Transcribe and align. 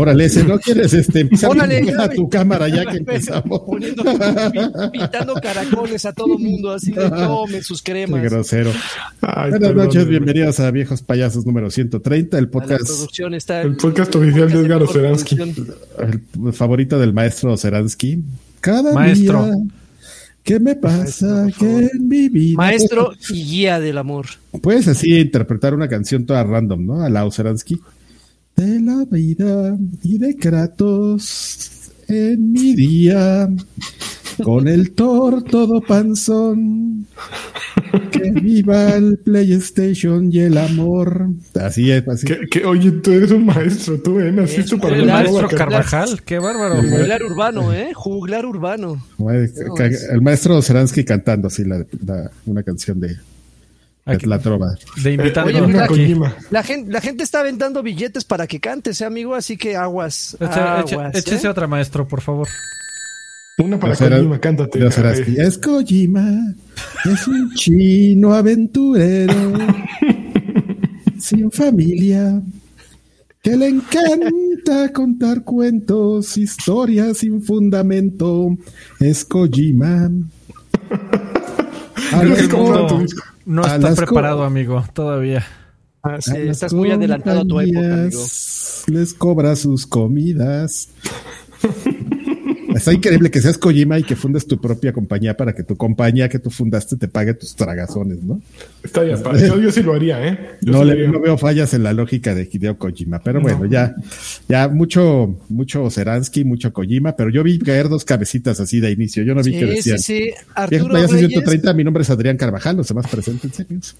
Órale, 0.00 0.28
si 0.30 0.42
no 0.42 0.58
quieres 0.58 0.94
este, 0.94 1.20
empezar 1.20 1.50
Órale, 1.50 1.92
a 1.98 2.08
tu 2.08 2.28
cámara 2.28 2.68
ya 2.68 2.86
que 2.86 2.96
empezamos. 2.98 3.60
Poniendo, 3.60 4.02
pintando 4.90 5.34
caracoles 5.34 6.04
a 6.06 6.12
todo 6.12 6.38
mundo, 6.38 6.72
así 6.72 6.92
de 6.92 7.10
tomen 7.10 7.62
sus 7.62 7.82
Qué 7.82 7.92
cremas. 7.92 8.22
grosero. 8.22 8.70
Ay, 9.20 9.50
Buenas 9.50 9.68
perdón, 9.68 9.86
noches, 9.86 10.06
bienvenidos 10.08 10.58
a 10.60 10.70
Viejos 10.70 11.02
Payasos 11.02 11.44
número 11.44 11.70
130, 11.70 12.38
el 12.38 12.48
podcast 12.48 12.86
producción 12.86 13.34
está 13.34 13.60
El 13.62 13.76
podcast 13.76 14.14
oficial 14.14 14.50
de 14.50 14.60
Edgar 14.60 14.82
Oceransky. 14.82 15.36
el 15.38 16.52
favorito 16.52 16.98
del 16.98 17.12
maestro 17.12 17.56
Seransky. 17.56 18.22
Cada 18.60 18.94
Maestro. 18.94 19.44
día, 19.44 19.54
¿qué 20.42 20.60
me 20.60 20.76
pasa? 20.76 21.46
que 21.58 21.90
en 21.92 22.08
mi 22.08 22.28
vida? 22.28 22.56
Maestro 22.56 23.12
y 23.30 23.42
guía 23.44 23.80
del 23.80 23.98
amor. 23.98 24.26
Puedes 24.62 24.88
así 24.88 25.18
interpretar 25.18 25.74
una 25.74 25.88
canción 25.88 26.24
toda 26.26 26.42
random, 26.44 26.86
¿no? 26.86 27.02
A 27.02 27.10
la 27.10 27.30
Seransky. 27.30 27.80
De 28.60 28.78
la 28.78 29.06
vida 29.10 29.78
y 30.02 30.18
de 30.18 30.36
Kratos 30.36 31.90
en 32.08 32.52
mi 32.52 32.74
día. 32.74 33.48
Con 34.44 34.68
el 34.68 34.90
Thor 34.92 35.42
todo 35.44 35.80
panzón. 35.80 37.06
Que 38.12 38.30
viva 38.32 38.96
el 38.96 39.16
PlayStation 39.16 40.30
y 40.30 40.40
el 40.40 40.58
amor. 40.58 41.28
Así 41.58 41.90
es, 41.90 42.06
así. 42.06 42.26
Que, 42.26 42.40
que, 42.50 42.66
oye, 42.66 42.90
tú 42.92 43.12
eres 43.12 43.30
un 43.30 43.46
maestro, 43.46 43.98
tú, 43.98 44.20
¿eh? 44.20 44.30
Naciste 44.30 44.76
para 44.76 44.94
el 44.96 45.06
Maestro. 45.06 45.48
Carvajal, 45.48 46.20
qué 46.22 46.38
bárbaro. 46.38 46.82
Juglar 46.82 47.22
urbano, 47.22 47.72
¿eh? 47.72 47.92
Juglar 47.94 48.44
urbano. 48.44 49.02
El 50.12 50.20
maestro 50.20 50.60
Seransky 50.60 51.02
cantando 51.04 51.48
así 51.48 51.64
la, 51.64 51.78
la- 52.04 52.30
una 52.44 52.62
canción 52.62 53.00
de, 53.00 53.08
de 53.08 53.16
Aquí. 54.16 54.26
la 54.26 54.38
trova. 54.38 54.74
De 55.02 55.12
invitando 55.12 55.50
Oye, 55.50 55.66
mira, 55.66 55.84
aquí. 55.84 56.14
La 56.50 56.62
gente, 56.62 56.92
la 56.92 57.00
gente 57.00 57.22
está 57.24 57.40
aventando 57.40 57.82
billetes 57.82 58.24
para 58.24 58.46
que 58.46 58.60
cantes, 58.60 59.00
¿eh, 59.00 59.04
amigo? 59.04 59.34
Así 59.34 59.56
que 59.56 59.76
aguas. 59.76 60.36
Echa- 60.40 60.80
echa- 60.82 60.94
aguas, 60.96 61.14
Échese 61.16 61.46
¿eh? 61.46 61.50
otra, 61.50 61.66
maestro, 61.66 62.06
por 62.06 62.20
favor. 62.20 62.48
Una 63.58 63.78
para 63.78 63.94
Sera- 63.94 64.16
Kojima, 64.16 64.38
cántate. 64.40 64.80
Es 65.36 65.58
Kojima, 65.58 66.54
es 67.04 67.28
un 67.28 67.52
chino 67.54 68.32
aventurero, 68.32 69.34
sin 71.18 71.50
familia, 71.50 72.40
que 73.42 73.56
le 73.56 73.68
encanta 73.68 74.90
contar 74.94 75.44
cuentos, 75.44 76.38
historias 76.38 77.18
sin 77.18 77.42
fundamento. 77.42 78.56
Es 78.98 79.24
Kojima. 79.26 80.10
A 82.12 82.48
como 82.50 82.72
co- 82.72 82.86
tu 82.86 82.98
disco. 83.00 83.22
No 83.50 83.62
está 83.66 83.92
preparado, 83.96 84.44
amigo, 84.44 84.84
todavía. 84.92 85.44
Ah, 86.04 86.18
sí, 86.20 86.36
estás 86.36 86.72
muy 86.72 86.92
adelantado 86.92 87.40
a 87.40 87.44
tu 87.44 87.58
época, 87.58 87.94
amigo. 87.94 88.22
Les 88.86 89.12
cobra 89.12 89.56
sus 89.56 89.88
comidas. 89.88 90.90
Está 92.80 92.92
increíble 92.92 93.30
que 93.30 93.40
seas 93.40 93.56
Kojima 93.58 93.98
y 93.98 94.02
que 94.02 94.16
fundes 94.16 94.46
tu 94.46 94.60
propia 94.60 94.92
compañía 94.92 95.36
para 95.36 95.52
que 95.54 95.62
tu 95.62 95.76
compañía 95.76 96.28
que 96.28 96.38
tú 96.38 96.50
fundaste 96.50 96.96
te 96.96 97.08
pague 97.08 97.34
tus 97.34 97.54
tragazones, 97.54 98.22
¿no? 98.22 98.40
Está 98.82 99.04
ya, 99.06 99.16
pa- 99.16 99.36
yo, 99.38 99.60
yo 99.60 99.70
sí 99.70 99.82
lo 99.82 99.94
haría, 99.94 100.26
¿eh? 100.26 100.38
Yo 100.62 100.72
No, 100.72 100.78
sí 100.80 100.84
lo 100.84 100.84
le, 100.84 100.92
haría. 100.92 101.08
no 101.10 101.20
veo 101.20 101.38
fallas 101.38 101.72
en 101.74 101.82
la 101.82 101.92
lógica 101.92 102.34
de 102.34 102.48
Hideo 102.50 102.76
Kojima, 102.78 103.20
pero 103.22 103.40
bueno, 103.40 103.64
ya, 103.66 103.94
ya 104.48 104.68
mucho, 104.68 105.38
mucho 105.48 105.88
Seransky, 105.90 106.44
mucho 106.44 106.72
Kojima, 106.72 107.14
pero 107.16 107.30
yo 107.30 107.42
vi 107.42 107.58
caer 107.58 107.88
dos 107.88 108.04
cabecitas 108.04 108.58
así 108.60 108.80
de 108.80 108.90
inicio. 108.90 109.22
Yo 109.22 109.34
no 109.34 109.42
vi 109.42 109.52
que 109.52 109.60
Sí, 109.60 109.66
sí, 109.66 109.74
decían. 109.90 109.98
sí. 109.98 110.14
Viejo 110.18 110.44
Arturo 110.54 110.94
Reyes, 110.94 111.10
130, 111.10 111.74
mi 111.74 111.84
nombre 111.84 112.02
es 112.02 112.10
Adrián 112.10 112.36
Carvajal, 112.36 112.76
los 112.76 112.88
demás 112.88 113.06
presentes. 113.08 113.94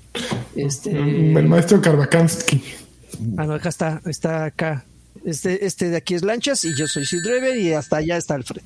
este, 0.56 0.91
Mm, 0.94 1.36
El 1.36 1.47
maestro 1.48 1.80
Karvakansky. 1.80 2.62
ah, 3.36 3.44
no, 3.47 3.54
acá 3.54 3.68
está, 3.68 4.00
está 4.06 4.44
acá. 4.47 4.84
Este, 5.25 5.66
este 5.66 5.91
de 5.91 5.97
aquí 5.97 6.14
es 6.14 6.22
Lanchas 6.22 6.64
y 6.64 6.75
yo 6.76 6.86
soy 6.86 7.04
Sid 7.04 7.19
Drever 7.25 7.56
y 7.58 7.72
hasta 7.72 7.98
allá 7.98 8.16
está 8.16 8.34
Alfred. 8.34 8.62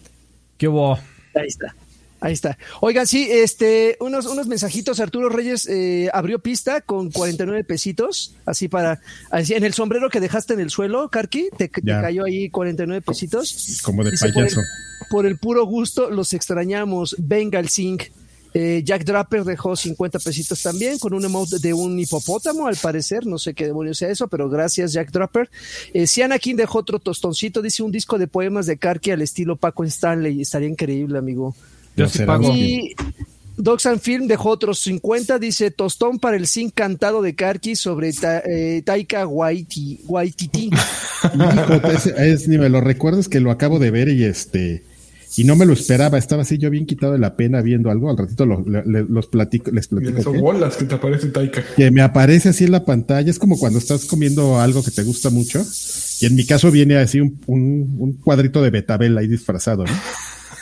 ¿Qué 0.59 0.69
hubo? 0.69 0.95
Ahí 1.35 1.47
está. 1.49 1.75
Ahí 2.21 2.33
está. 2.33 2.57
Oigan, 2.81 3.07
sí, 3.07 3.29
este, 3.31 3.99
unos, 4.01 4.25
unos 4.25 4.47
mensajitos. 4.47 4.99
Arturo 5.01 5.29
Reyes 5.29 5.67
eh, 5.69 6.09
abrió 6.15 6.39
pista 6.39 6.81
con 6.81 7.11
49 7.11 7.65
pesitos, 7.65 8.35
así 8.47 8.69
para, 8.69 9.01
así, 9.31 9.53
en 9.53 9.63
el 9.65 9.75
sombrero 9.75 10.09
que 10.09 10.21
dejaste 10.21 10.55
en 10.55 10.61
el 10.61 10.71
suelo, 10.71 11.11
Karki, 11.11 11.51
te, 11.59 11.69
cayó 11.69 12.25
ahí 12.25 12.49
49 12.49 13.03
pesitos. 13.03 13.81
Como 13.83 14.05
de 14.05 14.13
Dice, 14.13 14.27
por 14.33 14.45
payaso. 14.45 14.61
el- 14.61 14.67
Por 15.11 15.27
el, 15.27 15.37
puro 15.37 15.67
gusto, 15.67 16.09
los 16.11 16.33
extrañamos. 16.33 17.15
Venga 17.19 17.59
el 17.61 17.69
zinc. 17.69 18.05
Eh, 18.57 18.83
Jack 18.85 19.05
Draper 19.05 19.43
dejó 19.43 19.75
50 19.75 20.21
pesitos 20.21 20.63
también 20.63 20.99
con 21.01 21.13
un 21.13 21.25
emote 21.25 21.59
de 21.59 21.75
un 21.75 21.99
hipopótamo, 21.99 22.69
al 22.69 22.77
parecer. 22.77 23.27
No 23.27 23.37
sé 23.37 23.53
qué 23.53 23.67
demonios 23.67 23.99
sea 23.99 24.11
eso, 24.11 24.29
pero 24.29 24.49
gracias, 24.49 24.93
Jack 24.93 25.11
Draper. 25.11 25.51
Eh, 25.93 26.07
Siana 26.07 26.39
King 26.39 26.55
dejó 26.55 26.79
otro 26.79 27.01
tostoncito. 27.01 27.61
Dice 27.63 27.83
un 27.83 27.91
disco 27.91 28.17
de 28.17 28.29
poemas 28.29 28.67
de 28.67 28.77
Karki 28.77 29.11
al 29.11 29.23
estilo 29.23 29.57
Paco 29.57 29.83
Stanley. 29.85 30.41
Estaría 30.41 30.69
increíble, 30.69 31.19
amigo. 31.19 31.55
Yo 31.97 32.09
sí 32.09 32.21
pago. 32.25 32.49
Y 32.55 32.95
Dogs 33.57 33.87
and 33.87 34.01
Film 34.01 34.27
dejó 34.29 34.51
otros 34.51 34.79
50. 34.81 35.39
Dice 35.41 35.71
tostón 35.71 36.19
para 36.21 36.37
el 36.37 36.47
zinc 36.47 36.75
cantado 36.75 37.23
de 37.23 37.35
Karki 37.35 37.75
sobre 37.77 38.13
Ta- 38.13 38.43
eh, 38.47 38.83
Taika 38.85 39.27
Waiti- 39.27 39.99
Waititi. 40.07 40.71
Hijo, 41.35 41.89
es, 41.89 42.07
es- 42.07 42.49
ni 42.49 42.59
me 42.59 42.69
lo 42.69 42.81
recuerdas 42.81 43.29
que 43.29 43.41
lo 43.41 43.51
acabo 43.51 43.79
de 43.79 43.91
ver 43.91 44.09
y 44.11 44.25
este 44.25 44.83
y 45.37 45.45
no 45.45 45.57
me 45.57 45.67
lo 45.67 45.73
esperaba, 45.73 46.17
estaba 46.19 46.43
así 46.43 46.59
yo 46.59 46.71
bien 46.71 46.87
quitado 46.87 47.13
de 47.13 47.19
la 47.19 47.37
pena 47.37 47.61
viendo 47.61 47.91
algo, 47.91 48.11
al 48.11 48.17
ratito 48.19 48.47
lo- 48.47 48.65
le- 48.65 49.05
los 49.09 49.27
platico, 49.27 49.71
les 49.71 49.89
platico 49.89 50.23
son 50.23 50.41
bolas 50.41 50.77
que 50.77 50.85
te 50.85 50.95
aparece 50.95 51.29
Taika. 51.29 51.65
que 51.77 51.91
me 51.91 52.03
aparece 52.03 52.51
así 52.51 52.65
en 52.65 52.73
la 52.73 52.85
pantalla, 52.85 53.31
es 53.31 53.39
como 53.39 53.59
cuando 53.59 53.79
estás 53.79 54.05
comiendo 54.05 54.61
algo 54.61 54.83
que 54.85 54.91
te 54.91 55.03
gusta 55.03 55.31
mucho 55.31 55.65
y 56.21 56.27
en 56.27 56.35
mi 56.37 56.45
caso 56.47 56.71
viene 56.71 56.97
así 56.97 57.21
un, 57.21 57.41
un- 57.47 57.97
un 57.99 58.13
cuadrito 58.15 58.63
de 58.63 58.71
betabel 58.71 59.17
ahí 59.19 59.27
disfrazado, 59.29 59.85
¿no? 59.85 59.93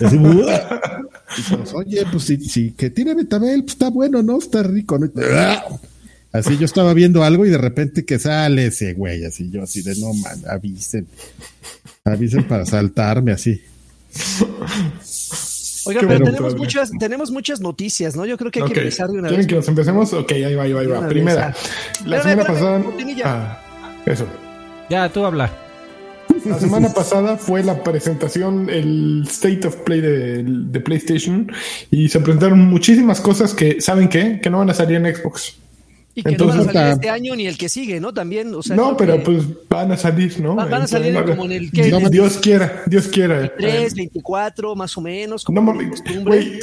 Así. 0.07 0.17
Y 0.17 1.43
todos, 1.51 1.75
Oye, 1.75 2.05
pues 2.11 2.25
si, 2.25 2.37
si 2.39 2.71
que 2.73 2.91
tiene 2.91 3.15
betabel, 3.15 3.63
pues 3.63 3.73
está 3.75 3.89
bueno, 3.91 4.23
¿no? 4.23 4.39
Está 4.39 4.63
rico, 4.63 4.99
¿no? 4.99 5.11
Así 6.33 6.57
yo 6.57 6.65
estaba 6.65 6.95
viendo 6.95 7.23
algo 7.25 7.45
y 7.45 7.51
de 7.51 7.59
repente 7.59 8.05
que 8.07 8.19
sale 8.19 8.67
ese 8.67 8.95
güey, 8.95 9.25
así 9.27 9.51
yo 9.51 9.63
así 9.63 9.83
de 9.83 9.95
no 9.97 10.15
man, 10.15 10.41
avisen. 10.49 11.07
Avisen 12.05 12.45
para 12.49 12.65
saltarme 12.65 13.33
así. 13.33 13.61
Oigan, 15.87 16.07
pero 16.07 16.19
bueno, 16.19 16.25
tenemos 16.25 16.57
muchas, 16.57 16.91
tenemos 16.99 17.31
muchas 17.31 17.61
noticias, 17.61 18.17
¿no? 18.17 18.27
Yo 18.27 18.37
creo 18.37 18.51
que 18.51 18.63
hay 18.63 18.71
que 18.71 18.79
empezar 18.81 19.09
de 19.09 19.19
una 19.19 19.29
¿Quieren 19.29 19.39
vez. 19.39 19.47
que 19.47 19.55
nos 19.57 19.69
empecemos? 19.69 20.13
Ok, 20.13 20.33
ahí 20.33 20.55
va, 20.55 20.63
ahí 20.65 20.73
va, 20.73 20.81
ahí 20.81 20.87
va. 20.87 21.09
Primera. 21.09 21.49
vez, 21.49 22.07
La 22.07 22.23
semana 22.23 22.45
pasada. 22.45 22.83
Ah, 23.25 23.59
eso. 24.07 24.27
Ya, 24.91 25.09
tú 25.09 25.25
habla. 25.25 25.51
La 26.45 26.59
semana 26.59 26.93
pasada 26.93 27.37
fue 27.37 27.63
la 27.63 27.83
presentación, 27.85 28.69
el 28.71 29.25
State 29.29 29.67
of 29.67 29.77
Play 29.77 30.01
de, 30.01 30.43
de 30.43 30.81
PlayStation 30.81 31.51
y 31.91 32.09
se 32.09 32.21
presentaron 32.21 32.59
muchísimas 32.59 33.21
cosas 33.21 33.55
que, 33.55 33.81
¿saben 33.81 34.09
qué? 34.09 34.41
Que 34.43 34.51
no 34.51 34.59
van 34.59 34.71
a 34.71 34.75
salir 34.75 34.97
en 34.97 35.15
Xbox. 35.15 35.57
Y 36.15 36.23
que 36.23 36.31
Entonces, 36.31 36.57
no 36.59 36.65
van 36.67 36.77
a 36.77 36.81
salir 36.81 36.93
este 36.95 37.09
año 37.11 37.35
ni 37.37 37.47
el 37.47 37.57
que 37.57 37.69
sigue, 37.69 37.99
¿no? 38.01 38.13
También, 38.13 38.55
o 38.55 38.63
sea, 38.63 38.77
no, 38.77 38.97
pero 38.97 39.15
que 39.17 39.21
pues 39.25 39.45
van 39.69 39.93
a 39.93 39.97
salir, 39.97 40.39
¿no? 40.41 40.55
Van- 40.55 40.71
van 40.71 40.83
a 40.83 40.87
salir 40.87 41.09
Entonces, 41.09 41.37
como 41.37 41.47
en 41.47 41.53
el 41.53 41.71
que- 41.73 42.09
Dios 42.11 42.37
quiera, 42.39 42.83
Dios 42.87 43.09
quiera. 43.09 43.51
3, 43.57 43.95
24, 43.95 44.77
más 44.77 44.97
o 44.97 45.01
menos, 45.01 45.43
como 45.45 45.61
No 45.61 45.67
mames, 45.73 45.89
costumbre. 46.03 46.23
güey. 46.25 46.61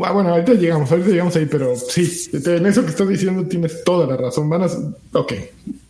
Ah, 0.00 0.12
Bueno, 0.12 0.30
ahorita 0.30 0.54
llegamos, 0.54 0.90
ahorita 0.90 1.10
llegamos 1.10 1.34
ahí, 1.36 1.46
pero 1.50 1.74
sí, 1.76 2.30
en 2.32 2.66
eso 2.66 2.82
que 2.84 2.90
estás 2.90 3.08
diciendo 3.08 3.44
tienes 3.46 3.82
toda 3.84 4.06
la 4.06 4.16
razón. 4.16 4.48
Van 4.48 4.62
a. 4.62 4.66
Ok, 5.12 5.32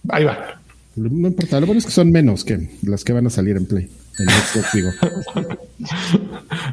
ahí 0.09 0.25
va. 0.25 0.61
No 0.97 1.29
importa, 1.29 1.61
lo 1.61 1.67
bueno 1.67 1.79
es 1.79 1.85
que 1.87 1.93
son 1.93 2.11
menos 2.11 2.45
que 2.45 2.71
las 2.83 3.05
que 3.05 3.13
van 3.13 3.27
a 3.27 3.31
salir 3.31 3.57
en 3.57 3.67
Play. 3.67 3.89
Xbox, 4.27 4.73
digo. 4.73 4.91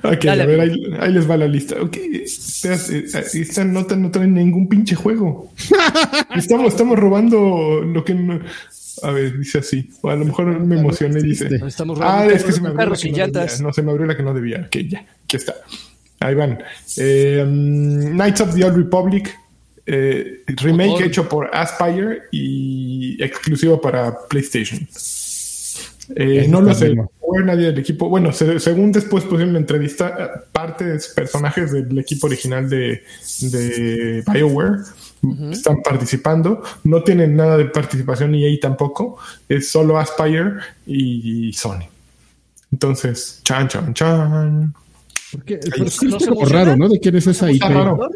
Ok, 0.03 0.23
Dale, 0.25 0.43
a 0.43 0.45
ver, 0.45 0.59
ahí, 0.61 0.75
ahí 0.99 1.11
les 1.13 1.29
va 1.29 1.37
la 1.37 1.47
lista. 1.47 1.75
Ok, 1.81 1.97
eh, 1.97 2.25
esta 3.33 3.63
nota 3.63 3.95
no 3.95 4.09
trae 4.11 4.27
ningún 4.27 4.67
pinche 4.67 4.95
juego. 4.95 5.51
Estamos, 6.35 6.67
estamos 6.73 6.97
robando 6.97 7.81
lo 7.81 8.03
que 8.03 8.13
no- 8.15 8.39
A 9.03 9.11
ver, 9.11 9.37
dice 9.37 9.59
así. 9.59 9.89
O 10.01 10.09
a 10.09 10.15
lo 10.15 10.25
mejor 10.25 10.59
me 10.59 10.79
emocioné 10.79 11.19
y 11.19 11.23
dice. 11.23 11.47
Estamos 11.67 11.99
Ah, 12.01 12.23
robando 12.23 12.33
es 12.33 12.43
que 12.43 12.51
se 12.51 12.61
me 12.61 12.69
abrió 12.69 12.89
la 12.89 12.95
que 12.95 13.07
y 13.07 13.11
no 13.11 13.17
debía. 13.27 13.47
No, 13.61 13.73
se 13.73 13.81
me 13.83 13.91
abrió 13.91 14.05
la 14.07 14.17
que 14.17 14.23
no 14.23 14.33
debía. 14.33 14.63
Ok, 14.67 14.77
ya, 14.89 15.05
aquí 15.23 15.37
está. 15.37 15.53
Ahí 16.19 16.33
van. 16.35 16.59
Eh, 16.97 17.43
mm, 17.47 18.11
Knights 18.15 18.41
of 18.41 18.55
the 18.55 18.63
Old 18.65 18.77
Republic. 18.77 19.37
eh, 19.87 20.41
remake 20.47 21.05
hecho 21.05 21.29
por 21.29 21.49
Aspire 21.55 22.23
y 22.31 23.21
exclusivo 23.23 23.79
para 23.79 24.15
PlayStation. 24.29 24.79
Eh, 26.15 26.47
no 26.49 26.61
lo 26.61 26.73
sé. 26.73 26.95
Fue 27.27 27.43
nadie 27.43 27.67
del 27.67 27.79
equipo. 27.79 28.09
Bueno, 28.09 28.31
se- 28.31 28.59
según 28.59 28.91
después 28.91 29.23
pusieron 29.23 29.49
una 29.49 29.59
entrevista, 29.59 30.15
eh, 30.19 30.39
partes, 30.51 31.09
personajes 31.09 31.71
del 31.71 31.97
equipo 31.99 32.27
original 32.27 32.69
de, 32.69 33.03
de 33.41 34.23
BioWare 34.31 34.77
están 35.51 35.81
participando. 35.81 36.61
No 36.83 37.01
tienen 37.03 37.35
nada 37.35 37.57
de 37.57 37.65
participación 37.65 38.35
EA 38.35 38.55
tampoco. 38.61 39.17
Es 39.49 39.69
solo 39.69 39.97
Aspire 39.97 40.53
y 40.85 41.51
Sony. 41.53 41.85
Entonces, 42.71 43.39
chan, 43.43 43.67
chan, 43.67 43.93
chan. 43.93 44.73
Porque, 45.31 45.59
pero 45.69 45.89
sí 45.89 46.07
¿No 46.07 46.17
es 46.17 46.27
como 46.27 46.45
raro, 46.45 46.75
¿no? 46.77 46.87
¿De 46.89 46.99
quién 46.99 47.15
es 47.15 47.27
esa 47.27 47.51
IP? 47.51 47.61
Raro. 47.63 48.09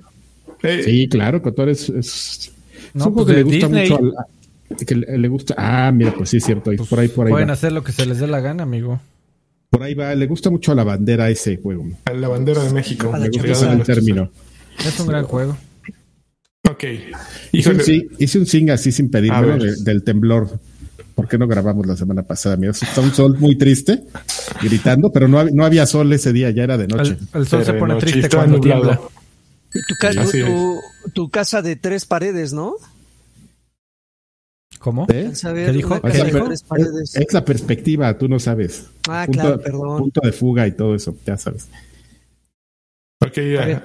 Eh, 0.64 0.82
Sí, 0.84 1.08
claro, 1.08 1.42
Cotor 1.42 1.70
es, 1.70 1.88
es, 1.90 1.98
es 1.98 2.52
No, 2.94 3.08
un 3.08 3.14
pues 3.14 3.28
que 3.28 3.32
de 3.34 3.38
le 3.40 3.44
gusta 3.44 3.68
Disney. 3.68 3.90
mucho 3.90 3.98
al- 4.04 4.26
que 4.86 4.96
le, 4.96 5.18
le 5.18 5.28
gusta. 5.28 5.56
Ah, 5.58 5.92
mira, 5.92 6.14
pues 6.14 6.30
sí 6.30 6.38
es 6.38 6.44
cierto. 6.46 6.72
ahí- 6.72 6.78
por 6.78 7.00
ahí, 7.00 7.08
por 7.08 7.26
ahí 7.28 7.32
Pueden 7.32 7.50
va. 7.50 7.54
hacer 7.54 7.72
lo 7.72 7.84
que 7.84 7.92
se 7.92 8.06
les 8.06 8.20
dé 8.20 8.28
la 8.28 8.40
gana, 8.40 8.64
amigo. 8.64 9.00
Por 9.70 9.84
ahí 9.84 9.94
va. 9.94 10.14
Le 10.16 10.26
gusta 10.28 10.50
mucho 10.50 10.72
a 10.72 10.76
la 10.76 10.84
bandera 10.84 11.30
ese 11.30 11.58
juego. 11.58 11.86
A 12.06 12.14
la 12.14 12.28
bandera 12.28 12.64
de 12.64 12.72
México. 12.74 13.12
Me 13.12 13.30
gusta 13.30 13.72
el 13.74 13.84
término. 13.84 14.30
Es 14.86 15.00
un 15.00 15.08
gran 15.08 15.26
juego. 15.26 15.58
Ok. 16.70 16.84
Hice 17.52 17.70
un, 17.72 17.82
hice 18.20 18.46
sing 18.46 18.70
así 18.72 18.92
sin 18.92 19.10
ver. 19.60 19.62
de- 19.62 19.84
del 19.84 20.04
temblor. 20.04 20.60
¿Por 21.16 21.28
qué 21.28 21.38
no 21.38 21.48
grabamos 21.48 21.86
la 21.86 21.98
semana 21.98 22.24
pasada? 22.24 22.56
Mira, 22.56 22.72
está 22.72 23.02
un 23.02 23.12
sol 23.14 23.38
muy 23.40 23.58
triste, 23.58 24.04
gritando, 24.62 25.12
pero 25.12 25.28
no, 25.28 25.44
no 25.46 25.66
había 25.66 25.86
sol 25.86 26.12
ese 26.14 26.32
día, 26.32 26.50
ya 26.52 26.64
era 26.64 26.78
de 26.78 26.88
noche. 26.88 27.18
El, 27.34 27.42
el 27.42 27.48
sol 27.48 27.66
se 27.66 27.74
pone 27.74 27.96
triste 27.96 28.30
cuando 28.30 28.58
nublado. 28.58 28.82
tiembla. 28.82 29.02
Tu, 29.72 29.96
ca- 30.00 30.22
Así 30.22 30.40
tu- 30.42 30.80
tu 31.14 31.30
casa 31.30 31.62
de 31.62 31.76
tres 31.76 32.06
paredes, 32.06 32.54
¿no? 32.54 32.76
¿Cómo? 34.80 35.06
¿Eh? 35.10 35.32
¿Qué 35.42 35.72
dijo? 35.74 36.00
tres 36.00 36.64
es, 37.16 37.34
la 37.34 37.44
perspectiva, 37.44 38.18
tú 38.18 38.28
no 38.30 38.40
sabes. 38.40 38.86
Ah, 39.10 39.24
punto, 39.26 39.42
claro, 39.42 39.62
perdón. 39.62 39.98
punto 40.00 40.22
de 40.24 40.32
fuga 40.32 40.66
y 40.68 40.72
todo 40.72 40.96
eso, 40.96 41.16
ya 41.26 41.38
sabes. 41.38 41.68
Ok, 43.22 43.36
ya. 43.36 43.84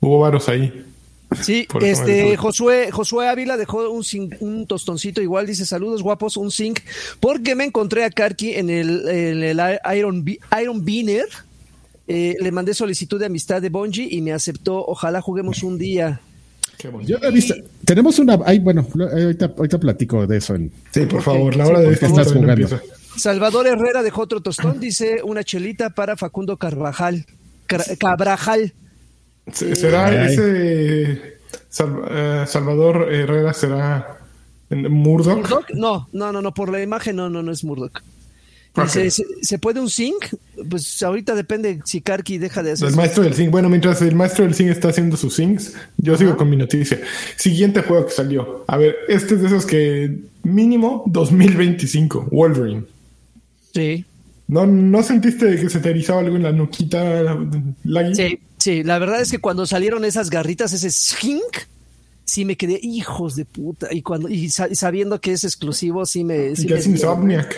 Hubo 0.00 0.18
varos 0.18 0.48
ahí. 0.48 0.84
Sí, 1.40 1.66
Por 1.70 1.82
este. 1.84 2.36
Josué, 2.36 2.90
Josué 2.90 3.28
Ávila 3.28 3.56
dejó 3.56 3.88
un, 3.90 4.02
zinc- 4.02 4.36
un 4.40 4.66
tostoncito 4.66 5.22
igual, 5.22 5.46
dice 5.46 5.64
saludos 5.64 6.02
guapos, 6.02 6.36
un 6.36 6.50
zinc, 6.50 6.80
porque 7.20 7.54
me 7.54 7.64
encontré 7.64 8.04
a 8.04 8.10
Karki 8.10 8.54
en 8.54 8.68
el, 8.68 9.08
en 9.08 9.42
el 9.42 9.60
Iron, 9.96 10.24
Iron 10.60 10.84
Beaner. 10.84 11.26
Eh, 12.08 12.36
le 12.40 12.50
mandé 12.50 12.74
solicitud 12.74 13.18
de 13.20 13.26
amistad 13.26 13.62
de 13.62 13.70
Bungie 13.70 14.08
y 14.10 14.20
me 14.20 14.32
aceptó. 14.32 14.84
Ojalá 14.84 15.22
juguemos 15.22 15.62
un 15.62 15.78
día. 15.78 16.20
Qué 16.78 16.88
bonito. 16.88 17.10
Yo 17.12 17.18
no 17.18 17.28
he 17.28 17.30
visto, 17.30 17.54
tenemos 17.84 18.18
una, 18.18 18.38
ay, 18.44 18.58
bueno, 18.58 18.86
eh, 19.14 19.22
ahorita, 19.24 19.52
ahorita 19.56 19.78
platico 19.78 20.26
de 20.26 20.36
eso. 20.38 20.54
En, 20.54 20.72
Sí, 20.92 21.06
por 21.06 21.22
favor, 21.22 21.54
la 21.56 21.64
sí, 21.66 21.70
hora 21.70 21.80
de 21.80 21.92
esto 21.92 22.06
estás 22.06 22.34
no. 22.34 22.78
Salvador 23.16 23.66
Herrera 23.66 24.02
dejó 24.02 24.22
otro 24.22 24.40
tostón, 24.40 24.80
dice 24.80 25.20
una 25.22 25.44
chelita 25.44 25.90
para 25.90 26.16
Facundo 26.16 26.56
Carvajal. 26.56 27.26
Car- 27.66 27.84
Cabrajal. 27.98 28.72
Se- 29.52 29.74
¿Será 29.76 30.06
Ay, 30.06 30.16
ay. 30.16 30.32
ese 30.34 31.36
Sal- 31.68 32.02
eh, 32.10 32.44
Salvador 32.46 33.12
Herrera 33.12 33.52
será 33.52 34.18
Murdoch? 34.70 35.36
¿Murdoch? 35.36 35.70
No, 35.74 36.08
no, 36.12 36.32
no, 36.32 36.40
no, 36.42 36.52
por 36.54 36.70
la 36.72 36.82
imagen 36.82 37.16
no, 37.16 37.28
no, 37.28 37.42
no 37.42 37.52
es 37.52 37.62
Murdoch. 37.64 38.00
¿Se, 38.88 39.10
se 39.10 39.58
puede 39.58 39.80
un 39.80 39.90
sync? 39.90 40.34
Pues 40.68 41.02
ahorita 41.02 41.34
depende 41.34 41.80
si 41.84 42.00
Karki 42.00 42.38
deja 42.38 42.62
de 42.62 42.72
hacer 42.72 42.88
El 42.88 42.96
maestro 42.96 43.22
del 43.22 43.34
zinc. 43.34 43.50
Bueno, 43.50 43.68
mientras 43.68 44.00
el 44.02 44.14
maestro 44.14 44.44
del 44.44 44.54
zinc 44.54 44.70
está 44.70 44.88
haciendo 44.88 45.16
sus 45.16 45.36
zincs, 45.36 45.74
yo 45.98 46.16
sigo 46.16 46.36
con 46.36 46.48
mi 46.48 46.56
noticia. 46.56 47.00
Siguiente 47.36 47.82
juego 47.82 48.06
que 48.06 48.12
salió. 48.12 48.64
A 48.68 48.76
ver, 48.78 48.96
este 49.08 49.34
es 49.34 49.40
de 49.42 49.46
esos 49.48 49.66
que 49.66 50.18
mínimo 50.42 51.02
2025, 51.06 52.28
Wolverine. 52.30 52.84
Sí, 53.74 54.04
¿No, 54.48 54.66
¿No 54.66 55.02
sentiste 55.02 55.56
que 55.56 55.70
se 55.70 55.80
te 55.80 55.90
erizaba 55.90 56.20
algo 56.20 56.36
en 56.36 56.42
la 56.42 56.52
nuquita, 56.52 57.38
Lagui? 57.84 58.14
sí, 58.14 58.38
sí. 58.58 58.82
La 58.82 58.98
verdad 58.98 59.20
es 59.22 59.30
que 59.30 59.38
cuando 59.38 59.64
salieron 59.66 60.04
esas 60.04 60.28
garritas, 60.28 60.72
ese 60.74 60.90
sync, 60.90 61.40
sí 62.24 62.44
me 62.44 62.56
quedé 62.56 62.78
hijos 62.82 63.34
de 63.34 63.46
puta. 63.46 63.88
Y 63.92 64.02
cuando 64.02 64.28
y 64.28 64.50
sa- 64.50 64.68
y 64.68 64.74
sabiendo 64.74 65.20
que 65.22 65.32
es 65.32 65.44
exclusivo, 65.44 66.04
sí 66.04 66.22
me. 66.24 66.54
Sí 66.54 66.64
Y 66.64 66.66
que 66.66 66.74
me 66.74 66.80
es 66.80 66.86
Insomniac. 66.86 67.56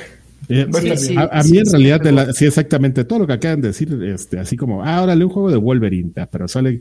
Eh, 0.49 0.67
a 0.73 0.79
estar 0.79 0.99
Sí, 0.99 1.09
bien. 1.09 1.19
a, 1.19 1.23
a 1.25 1.43
sí, 1.43 1.53
mí 1.53 1.59
en 1.59 1.67
sí, 1.67 1.73
realidad, 1.73 1.99
sí, 2.01 2.05
de 2.05 2.13
la- 2.13 2.33
sí, 2.33 2.45
exactamente, 2.47 3.05
todo 3.05 3.21
lo 3.21 3.27
que 3.27 3.33
acaban 3.35 3.61
de 3.61 3.69
decir, 3.69 3.93
este, 4.05 4.39
así 4.39 4.57
como, 4.57 4.83
ah, 4.85 5.03
órale, 5.03 5.25
un 5.25 5.31
juego 5.31 5.51
de 5.51 5.57
Wolverine, 5.57 6.13
ah, 6.17 6.29
pero 6.31 6.47
sale 6.49 6.81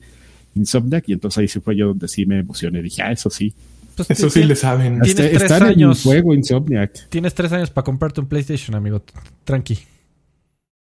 Insomniac, 0.56 1.08
y 1.10 1.14
entonces 1.14 1.38
ahí 1.40 1.48
sí 1.48 1.60
fue 1.60 1.76
yo 1.76 1.88
donde 1.88 2.08
sí 2.08 2.26
me 2.26 2.40
emocioné, 2.40 2.82
dije, 2.82 3.02
ah, 3.02 3.12
eso 3.12 3.30
sí. 3.30 3.54
Pues, 3.96 4.10
Eso 4.10 4.28
sí 4.30 4.44
le 4.44 4.56
saben. 4.56 5.00
Tienes 5.02 5.10
Este, 5.10 5.30
tres 5.30 5.42
están 5.44 5.62
en 5.64 5.68
años. 5.70 6.00
el 6.00 6.04
juego 6.04 6.34
Insomniac. 6.34 7.10
Tienes 7.10 7.34
tres 7.36 7.52
años 7.52 7.70
para 7.70 7.86
comprarte 7.86 8.22
un 8.22 8.28
PlayStation, 8.28 8.76
amigo. 8.76 9.04
Tranqui. 9.44 9.76
Sí, 9.76 9.86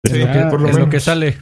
Está- 0.04 0.50
por 0.50 0.62
lo 0.62 0.70
es 0.70 0.78
lo 0.78 0.88
que 0.90 1.00
sale. 1.00 1.38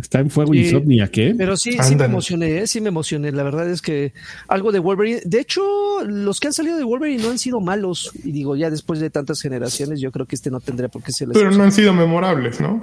Está 0.00 0.20
en 0.20 0.30
fuego 0.30 0.52
Sí. 0.52 0.60
Insomniac, 0.60 1.16
¿eh? 1.18 1.34
Pero 1.36 1.56
sí, 1.56 1.76
sí 1.82 1.96
me 1.96 2.04
emocioné, 2.04 2.58
¿eh? 2.58 2.66
sí 2.66 2.80
me 2.80 2.88
emocioné. 2.88 3.32
La 3.32 3.42
verdad 3.42 3.68
es 3.68 3.82
que 3.82 4.12
algo 4.48 4.72
de 4.72 4.78
Wolverine. 4.78 5.20
De 5.24 5.40
hecho, 5.40 5.62
los 6.06 6.40
que 6.40 6.48
han 6.48 6.52
salido 6.52 6.76
de 6.76 6.84
Wolverine 6.84 7.22
no 7.22 7.30
han 7.30 7.38
sido 7.38 7.60
malos. 7.60 8.10
Y 8.24 8.32
digo, 8.32 8.56
ya 8.56 8.70
después 8.70 9.00
de 9.00 9.10
tantas 9.10 9.40
generaciones, 9.40 10.00
yo 10.00 10.10
creo 10.12 10.26
que 10.26 10.36
este 10.36 10.50
no 10.50 10.60
tendría 10.60 10.88
por 10.88 11.02
qué 11.02 11.12
ser 11.12 11.28
Pero 11.32 11.50
no 11.50 11.62
han 11.62 11.72
sido 11.72 11.92
memorables, 11.92 12.60
¿no? 12.60 12.82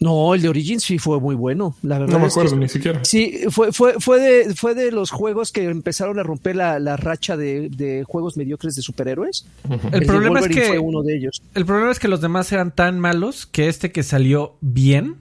No, 0.00 0.32
el 0.32 0.42
de 0.42 0.48
Origins 0.48 0.84
sí 0.84 0.98
fue 0.98 1.18
muy 1.18 1.34
bueno. 1.34 1.74
La 1.82 1.98
verdad 1.98 2.14
No 2.14 2.20
me 2.20 2.28
es 2.28 2.34
que 2.34 2.40
acuerdo 2.40 2.56
ni 2.56 2.68
siquiera. 2.68 3.00
Sí, 3.04 3.40
fue, 3.50 3.72
fue, 3.72 3.94
fue, 3.98 4.20
de, 4.20 4.54
fue 4.54 4.74
de 4.76 4.92
los 4.92 5.10
juegos 5.10 5.50
que 5.50 5.64
empezaron 5.64 6.20
a 6.20 6.22
romper 6.22 6.54
la, 6.54 6.78
la 6.78 6.96
racha 6.96 7.36
de, 7.36 7.68
de 7.68 8.04
juegos 8.06 8.36
mediocres 8.36 8.76
de 8.76 8.82
superhéroes. 8.82 9.46
El 9.92 10.06
problema 10.06 10.38
es 10.38 10.48
que 10.48 10.62
fue 10.62 10.78
uno 10.78 11.02
de 11.02 11.16
ellos. 11.16 11.42
el 11.54 11.66
problema 11.66 11.90
es 11.90 11.98
que 11.98 12.06
los 12.06 12.20
demás 12.20 12.52
eran 12.52 12.72
tan 12.72 13.00
malos 13.00 13.46
que 13.46 13.68
este 13.68 13.90
que 13.90 14.04
salió 14.04 14.54
bien 14.60 15.16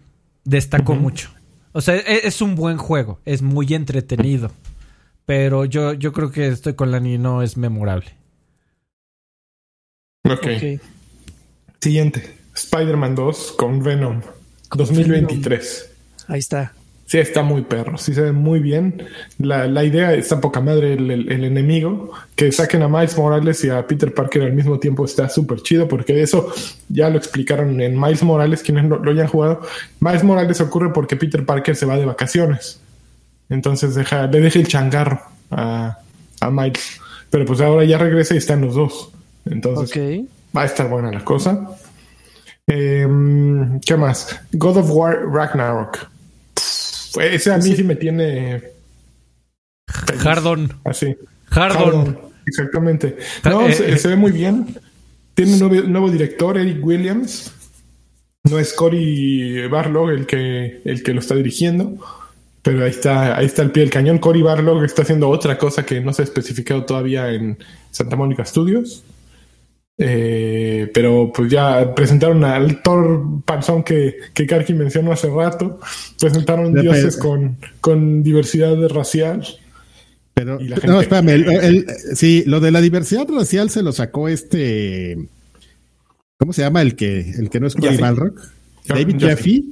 destacó 0.47 0.95
mucho. 0.95 1.29
O 1.73 1.81
sea, 1.81 1.95
e- 1.95 2.25
es, 2.27 2.41
un 2.41 2.55
buen 2.55 2.77
juego, 2.77 3.19
es 3.25 3.41
muy 3.41 3.73
entretenido, 3.73 4.51
pero 5.25 5.65
yo 5.65 5.93
yo 5.93 6.13
creo 6.13 6.31
que 6.31 6.47
estoy 6.47 6.73
con 6.73 6.91
Lani 6.91 7.17
no 7.17 7.43
es 7.43 7.57
memorable. 7.57 8.15
Ok. 10.23 10.47
Ok. 10.57 10.81
Siguiente. 11.79 12.35
Spider-Man 12.55 13.13
2 13.15 13.53
con 13.57 13.83
Venom. 13.83 14.21
2023. 14.73 15.91
Ahí 16.27 16.39
está. 16.39 16.73
Sí, 17.09 17.17
está 17.19 17.41
muy 17.41 17.61
perro, 17.61 17.97
sí 17.97 18.13
se 18.13 18.19
ve 18.21 18.31
muy 18.33 18.59
bien. 18.59 19.01
La, 19.39 19.65
la 19.67 19.85
idea 19.85 20.13
está 20.13 20.41
poca 20.41 20.59
madre, 20.59 20.93
el, 20.95 21.09
el- 21.09 21.31
el 21.31 21.45
enemigo, 21.45 22.11
que 22.35 22.51
saquen 22.51 22.83
a 22.83 22.89
Miles 22.89 23.17
Morales 23.17 23.63
y 23.63 23.69
a 23.69 23.87
Peter 23.87 24.13
Parker 24.13 24.43
al 24.43 24.51
mismo 24.51 24.77
tiempo 24.77 25.05
está 25.05 25.29
súper 25.29 25.61
chido, 25.61 25.87
porque 25.87 26.21
eso 26.21 26.51
ya 26.89 27.09
lo 27.09 27.17
explicaron 27.17 27.79
en 27.79 27.97
Miles 27.97 28.23
Morales, 28.23 28.61
quienes 28.61 28.85
lo, 28.89 28.99
lo 29.01 29.11
hayan 29.11 29.27
jugado. 29.27 29.61
Miles 30.01 30.23
Morales 30.25 30.59
ocurre 30.59 30.91
porque 30.91 31.15
Peter 31.15 31.45
Parker 31.45 31.77
se 31.77 31.85
va 31.85 31.95
de 31.95 32.05
vacaciones. 32.05 32.81
Entonces 33.49 33.95
deja, 33.95 34.27
le 34.27 34.41
deja 34.41 34.59
el 34.59 34.67
changarro 34.67 35.21
a, 35.49 35.99
a 36.41 36.51
Miles. 36.51 36.99
Pero 37.29 37.45
pues 37.45 37.61
ahora 37.61 37.85
ya 37.85 37.97
regresa 37.97 38.33
y 38.35 38.37
están 38.39 38.59
los 38.59 38.75
dos. 38.75 39.11
Entonces 39.45 39.91
va 40.55 40.63
a 40.63 40.65
estar 40.65 40.89
buena 40.89 41.09
la 41.09 41.23
cosa. 41.23 41.69
Em, 42.67 43.79
¿Qué 43.79 43.95
más? 43.95 44.37
God 44.51 44.77
of 44.79 44.91
War 44.91 45.25
Ragnarok. 45.31 46.09
Pff, 47.17 47.33
Ese 47.33 47.51
a 47.53 47.57
mí 47.57 47.75
sí 47.75 47.83
me 47.83 47.95
tiene 47.95 48.61
Hardon, 50.23 50.71
así. 50.83 51.15
Hardon. 51.49 51.83
Hardon, 51.83 52.19
Exactamente. 52.45 53.17
No, 53.43 53.67
Eh, 53.67 53.73
se, 53.73 53.91
eh. 53.93 53.97
se 53.97 54.07
ve 54.09 54.15
muy 54.15 54.31
bien. 54.31 54.77
Tiene 55.33 55.53
un 55.53 55.59
nuevo, 55.59 55.87
nuevo 55.87 56.09
director, 56.11 56.57
Eric 56.57 56.83
Williams. 56.85 57.51
No 58.43 58.57
es 58.59 58.73
Cory 58.73 59.67
Barlog 59.67 60.09
el 60.11 60.25
que, 60.25 60.81
el 60.85 61.03
que 61.03 61.13
lo 61.13 61.19
está 61.19 61.35
dirigiendo. 61.35 61.97
Pero 62.61 62.83
ahí 62.83 62.89
está, 62.91 63.37
ahí 63.37 63.45
está 63.45 63.61
el 63.61 63.71
pie 63.71 63.83
del 63.83 63.91
cañón. 63.91 64.17
Cory 64.17 64.41
Barlog 64.41 64.83
está 64.83 65.01
haciendo 65.03 65.29
otra 65.29 65.57
cosa 65.57 65.85
que 65.85 65.99
no 66.01 66.13
se 66.13 66.21
ha 66.21 66.25
especificado 66.25 66.85
todavía 66.85 67.29
en 67.31 67.57
Santa 67.91 68.15
Mónica 68.15 68.45
Studios. 68.45 69.03
Eh, 69.99 70.91
pero 70.93 71.31
pues 71.33 71.49
ya 71.51 71.95
presentaron 71.95 72.43
al 72.43 72.81
Thor 72.83 73.41
Panzón 73.43 73.83
que, 73.83 74.17
que 74.33 74.45
Karki 74.45 74.73
mencionó 74.73 75.11
hace 75.11 75.29
rato. 75.29 75.79
Presentaron 76.19 76.73
dioses 76.73 77.17
con, 77.17 77.57
con 77.81 78.21
diversidad 78.23 78.75
racial. 78.89 79.43
Pero, 80.35 80.61
Y 80.61 80.67
la 80.67 80.77
no, 80.85 81.01
espérame, 81.01 81.29
el- 81.29 81.49
el- 81.49 81.87
sí, 82.13 82.43
lo 82.45 82.59
de 82.59 82.69
la 82.69 82.79
diversidad 82.81 83.27
racial 83.27 83.71
se 83.71 83.81
lo 83.81 83.91
sacó 83.91 84.27
este, 84.29 85.17
¿cómo 86.37 86.53
se 86.53 86.61
llama? 86.61 86.83
El 86.83 86.95
que, 86.95 87.31
el 87.31 87.49
que 87.49 87.59
no 87.59 87.65
es 87.65 87.73
Cory. 87.73 87.97
Balrock. 87.97 88.39
David 88.85 89.15
Jaffe. 89.19 89.63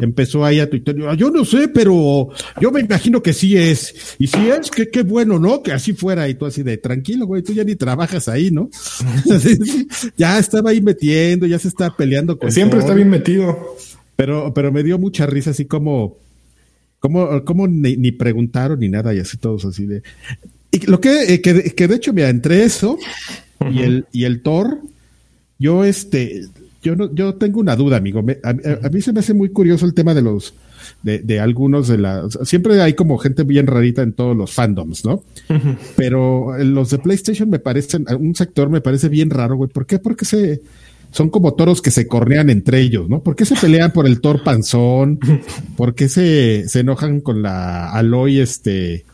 Empezó 0.00 0.44
ahí 0.44 0.60
a 0.60 0.68
tuitear, 0.68 0.96
"Ah, 1.08 1.14
yo 1.14 1.30
no 1.30 1.44
sé, 1.44 1.68
pero 1.68 2.28
yo 2.60 2.70
me 2.70 2.80
imagino 2.80 3.22
que 3.22 3.32
sí 3.32 3.56
es. 3.56 4.16
Y 4.18 4.26
si 4.26 4.48
es, 4.48 4.70
que 4.70 4.88
qué 4.88 5.02
bueno, 5.02 5.38
¿no? 5.38 5.62
Que 5.62 5.72
así 5.72 5.92
fuera. 5.92 6.28
Y 6.28 6.34
tú 6.34 6.46
así 6.46 6.62
de, 6.62 6.76
tranquilo, 6.76 7.26
güey, 7.26 7.42
tú 7.42 7.52
ya 7.52 7.64
ni 7.64 7.76
trabajas 7.76 8.28
ahí, 8.28 8.50
¿no? 8.50 8.70
ya 10.16 10.38
estaba 10.38 10.70
ahí 10.70 10.80
metiendo, 10.80 11.46
ya 11.46 11.58
se 11.58 11.68
está 11.68 11.94
peleando 11.96 12.38
con 12.38 12.50
Siempre 12.52 12.78
Thor. 12.78 12.84
está 12.86 12.94
bien 12.94 13.10
metido. 13.10 13.76
Pero, 14.16 14.52
pero 14.52 14.72
me 14.72 14.82
dio 14.82 14.98
mucha 14.98 15.26
risa, 15.26 15.50
así 15.50 15.64
como, 15.66 16.16
como, 16.98 17.44
como 17.44 17.68
ni, 17.68 17.96
ni 17.96 18.10
preguntaron 18.10 18.80
ni 18.80 18.88
nada, 18.88 19.14
y 19.14 19.20
así 19.20 19.36
todos 19.36 19.64
así 19.64 19.86
de. 19.86 20.02
Y 20.72 20.86
lo 20.86 21.00
que, 21.00 21.34
eh, 21.34 21.40
que, 21.40 21.74
que 21.74 21.88
de 21.88 21.94
hecho, 21.94 22.12
mira, 22.12 22.28
entre 22.28 22.64
eso 22.64 22.98
y 23.70 23.80
el, 23.82 24.06
y 24.12 24.24
el 24.24 24.42
Thor, 24.42 24.80
yo 25.58 25.84
este, 25.84 26.42
yo 26.82 26.94
no, 26.96 27.12
yo 27.14 27.34
tengo 27.34 27.60
una 27.60 27.76
duda, 27.76 27.96
amigo. 27.96 28.22
Me- 28.22 28.38
a, 28.42 28.52
mí 28.88 29.00
se 29.02 29.12
me 29.12 29.20
hace 29.20 29.34
muy 29.34 29.48
curioso 29.50 29.84
el 29.86 29.94
tema 29.94 30.14
de 30.14 30.22
los, 30.22 30.54
de, 31.02 31.18
de 31.18 31.40
algunos 31.40 31.88
de 31.88 31.98
la, 31.98 32.24
o 32.24 32.30
sea, 32.30 32.44
siempre 32.44 32.80
hay 32.80 32.94
como 32.94 33.18
gente 33.18 33.42
bien 33.44 33.66
rarita 33.66 34.02
en 34.02 34.12
todos 34.12 34.36
los 34.36 34.52
fandoms, 34.52 35.04
¿no? 35.04 35.22
Pero 35.96 36.56
eh, 36.56 36.64
los 36.64 36.90
de 36.90 36.98
PlayStation 36.98 37.50
me 37.50 37.58
parecen, 37.58 38.06
un 38.18 38.34
sector 38.34 38.70
me 38.70 38.80
parece 38.80 39.08
bien 39.08 39.30
raro, 39.30 39.56
güey. 39.56 39.70
¿Por 39.70 39.86
qué? 39.86 39.98
Porque 39.98 40.24
se, 40.24 40.60
son 41.10 41.30
como 41.30 41.54
toros 41.54 41.82
que 41.82 41.90
se 41.90 42.06
cornean 42.06 42.48
entre 42.50 42.80
ellos, 42.80 43.08
¿no? 43.08 43.20
¿Por 43.20 43.34
qué 43.34 43.44
se 43.44 43.56
pelean 43.56 43.92
por 43.92 44.06
el 44.06 44.20
Thor 44.20 44.42
panzón? 44.44 45.18
¿Por 45.76 45.94
qué 45.94 46.08
se, 46.08 46.68
se 46.68 46.80
enojan 46.80 47.20
con 47.20 47.42
la 47.42 47.90
Aloy, 47.90 48.38
este, 48.40 49.04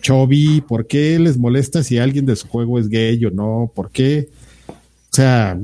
Chovy, 0.00 0.62
¿por 0.66 0.86
qué 0.86 1.18
les 1.18 1.36
molesta 1.38 1.82
si 1.82 1.98
alguien 1.98 2.26
de 2.26 2.34
su 2.36 2.48
juego 2.48 2.78
es 2.78 2.88
gay 2.88 3.24
o 3.24 3.30
no? 3.30 3.70
¿Por 3.74 3.90
qué? 3.90 4.28
O 4.68 4.72
sea, 5.18 5.58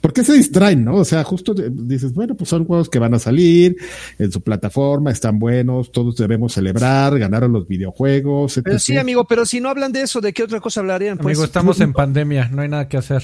¿por 0.00 0.12
qué 0.12 0.24
se 0.24 0.32
distraen, 0.32 0.84
no? 0.84 0.96
O 0.96 1.04
sea, 1.04 1.22
justo 1.24 1.54
dices, 1.54 2.12
bueno, 2.14 2.34
pues 2.34 2.50
son 2.50 2.64
juegos 2.64 2.88
que 2.88 2.98
van 2.98 3.14
a 3.14 3.18
salir 3.18 3.76
en 4.18 4.32
su 4.32 4.40
plataforma, 4.40 5.10
están 5.10 5.38
buenos, 5.38 5.92
todos 5.92 6.16
debemos 6.16 6.52
celebrar, 6.52 7.18
ganaron 7.18 7.52
los 7.52 7.66
videojuegos. 7.68 8.60
Pero 8.64 8.78
sí, 8.78 8.96
amigo, 8.96 9.24
pero 9.26 9.44
si 9.46 9.60
no 9.60 9.68
hablan 9.68 9.92
de 9.92 10.02
eso, 10.02 10.20
¿de 10.20 10.32
qué 10.32 10.42
otra 10.42 10.60
cosa 10.60 10.80
hablarían? 10.80 11.18
Pues, 11.18 11.36
amigo, 11.36 11.44
estamos 11.44 11.80
en 11.80 11.92
pandemia, 11.92 12.48
no 12.48 12.62
hay 12.62 12.68
nada 12.68 12.88
que 12.88 12.96
hacer. 12.96 13.22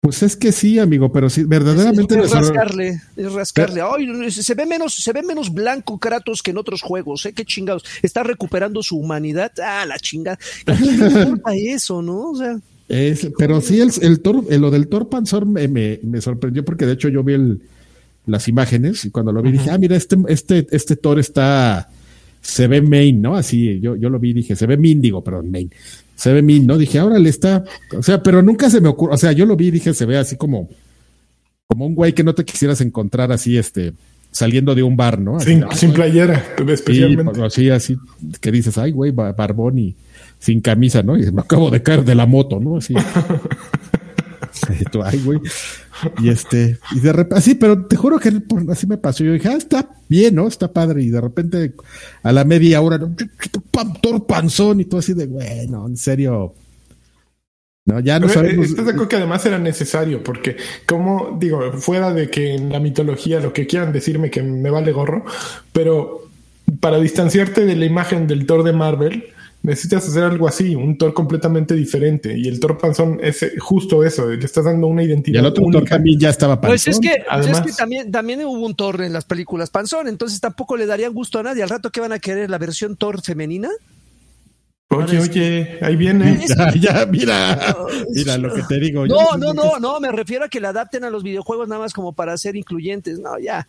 Pues 0.00 0.22
es 0.22 0.36
que 0.36 0.52
sí, 0.52 0.78
amigo, 0.78 1.10
pero 1.10 1.28
sí, 1.28 1.42
verdaderamente. 1.42 2.16
Es, 2.20 2.30
rascarle, 2.30 3.00
es 3.16 3.32
rascarle. 3.32 3.80
Ay, 3.82 4.30
se 4.30 4.54
ve 4.54 4.64
menos, 4.64 4.94
se 4.94 5.12
ve 5.12 5.22
menos 5.24 5.52
blanco 5.52 5.98
Kratos 5.98 6.42
que 6.42 6.52
en 6.52 6.58
otros 6.58 6.80
juegos, 6.80 7.26
¿eh? 7.26 7.32
Qué 7.32 7.44
chingados. 7.44 7.84
Está 8.02 8.22
recuperando 8.22 8.84
su 8.84 8.98
humanidad. 8.98 9.50
Ah, 9.60 9.84
la 9.84 9.98
chingada. 9.98 10.38
¿Qué 10.64 10.74
importa 10.74 11.50
eso, 11.56 12.02
no? 12.02 12.30
O 12.30 12.36
sea. 12.36 12.56
Es, 12.88 13.28
pero 13.36 13.60
sí, 13.60 13.80
el, 13.80 13.90
el, 14.02 14.20
Thor, 14.20 14.44
lo 14.48 14.70
del 14.70 14.88
Thor 14.88 15.08
Panzor 15.08 15.44
me, 15.44 15.66
me, 15.66 15.98
me, 16.02 16.20
sorprendió 16.20 16.64
porque 16.64 16.86
de 16.86 16.92
hecho 16.92 17.08
yo 17.08 17.24
vi 17.24 17.34
el, 17.34 17.60
las 18.26 18.46
imágenes 18.46 19.04
y 19.04 19.10
cuando 19.10 19.32
lo 19.32 19.42
vi 19.42 19.52
dije, 19.52 19.70
ah, 19.70 19.78
mira, 19.78 19.96
este, 19.96 20.16
este, 20.28 20.66
este 20.70 20.94
Thor 20.94 21.18
está, 21.18 21.88
se 22.40 22.68
ve 22.68 22.80
main, 22.80 23.20
¿no? 23.20 23.36
Así, 23.36 23.80
yo, 23.80 23.96
yo 23.96 24.08
lo 24.08 24.20
vi 24.20 24.30
y 24.30 24.34
dije, 24.34 24.54
se 24.54 24.66
ve 24.66 24.76
Mindigo, 24.76 25.24
perdón, 25.24 25.50
main 25.50 25.70
se 26.16 26.32
ve 26.32 26.42
min, 26.42 26.66
¿no? 26.66 26.78
Dije, 26.78 26.98
ahora 26.98 27.18
le 27.18 27.28
está, 27.28 27.62
o 27.96 28.02
sea, 28.02 28.22
pero 28.22 28.42
nunca 28.42 28.68
se 28.70 28.80
me 28.80 28.88
ocurre, 28.88 29.14
o 29.14 29.18
sea, 29.18 29.32
yo 29.32 29.44
lo 29.44 29.54
vi 29.54 29.68
y 29.68 29.70
dije, 29.70 29.94
se 29.94 30.06
ve 30.06 30.16
así 30.16 30.36
como, 30.36 30.68
como 31.68 31.86
un 31.86 31.94
güey 31.94 32.14
que 32.14 32.24
no 32.24 32.34
te 32.34 32.44
quisieras 32.44 32.80
encontrar 32.80 33.30
así, 33.30 33.58
este, 33.58 33.92
saliendo 34.30 34.74
de 34.74 34.82
un 34.82 34.96
bar, 34.96 35.20
¿no? 35.20 35.38
sin, 35.40 35.64
sin 35.74 35.92
playera, 35.92 36.42
especialmente. 36.66 37.34
Sí, 37.50 37.68
así, 37.68 37.94
así, 37.94 37.96
que 38.40 38.50
dices, 38.50 38.78
ay, 38.78 38.92
güey, 38.92 39.12
barbón 39.12 39.78
y 39.78 39.94
sin 40.38 40.60
camisa, 40.60 41.02
¿no? 41.02 41.16
Y 41.16 41.32
me 41.32 41.40
acabo 41.40 41.70
de 41.70 41.82
caer 41.82 42.04
de 42.04 42.14
la 42.14 42.26
moto, 42.26 42.60
¿no? 42.60 42.76
Así. 42.76 42.94
ay, 45.04 45.22
güey. 45.24 45.40
Y 46.22 46.28
este, 46.28 46.78
y 46.92 47.00
de 47.00 47.12
repente, 47.12 47.36
así, 47.36 47.54
pero 47.54 47.86
te 47.86 47.96
juro 47.96 48.18
que 48.18 48.32
así 48.70 48.86
me 48.86 48.98
pasó. 48.98 49.24
Yo 49.24 49.32
dije, 49.32 49.48
ah, 49.48 49.56
está 49.56 49.88
bien, 50.08 50.34
¿no? 50.34 50.46
Está 50.46 50.72
padre. 50.72 51.02
Y 51.02 51.08
de 51.08 51.20
repente, 51.20 51.72
a 52.22 52.32
la 52.32 52.44
media 52.44 52.80
hora, 52.80 52.98
¿no? 52.98 53.14
panzón 54.26 54.80
y 54.80 54.84
todo 54.84 55.00
así 55.00 55.14
de, 55.14 55.26
bueno, 55.26 55.86
en 55.86 55.96
serio. 55.96 56.54
No, 57.86 58.00
ya 58.00 58.18
no 58.18 58.28
sabemos. 58.28 58.66
Estás 58.66 58.84
de 58.84 58.90
acuerdo 58.90 59.08
que 59.08 59.16
además 59.16 59.46
era 59.46 59.58
necesario, 59.58 60.22
porque, 60.22 60.56
como 60.86 61.36
digo, 61.38 61.72
fuera 61.74 62.12
de 62.12 62.28
que 62.28 62.54
en 62.54 62.72
la 62.72 62.80
mitología 62.80 63.38
lo 63.38 63.52
que 63.52 63.66
quieran 63.66 63.92
decirme 63.92 64.30
que 64.30 64.42
me 64.42 64.70
vale 64.70 64.90
gorro, 64.90 65.24
pero 65.72 66.28
para 66.80 66.98
distanciarte 66.98 67.64
de 67.64 67.76
la 67.76 67.84
imagen 67.84 68.26
del 68.26 68.44
Thor 68.44 68.64
de 68.64 68.72
Marvel, 68.72 69.24
necesitas 69.66 70.08
hacer 70.08 70.22
algo 70.22 70.46
así, 70.46 70.76
un 70.76 70.96
Thor 70.96 71.12
completamente 71.12 71.74
diferente. 71.74 72.38
Y 72.38 72.46
el 72.46 72.60
Thor 72.60 72.78
panzón 72.78 73.18
es 73.20 73.44
justo 73.58 74.04
eso, 74.04 74.28
le 74.28 74.44
estás 74.44 74.64
dando 74.64 74.86
una 74.86 75.02
identidad. 75.02 75.36
Y 75.36 75.40
el 75.40 75.46
otro 75.46 75.64
Thor 75.70 75.84
también 75.84 76.18
ya 76.20 76.30
estaba 76.30 76.60
panzón. 76.60 76.70
Pues 76.70 76.86
es 76.86 77.00
que, 77.00 77.24
Además, 77.28 77.58
es 77.58 77.72
que 77.72 77.72
también, 77.72 78.10
también 78.12 78.44
hubo 78.44 78.64
un 78.64 78.76
Thor 78.76 79.02
en 79.02 79.12
las 79.12 79.24
películas 79.24 79.70
panzón, 79.70 80.06
entonces 80.06 80.40
tampoco 80.40 80.76
le 80.76 80.86
darían 80.86 81.12
gusto 81.12 81.40
a 81.40 81.42
nadie. 81.42 81.64
Al 81.64 81.68
rato 81.68 81.90
que 81.90 82.00
van 82.00 82.12
a 82.12 82.20
querer 82.20 82.48
la 82.48 82.58
versión 82.58 82.96
Thor 82.96 83.20
femenina. 83.20 83.68
Oye, 84.88 85.18
oye, 85.18 85.78
ahí 85.82 85.96
viene. 85.96 86.40
Ya, 86.48 86.72
ya, 86.74 87.06
mira, 87.06 87.76
mira 88.14 88.38
lo 88.38 88.54
que 88.54 88.62
te 88.62 88.78
digo. 88.78 89.04
No, 89.06 89.36
no, 89.36 89.52
no, 89.52 89.80
no, 89.80 89.98
me 89.98 90.12
refiero 90.12 90.44
a 90.44 90.48
que 90.48 90.60
la 90.60 90.68
adapten 90.68 91.02
a 91.02 91.10
los 91.10 91.24
videojuegos 91.24 91.68
nada 91.68 91.80
más 91.80 91.92
como 91.92 92.12
para 92.12 92.38
ser 92.38 92.54
incluyentes. 92.54 93.18
No, 93.18 93.36
ya. 93.38 93.66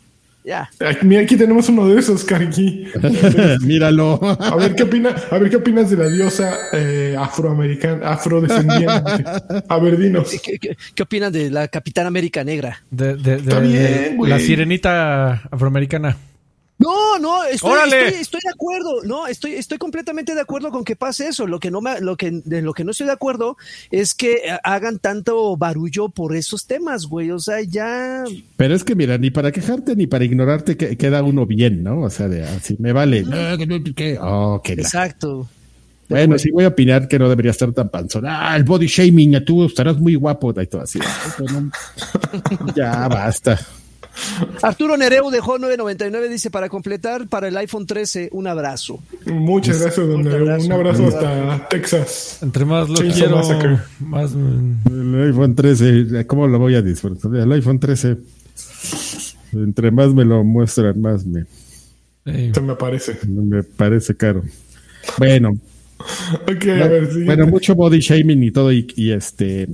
Ya. 0.47 0.69
Mira, 1.01 1.23
aquí 1.23 1.35
tenemos 1.35 1.67
uno 1.67 1.89
de 1.89 1.99
esos, 1.99 2.23
Karki. 2.23 2.87
Míralo. 3.65 4.17
A 4.39 4.55
ver 4.55 4.75
qué 4.75 4.83
opina, 4.83 5.13
a 5.29 5.37
ver 5.39 5.49
qué 5.49 5.57
opinas 5.57 5.89
de 5.89 5.97
la 5.97 6.07
diosa 6.07 6.57
eh, 6.71 7.17
afroamericana, 7.19 8.11
afrodescendiente. 8.13 9.25
A 9.67 9.77
ver, 9.77 9.97
dinos. 9.97 10.31
¿Qué, 10.41 10.57
qué, 10.57 11.03
opinan 11.03 11.33
de 11.33 11.49
la 11.51 11.67
Capitana 11.67 12.07
América 12.07 12.45
Negra? 12.45 12.81
De, 12.89 13.17
de, 13.17 13.41
de 13.41 14.15
la 14.25 14.39
sirenita 14.39 15.43
afroamericana. 15.51 16.15
No, 16.79 17.17
no, 17.17 17.43
estoy, 17.43 17.79
estoy, 18.19 18.39
de 18.43 18.51
acuerdo. 18.51 19.03
No, 19.03 19.25
estoy, 19.25 19.53
estoy 19.53 19.79
completamente 19.79 20.35
de 20.35 20.41
acuerdo 20.41 20.71
con 20.71 20.83
que 20.83 20.95
pase 20.95 21.27
eso. 21.27 21.47
Lo 21.47 21.59
que 21.59 21.71
no 21.71 21.81
me, 21.81 21.99
lo 22.01 22.15
que, 22.17 22.41
de 22.45 22.61
lo 22.61 22.73
que 22.73 22.83
no 22.83 22.91
estoy 22.91 23.07
de 23.07 23.13
acuerdo 23.13 23.57
es 23.89 24.13
que 24.13 24.43
hagan 24.63 24.99
tanto 24.99 25.57
barullo 25.57 26.09
por 26.09 26.35
esos 26.35 26.67
temas, 26.67 27.05
güey. 27.05 27.31
O 27.31 27.39
sea, 27.39 27.61
ya. 27.61 28.23
Pero 28.57 28.75
es 28.75 28.83
que 28.83 28.95
mira, 28.95 29.17
ni 29.17 29.31
para 29.31 29.51
quejarte 29.51 29.95
ni 29.95 30.05
para 30.05 30.25
ignorarte 30.25 30.77
queda 30.77 31.23
uno 31.23 31.47
bien, 31.47 31.83
¿no? 31.83 32.01
O 32.01 32.09
sea, 32.11 32.27
de 32.27 32.43
así 32.43 32.75
me 32.79 32.93
vale. 32.93 33.25
Oh, 34.21 34.61
Exacto. 34.63 35.47
Bueno, 36.09 36.37
sí 36.37 36.51
voy 36.51 36.63
a 36.63 36.69
opinar 36.69 37.07
que 37.07 37.19
no 37.19 37.27
debería 37.27 37.51
estar 37.51 37.71
tan 37.73 37.89
panzón. 37.89 38.25
Ah, 38.27 38.55
el 38.55 38.63
body 38.63 38.87
shaming, 38.87 39.43
tú 39.43 39.65
estarás 39.65 39.99
muy 39.99 40.15
guapo 40.15 40.53
y 40.61 40.67
todo 40.67 40.81
así. 40.81 40.99
ya 42.75 43.07
basta. 43.07 43.59
Arturo 44.61 44.97
Nereu 44.97 45.29
dejó 45.29 45.57
9.99, 45.57 46.29
dice, 46.29 46.49
para 46.49 46.69
completar, 46.69 47.27
para 47.27 47.47
el 47.47 47.57
iPhone 47.57 47.85
13, 47.85 48.29
un 48.31 48.47
abrazo. 48.47 48.99
Muchas 49.25 49.81
gracias, 49.81 50.07
don 50.07 50.23
Nereu. 50.23 50.63
Un 50.63 50.71
abrazo 50.71 51.07
hasta 51.07 51.67
Texas. 51.69 52.39
Entre 52.41 52.65
más 52.65 52.89
lo 52.89 52.95
quiero, 52.95 53.41
más... 53.99 54.31
El 54.89 55.23
iPhone 55.23 55.55
13, 55.55 56.25
¿cómo 56.27 56.47
lo 56.47 56.59
voy 56.59 56.75
a 56.75 56.81
disfrutar? 56.81 57.35
El 57.35 57.51
iPhone 57.51 57.79
13, 57.79 58.17
entre 59.53 59.91
más 59.91 60.13
me 60.13 60.25
lo 60.25 60.43
muestran, 60.43 60.99
más 61.01 61.25
me... 61.25 61.45
Me 62.25 62.75
parece. 62.75 63.17
Me 63.25 63.63
parece 63.63 64.15
caro. 64.15 64.43
Bueno, 65.17 65.53
Okay, 66.47 66.79
a 66.81 66.87
ver, 66.87 67.09
bueno, 67.25 67.47
mucho 67.47 67.73
body 67.73 67.99
shaming 67.99 68.43
y 68.43 68.51
todo, 68.51 68.71
y, 68.71 68.87
y, 68.95 69.11
este. 69.11 69.67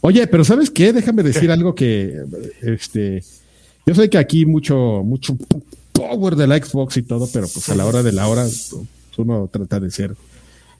Oye, 0.00 0.26
pero 0.26 0.44
¿sabes 0.44 0.70
qué? 0.70 0.92
Déjame 0.92 1.22
decir 1.22 1.50
algo 1.50 1.74
que 1.74 2.16
este 2.62 3.22
yo 3.86 3.94
sé 3.94 4.10
que 4.10 4.18
aquí 4.18 4.44
mucho, 4.46 5.02
mucho 5.04 5.36
power 5.92 6.36
de 6.36 6.46
la 6.46 6.58
Xbox 6.58 6.96
y 6.96 7.02
todo, 7.02 7.28
pero 7.32 7.46
pues 7.48 7.68
a 7.68 7.74
la 7.74 7.86
hora 7.86 8.02
de 8.02 8.12
la 8.12 8.26
hora 8.28 8.42
pues, 8.42 8.74
uno 9.16 9.48
trata 9.50 9.80
de 9.80 9.90
ser 9.90 10.16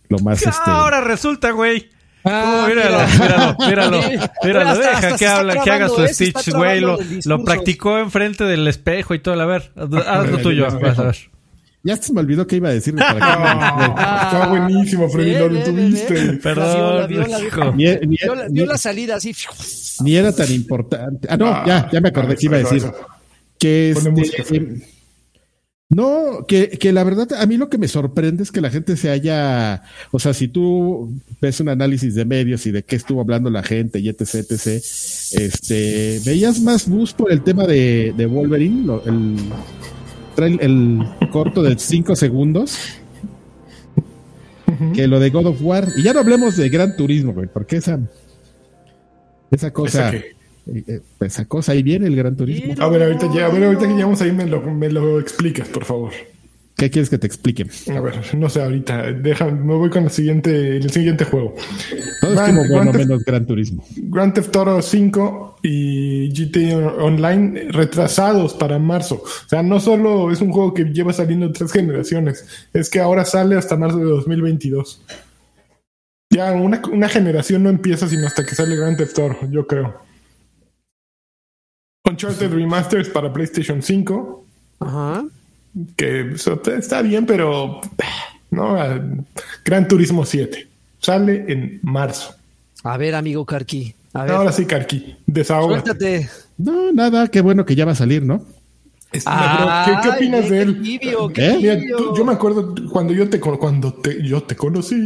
lo 0.08 0.18
más 0.18 0.42
este. 0.42 0.70
Ahora 0.70 1.00
resulta, 1.00 1.52
güey. 1.52 1.88
Ah, 2.24 2.66
míralo, 2.68 2.98
míralo, 3.20 3.56
míralo, 3.60 4.00
míralo, 4.44 4.78
deja 4.78 5.16
que 5.16 5.26
habla, 5.28 5.62
que 5.62 5.70
haga 5.70 5.88
su 5.88 6.04
Stitch, 6.08 6.50
güey, 6.52 6.80
lo, 6.80 6.98
lo, 7.24 7.44
practicó 7.44 7.98
enfrente 7.98 8.42
del 8.42 8.66
espejo 8.66 9.14
y 9.14 9.20
todo, 9.20 9.40
a 9.40 9.46
ver, 9.46 9.70
haz 9.76 10.28
lo 10.30 10.38
tuyo, 10.38 10.64
vas 10.80 10.98
a 10.98 11.04
ver. 11.04 11.16
Ya 11.86 11.96
se 11.96 12.12
me 12.12 12.20
olvidó 12.20 12.46
que 12.46 12.56
iba 12.56 12.68
a 12.68 12.72
decir. 12.72 12.96
Para 12.96 14.24
Está 14.24 14.48
buenísimo, 14.48 15.08
Freddy, 15.08 15.38
lo 15.38 15.62
tuviste. 15.62 16.32
Perdón, 16.34 17.08
vio 18.50 18.66
la 18.66 18.76
salida 18.76 19.14
así. 19.14 19.32
Ni 20.02 20.16
era 20.16 20.32
tan 20.32 20.50
importante. 20.52 21.28
Ah, 21.30 21.36
no, 21.36 21.64
ya, 21.64 21.88
ya 21.92 22.00
me 22.00 22.08
acordé 22.08 22.34
que 22.34 22.46
iba 22.46 22.56
a 22.56 22.60
decir. 22.60 22.82
Que 23.56 23.90
este, 23.90 24.82
no, 25.88 26.44
que, 26.48 26.70
que, 26.70 26.92
la 26.92 27.04
verdad, 27.04 27.28
a 27.38 27.46
mí 27.46 27.56
lo 27.56 27.68
que 27.68 27.78
me 27.78 27.86
sorprende 27.86 28.42
es 28.42 28.50
que 28.50 28.60
la 28.60 28.70
gente 28.70 28.96
se 28.96 29.08
haya, 29.08 29.84
o 30.10 30.18
sea, 30.18 30.34
si 30.34 30.48
tú 30.48 31.14
ves 31.40 31.60
un 31.60 31.68
análisis 31.68 32.16
de 32.16 32.24
medios 32.24 32.66
y 32.66 32.72
de 32.72 32.82
qué 32.82 32.96
estuvo 32.96 33.20
hablando 33.20 33.50
la 33.50 33.62
gente 33.62 34.00
y 34.00 34.08
etc, 34.08 34.34
etc, 34.34 34.66
este, 34.66 36.20
veías 36.26 36.60
más 36.60 36.88
bus 36.88 37.12
por 37.12 37.30
el 37.30 37.42
tema 37.42 37.66
de, 37.66 38.12
de 38.16 38.26
Wolverine, 38.26 39.00
el, 39.06 39.36
trae 40.36 40.56
el 40.60 41.02
corto 41.32 41.62
de 41.62 41.76
5 41.76 42.14
segundos 42.14 42.78
que 44.94 45.06
lo 45.06 45.18
de 45.18 45.30
God 45.30 45.46
of 45.46 45.62
War. 45.62 45.88
Y 45.96 46.02
ya 46.02 46.12
no 46.12 46.20
hablemos 46.20 46.56
de 46.56 46.68
Gran 46.68 46.96
Turismo, 46.96 47.32
güey, 47.32 47.48
porque 47.52 47.76
esa, 47.76 47.98
esa 49.50 49.72
cosa. 49.72 50.14
Eh, 50.14 50.34
eh, 50.86 51.00
¿Esa, 51.20 51.44
cosa 51.46 51.72
ahí 51.72 51.82
viene 51.82 52.06
el 52.06 52.16
Gran 52.16 52.36
Turismo. 52.36 52.74
A 52.78 52.88
ver, 52.88 53.02
ahorita, 53.02 53.32
ya, 53.32 53.46
a 53.46 53.48
ver, 53.48 53.64
ahorita 53.64 53.86
que 53.86 53.94
llegamos 53.94 54.20
ahí 54.20 54.32
me 54.32 54.46
lo, 54.46 54.60
me 54.62 54.90
lo 54.90 55.18
explicas, 55.18 55.68
por 55.68 55.84
favor. 55.84 56.12
¿Qué 56.76 56.90
quieres 56.90 57.08
que 57.08 57.16
te 57.16 57.26
explique? 57.26 57.66
A 57.90 58.00
ver, 58.00 58.34
no 58.34 58.50
sé, 58.50 58.62
ahorita. 58.62 59.12
Deja, 59.12 59.46
me 59.46 59.74
voy 59.74 59.88
con 59.88 60.04
el 60.04 60.10
siguiente, 60.10 60.76
el 60.76 60.90
siguiente 60.90 61.24
juego. 61.24 61.54
Todo 62.20 62.34
es 62.34 62.40
como 62.40 62.68
bueno 62.68 62.92
menos 62.92 63.24
Gran 63.24 63.46
Turismo. 63.46 63.82
Grand 63.96 64.34
Theft 64.34 64.54
Auto 64.54 64.82
5 64.82 65.60
y 65.62 66.28
GT 66.34 66.74
Online 67.00 67.68
retrasados 67.70 68.52
para 68.52 68.78
marzo. 68.78 69.22
O 69.24 69.48
sea, 69.48 69.62
no 69.62 69.80
solo 69.80 70.30
es 70.30 70.42
un 70.42 70.52
juego 70.52 70.74
que 70.74 70.84
lleva 70.84 71.14
saliendo 71.14 71.50
tres 71.50 71.72
generaciones, 71.72 72.68
es 72.74 72.90
que 72.90 73.00
ahora 73.00 73.24
sale 73.24 73.56
hasta 73.56 73.78
marzo 73.78 73.96
de 73.96 74.04
2022. 74.04 75.00
Ya 76.28 76.52
una, 76.52 76.82
una 76.92 77.08
generación 77.08 77.62
no 77.62 77.70
empieza 77.70 78.06
sino 78.06 78.26
hasta 78.26 78.44
que 78.44 78.54
sale 78.54 78.76
Grand 78.76 78.98
Theft 78.98 79.18
Auto, 79.18 79.50
yo 79.50 79.66
creo. 79.66 79.94
Uncharted 82.04 82.52
Remasters 82.52 83.08
para 83.08 83.32
PlayStation 83.32 83.80
5. 83.80 84.44
Ajá 84.80 85.24
que 85.96 86.34
está 86.76 87.02
bien, 87.02 87.26
pero 87.26 87.80
no, 88.50 88.76
Gran 89.64 89.88
Turismo 89.88 90.24
7 90.24 90.68
sale 90.98 91.44
en 91.48 91.80
marzo. 91.82 92.34
A 92.82 92.96
ver, 92.96 93.14
amigo 93.14 93.44
Carqui. 93.44 93.94
Ahora 94.12 94.52
sí, 94.52 94.64
Carqui, 94.64 95.16
desahógate. 95.26 96.28
No, 96.56 96.92
nada, 96.92 97.28
qué 97.28 97.40
bueno 97.40 97.66
que 97.66 97.74
ya 97.74 97.84
va 97.84 97.92
a 97.92 97.96
salir, 97.96 98.22
¿no? 98.22 98.44
¿Qué, 99.12 99.20
¿Qué, 100.02 100.08
opinas 100.08 100.50
de 100.50 100.62
él? 100.62 101.00
¿Eh? 101.36 101.86
yo 102.16 102.24
me 102.24 102.32
acuerdo 102.32 102.74
cuando 102.90 103.12
yo 103.12 103.28
te 103.30 103.38
cuando 103.38 103.94
te, 103.94 104.22
yo 104.22 104.42
te 104.42 104.56
conocí, 104.56 104.96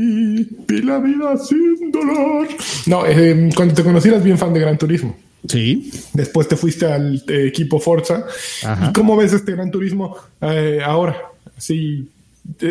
vi 0.66 0.82
la 0.82 0.98
vida 0.98 1.36
sin 1.36 1.92
dolor. 1.92 2.48
No, 2.86 3.04
eh, 3.06 3.50
cuando 3.54 3.74
te 3.74 3.84
conocí 3.84 4.08
eras 4.08 4.24
bien 4.24 4.38
fan 4.38 4.52
de 4.52 4.60
Gran 4.60 4.78
Turismo. 4.78 5.16
Sí. 5.48 5.90
Después 6.12 6.48
te 6.48 6.56
fuiste 6.56 6.86
al 6.86 7.22
eh, 7.28 7.46
equipo 7.46 7.80
Forza. 7.80 8.26
¿Y 8.88 8.92
cómo 8.92 9.16
ves 9.16 9.32
este 9.32 9.52
Gran 9.52 9.70
Turismo 9.70 10.16
ahora? 10.84 11.16
Sí, 11.56 12.08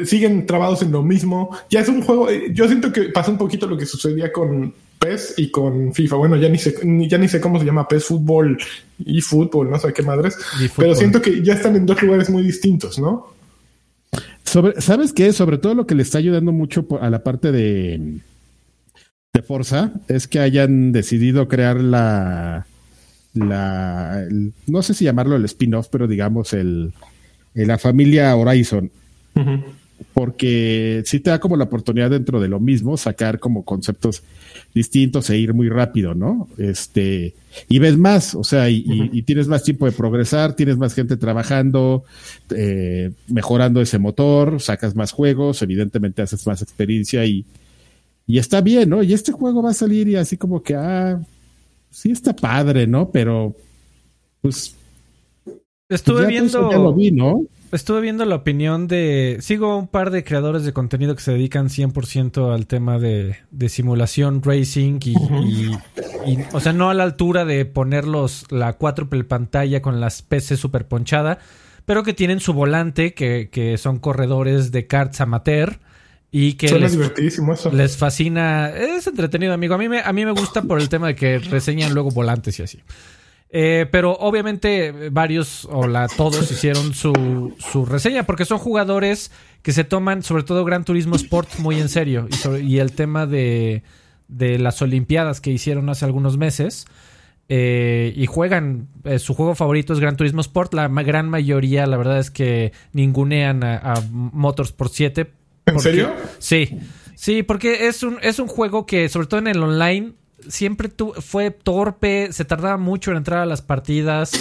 siguen 0.06 0.46
trabados 0.46 0.82
en 0.82 0.92
lo 0.92 1.04
mismo. 1.04 1.56
Ya 1.70 1.82
es 1.82 1.90
un 1.90 2.02
juego. 2.02 2.28
yo 2.52 2.68
siento 2.68 2.92
que 2.92 3.04
pasa 3.10 3.32
un 3.32 3.38
poquito 3.38 3.68
lo 3.68 3.78
que 3.78 3.86
sucedía 3.86 4.32
con 4.32 4.74
PES 5.00 5.36
y 5.38 5.50
con 5.50 5.94
FIFA. 5.94 6.16
Bueno, 6.18 6.36
ya 6.36 6.50
ni 6.50 6.58
sé, 6.58 6.76
ya 7.08 7.18
ni 7.18 7.28
sé 7.28 7.40
cómo 7.40 7.60
se 7.60 7.66
llama 7.66 7.88
PES 7.88 8.06
fútbol 8.06 8.58
y 9.00 9.22
fútbol, 9.22 9.70
no 9.72 9.80
sé 9.80 9.94
qué 9.94 10.04
madres. 10.04 10.38
Pero 10.76 10.94
siento 10.94 11.22
que 11.22 11.42
ya 11.42 11.54
están 11.54 11.76
en 11.76 11.86
dos 11.86 12.02
lugares 12.02 12.30
muy 12.30 12.44
distintos, 12.44 13.00
¿no? 13.00 13.28
Sobre, 14.44 14.82
¿Sabes 14.82 15.14
qué? 15.14 15.32
Sobre 15.32 15.58
todo 15.58 15.76
lo 15.76 15.88
que 15.88 15.96
le 15.96 16.04
está 16.04 16.18
ayudando 16.18 16.52
mucho 16.52 16.86
a 17.00 17.10
la 17.10 17.24
parte 17.24 17.52
de, 17.52 18.20
de 19.34 19.44
Forza 19.44 19.92
es 20.08 20.28
que 20.28 20.40
hayan 20.40 20.92
decidido 20.92 21.48
crear 21.48 21.80
la, 21.80 22.66
la 23.36 24.26
no 24.66 24.82
sé 24.82 24.96
si 24.96 25.06
llamarlo 25.06 25.36
el 25.36 25.46
spin-off, 25.46 25.88
pero 25.92 26.08
digamos 26.08 26.54
el, 26.54 26.94
la 27.54 27.78
familia 27.78 28.36
Horizon. 28.36 28.92
Porque 30.14 31.04
sí 31.06 31.20
te 31.20 31.30
da 31.30 31.40
como 31.40 31.58
la 31.58 31.66
oportunidad 31.66 32.10
dentro 32.10 32.40
de 32.40 32.48
lo 32.48 32.60
mismo 32.60 32.98
sacar 32.98 33.40
como 33.40 33.64
conceptos 33.64 34.24
distintos 34.74 35.30
e 35.30 35.38
ir 35.38 35.54
muy 35.54 35.70
rápido, 35.70 36.16
¿no? 36.16 36.48
Este, 36.58 37.36
y 37.68 37.80
ves 37.80 37.98
más, 37.98 38.34
o 38.34 38.44
sea, 38.44 38.70
y, 38.70 39.22
tienes 39.24 39.48
más 39.48 39.64
tiempo 39.64 39.86
de 39.86 39.92
progresar, 39.92 40.56
tienes 40.56 40.78
más 40.78 40.94
gente 40.94 41.18
trabajando, 41.18 42.04
eh, 42.56 43.12
mejorando 43.28 43.82
ese 43.82 44.00
motor, 44.00 44.60
sacas 44.62 44.96
más 44.96 45.12
juegos, 45.12 45.62
evidentemente 45.62 46.22
haces 46.22 46.48
más 46.48 46.62
experiencia 46.62 47.26
y, 47.26 47.46
y 48.30 48.38
está 48.38 48.62
bien, 48.62 48.90
¿no? 48.90 49.02
Y 49.02 49.14
este 49.14 49.32
juego 49.32 49.64
va 49.64 49.72
a 49.72 49.74
salir 49.74 50.08
y 50.08 50.16
así 50.16 50.38
como 50.38 50.62
que, 50.62 50.76
ah, 50.76 51.20
sí 51.90 52.12
está 52.12 52.36
padre, 52.36 52.86
¿no? 52.86 53.10
Pero, 53.10 53.56
pues... 54.40 54.76
Estuve 55.90 56.28
viendo... 56.28 56.70
Ya 56.70 56.78
lo 56.78 56.94
vi, 56.94 57.10
¿no? 57.10 57.42
estuve 57.72 58.02
viendo 58.02 58.26
la 58.26 58.36
opinión 58.36 58.88
de... 58.88 59.38
Sigo 59.42 59.76
un 59.76 59.88
par 59.88 60.12
de 60.12 60.24
creadores 60.24 60.64
de 60.64 60.74
contenido 60.74 61.16
que 61.16 61.24
se 61.24 61.32
dedican 61.32 61.70
100% 61.70 62.54
al 62.54 62.68
tema 62.68 63.00
de, 63.00 63.36
simulación 63.68 64.44
racing 64.44 65.00
y, 65.04 65.16
O 66.54 66.60
sea, 66.60 66.72
no 66.72 66.92
a 66.92 66.94
la 66.94 67.06
altura 67.06 67.46
de 67.46 67.66
ponerlos 67.66 68.46
la 68.52 68.74
cuádruple 68.74 69.24
pantalla 69.24 69.82
con 69.82 70.00
las 70.00 70.22
PC 70.22 70.56
super 70.56 70.88
ponchada, 70.88 71.40
pero 71.88 72.04
que 72.04 72.14
tienen 72.14 72.42
su 72.42 72.54
volante, 72.54 73.16
que, 73.16 73.76
son 73.80 73.98
corredores 73.98 74.72
de 74.72 74.86
karts 74.86 75.20
amateur 75.20 75.80
y 76.32 76.54
que 76.54 76.68
les, 76.78 76.96
les, 77.74 77.98
fascina. 77.98 78.70
Es 78.70 79.08
entretenido, 79.08 79.54
amigo. 79.54 79.74
A 79.74 79.78
mí, 79.78 79.90
me, 79.90 80.00
a 80.00 80.14
mí 80.14 80.26
me 80.26 80.32
gusta 80.32 80.62
por 80.62 80.80
el 80.80 80.88
tema 80.88 81.08
de 81.08 81.16
que 81.16 81.40
reseñan 81.40 81.94
luego 81.94 82.12
volantes 82.12 82.60
y 82.60 82.64
así. 82.64 82.80
Eh, 83.52 83.88
pero 83.92 84.12
obviamente 84.12 85.10
varios 85.10 85.66
o 85.72 85.88
la, 85.88 86.08
todos 86.08 86.52
hicieron 86.52 86.94
su, 86.94 87.56
su, 87.58 87.84
reseña 87.84 88.22
porque 88.22 88.46
son 88.46 88.60
jugadores 88.60 89.32
que 89.64 89.72
se 89.72 89.84
toman 89.84 90.22
sobre 90.22 90.44
todo 90.44 90.64
Gran 90.66 90.86
Turismo 90.86 91.16
Sport 91.16 91.58
muy 91.58 91.80
en 91.80 91.90
serio 91.90 92.28
y, 92.62 92.78
el 92.78 92.92
tema 92.92 93.26
de, 93.26 93.82
de, 94.28 94.60
las 94.60 94.84
Olimpiadas 94.84 95.42
que 95.42 95.50
hicieron 95.50 95.90
hace 95.90 96.06
algunos 96.06 96.38
meses 96.38 96.86
eh, 97.48 98.14
y 98.16 98.28
juegan, 98.28 98.88
eh, 99.04 99.18
su 99.18 99.34
juego 99.34 99.56
favorito 99.56 99.94
es 99.94 100.00
Gran 100.00 100.16
Turismo 100.16 100.42
Sport, 100.42 100.76
la 100.76 100.88
gran 100.88 101.28
mayoría 101.28 101.88
la 101.88 101.98
verdad 101.98 102.20
es 102.20 102.30
que 102.30 102.72
ningunean 102.94 103.64
a, 103.64 103.78
a 103.78 104.04
Motorsport 104.12 104.92
7. 104.94 105.39
¿En 105.70 105.80
serio? 105.80 106.14
Sí. 106.40 106.78
Sí, 107.16 107.44
porque 107.44 107.88
es 107.88 108.04
un, 108.04 108.18
es 108.22 108.40
un 108.40 108.48
juego 108.48 108.86
que, 108.86 109.10
sobre 109.10 109.28
todo 109.28 109.42
en 109.42 109.48
el 109.48 109.62
online, 109.62 110.14
siempre 110.48 110.90
fue 111.20 111.52
torpe, 111.52 112.32
se 112.32 112.46
tardaba 112.46 112.78
mucho 112.78 113.12
en 113.12 113.18
entrar 113.18 113.42
a 113.42 113.46
las 113.46 113.62
partidas. 113.62 114.32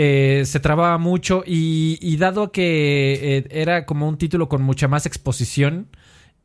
Eh, 0.00 0.44
se 0.44 0.60
trababa 0.60 0.96
mucho 0.98 1.42
y, 1.44 2.16
dado 2.18 2.52
que 2.52 3.18
eh, 3.20 3.48
era 3.50 3.84
como 3.84 4.08
un 4.08 4.16
título 4.16 4.48
con 4.48 4.62
mucha 4.62 4.86
más 4.86 5.06
exposición 5.06 5.88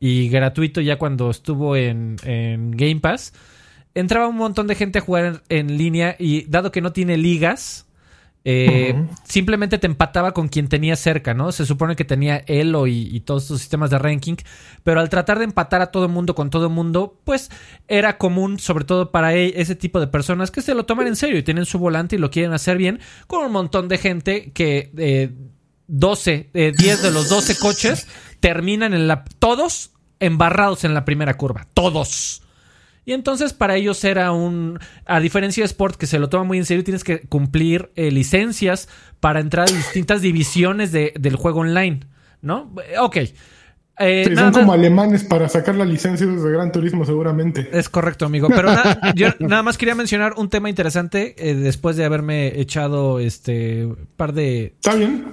y 0.00 0.28
gratuito 0.28 0.80
ya 0.80 0.98
cuando 0.98 1.30
estuvo 1.30 1.76
en, 1.76 2.16
en, 2.24 2.72
Game 2.72 2.98
Pass, 3.00 3.32
entraba 3.94 4.26
un 4.26 4.36
montón 4.36 4.66
de 4.66 4.74
gente 4.74 4.98
a 4.98 5.02
jugar 5.02 5.44
en 5.48 5.78
línea 5.78 6.16
y 6.18 6.46
dado 6.46 6.72
que 6.72 6.80
no 6.80 6.92
tiene 6.92 7.16
ligas, 7.16 7.83
eh, 8.46 8.94
simplemente 9.24 9.78
te 9.78 9.86
empataba 9.86 10.34
con 10.34 10.48
quien 10.48 10.68
tenía 10.68 10.96
cerca, 10.96 11.32
¿no? 11.32 11.50
Se 11.50 11.64
supone 11.64 11.96
que 11.96 12.04
tenía 12.04 12.44
Elo 12.46 12.86
y, 12.86 13.20
todos 13.20 13.44
sus 13.44 13.60
sistemas 13.60 13.88
de 13.88 13.98
ranking, 13.98 14.36
pero 14.82 15.00
al 15.00 15.08
tratar 15.08 15.38
de 15.38 15.46
empatar 15.46 15.80
a 15.80 15.86
todo 15.86 16.10
mundo 16.10 16.34
con 16.34 16.50
todo 16.50 16.68
mundo, 16.68 17.18
pues 17.24 17.50
era 17.88 18.18
común, 18.18 18.58
sobre 18.58 18.84
todo 18.84 19.10
para 19.10 19.34
e, 19.34 19.60
ese 19.60 19.74
tipo 19.74 19.98
de 19.98 20.08
personas, 20.08 20.50
que 20.50 20.60
se 20.60 20.74
lo 20.74 20.84
toman 20.84 21.06
en 21.06 21.16
serio 21.16 21.38
y 21.38 21.42
tienen 21.42 21.64
su 21.64 21.78
volante 21.78 22.16
y 22.16 22.18
lo 22.18 22.30
quieren 22.30 22.52
hacer 22.52 22.76
bien, 22.76 23.00
con 23.26 23.46
un 23.46 23.52
montón 23.52 23.88
de 23.88 23.96
gente 23.96 24.52
que 24.52 24.92
eh, 24.98 25.32
12, 25.86 26.50
10 26.52 27.02
de 27.02 27.10
los 27.10 27.30
12 27.30 27.58
coches 27.58 28.06
terminan 28.40 28.92
en 28.92 29.08
la... 29.08 29.24
Todos 29.38 29.92
embarrados 30.20 30.84
en 30.84 30.94
la 30.94 31.04
primera 31.04 31.34
curva, 31.34 31.66
todos. 31.74 32.43
Y 33.04 33.12
entonces 33.12 33.52
para 33.52 33.76
ellos 33.76 34.02
era 34.04 34.32
un, 34.32 34.78
a 35.04 35.20
diferencia 35.20 35.62
de 35.62 35.66
Sport 35.66 35.96
que 35.96 36.06
se 36.06 36.18
lo 36.18 36.28
toma 36.28 36.44
muy 36.44 36.58
en 36.58 36.64
serio, 36.64 36.84
tienes 36.84 37.04
que 37.04 37.20
cumplir 37.22 37.90
eh, 37.96 38.10
licencias 38.10 38.88
para 39.20 39.40
entrar 39.40 39.68
a 39.68 39.72
distintas 39.72 40.22
divisiones 40.22 40.92
de, 40.92 41.12
del 41.18 41.36
juego 41.36 41.60
online, 41.60 42.00
¿no? 42.40 42.74
Ok, 43.00 43.18
eh, 43.98 44.34
son 44.34 44.52
como 44.52 44.72
alemanes 44.72 45.22
para 45.22 45.48
sacar 45.48 45.76
la 45.76 45.84
licencia 45.84 46.26
de 46.26 46.50
Gran 46.50 46.72
Turismo, 46.72 47.04
seguramente. 47.04 47.68
Es 47.72 47.88
correcto, 47.88 48.26
amigo. 48.26 48.48
Pero 48.48 48.70
yo 49.14 49.28
nada 49.38 49.62
más 49.62 49.78
quería 49.78 49.94
mencionar 49.94 50.34
un 50.36 50.48
tema 50.48 50.68
interesante 50.68 51.34
eh, 51.38 51.54
después 51.54 51.96
de 51.96 52.04
haberme 52.04 52.60
echado 52.60 53.20
este 53.20 53.88
par 54.16 54.32
de, 54.32 54.74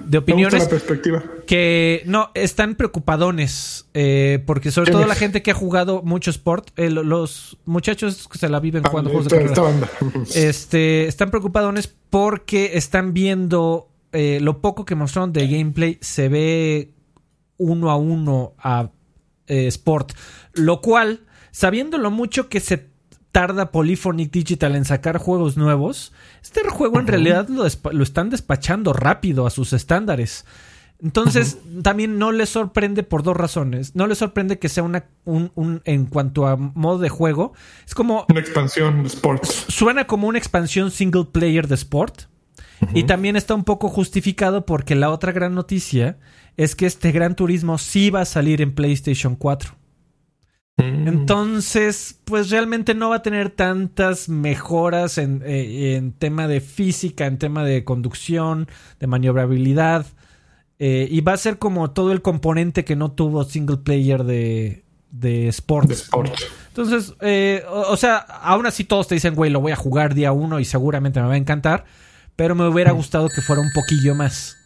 de 0.04 0.18
opiniones. 0.18 0.66
perspectiva. 0.66 1.24
Que 1.46 2.02
no, 2.06 2.30
están 2.34 2.76
preocupadones. 2.76 3.86
Eh, 3.94 4.42
porque 4.46 4.70
sobre 4.70 4.92
todo 4.92 5.06
la 5.06 5.16
gente 5.16 5.42
que 5.42 5.50
ha 5.50 5.54
jugado 5.54 6.02
mucho 6.02 6.30
sport, 6.30 6.70
los 6.78 7.58
muchachos 7.64 8.28
que 8.28 8.38
se 8.38 8.48
la 8.48 8.60
viven 8.60 8.84
jugando 8.84 9.10
juegos 9.10 9.28
de 9.28 9.38
carrera, 9.38 9.90
este, 10.34 11.08
están 11.08 11.30
preocupadones 11.30 11.92
porque 12.10 12.70
están 12.74 13.12
viendo 13.12 13.88
lo 14.12 14.60
poco 14.60 14.84
que 14.84 14.94
mostraron 14.94 15.32
de 15.32 15.48
gameplay. 15.48 15.98
Se 16.00 16.28
ve 16.28 16.92
uno 17.56 17.90
a 17.90 17.96
uno 17.96 18.54
a 18.58 18.90
eh, 19.46 19.66
Sport. 19.66 20.12
Lo 20.54 20.80
cual, 20.80 21.20
sabiendo 21.50 21.98
lo 21.98 22.10
mucho 22.10 22.48
que 22.48 22.60
se 22.60 22.92
tarda 23.32 23.72
Polyphonic 23.72 24.30
Digital 24.30 24.76
en 24.76 24.84
sacar 24.84 25.18
juegos 25.18 25.56
nuevos, 25.56 26.12
este 26.42 26.60
juego 26.68 27.00
en 27.00 27.06
realidad 27.06 27.48
lo, 27.48 27.66
están 28.02 28.30
despachando 28.30 28.92
rápido 28.92 29.46
a 29.46 29.50
sus 29.50 29.72
estándares. 29.72 30.44
Entonces, 31.02 31.58
también 31.82 32.16
no 32.18 32.30
le 32.30 32.46
sorprende 32.46 33.02
por 33.02 33.24
dos 33.24 33.36
razones. 33.36 33.96
No 33.96 34.06
le 34.06 34.14
sorprende 34.14 34.60
que 34.60 34.68
sea 34.68 34.84
una, 34.84 35.06
un, 35.24 35.82
en 35.84 36.06
cuanto 36.06 36.46
a 36.46 36.56
modo 36.56 36.98
de 36.98 37.08
juego, 37.08 37.54
es 37.84 37.92
como... 37.92 38.24
Una 38.28 38.38
expansión 38.38 39.02
de 39.02 39.08
Sport. 39.08 39.44
Suena 39.44 40.06
como 40.06 40.28
una 40.28 40.38
expansión 40.38 40.92
single 40.92 41.24
player 41.24 41.66
de 41.66 41.74
Sport. 41.74 42.26
Y 42.94 43.04
también 43.04 43.36
está 43.36 43.54
un 43.54 43.64
poco 43.64 43.88
justificado 43.88 44.66
porque 44.66 44.94
la 44.94 45.10
otra 45.10 45.32
gran 45.32 45.54
noticia 45.54 46.18
es 46.56 46.76
que 46.76 46.86
este 46.86 47.12
Gran 47.12 47.36
Turismo 47.36 47.78
sí 47.78 48.10
va 48.10 48.22
a 48.22 48.26
salir 48.26 48.60
en 48.60 48.74
PlayStation 48.74 49.36
4. 49.36 49.74
Mm. 50.76 51.08
Entonces, 51.08 52.18
pues 52.24 52.50
realmente 52.50 52.94
no 52.94 53.10
va 53.10 53.16
a 53.16 53.22
tener 53.22 53.50
tantas 53.50 54.28
mejoras 54.28 55.18
en, 55.18 55.42
eh, 55.44 56.12
tema 56.18 56.48
de 56.48 56.60
física, 56.60 57.26
en 57.26 57.38
tema 57.38 57.64
de 57.64 57.84
conducción, 57.84 58.68
de 58.98 59.06
maniobrabilidad. 59.06 60.06
Eh, 60.78 61.06
y 61.10 61.20
va 61.20 61.34
a 61.34 61.36
ser 61.36 61.58
como 61.58 61.92
todo 61.92 62.10
el 62.12 62.22
componente 62.22 62.84
que 62.84 62.96
no 62.96 63.12
tuvo 63.12 63.44
single 63.44 63.78
player 63.78 64.24
de, 64.24 64.84
de 65.12 65.48
Sport. 65.48 65.92
Entonces, 66.68 67.14
eh, 67.20 67.62
o, 67.68 67.96
sea, 67.96 68.16
aún 68.16 68.66
así 68.66 68.84
todos 68.84 69.06
te 69.06 69.14
dicen, 69.14 69.34
güey, 69.34 69.50
lo 69.50 69.60
voy 69.60 69.72
a 69.72 69.76
jugar 69.76 70.14
día 70.14 70.32
uno 70.32 70.58
y 70.58 70.64
seguramente 70.64 71.20
me 71.20 71.28
va 71.28 71.34
a 71.34 71.36
encantar. 71.36 71.84
Pero 72.34 72.54
me 72.54 72.66
hubiera 72.66 72.92
gustado 72.92 73.28
que 73.28 73.42
fuera 73.42 73.60
un 73.60 73.70
poquillo 73.72 74.14
más. 74.14 74.56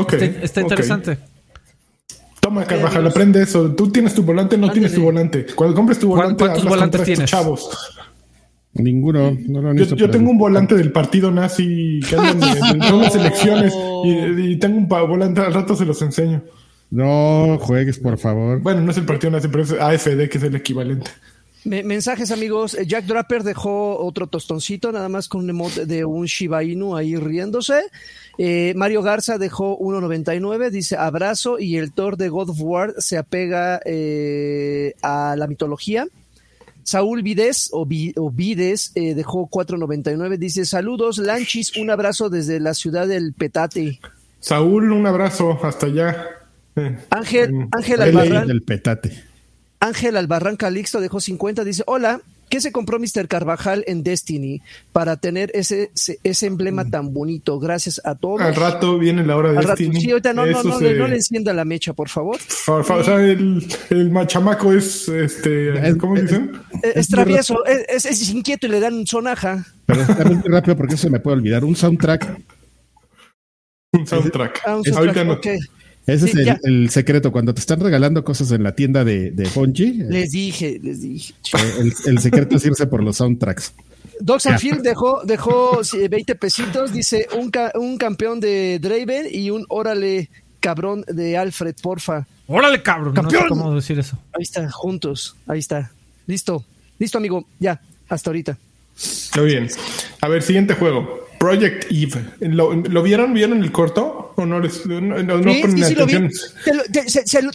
Está, 0.00 0.60
interesante. 0.60 1.18
Toma, 2.40 2.64
Carvajal, 2.64 3.06
aprende 3.06 3.42
eso. 3.42 3.70
Tú 3.74 3.90
tienes 3.90 4.14
tu 4.14 4.22
volante, 4.22 4.58
no 4.58 4.70
tienes 4.70 4.94
tu 4.94 5.02
volante. 5.02 5.46
Cuando 5.54 5.74
compres 5.74 5.98
tu 5.98 6.08
volante, 6.08 6.36
¿cuántos 6.36 6.64
volantes 6.64 7.02
tienes? 7.02 7.30
Chavos. 7.30 7.70
Ninguno. 8.74 9.36
yo, 9.74 10.10
tengo 10.10 10.30
un 10.30 10.38
volante 10.38 10.74
del 10.74 10.90
partido 10.90 11.30
nazi 11.30 12.00
que 12.08 12.16
anda 12.16 12.52
en, 12.70 12.92
unas 12.92 13.14
elecciones 13.14 13.72
y, 14.04 14.56
tengo 14.56 14.78
un 14.78 14.88
volante, 14.88 15.40
al 15.40 15.54
rato 15.54 15.76
se 15.76 15.84
los 15.84 16.02
enseño. 16.02 16.42
No 16.90 17.58
juegues, 17.60 17.98
por 17.98 18.18
favor. 18.18 18.60
Bueno, 18.60 18.80
no 18.80 18.90
es 18.90 18.98
el 18.98 19.04
partido 19.04 19.30
nazi, 19.30 19.48
pero 19.48 19.62
es 19.62 19.72
AFD, 19.72 20.28
que 20.28 20.38
es 20.38 20.42
el 20.42 20.56
equivalente. 20.56 21.10
Mensajes, 21.64 22.30
amigos. 22.30 22.74
Eh, 22.74 22.86
Jack 22.86 23.06
Draper 23.06 23.42
dejó 23.42 23.98
otro 23.98 24.26
tostoncito, 24.26 24.92
nada 24.92 25.08
más 25.08 25.28
con 25.28 25.42
un 25.42 25.50
emote 25.50 25.86
de 25.86 26.04
un 26.04 26.26
Shiba 26.26 26.62
Inu 26.62 26.96
ahí 26.96 27.16
riéndose. 27.16 27.82
Eh, 28.38 28.74
Mario 28.76 29.02
Garza 29.02 29.38
dejó 29.38 29.78
1.99, 29.78 30.70
dice 30.70 30.96
abrazo, 30.96 31.58
y 31.58 31.76
el 31.76 31.92
Thor 31.92 32.16
de 32.16 32.28
God 32.28 32.50
of 32.50 32.60
War 32.60 32.94
se 32.98 33.16
apega 33.16 33.80
eh, 33.84 34.94
a 35.02 35.34
la 35.36 35.46
mitología. 35.46 36.06
Saúl 36.82 37.22
Vides, 37.22 37.70
o, 37.72 37.86
Vides, 37.86 38.92
dejó 38.94 39.48
4.99, 39.48 40.36
dice 40.36 40.66
saludos, 40.66 41.16
Lanchis, 41.16 41.78
un 41.78 41.88
abrazo 41.90 42.28
desde 42.28 42.60
la 42.60 42.74
ciudad 42.74 43.08
del 43.08 43.32
Petate. 43.32 44.00
Saúl, 44.38 44.92
un 44.92 45.06
abrazo, 45.06 45.58
hasta 45.64 45.86
allá. 45.86 46.28
Ángel, 47.08 47.68
Ángel 47.72 48.02
Albarrán. 48.02 48.48
Del 48.48 48.62
Petate. 48.62 49.33
Ángel 49.84 50.16
Albarrán 50.16 50.56
Calixto 50.56 50.98
dejó 50.98 51.20
50, 51.20 51.62
dice, 51.62 51.82
hola, 51.86 52.22
¿qué 52.48 52.62
se 52.62 52.72
compró 52.72 52.98
Mr. 52.98 53.28
Carvajal 53.28 53.84
en 53.86 54.02
Destiny 54.02 54.62
para 54.92 55.18
tener 55.18 55.50
ese, 55.52 55.90
ese, 56.22 56.46
emblema 56.46 56.84
mm. 56.84 56.90
tan 56.90 57.12
bonito? 57.12 57.58
Gracias 57.60 58.00
a 58.02 58.14
todos. 58.14 58.40
Al 58.40 58.54
rato 58.54 58.98
viene 58.98 59.26
la 59.26 59.36
hora 59.36 59.52
de 59.52 59.58
Destiny. 59.58 60.00
Sí, 60.00 60.10
ahorita 60.10 60.32
no, 60.32 60.46
no, 60.46 60.62
no, 60.62 60.80
no, 60.80 61.06
le 61.06 61.16
encienda 61.16 61.52
la 61.52 61.66
mecha, 61.66 61.92
por 61.92 62.08
favor. 62.08 62.38
o 62.66 62.82
sea, 62.82 63.16
el, 63.16 63.66
el, 63.90 64.10
machamaco 64.10 64.72
es, 64.72 65.06
este, 65.06 65.74
¿cómo 65.98 66.18
dicen? 66.18 66.52
Es, 66.82 67.08
travieso, 67.08 67.62
es, 67.66 68.06
es, 68.06 68.30
inquieto 68.30 68.66
y 68.66 68.70
le 68.70 68.80
dan 68.80 69.06
sonaja. 69.06 69.66
Pero 69.84 70.00
está 70.00 70.24
muy 70.24 70.40
rápido 70.46 70.78
porque 70.78 70.96
se 70.96 71.10
me 71.10 71.20
puede 71.20 71.36
olvidar. 71.36 71.62
Un 71.62 71.76
soundtrack. 71.76 72.40
Un 73.92 74.06
soundtrack. 74.06 74.62
Ah, 74.64 74.76
un 74.76 74.84
soundtrack. 74.84 75.16
Ahorita 75.18 75.24
no. 75.24 75.40
Ese 76.06 76.26
es 76.26 76.58
el, 76.62 76.90
secreto. 76.90 77.32
Cuando 77.32 77.54
te 77.54 77.60
están 77.60 77.80
regalando 77.80 78.24
cosas 78.24 78.50
en 78.52 78.62
la 78.62 78.74
tienda 78.74 79.04
de, 79.04 79.30
de 79.30 79.48
Les 80.10 80.30
dije, 80.30 80.78
les 80.82 81.00
dije. 81.00 81.34
Eh, 81.56 81.92
el, 82.06 82.18
secreto 82.18 82.56
es 82.56 82.64
irse 82.66 82.86
por 82.86 83.02
los 83.02 83.16
soundtracks. 83.16 83.72
Docs 84.20 84.48
Field 84.58 84.82
dejó, 84.82 85.22
dejó 85.24 85.80
20 86.10 86.34
pesitos. 86.34 86.92
Dice 86.92 87.26
un, 87.36 87.50
un 87.76 87.96
campeón 87.96 88.38
de 88.38 88.78
Draven 88.80 89.26
y 89.30 89.50
un 89.50 89.64
órale 89.68 90.28
cabrón 90.60 91.04
de 91.08 91.38
Alfred, 91.38 91.74
porfa. 91.82 92.26
Órale 92.46 92.82
cabrón. 92.82 93.14
¡Campeón! 93.14 93.48
cómo 93.48 93.74
decir 93.74 93.98
eso. 93.98 94.18
Ahí 94.32 94.42
está, 94.42 94.70
juntos. 94.70 95.36
Ahí 95.46 95.58
está. 95.58 95.90
Listo. 96.26 96.64
Listo, 96.98 97.18
amigo. 97.18 97.46
Ya. 97.58 97.80
Hasta 98.08 98.30
ahorita. 98.30 98.58
Muy 99.36 99.46
bien. 99.46 99.68
A 100.20 100.28
ver, 100.28 100.42
siguiente 100.42 100.74
juego. 100.74 101.23
Project 101.38 101.86
Eve. 101.90 102.24
¿Lo, 102.40 103.02
vieron? 103.02 103.34
¿Vieron 103.34 103.62
el 103.62 103.72
corto? 103.72 104.32
¿O 104.36 104.46
no 104.46 104.60
les 104.60 104.86
no, 104.86 105.00
no, 105.00 105.42
sí, 105.52 105.82
sí, 105.82 105.94
Lo 105.94 106.06
vi. 106.06 106.28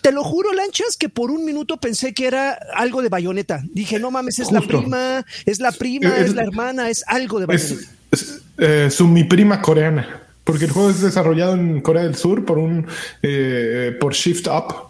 Te, 0.02 0.12
lo, 0.12 0.24
juro, 0.24 0.54
Lanchas, 0.54 0.98
que 0.98 1.10
por 1.10 1.32
un 1.32 1.46
minuto 1.46 1.78
pensé 1.78 2.14
que 2.14 2.28
era 2.28 2.58
algo 2.76 3.02
de 3.02 3.10
bayoneta. 3.10 3.62
Dije, 3.74 4.00
no 4.00 4.12
mames, 4.12 4.40
es 4.40 4.52
la 4.52 4.62
prima, 4.62 5.26
es 5.46 5.60
la 5.60 5.72
prima, 5.72 6.18
es, 6.18 6.34
la 6.34 6.44
hermana, 6.44 6.90
es 6.90 7.04
algo 7.08 7.40
de 7.40 7.46
bayoneta. 7.48 7.90
Es, 8.12 8.42
eh, 8.58 8.90
su 8.92 9.08
mi 9.08 9.24
prima 9.24 9.62
coreana. 9.62 10.24
Porque 10.44 10.66
el 10.66 10.72
juego 10.72 10.90
es 10.90 11.02
desarrollado 11.02 11.54
en 11.54 11.80
Corea 11.82 12.04
del 12.04 12.16
Sur 12.16 12.44
por 12.44 12.58
un 12.58 12.88
eh, 13.22 13.96
por 14.00 14.14
Shift 14.14 14.48
Up, 14.48 14.89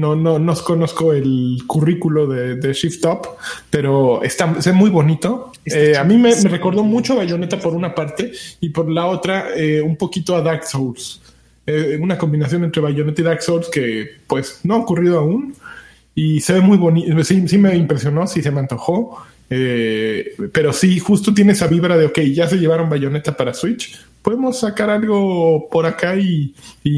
no, 0.00 0.16
no, 0.16 0.38
no 0.38 0.54
conozco 0.56 1.12
el 1.12 1.58
currículo 1.66 2.26
de, 2.26 2.72
Shift 2.72 3.04
Up, 3.04 3.28
pero 3.68 4.22
está 4.22 4.54
es 4.58 4.72
muy 4.72 4.88
bonito. 4.88 5.52
Eh, 5.64 5.96
a 5.96 6.04
mí 6.04 6.16
me, 6.16 6.34
recordó 6.34 6.82
mucho 6.82 7.16
Bayonetta 7.16 7.58
por 7.58 7.74
una 7.74 7.94
parte 7.94 8.32
y 8.60 8.70
por 8.70 8.90
la 8.90 9.06
otra 9.06 9.48
eh, 9.54 9.82
un 9.82 9.96
poquito 9.96 10.34
a 10.34 10.42
Dark 10.42 10.64
Souls. 10.64 11.20
Eh, 11.66 11.98
una 12.00 12.16
combinación 12.16 12.64
entre 12.64 12.80
Bayonetta 12.80 13.20
y 13.20 13.24
Dark 13.24 13.42
Souls 13.42 13.68
que 13.68 14.08
pues 14.26 14.60
no 14.64 14.74
ha 14.74 14.78
ocurrido 14.78 15.18
aún 15.18 15.54
y 16.14 16.40
se 16.40 16.54
ve 16.54 16.60
muy 16.60 16.78
bonito. 16.78 17.22
Sí, 17.22 17.46
sí 17.46 17.58
me 17.58 17.76
impresionó, 17.76 18.26
sí 18.26 18.42
se 18.42 18.50
me 18.50 18.60
antojó. 18.60 19.22
pero 19.48 20.72
sí, 20.72 20.98
justo 20.98 21.34
tiene 21.34 21.52
esa 21.52 21.66
vibra 21.66 21.98
de, 21.98 22.06
ok, 22.06 22.20
ya 22.32 22.48
se 22.48 22.56
llevaron 22.56 22.88
Bayonetta 22.88 23.36
para 23.36 23.52
Switch, 23.52 24.00
podemos 24.22 24.60
sacar 24.60 24.88
algo 24.88 25.68
por 25.70 25.84
acá 25.84 26.16
y, 26.16 26.54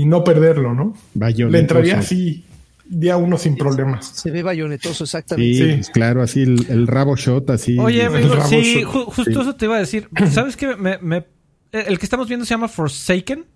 no 0.06 0.22
perderlo, 0.22 0.72
¿no? 0.72 0.94
Le 1.14 1.58
entraría 1.58 1.98
así 1.98 2.44
día 2.92 3.16
uno 3.16 3.38
sin 3.38 3.56
problemas. 3.56 4.06
Se 4.14 4.30
ve 4.30 4.42
bayonetoso, 4.42 5.04
exactamente. 5.04 5.54
Sí, 5.54 5.72
pues 5.74 5.90
claro, 5.90 6.22
así 6.22 6.42
el, 6.42 6.86
rabo 6.86 7.16
shot, 7.16 7.50
así. 7.50 7.78
Oye, 7.78 8.04
amigo, 8.04 8.34
sí, 8.48 8.82
justo 8.82 9.42
eso 9.42 9.56
te 9.56 9.64
iba 9.64 9.76
a 9.76 9.80
decir. 9.80 10.08
¿Sabes 10.30 10.56
qué? 10.56 10.76
Me, 10.76 11.24
el 11.72 11.98
que 11.98 12.06
estamos 12.06 12.28
viendo 12.28 12.44
se 12.44 12.50
llama 12.50 12.68
Forsaken. 12.68 13.46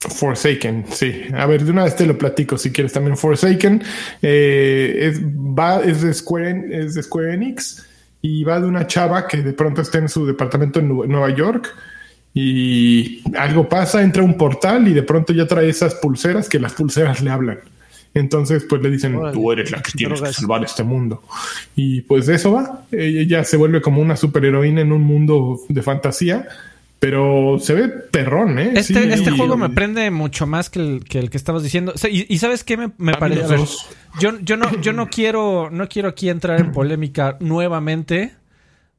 Forsaken, 0.00 0.86
sí. 0.90 1.22
A 1.34 1.46
ver, 1.46 1.64
de 1.64 1.70
una 1.70 1.84
vez 1.84 1.94
te 1.94 2.06
lo 2.06 2.18
platico 2.18 2.58
si 2.58 2.72
quieres 2.72 2.92
también. 2.92 3.16
Forsaken 3.16 3.82
eh, 4.22 4.98
es, 5.00 5.22
va, 5.22 5.80
es, 5.80 6.02
de 6.02 6.12
Square, 6.12 6.66
es 6.70 6.94
de 6.94 7.02
Square 7.02 7.34
Enix 7.34 7.86
y 8.20 8.42
va 8.44 8.60
de 8.60 8.66
una 8.66 8.86
chava 8.86 9.28
que 9.28 9.42
de 9.42 9.52
pronto 9.52 9.82
está 9.82 9.98
en 9.98 10.08
su 10.08 10.26
departamento 10.26 10.80
en 10.80 10.88
Nueva 10.88 11.30
York 11.34 11.72
y 12.34 13.22
algo 13.36 13.68
pasa, 13.68 14.02
entra 14.02 14.22
un 14.22 14.38
portal 14.38 14.88
y 14.88 14.94
de 14.94 15.02
pronto 15.02 15.32
ya 15.32 15.46
trae 15.46 15.68
esas 15.68 15.94
pulseras 15.96 16.48
que 16.48 16.58
las 16.58 16.72
pulseras 16.72 17.20
le 17.20 17.30
hablan. 17.30 17.58
Entonces, 18.14 18.64
pues 18.68 18.82
le 18.82 18.90
dicen, 18.90 19.18
tú 19.32 19.52
eres 19.52 19.70
la 19.70 19.82
que 19.82 19.92
tienes 19.92 20.20
que 20.20 20.32
salvar 20.32 20.62
este 20.64 20.82
mundo. 20.82 21.22
Y 21.74 22.02
pues 22.02 22.26
de 22.26 22.34
eso 22.34 22.52
va. 22.52 22.84
Ella 22.92 23.42
se 23.44 23.56
vuelve 23.56 23.80
como 23.80 24.02
una 24.02 24.16
superheroína 24.16 24.82
en 24.82 24.92
un 24.92 25.02
mundo 25.02 25.60
de 25.68 25.82
fantasía, 25.82 26.46
pero 26.98 27.58
se 27.58 27.74
ve 27.74 27.88
perrón, 27.88 28.58
¿eh? 28.58 28.72
Este, 28.74 29.12
este 29.12 29.30
juego 29.30 29.56
me 29.56 29.70
prende 29.70 30.10
mucho 30.10 30.46
más 30.46 30.68
que 30.68 30.78
el 30.78 31.04
que, 31.04 31.18
el 31.18 31.30
que 31.30 31.38
estabas 31.38 31.62
diciendo. 31.62 31.94
y, 32.10 32.38
¿sabes 32.38 32.64
qué 32.64 32.76
me, 32.76 33.14
parece? 33.14 33.56
yo, 34.20 34.38
yo, 34.40 34.56
no, 34.56 34.80
yo 34.80 34.92
no 34.92 35.08
quiero, 35.08 35.70
no 35.70 35.88
quiero 35.88 36.10
aquí 36.10 36.28
entrar 36.28 36.60
en 36.60 36.70
polémica 36.70 37.38
nuevamente 37.40 38.34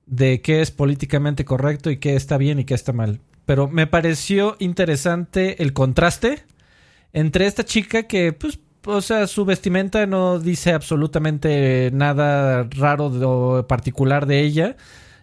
de 0.08 0.42
qué 0.42 0.62
es 0.62 0.72
políticamente 0.72 1.46
correcto 1.46 1.92
y 1.92 1.98
qué 1.98 2.16
está 2.16 2.38
bien 2.38 2.60
y 2.60 2.66
qué 2.66 2.74
está 2.74 2.94
mal. 2.94 3.20
Pero 3.46 3.68
me 3.68 3.88
pareció 3.88 4.56
interesante 4.60 5.62
el 5.62 5.74
contraste 5.74 6.44
entre 7.14 7.46
esta 7.46 7.64
chica 7.64 8.04
que, 8.04 8.34
pues, 8.34 8.60
o 8.86 9.02
sea, 9.02 9.28
su 9.28 9.46
vestimenta 9.46 10.06
no 10.06 10.40
dice 10.40 10.74
absolutamente 10.74 11.90
nada 11.94 12.68
raro 12.72 13.06
o 13.06 13.68
particular 13.68 14.26
de 14.26 14.42
ella. 14.42 14.76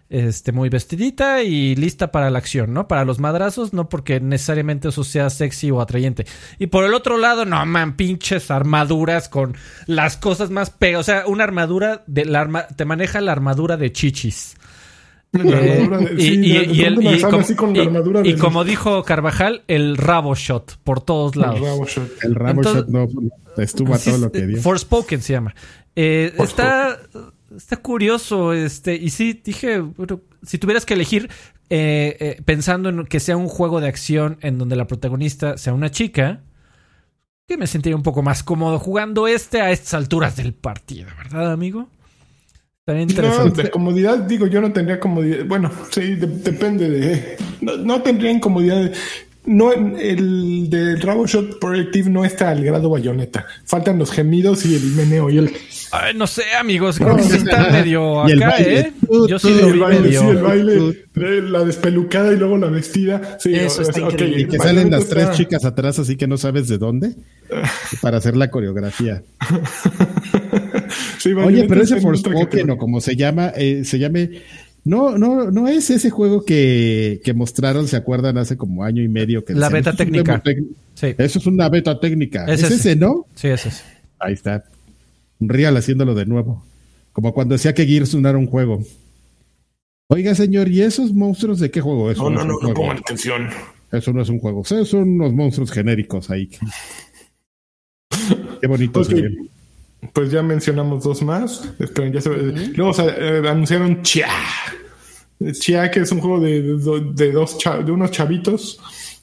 Este, 0.09 0.51
muy 0.51 0.67
vestidita 0.67 1.41
y 1.41 1.73
lista 1.75 2.11
para 2.11 2.29
la 2.29 2.37
acción, 2.37 2.73
¿no? 2.73 2.85
Para 2.85 3.05
los 3.05 3.19
madrazos, 3.19 3.71
no 3.71 3.87
porque 3.87 4.19
necesariamente 4.19 4.89
eso 4.89 5.05
sea 5.05 5.29
sexy 5.29 5.71
o 5.71 5.79
atrayente. 5.79 6.25
Y 6.59 6.67
por 6.67 6.83
el 6.83 6.93
otro 6.93 7.17
lado, 7.17 7.45
no 7.45 7.65
man, 7.65 7.95
pinches 7.95 8.51
armaduras 8.51 9.29
con 9.29 9.55
las 9.85 10.17
cosas 10.17 10.49
más 10.49 10.69
pegas. 10.69 10.99
O 10.99 11.03
sea, 11.03 11.23
una 11.27 11.45
armadura 11.45 12.03
de 12.07 12.25
la 12.25 12.41
arma 12.41 12.67
te 12.67 12.83
maneja 12.83 13.21
la 13.21 13.31
armadura 13.31 13.77
de 13.77 13.93
chichis. 13.93 14.57
Y, 18.23 18.35
como 18.35 18.63
dijo 18.65 19.03
Carvajal, 19.03 19.63
el 19.67 19.95
rabo 19.95 20.35
shot 20.35 20.77
por 20.83 21.01
todos 21.01 21.37
lados. 21.37 21.57
El 21.57 21.65
rabo 21.65 21.85
shot, 21.85 22.23
el 22.23 22.35
rabo 22.35 22.63
shot 22.63 22.87
no 22.89 23.07
estuvo 23.57 23.93
a 23.93 23.99
todo 23.99 24.17
lo 24.17 24.31
que 24.31 24.45
dio. 24.45 24.61
Forspoken 24.61 25.21
se 25.21 25.33
llama. 25.33 25.55
Eh, 25.95 26.33
está, 26.37 26.99
está 27.55 27.77
curioso, 27.77 28.51
este, 28.53 28.95
y 28.95 29.09
sí, 29.09 29.41
dije, 29.43 29.83
si 30.43 30.57
tuvieras 30.57 30.85
que 30.85 30.95
elegir, 30.95 31.29
eh, 31.69 32.17
eh, 32.19 32.41
pensando 32.43 32.89
en 32.89 33.05
que 33.05 33.21
sea 33.21 33.37
un 33.37 33.47
juego 33.47 33.79
de 33.79 33.87
acción 33.87 34.37
en 34.41 34.57
donde 34.57 34.75
la 34.75 34.87
protagonista 34.87 35.57
sea 35.57 35.73
una 35.73 35.91
chica, 35.91 36.41
que 37.47 37.57
me 37.57 37.67
sentiría 37.67 37.95
un 37.95 38.03
poco 38.03 38.21
más 38.21 38.43
cómodo 38.43 38.79
jugando 38.79 39.27
este 39.27 39.61
a 39.61 39.71
estas 39.71 39.93
alturas 39.93 40.35
del 40.35 40.53
partido, 40.53 41.07
¿verdad, 41.17 41.51
amigo? 41.51 41.87
No, 42.93 43.49
de 43.49 43.69
comodidad, 43.69 44.17
digo, 44.19 44.47
yo 44.47 44.61
no 44.61 44.71
tendría 44.71 44.99
comodidad. 44.99 45.45
Bueno, 45.45 45.71
sí, 45.91 46.15
depende 46.15 46.89
de. 46.89 47.37
No, 47.61 48.01
tendría 48.01 48.31
incomodidad. 48.31 48.91
no, 49.45 49.71
el 49.71 50.69
del 50.69 51.01
Rabo 51.01 51.25
Shot 51.25 51.59
Projective 51.59 52.09
no 52.09 52.25
está 52.25 52.49
al 52.49 52.63
grado 52.63 52.89
bayoneta. 52.89 53.45
Faltan 53.65 53.97
los 53.97 54.11
gemidos 54.11 54.65
y 54.65 54.75
el 54.75 54.83
meneo 54.91 55.29
y 55.29 55.37
el. 55.39 55.51
Ay, 55.91 56.13
no 56.15 56.27
sé, 56.27 56.43
amigos, 56.57 56.97
creo 56.97 57.17
que 57.17 57.23
está 57.23 57.69
medio 57.69 58.21
acá, 58.21 58.55
¿eh? 58.59 58.93
Yo 59.27 59.37
sí 59.39 59.53
lo 59.53 59.67
el 59.67 59.79
baile, 59.79 60.11
Sí, 60.17 60.25
el 60.25 60.37
baile, 60.37 60.95
la 61.49 61.63
despelucada 61.65 62.31
y 62.31 62.37
luego 62.37 62.57
la 62.57 62.67
vestida. 62.67 63.37
Sí, 63.39 63.53
Eso 63.53 63.81
está 63.81 63.99
Y 64.25 64.47
que 64.47 64.57
salen 64.57 64.91
las 64.91 65.07
tres 65.07 65.31
chicas 65.31 65.65
atrás, 65.65 65.99
así 65.99 66.15
que 66.15 66.27
no 66.27 66.37
sabes 66.37 66.67
de 66.67 66.77
dónde, 66.77 67.15
para 68.01 68.17
hacer 68.17 68.37
la 68.37 68.49
coreografía. 68.49 69.23
Oye, 71.25 71.65
pero 71.67 71.81
ese 71.81 71.99
Forspoken 71.99 72.71
o 72.71 72.77
como 72.77 73.01
se 73.01 73.15
llama, 73.15 73.51
eh, 73.55 73.83
se 73.85 73.99
llame. 73.99 74.41
No, 74.83 75.17
no, 75.17 75.51
no 75.51 75.67
es 75.67 75.91
ese 75.91 76.09
juego 76.09 76.43
que, 76.43 77.21
que, 77.23 77.33
mostraron, 77.33 77.87
¿se 77.87 77.97
acuerdan? 77.97 78.37
Hace 78.37 78.57
como 78.57 78.83
año 78.83 79.03
y 79.03 79.07
medio 79.07 79.45
que 79.45 79.53
La 79.53 79.69
beta 79.69 79.95
técnica. 79.95 80.41
Eso 80.95 81.39
es 81.39 81.45
una 81.45 81.69
beta 81.69 81.99
técnica. 81.99 82.45
Es, 82.45 82.63
ese, 82.63 82.95
¿no? 82.95 83.27
Sí, 83.35 83.47
ese 83.49 83.69
es. 83.69 83.83
Ahí 84.19 84.33
está. 84.33 84.63
Un 85.39 85.49
Real 85.49 85.77
haciéndolo 85.77 86.15
de 86.15 86.25
nuevo. 86.25 86.65
Como 87.13 87.33
cuando 87.33 87.53
decía 87.53 87.73
que 87.73 87.85
Gears 87.85 88.15
no 88.15 88.27
era 88.27 88.37
un 88.37 88.47
juego. 88.47 88.83
Oiga, 90.07 90.33
señor, 90.35 90.67
¿y 90.67 90.81
esos 90.81 91.13
monstruos 91.13 91.59
de 91.59 91.69
qué 91.69 91.79
juego 91.79 92.11
es? 92.11 92.17
No, 92.17 92.29
no, 92.29 92.43
no, 92.43 92.57
no, 92.59 92.73
pongan 92.73 92.97
atención. 92.97 93.49
Eso 93.91 94.13
no 94.13 94.21
es 94.21 94.29
un 94.29 94.39
juego. 94.39 94.63
son 94.63 95.09
unos 95.09 95.33
monstruos 95.33 95.71
genéricos 95.71 96.29
ahí. 96.29 96.49
Qué 98.59 98.67
bonito 98.67 99.03
se 99.03 99.15
pues 100.13 100.31
ya 100.31 100.41
mencionamos 100.41 101.03
dos 101.03 101.21
más. 101.21 101.69
Esperen, 101.79 102.13
ya 102.13 102.21
se... 102.21 102.29
Luego 102.29 102.93
eh, 102.99 103.43
anunciaron 103.47 104.01
Chia. 104.01 104.29
Chia, 105.53 105.89
que 105.89 106.01
es 106.01 106.11
un 106.11 106.19
juego 106.19 106.39
de, 106.39 106.61
de, 106.61 107.31
dos 107.31 107.57
de 107.85 107.91
unos 107.91 108.11
chavitos 108.11 108.79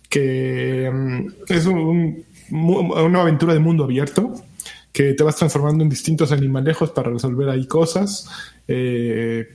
que 0.09 0.91
mm, 0.93 1.27
es 1.49 1.67
una 1.67 3.21
aventura 3.21 3.53
de 3.53 3.61
mundo 3.61 3.85
abierto 3.85 4.35
que 4.93 5.15
te 5.15 5.23
vas 5.23 5.37
transformando 5.37 5.85
en 5.85 5.91
distintos 5.91 6.33
animalejos 6.33 6.91
para 6.91 7.11
resolver 7.11 7.49
ahí 7.49 7.67
cosas. 7.67 8.29
Eh, 8.67 9.47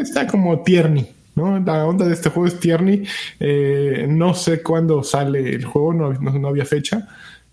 está 0.00 0.26
como 0.26 0.62
tierni, 0.62 1.06
¿no? 1.34 1.58
La 1.60 1.86
onda 1.86 2.06
de 2.06 2.14
este 2.14 2.30
juego 2.30 2.48
es 2.48 2.58
tierni. 2.58 3.02
Eh, 3.38 4.06
no 4.08 4.34
sé 4.34 4.62
cuándo 4.62 5.02
sale 5.02 5.50
el 5.50 5.64
juego, 5.64 5.92
no, 5.92 6.12
no, 6.12 6.48
había 6.48 6.64
fecha, 6.64 7.06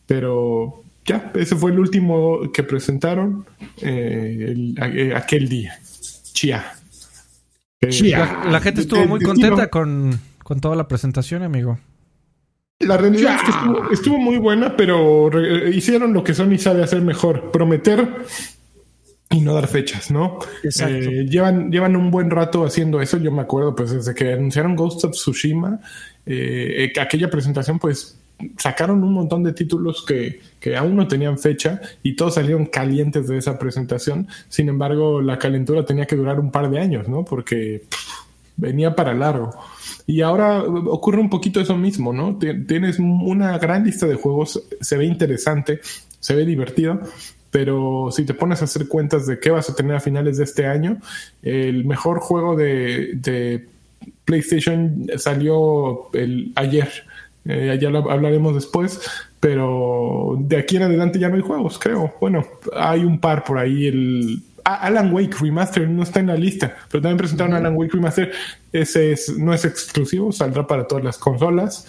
pero 0.05 0.82
ya, 1.05 1.31
ese 1.35 1.55
fue 1.55 1.71
el 1.71 1.79
último 1.79 2.51
que 2.51 2.63
presentaron 2.63 3.45
eh, 3.81 4.73
aquel 5.15 5.49
día. 5.49 5.79
Chia. 6.33 6.63
Chia. 7.89 8.43
La, 8.49 8.59
gente 8.61 8.81
estuvo 8.81 9.05
muy 9.05 9.19
contenta 9.19 9.67
con, 9.67 10.19
con 10.43 10.61
toda 10.61 10.75
la 10.75 10.87
presentación, 10.87 11.43
amigo. 11.43 11.77
La 12.79 12.97
realidad 12.97 13.35
es 13.35 13.41
que 13.43 13.93
estuvo, 13.93 14.17
muy 14.17 14.37
buena, 14.37 14.75
pero 14.75 15.29
hicieron 15.69 16.13
lo 16.13 16.23
que 16.23 16.33
Sony 16.33 16.57
sabe 16.57 16.83
hacer 16.83 17.01
mejor, 17.01 17.51
prometer 17.51 18.25
y 19.29 19.41
no 19.41 19.53
dar 19.53 19.67
fechas, 19.67 20.11
¿no? 20.11 20.39
Eh, 20.63 21.25
llevan, 21.29 21.71
llevan 21.71 21.95
un 21.95 22.11
buen 22.11 22.29
rato 22.29 22.65
haciendo 22.65 23.01
eso, 23.01 23.17
yo 23.17 23.31
me 23.31 23.41
acuerdo, 23.41 23.75
pues 23.75 23.91
desde 23.91 24.13
que 24.13 24.33
anunciaron 24.33 24.75
Ghost 24.75 25.05
of 25.05 25.11
Tsushima, 25.11 25.79
eh, 26.25 26.91
eh, 26.95 26.99
aquella 26.99 27.29
presentación, 27.29 27.79
pues 27.79 28.19
sacaron 28.57 29.03
un 29.03 29.13
montón 29.13 29.43
de 29.43 29.53
títulos 29.53 30.03
que, 30.05 30.41
que, 30.59 30.75
aún 30.75 30.95
no 30.95 31.07
tenían 31.07 31.37
fecha 31.37 31.79
y 32.01 32.15
todos 32.15 32.35
salieron 32.35 32.65
calientes 32.65 33.27
de 33.27 33.37
esa 33.37 33.57
presentación. 33.57 34.27
Sin 34.49 34.69
embargo, 34.69 35.21
la 35.21 35.39
calentura 35.39 35.85
tenía 35.85 36.05
que 36.05 36.15
durar 36.15 36.39
un 36.39 36.51
par 36.51 36.69
de 36.69 36.79
años, 36.79 37.07
¿no? 37.07 37.23
Porque 37.23 37.83
venía 38.57 38.95
para 38.95 39.13
largo. 39.13 39.51
Y 40.05 40.21
ahora 40.21 40.63
ocurre 40.63 41.19
un 41.19 41.29
poquito 41.29 41.59
eso 41.61 41.77
mismo, 41.77 42.13
¿no? 42.13 42.37
Tienes 42.37 42.99
una 42.99 43.57
gran 43.57 43.85
lista 43.85 44.05
de 44.05 44.15
juegos, 44.15 44.61
se 44.81 44.97
ve 44.97 45.05
interesante, 45.05 45.79
se 46.19 46.35
ve 46.35 46.45
divertido, 46.45 46.99
pero 47.51 48.09
si 48.11 48.25
te 48.25 48.33
pones 48.33 48.61
a 48.61 48.65
hacer 48.65 48.87
cuentas 48.87 49.27
de 49.27 49.39
qué 49.39 49.51
vas 49.51 49.69
a 49.69 49.75
tener 49.75 49.95
a 49.95 49.99
finales 49.99 50.37
de 50.37 50.43
este 50.43 50.65
año, 50.65 50.97
el 51.41 51.85
mejor 51.85 52.19
juego 52.19 52.55
de, 52.55 53.67
PlayStation 54.25 55.07
salió 55.17 56.09
el, 56.13 56.51
ayer. 56.55 56.89
Eh, 57.45 57.77
ya 57.81 57.89
lo 57.89 58.09
hablaremos 58.09 58.55
después, 58.55 59.01
pero 59.39 60.37
de 60.39 60.57
aquí 60.57 60.77
en 60.77 60.83
adelante 60.83 61.19
ya 61.19 61.29
no 61.29 61.35
hay 61.35 61.41
juegos, 61.41 61.77
creo. 61.77 62.13
Bueno, 62.21 62.45
hay 62.75 63.03
un 63.03 63.19
par 63.19 63.43
por 63.43 63.57
ahí, 63.57 63.87
el 63.87 64.43
Alan 64.63 65.13
Wake 65.13 65.35
Remaster 65.41 65.89
no 65.89 66.03
está 66.03 66.21
en 66.21 66.27
la 66.27 66.35
lista, 66.35 66.75
pero 66.89 67.01
también 67.01 67.17
presentaron 67.17 67.53
Alan 67.53 67.75
Wake 67.75 67.93
Remaster. 67.93 68.31
Ese 68.71 69.11
es, 69.11 69.37
no 69.37 69.53
es 69.53 69.65
exclusivo, 69.65 70.31
saldrá 70.31 70.65
para 70.65 70.87
todas 70.87 71.03
las 71.03 71.17
consolas. 71.17 71.87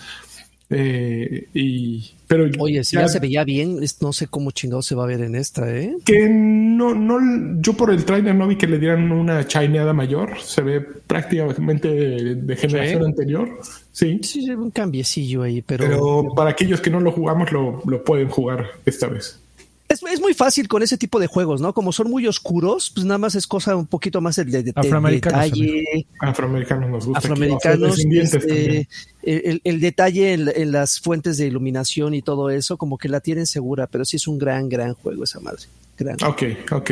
Eh, 0.70 1.48
y, 1.52 2.10
pero 2.26 2.48
Oye, 2.58 2.82
si 2.84 2.96
ya, 2.96 3.06
se 3.06 3.20
veía 3.20 3.44
bien, 3.44 3.80
no 4.00 4.12
sé 4.12 4.26
cómo 4.26 4.50
chingado 4.50 4.82
se 4.82 4.94
va 4.94 5.04
a 5.04 5.06
ver 5.06 5.20
en 5.20 5.34
esta, 5.34 5.70
¿eh? 5.72 5.94
Que 6.04 6.28
no, 6.28 6.94
no, 6.94 7.60
yo 7.60 7.74
por 7.74 7.90
el 7.90 8.04
trailer 8.04 8.34
no 8.34 8.48
vi 8.48 8.56
que 8.56 8.66
le 8.66 8.78
dieran 8.78 9.12
una 9.12 9.46
chineada 9.46 9.92
mayor. 9.92 10.38
Se 10.40 10.62
ve 10.62 10.80
prácticamente 10.80 11.88
de, 11.88 12.56
generación 12.56 13.04
anterior. 13.04 13.60
Sí. 13.92 14.20
Sí, 14.22 14.50
un 14.50 14.70
cambiecillo 14.70 15.42
ahí, 15.42 15.62
pero. 15.62 15.84
Pero 15.84 16.34
para 16.34 16.50
aquellos 16.50 16.80
que 16.80 16.90
no 16.90 17.00
lo 17.00 17.12
jugamos, 17.12 17.52
lo, 17.52 17.82
lo 17.84 18.02
pueden 18.02 18.28
jugar 18.28 18.66
esta 18.86 19.06
vez. 19.08 19.43
Es, 19.88 20.20
muy 20.20 20.32
fácil 20.32 20.66
con 20.66 20.82
ese 20.82 20.96
tipo 20.96 21.20
de 21.20 21.26
juegos, 21.26 21.60
¿no? 21.60 21.74
Como 21.74 21.92
son 21.92 22.10
muy 22.10 22.26
oscuros, 22.26 22.90
pues 22.90 23.04
nada 23.04 23.18
más 23.18 23.34
es 23.34 23.46
cosa 23.46 23.76
un 23.76 23.86
poquito 23.86 24.20
más 24.20 24.36
de, 24.36 24.44
de, 24.44 24.62
detalle. 24.62 26.06
Afroamericanos 26.20 26.90
nos 26.90 27.06
gusta. 27.06 27.18
Afroamericanos, 27.18 27.98
este, 27.98 28.88
el, 29.22 29.80
detalle 29.80 30.32
en, 30.32 30.72
las 30.72 31.00
fuentes 31.00 31.36
de 31.36 31.46
iluminación 31.46 32.14
y 32.14 32.22
todo 32.22 32.50
eso, 32.50 32.78
como 32.78 32.96
que 32.96 33.08
la 33.08 33.20
tienen 33.20 33.46
segura, 33.46 33.86
pero 33.86 34.04
sí 34.04 34.16
es 34.16 34.26
un 34.26 34.38
gran, 34.38 34.68
gran 34.68 34.94
juego 34.94 35.24
esa 35.24 35.40
madre. 35.40 35.62
Gran. 35.96 36.16
Ok, 36.24 36.42
ok. 36.72 36.90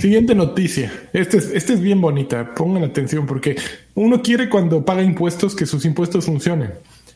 Siguiente 0.00 0.34
noticia. 0.34 0.92
Este 1.12 1.36
es, 1.36 1.50
este 1.50 1.74
es 1.74 1.80
bien 1.80 2.00
bonita. 2.00 2.54
Pongan 2.54 2.82
atención 2.82 3.26
porque 3.26 3.56
uno 3.94 4.20
quiere 4.20 4.48
cuando 4.48 4.84
paga 4.84 5.02
impuestos 5.02 5.54
que 5.54 5.66
sus 5.66 5.84
impuestos 5.84 6.24
funcionen. 6.24 6.72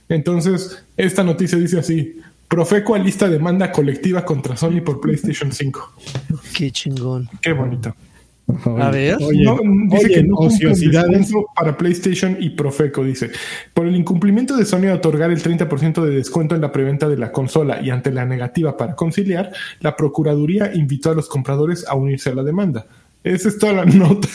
Entonces, 0.08 0.84
esta 0.96 1.24
noticia 1.24 1.58
dice 1.58 1.78
así. 1.80 2.20
Profeco 2.48 2.94
alista 2.94 3.28
demanda 3.28 3.72
colectiva 3.72 4.24
contra 4.24 4.56
Sony 4.56 4.80
por 4.84 5.00
PlayStation 5.00 5.50
5. 5.50 5.92
Qué 6.54 6.70
chingón. 6.70 7.28
Qué 7.42 7.52
bonito. 7.52 7.94
a 8.78 8.90
ver. 8.90 9.18
dice 9.18 10.08
que 10.08 10.22
no 10.22 10.36
ociosidades 10.36 11.32
para 11.56 11.76
PlayStation 11.76 12.36
y 12.38 12.50
Profeco, 12.50 13.02
dice. 13.02 13.30
Por 13.74 13.86
el 13.86 13.96
incumplimiento 13.96 14.56
de 14.56 14.64
Sony 14.64 14.82
de 14.82 14.92
otorgar 14.92 15.30
el 15.32 15.42
30% 15.42 16.04
de 16.04 16.10
descuento 16.10 16.54
en 16.54 16.60
la 16.60 16.70
preventa 16.70 17.08
de 17.08 17.16
la 17.16 17.32
consola 17.32 17.80
y 17.82 17.90
ante 17.90 18.12
la 18.12 18.24
negativa 18.24 18.76
para 18.76 18.94
conciliar, 18.94 19.52
la 19.80 19.96
Procuraduría 19.96 20.72
invitó 20.72 21.10
a 21.10 21.14
los 21.14 21.28
compradores 21.28 21.84
a 21.88 21.96
unirse 21.96 22.30
a 22.30 22.34
la 22.34 22.44
demanda. 22.44 22.86
Esa 23.24 23.48
es 23.48 23.58
toda 23.58 23.72
la 23.72 23.84
nota. 23.84 24.28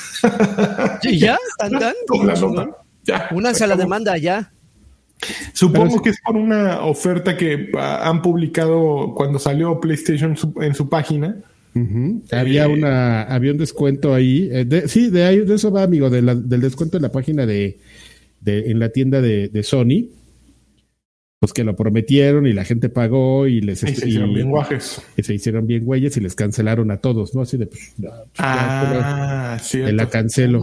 ¿Y 1.04 1.18
ya? 1.18 1.38
¿Están. 1.64 1.96
Ya. 3.04 3.30
Únanse 3.32 3.64
a 3.64 3.68
la 3.68 3.78
demanda 3.78 4.18
ya. 4.18 4.52
Supongo 5.54 6.02
que 6.02 6.10
es 6.10 6.20
por 6.22 6.36
una 6.36 6.82
oferta 6.84 7.38
que 7.38 7.70
ah, 7.78 8.10
han 8.10 8.22
publicado 8.22 9.14
cuando 9.16 9.40
salió 9.40 9.80
PlayStation 9.80 10.36
en 10.62 10.76
su 10.76 10.90
página. 10.90 11.38
Había 12.32 12.68
una, 12.68 13.24
había 13.24 13.52
un 13.52 13.58
descuento 13.58 14.14
ahí. 14.14 14.50
Eh, 14.52 14.84
sí, 14.88 15.10
de 15.10 15.24
ahí, 15.24 15.40
de 15.40 15.56
eso 15.56 15.72
va, 15.72 15.84
amigo, 15.84 16.10
del 16.10 16.62
descuento 16.62 16.98
en 16.98 17.04
la 17.04 17.12
página 17.12 17.46
de, 17.46 17.80
en 18.46 18.80
la 18.80 18.90
tienda 18.90 19.22
de, 19.22 19.64
Sony. 19.64 20.10
Pues 21.40 21.54
que 21.54 21.64
lo 21.64 21.76
prometieron 21.76 22.46
y 22.46 22.54
la 22.54 22.64
gente 22.64 22.88
pagó 22.88 23.48
y 23.48 23.62
les 23.62 23.80
se 23.80 23.90
hicieron 23.90 24.32
bien 24.32 24.52
guajes. 24.52 25.02
Y 25.18 25.24
se 25.24 25.34
hicieron 25.34 25.66
bien 25.66 25.86
güeyes 25.86 26.16
y 26.18 26.20
les 26.20 26.36
cancelaron 26.36 26.92
a 26.92 26.98
todos, 26.98 27.34
¿no? 27.34 27.42
Así 27.42 27.58
de 27.58 27.66
pues, 27.66 27.96
pues 27.98 28.14
ah, 28.38 29.58
la 29.74 30.08
cancelo. 30.08 30.62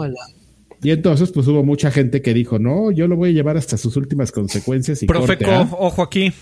Y 0.83 0.91
entonces, 0.91 1.33
pues 1.33 1.47
hubo 1.49 1.65
mucha 1.65 1.91
gente 1.91 2.23
que 2.23 2.35
dijo, 2.35 2.59
no, 2.59 2.91
yo 2.91 3.09
lo 3.09 3.17
voy 3.17 3.31
a 3.31 3.33
llevar 3.33 3.57
hasta 3.57 3.77
sus 3.77 3.97
últimas 3.97 4.31
consecuencias. 4.31 5.03
Y 5.03 5.07
Profeco, 5.07 5.51
¿ah? 5.51 5.69
ojo 5.73 6.03
aquí. 6.03 6.33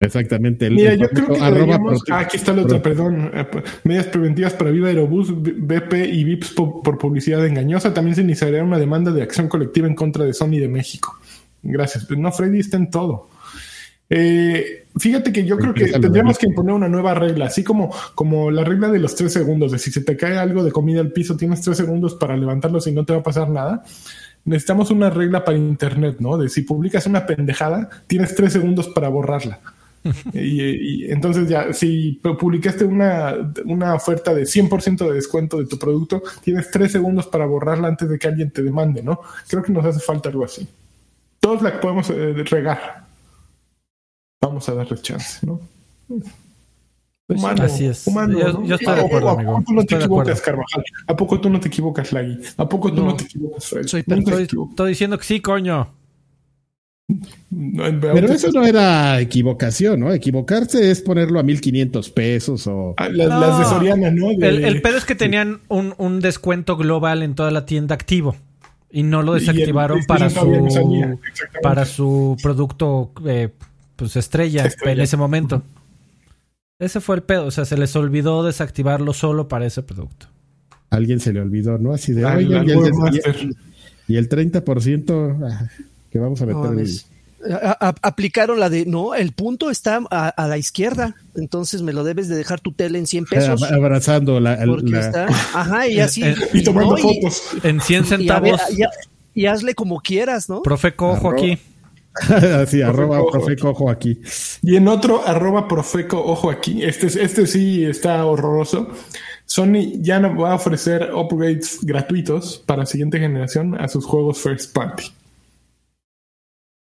Exactamente. 0.00 0.68
Mira, 0.70 0.94
yo 0.94 1.08
creo 1.08 1.28
que 1.28 2.12
ah, 2.12 2.18
aquí 2.18 2.36
está 2.36 2.52
la 2.52 2.62
otra, 2.62 2.82
perdón. 2.82 3.30
Eh, 3.32 3.46
medidas 3.84 4.06
preventivas 4.06 4.52
para 4.52 4.70
Viva 4.70 4.88
Aerobús, 4.88 5.32
BP 5.32 5.94
y 6.12 6.24
VIPS 6.24 6.52
por, 6.52 6.98
publicidad 6.98 7.44
engañosa. 7.46 7.94
También 7.94 8.14
se 8.14 8.22
iniciaría 8.22 8.62
una 8.62 8.78
demanda 8.78 9.10
de 9.12 9.22
acción 9.22 9.48
colectiva 9.48 9.86
en 9.86 9.94
contra 9.94 10.24
de 10.24 10.34
Sony 10.34 10.58
de 10.58 10.68
México. 10.68 11.18
Gracias. 11.62 12.10
No, 12.10 12.30
Freddy 12.32 12.58
está 12.58 12.76
en 12.76 12.90
todo. 12.90 13.28
Eh, 14.10 14.86
fíjate 14.96 15.32
que 15.32 15.44
yo 15.44 15.56
creo 15.56 15.72
que 15.72 15.86
tendríamos 15.86 16.38
que 16.38 16.46
imponer 16.46 16.74
una 16.74 16.88
nueva 16.88 17.14
regla, 17.14 17.46
así 17.46 17.64
como, 17.64 17.94
como 18.14 18.50
la 18.50 18.64
regla 18.64 18.88
de 18.88 18.98
los 18.98 19.14
tres 19.14 19.32
segundos, 19.32 19.72
de 19.72 19.78
si 19.78 19.90
se 19.90 20.02
te 20.02 20.16
cae 20.16 20.36
algo 20.36 20.62
de 20.62 20.72
comida 20.72 21.00
al 21.00 21.12
piso, 21.12 21.36
tienes 21.36 21.62
tres 21.62 21.76
segundos 21.76 22.14
para 22.14 22.36
levantarlo 22.36 22.78
y 22.84 22.92
no 22.92 23.04
te 23.04 23.12
va 23.12 23.20
a 23.20 23.22
pasar 23.22 23.48
nada. 23.48 23.82
Necesitamos 24.44 24.90
una 24.90 25.08
regla 25.08 25.44
para 25.44 25.56
Internet, 25.56 26.16
¿no? 26.20 26.36
De 26.36 26.48
si 26.48 26.62
publicas 26.62 27.06
una 27.06 27.24
pendejada, 27.24 27.88
tienes 28.06 28.34
tres 28.34 28.52
segundos 28.52 28.88
para 28.88 29.08
borrarla. 29.08 29.60
y, 30.34 31.10
entonces 31.10 31.48
ya, 31.48 31.72
si 31.72 32.20
publicaste 32.22 32.84
una, 32.84 33.34
una 33.64 33.94
oferta 33.94 34.34
de 34.34 34.42
100% 34.42 35.08
de 35.08 35.14
descuento 35.14 35.58
de 35.58 35.66
tu 35.66 35.78
producto, 35.78 36.22
tienes 36.42 36.70
tres 36.70 36.92
segundos 36.92 37.26
para 37.26 37.46
borrarla 37.46 37.88
antes 37.88 38.08
de 38.08 38.18
que 38.18 38.28
alguien 38.28 38.50
te 38.50 38.62
demande, 38.62 39.02
¿no? 39.02 39.20
Creo 39.48 39.62
que 39.62 39.72
nos 39.72 39.84
hace 39.86 40.00
falta 40.00 40.28
algo 40.28 40.44
así. 40.44 40.68
Todos 41.40 41.62
la 41.62 41.80
podemos 41.80 42.10
eh, 42.10 42.34
regar, 42.44 43.03
vamos 44.54 44.68
a 44.68 44.74
darle 44.74 44.96
chance, 44.98 45.44
¿no? 45.44 45.60
Pues 47.26 47.40
humano, 47.40 47.62
así 47.64 47.86
es. 47.86 48.06
Humano, 48.06 48.38
yo, 48.64 48.74
estoy 48.76 48.94
de 48.94 49.00
acuerdo, 49.00 49.30
¿A, 49.30 49.36
poco 49.36 49.62
tú 49.64 49.72
no 49.72 49.84
te 49.84 49.96
equivocas, 49.96 50.40
Carvajal? 50.40 50.84
¿A 51.06 51.16
poco 51.16 51.40
tú 51.40 51.50
no 51.50 51.58
te 51.58 51.68
equivocas, 51.68 52.12
Lagui? 52.12 52.38
¿A 52.56 52.68
poco 52.68 52.92
tú 52.92 53.04
no, 53.04 53.16
te 53.16 53.24
equivocas, 53.24 53.66
Fred? 53.66 53.86
Soy, 53.86 54.04
estoy, 54.06 54.88
diciendo 54.88 55.18
que 55.18 55.24
sí, 55.24 55.40
coño. 55.40 55.88
Pero 57.50 58.32
eso 58.32 58.50
no 58.52 58.64
era 58.64 59.20
equivocación, 59.20 60.00
¿no? 60.00 60.12
Equivocarse 60.12 60.90
es 60.90 61.00
ponerlo 61.00 61.40
a 61.40 61.42
1500 61.42 62.10
pesos 62.10 62.66
o. 62.66 62.94
Ah, 62.96 63.08
las, 63.08 63.58
de 63.58 63.64
Soriana, 63.64 64.10
¿no? 64.10 64.30
El, 64.30 64.64
el, 64.64 64.82
pedo 64.82 64.98
es 64.98 65.04
que 65.04 65.14
tenían 65.14 65.60
un, 65.68 65.94
un, 65.98 66.20
descuento 66.20 66.76
global 66.76 67.22
en 67.22 67.34
toda 67.34 67.50
la 67.50 67.66
tienda 67.66 67.94
activo 67.94 68.36
y 68.94 69.02
no 69.02 69.22
lo 69.22 69.34
desactivaron 69.34 70.04
para 70.06 70.30
su, 70.30 71.18
para 71.62 71.84
su 71.84 72.36
producto 72.40 73.10
eh, 73.26 73.50
pues 73.96 74.16
estrella, 74.16 74.68
en 74.84 75.00
ese 75.00 75.16
momento. 75.16 75.62
Ese 76.78 77.00
fue 77.00 77.16
el 77.16 77.22
pedo, 77.22 77.46
o 77.46 77.50
sea, 77.50 77.64
se 77.64 77.76
les 77.76 77.94
olvidó 77.96 78.42
desactivarlo 78.44 79.12
solo 79.12 79.46
para 79.48 79.64
ese 79.66 79.82
producto. 79.82 80.26
alguien 80.90 81.20
se 81.20 81.32
le 81.32 81.40
olvidó, 81.40 81.78
¿no? 81.78 81.92
Así 81.92 82.12
de, 82.12 82.22
y, 84.06 84.16
el, 84.16 84.28
30% 84.28 85.38
ah, 85.50 85.68
que 86.10 86.18
vamos 86.18 86.40
a 86.42 86.46
meter. 86.46 86.86
A- 87.62 87.88
a- 87.88 87.94
aplicaron 88.02 88.58
la 88.58 88.70
de, 88.70 88.86
no, 88.86 89.14
el 89.14 89.32
punto 89.32 89.70
está 89.70 90.00
a, 90.10 90.28
a 90.28 90.48
la 90.48 90.56
izquierda, 90.56 91.14
entonces 91.36 91.82
me 91.82 91.92
lo 91.92 92.02
debes 92.02 92.28
de 92.28 92.36
dejar 92.36 92.60
tu 92.60 92.72
tele 92.72 92.98
en 92.98 93.06
100 93.06 93.24
pesos. 93.26 93.62
Ab- 93.62 93.74
abrazando 93.76 94.40
la, 94.40 94.58
Porque 94.64 94.90
la- 94.90 95.00
está, 95.00 95.26
ajá, 95.26 95.86
y 95.88 96.00
así. 96.00 96.22
Eh, 96.24 96.34
Y 96.54 96.64
tomando 96.64 96.92
no, 96.92 96.98
y- 96.98 97.02
fotos. 97.02 97.42
En 97.62 97.80
100 97.80 98.22
y, 98.22 98.28
a 98.30 98.40
ver, 98.40 98.56
centavos. 98.56 98.60
y, 98.78 98.82
a- 98.82 98.90
y 99.34 99.46
hazle 99.46 99.74
como 99.74 100.00
quieras, 100.00 100.48
¿no? 100.48 100.62
Profe 100.62 100.94
Cojo 100.94 101.30
aquí. 101.30 101.58
así, 102.60 102.82
arroba 102.82 103.18
Cojo. 103.18 103.30
profe 103.30 103.56
cojo 103.56 103.90
aquí. 103.90 104.20
Y 104.62 104.76
en 104.76 104.88
otro, 104.88 105.26
arroba 105.26 105.66
profeco, 105.68 106.22
ojo 106.24 106.50
aquí, 106.50 106.82
este, 106.82 107.06
este 107.06 107.46
sí 107.46 107.84
está 107.84 108.24
horroroso. 108.24 108.88
Sony 109.46 110.00
ya 110.00 110.20
no 110.20 110.36
va 110.36 110.52
a 110.52 110.54
ofrecer 110.54 111.10
upgrades 111.12 111.78
gratuitos 111.82 112.62
para 112.64 112.86
siguiente 112.86 113.18
generación 113.18 113.80
a 113.80 113.88
sus 113.88 114.06
juegos 114.06 114.40
first 114.40 114.72
party. 114.72 115.04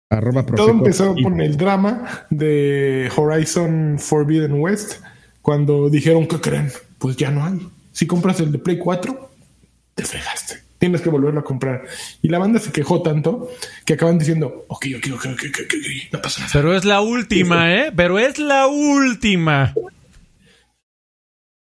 Arroba 0.10 0.46
Todo 0.46 0.70
empezó 0.70 1.16
con 1.24 1.42
el 1.42 1.58
drama 1.58 2.26
de 2.30 3.12
Horizon 3.16 3.98
Forbidden 3.98 4.62
West, 4.62 5.02
cuando 5.42 5.90
dijeron 5.90 6.28
que 6.28 6.40
creen, 6.40 6.72
pues 7.00 7.18
ya 7.18 7.32
no 7.32 7.44
hay. 7.44 7.68
Si 7.92 8.06
compras 8.06 8.40
el 8.40 8.52
de 8.52 8.60
Play 8.60 8.78
4, 8.78 9.30
te 9.96 10.04
fregaste. 10.04 10.63
Tienes 10.84 11.00
que 11.00 11.10
volverlo 11.10 11.40
a 11.40 11.44
comprar. 11.46 11.86
Y 12.22 12.28
la 12.28 12.40
banda 12.40 12.60
se 12.60 12.70
quejó 12.74 13.02
tanto 13.02 13.50
que 13.86 13.94
acaban 13.94 14.20
diciendo, 14.20 14.66
ok, 14.68 14.86
ok, 14.98 15.08
ok, 15.14 15.26
ok, 15.28 15.28
ok, 15.32 15.60
ok, 15.64 15.74
ok, 15.80 16.12
no 16.12 16.22
pasa 16.22 16.42
nada. 16.42 16.52
Pero 16.52 16.76
es 16.76 16.84
la 16.84 17.00
última, 17.00 17.74
¿eh? 17.74 17.94
Pero 17.96 18.20
es 18.20 18.38
la 18.38 18.68
última. 18.68 19.74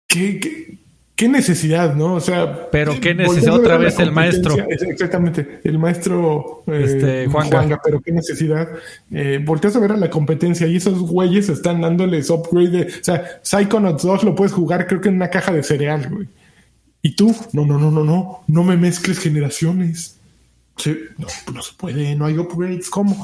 ¿Qué, 0.05 0.37
qué, 0.41 0.77
qué 1.15 1.29
necesidad, 1.29 1.95
no? 1.95 2.15
O 2.15 2.19
sea, 2.19 2.69
Pero 2.71 2.99
qué 2.99 3.15
necesidad, 3.15 3.53
otra 3.53 3.77
vez 3.77 3.97
el 3.99 4.11
maestro. 4.11 4.57
Exactamente, 4.67 5.61
el 5.63 5.79
maestro 5.79 6.63
eh, 6.67 6.81
Este, 6.83 7.27
Juanga. 7.27 7.79
pero 7.81 8.01
qué 8.01 8.11
necesidad. 8.11 8.67
Eh, 9.13 9.39
volteas 9.41 9.77
a 9.77 9.79
ver 9.79 9.93
a 9.93 9.97
la 9.97 10.09
competencia 10.09 10.67
y 10.67 10.75
esos 10.75 10.99
güeyes 10.99 11.47
están 11.47 11.79
dándoles 11.79 12.29
upgrade. 12.29 12.69
De, 12.69 12.83
o 12.87 13.01
sea, 13.03 13.39
Psychonauts 13.43 14.03
2 14.03 14.25
lo 14.25 14.35
puedes 14.35 14.51
jugar, 14.51 14.87
creo 14.87 14.99
que 14.99 15.07
en 15.07 15.15
una 15.15 15.29
caja 15.29 15.53
de 15.53 15.63
cereal, 15.63 16.05
güey. 16.09 16.27
Y 17.05 17.11
tú, 17.15 17.35
no, 17.53 17.67
no, 17.67 17.77
no, 17.77 17.91
no, 17.91 18.03
no, 18.03 18.41
no 18.47 18.63
me 18.63 18.77
mezcles 18.77 19.19
generaciones. 19.19 20.17
No 21.53 21.61
se 21.61 21.73
puede, 21.77 22.15
no 22.15 22.25
hay 22.25 22.35
upgrades. 22.39 22.89
¿Cómo? 22.89 23.15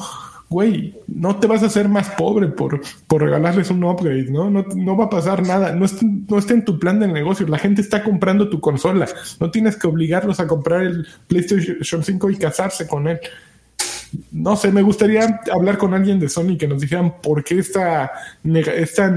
Güey, 0.49 0.93
no 1.07 1.37
te 1.37 1.47
vas 1.47 1.63
a 1.63 1.65
hacer 1.65 1.89
más 1.89 2.09
pobre 2.09 2.49
por, 2.49 2.79
por 3.07 3.23
regalarles 3.23 3.71
un 3.71 3.83
upgrade, 3.83 4.29
¿no? 4.29 4.51
¿no? 4.51 4.63
No 4.75 4.95
va 4.95 5.05
a 5.05 5.09
pasar 5.09 5.41
nada. 5.47 5.73
No, 5.73 5.85
es- 5.85 5.97
no 6.03 6.37
está 6.37 6.53
en 6.53 6.63
tu 6.63 6.77
plan 6.77 6.99
de 6.99 7.07
negocio. 7.07 7.47
La 7.47 7.57
gente 7.57 7.81
está 7.81 8.03
comprando 8.03 8.49
tu 8.49 8.59
consola. 8.61 9.07
No 9.39 9.49
tienes 9.49 9.77
que 9.77 9.87
obligarlos 9.87 10.39
a 10.39 10.45
comprar 10.45 10.83
el 10.83 11.07
PlayStation 11.27 12.03
5 12.03 12.29
y 12.29 12.35
casarse 12.37 12.85
con 12.87 13.07
él. 13.07 13.19
No 14.31 14.55
sé, 14.57 14.71
me 14.71 14.81
gustaría 14.81 15.41
hablar 15.53 15.77
con 15.77 15.93
alguien 15.93 16.19
de 16.19 16.27
Sony 16.29 16.57
que 16.57 16.67
nos 16.67 16.81
dijeran 16.81 17.13
por 17.21 17.43
qué 17.43 17.59
esta, 17.59 18.11
esta 18.43 19.15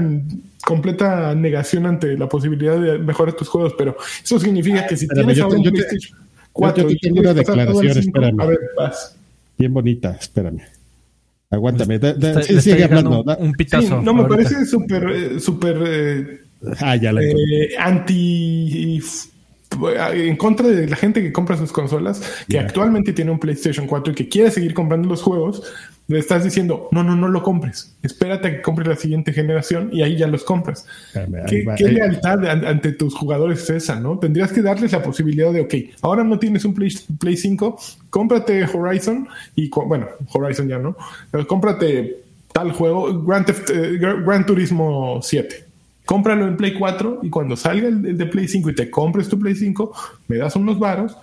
completa 0.65 1.35
negación 1.35 1.85
ante 1.85 2.17
la 2.17 2.27
posibilidad 2.29 2.79
de 2.79 2.97
mejorar 2.99 3.33
tus 3.35 3.47
juegos, 3.49 3.73
pero 3.77 3.97
eso 4.23 4.39
significa 4.39 4.87
que 4.87 4.95
si 4.97 5.05
espérame, 5.05 5.25
tienes 5.33 5.37
yo 5.37 5.43
ahora 5.45 5.53
te- 5.55 5.59
un 5.59 5.63
yo 5.65 5.71
te- 5.71 5.77
PlayStation 5.77 6.19
yo 6.19 6.25
4 6.53 6.87
te 6.87 6.93
y 6.93 6.97
tengo 6.99 7.19
una 7.19 7.33
declaración, 7.33 7.81
5, 7.93 7.99
espérame. 7.99 8.39
a 8.41 8.45
ver, 8.45 8.59
vas. 8.77 9.15
Bien 9.57 9.73
bonita, 9.73 10.17
espérame. 10.19 10.61
Aguántame. 11.51 11.99
da- 11.99 12.13
da- 12.13 12.29
Está- 12.29 12.41
sí, 12.43 12.53
le 12.53 12.61
sigue 12.61 12.83
hablando. 12.83 13.23
da- 13.23 13.37
un 13.37 13.51
Sí, 13.51 13.57
pitazo. 13.57 14.01
no, 14.01 14.13
me 14.13 14.21
ahorita. 14.23 14.43
parece 14.43 14.65
súper, 14.65 15.03
eh, 15.09 15.39
súper 15.39 15.77
eh, 15.85 16.41
Ah, 16.79 16.95
ya 16.95 17.11
la 17.11 17.21
eh, 17.21 17.75
anti 17.77 18.99
en 20.13 20.35
contra 20.37 20.67
de 20.67 20.87
la 20.87 20.95
gente 20.95 21.21
que 21.21 21.31
compra 21.31 21.57
sus 21.57 21.71
consolas, 21.71 22.21
que 22.47 22.57
actualmente 22.65 23.13
tiene 23.13 23.31
un 23.31 23.39
PlayStation 23.39 23.87
4 23.87 24.13
y 24.13 24.15
que 24.15 24.29
quiere 24.29 24.51
seguir 24.51 24.73
comprando 24.73 25.07
los 25.09 25.21
juegos, 25.21 25.63
le 26.07 26.19
estás 26.19 26.43
diciendo, 26.43 26.87
no, 26.91 27.03
no, 27.03 27.15
no 27.15 27.27
lo 27.29 27.41
compres, 27.41 27.95
espérate 28.03 28.47
a 28.47 28.51
que 28.51 28.61
compres 28.61 28.87
la 28.87 28.95
siguiente 28.95 29.33
generación 29.33 29.89
y 29.91 30.03
ahí 30.03 30.15
ya 30.15 30.27
los 30.27 30.43
compras. 30.43 30.85
¿Qué, 31.47 31.63
ahí- 31.87 31.93
lealtad 31.95 32.45
an- 32.45 32.63
ante 32.65 32.91
tus 32.91 33.15
jugadores 33.15 33.63
es 33.63 33.69
esa, 33.71 33.99
no? 33.99 34.19
Tendrías 34.19 34.51
que 34.51 34.61
darles 34.61 34.91
la 34.91 35.01
posibilidad 35.01 35.51
de, 35.51 35.61
ok, 35.61 35.73
ahora 36.03 36.23
no 36.23 36.37
tienes 36.37 36.63
un 36.63 36.75
Play, 36.75 36.93
Play 37.19 37.37
5, 37.37 37.79
cómprate 38.11 38.65
Horizon 38.65 39.27
y, 39.55 39.69
bueno, 39.69 40.07
Horizon 40.31 40.67
ya 40.67 40.77
no, 40.77 40.95
cómprate 41.47 42.17
tal 42.53 42.71
juego, 42.71 43.23
Grand, 43.23 43.45
Theft- 43.47 43.71
eh, 43.73 43.97
Gran 43.99 44.45
Turismo 44.45 45.19
7. 45.23 45.64
Cómpralo 46.05 46.47
en 46.47 46.57
Play 46.57 46.73
4 46.73 47.19
y 47.23 47.29
cuando 47.29 47.55
salga 47.55 47.87
el, 47.87 48.05
el 48.05 48.17
de 48.17 48.25
Play 48.25 48.47
5 48.47 48.69
y 48.69 48.75
te 48.75 48.89
compres 48.89 49.27
tu 49.27 49.39
Play 49.39 49.55
5, 49.55 49.91
me 50.27 50.37
das 50.37 50.55
unos 50.55 50.79
varos. 50.79 51.17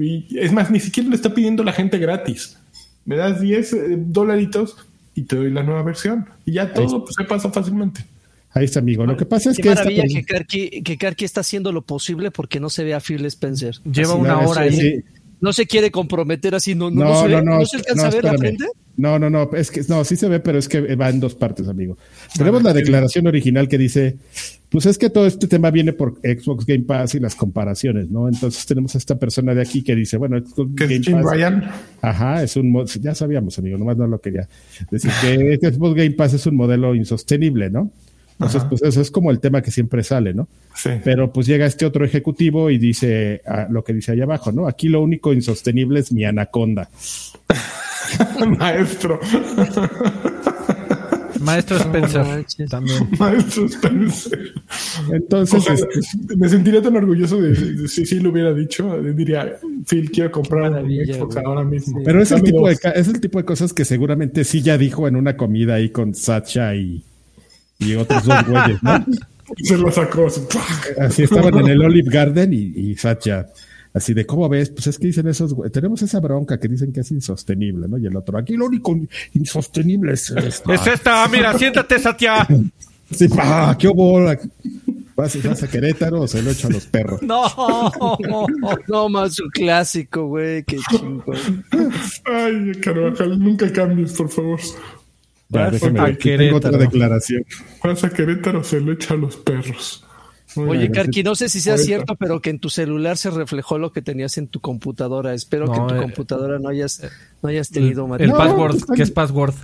Y 0.00 0.38
es 0.38 0.52
más, 0.52 0.70
ni 0.70 0.80
siquiera 0.80 1.08
le 1.08 1.16
está 1.16 1.34
pidiendo 1.34 1.62
la 1.62 1.72
gente 1.72 1.98
gratis. 1.98 2.58
Me 3.04 3.16
das 3.16 3.40
10 3.40 3.72
eh, 3.72 3.78
dolaritos 3.98 4.76
y 5.14 5.22
te 5.22 5.36
doy 5.36 5.50
la 5.50 5.62
nueva 5.62 5.82
versión. 5.82 6.26
Y 6.44 6.52
ya 6.52 6.72
todo 6.72 7.04
pues, 7.04 7.14
se 7.16 7.24
pasa 7.24 7.50
fácilmente. 7.50 8.04
Ahí 8.50 8.64
está, 8.66 8.78
amigo. 8.80 9.04
Lo 9.04 9.16
que 9.16 9.26
pasa 9.26 9.50
es 9.50 9.56
Qué 9.56 9.62
que 9.64 9.68
maravilla 9.70 10.04
que 10.04 10.24
Karki, 10.24 10.82
que 10.82 10.96
Karki 10.96 11.24
está 11.24 11.40
haciendo 11.40 11.72
lo 11.72 11.82
posible 11.82 12.30
porque 12.30 12.60
no 12.60 12.70
se 12.70 12.84
ve 12.84 12.94
a 12.94 13.00
Phil 13.00 13.24
Spencer. 13.26 13.76
Lleva 13.84 14.12
Así, 14.12 14.20
una 14.20 14.34
No, 14.42 14.48
hora 14.48 14.62
ahí. 14.62 14.72
sí. 14.72 15.04
No 15.40 15.52
se 15.52 15.66
quiere 15.66 15.90
comprometer 15.90 16.54
así, 16.54 16.74
no, 16.74 16.90
no, 16.90 17.04
No, 17.04 17.10
no, 17.10 17.20
se, 17.20 17.28
ve, 17.28 17.34
no, 17.36 17.42
no, 17.42 17.58
no 17.58 17.66
se 17.66 17.76
alcanza 17.76 18.02
no, 18.04 18.08
a 18.08 18.14
ver 18.14 18.24
la 18.24 18.34
frente. 18.38 18.64
No, 18.96 19.18
no, 19.18 19.28
no, 19.28 19.50
es 19.54 19.70
que 19.70 19.82
no, 19.88 20.04
sí 20.04 20.16
se 20.16 20.28
ve, 20.28 20.40
pero 20.40 20.58
es 20.58 20.68
que 20.68 20.94
va 20.94 21.10
en 21.10 21.18
dos 21.18 21.34
partes, 21.34 21.68
amigo. 21.68 21.96
Tenemos 22.36 22.62
la 22.62 22.72
declaración 22.72 23.26
original 23.26 23.68
que 23.68 23.76
dice, 23.76 24.16
pues 24.68 24.86
es 24.86 24.98
que 24.98 25.10
todo 25.10 25.26
este 25.26 25.48
tema 25.48 25.70
viene 25.70 25.92
por 25.92 26.14
Xbox 26.22 26.64
Game 26.64 26.84
Pass 26.84 27.14
y 27.16 27.20
las 27.20 27.34
comparaciones, 27.34 28.10
¿no? 28.10 28.28
Entonces 28.28 28.64
tenemos 28.66 28.94
a 28.94 28.98
esta 28.98 29.18
persona 29.18 29.54
de 29.54 29.62
aquí 29.62 29.82
que 29.82 29.96
dice, 29.96 30.16
bueno, 30.16 30.38
Xbox 30.38 30.74
Game 30.74 31.00
Jim 31.00 31.22
Pass, 31.22 31.32
Ryan. 31.32 31.70
ajá, 32.02 32.42
es 32.42 32.56
un, 32.56 32.86
ya 33.00 33.14
sabíamos, 33.14 33.58
amigo, 33.58 33.78
nomás 33.78 33.96
no 33.96 34.06
lo 34.06 34.20
quería 34.20 34.48
decir 34.90 35.10
que 35.20 35.58
Xbox 35.70 35.94
Game 35.96 36.12
Pass 36.12 36.34
es 36.34 36.46
un 36.46 36.56
modelo 36.56 36.94
insostenible, 36.94 37.70
¿no? 37.70 37.90
Entonces, 38.34 38.62
Ajá. 38.62 38.68
pues 38.68 38.82
eso 38.82 39.00
es 39.00 39.10
como 39.12 39.30
el 39.30 39.38
tema 39.38 39.62
que 39.62 39.70
siempre 39.70 40.02
sale, 40.02 40.34
¿no? 40.34 40.48
Sí. 40.74 40.90
Pero 41.04 41.32
pues 41.32 41.46
llega 41.46 41.66
este 41.66 41.86
otro 41.86 42.04
ejecutivo 42.04 42.68
y 42.68 42.78
dice 42.78 43.42
ah, 43.46 43.68
lo 43.70 43.84
que 43.84 43.92
dice 43.92 44.10
allá 44.10 44.24
abajo, 44.24 44.50
¿no? 44.50 44.66
Aquí 44.66 44.88
lo 44.88 45.00
único 45.00 45.32
insostenible 45.32 46.00
es 46.00 46.10
mi 46.10 46.24
anaconda. 46.24 46.88
Maestro. 48.58 49.20
Maestro 51.40 51.76
Spencer. 51.76 52.24
también. 52.70 53.08
Maestro 53.18 53.66
Spencer. 53.66 54.52
Entonces, 55.12 55.60
Ojalá- 55.60 55.88
este, 55.94 56.36
me 56.36 56.48
sentiría 56.48 56.80
tan 56.80 56.96
orgulloso 56.96 57.40
de, 57.40 57.50
de- 57.52 57.88
si 57.88 58.06
sí 58.06 58.20
lo 58.20 58.30
hubiera 58.30 58.54
dicho. 58.54 58.96
Diría, 59.02 59.56
Phil, 59.86 60.10
quiero 60.10 60.30
comprar 60.30 60.72
un 60.72 60.90
Xbox 60.90 61.34
güey. 61.34 61.44
ahora 61.46 61.64
mismo. 61.64 62.00
pero 62.04 62.22
es 62.22 62.30
el, 62.30 62.38
Dame 62.38 62.46
tipo 62.50 62.68
de, 62.68 62.74
dos. 62.74 62.92
es 62.94 63.08
el 63.08 63.20
tipo 63.20 63.38
de 63.38 63.44
cosas 63.44 63.72
que 63.72 63.84
seguramente 63.84 64.44
sí 64.44 64.62
ya 64.62 64.78
dijo 64.78 65.06
en 65.06 65.16
una 65.16 65.36
comida 65.36 65.74
ahí 65.74 65.90
con 65.90 66.14
Sacha 66.14 66.74
y, 66.74 67.04
y 67.78 67.94
otros 67.94 68.24
dos 68.24 68.46
güeyes, 68.46 68.82
¿no? 68.82 69.04
Se 69.62 69.76
lo 69.76 69.92
sacó. 69.92 70.26
así, 70.28 70.40
Así 70.98 71.22
estaban 71.24 71.58
en 71.58 71.66
el 71.68 71.82
Olive 71.82 72.10
Garden 72.10 72.54
y, 72.54 72.72
y 72.74 72.94
Sacha, 72.96 73.48
así 73.94 74.12
de, 74.12 74.26
¿cómo 74.26 74.48
ves? 74.50 74.68
Pues 74.70 74.86
es 74.88 74.98
que 74.98 75.06
dicen 75.06 75.26
esos, 75.28 75.54
güey- 75.54 75.70
tenemos 75.72 76.02
esa 76.02 76.20
bronca 76.20 76.58
que 76.60 76.68
dicen 76.68 76.92
que 76.92 77.00
es 77.00 77.10
insostenible, 77.12 77.88
¿no? 77.88 77.96
Y 77.96 78.04
el 78.06 78.16
otro, 78.16 78.36
aquí 78.36 78.56
lo 78.56 78.66
único 78.66 78.94
insostenible 79.32 80.12
es 80.12 80.30
esto. 80.30 80.72
Es 80.72 80.86
esta, 80.86 81.26
mira, 81.28 81.56
siéntate, 81.56 81.98
Satya. 81.98 82.46
Sí, 83.10 83.28
¡ah, 83.38 83.76
qué 83.78 83.86
bola! 83.88 84.36
¿Vas, 85.14 85.40
vas 85.46 85.62
a 85.62 85.68
Querétaro 85.68 86.22
o 86.22 86.26
se 86.26 86.42
lo 86.42 86.50
echo 86.50 86.68
a 86.68 86.70
los 86.70 86.86
perros? 86.86 87.20
No. 87.22 87.44
No, 88.88 89.08
más 89.10 89.38
un 89.38 89.50
clásico, 89.50 90.26
güey, 90.26 90.64
qué 90.64 90.78
chingón. 90.90 91.64
Ay, 92.24 92.72
Carvajal, 92.80 93.38
nunca 93.38 93.70
cambies, 93.72 94.14
por 94.14 94.30
favor. 94.30 94.58
Ya, 95.50 95.68
Vas 95.70 95.82
a 95.82 95.88
ver, 95.90 96.00
aquí 96.00 96.30
tengo 96.36 96.56
otra 96.56 96.70
Querétaro. 96.70 96.78
declaración. 96.78 97.44
Vas 97.84 98.02
a 98.04 98.10
Querétaro, 98.10 98.64
se 98.64 98.80
lo 98.80 98.92
echa 98.92 99.14
a 99.14 99.16
los 99.18 99.36
perros. 99.36 100.04
Muy 100.56 100.78
Oye. 100.78 100.90
Karki, 100.90 101.22
no 101.22 101.34
sé 101.34 101.48
si 101.48 101.60
sea 101.60 101.74
Ahorita. 101.74 101.86
cierto, 101.86 102.16
pero 102.16 102.40
que 102.40 102.50
en 102.50 102.58
tu 102.58 102.70
celular 102.70 103.16
se 103.16 103.30
reflejó 103.30 103.78
lo 103.78 103.92
que 103.92 104.02
tenías 104.02 104.38
en 104.38 104.48
tu 104.48 104.60
computadora. 104.60 105.34
Espero 105.34 105.70
que 105.70 105.78
en 105.78 105.86
tu 105.86 105.94
eh, 105.94 106.02
computadora 106.02 106.58
no 106.58 106.68
hayas, 106.68 107.02
no 107.42 107.48
hayas 107.48 107.70
tenido 107.70 108.04
El 108.04 108.10
material. 108.10 108.38
No, 108.38 108.44
password, 108.44 108.76
está 108.76 108.94
¿qué 108.94 109.02
es 109.02 109.10
password? 109.10 109.54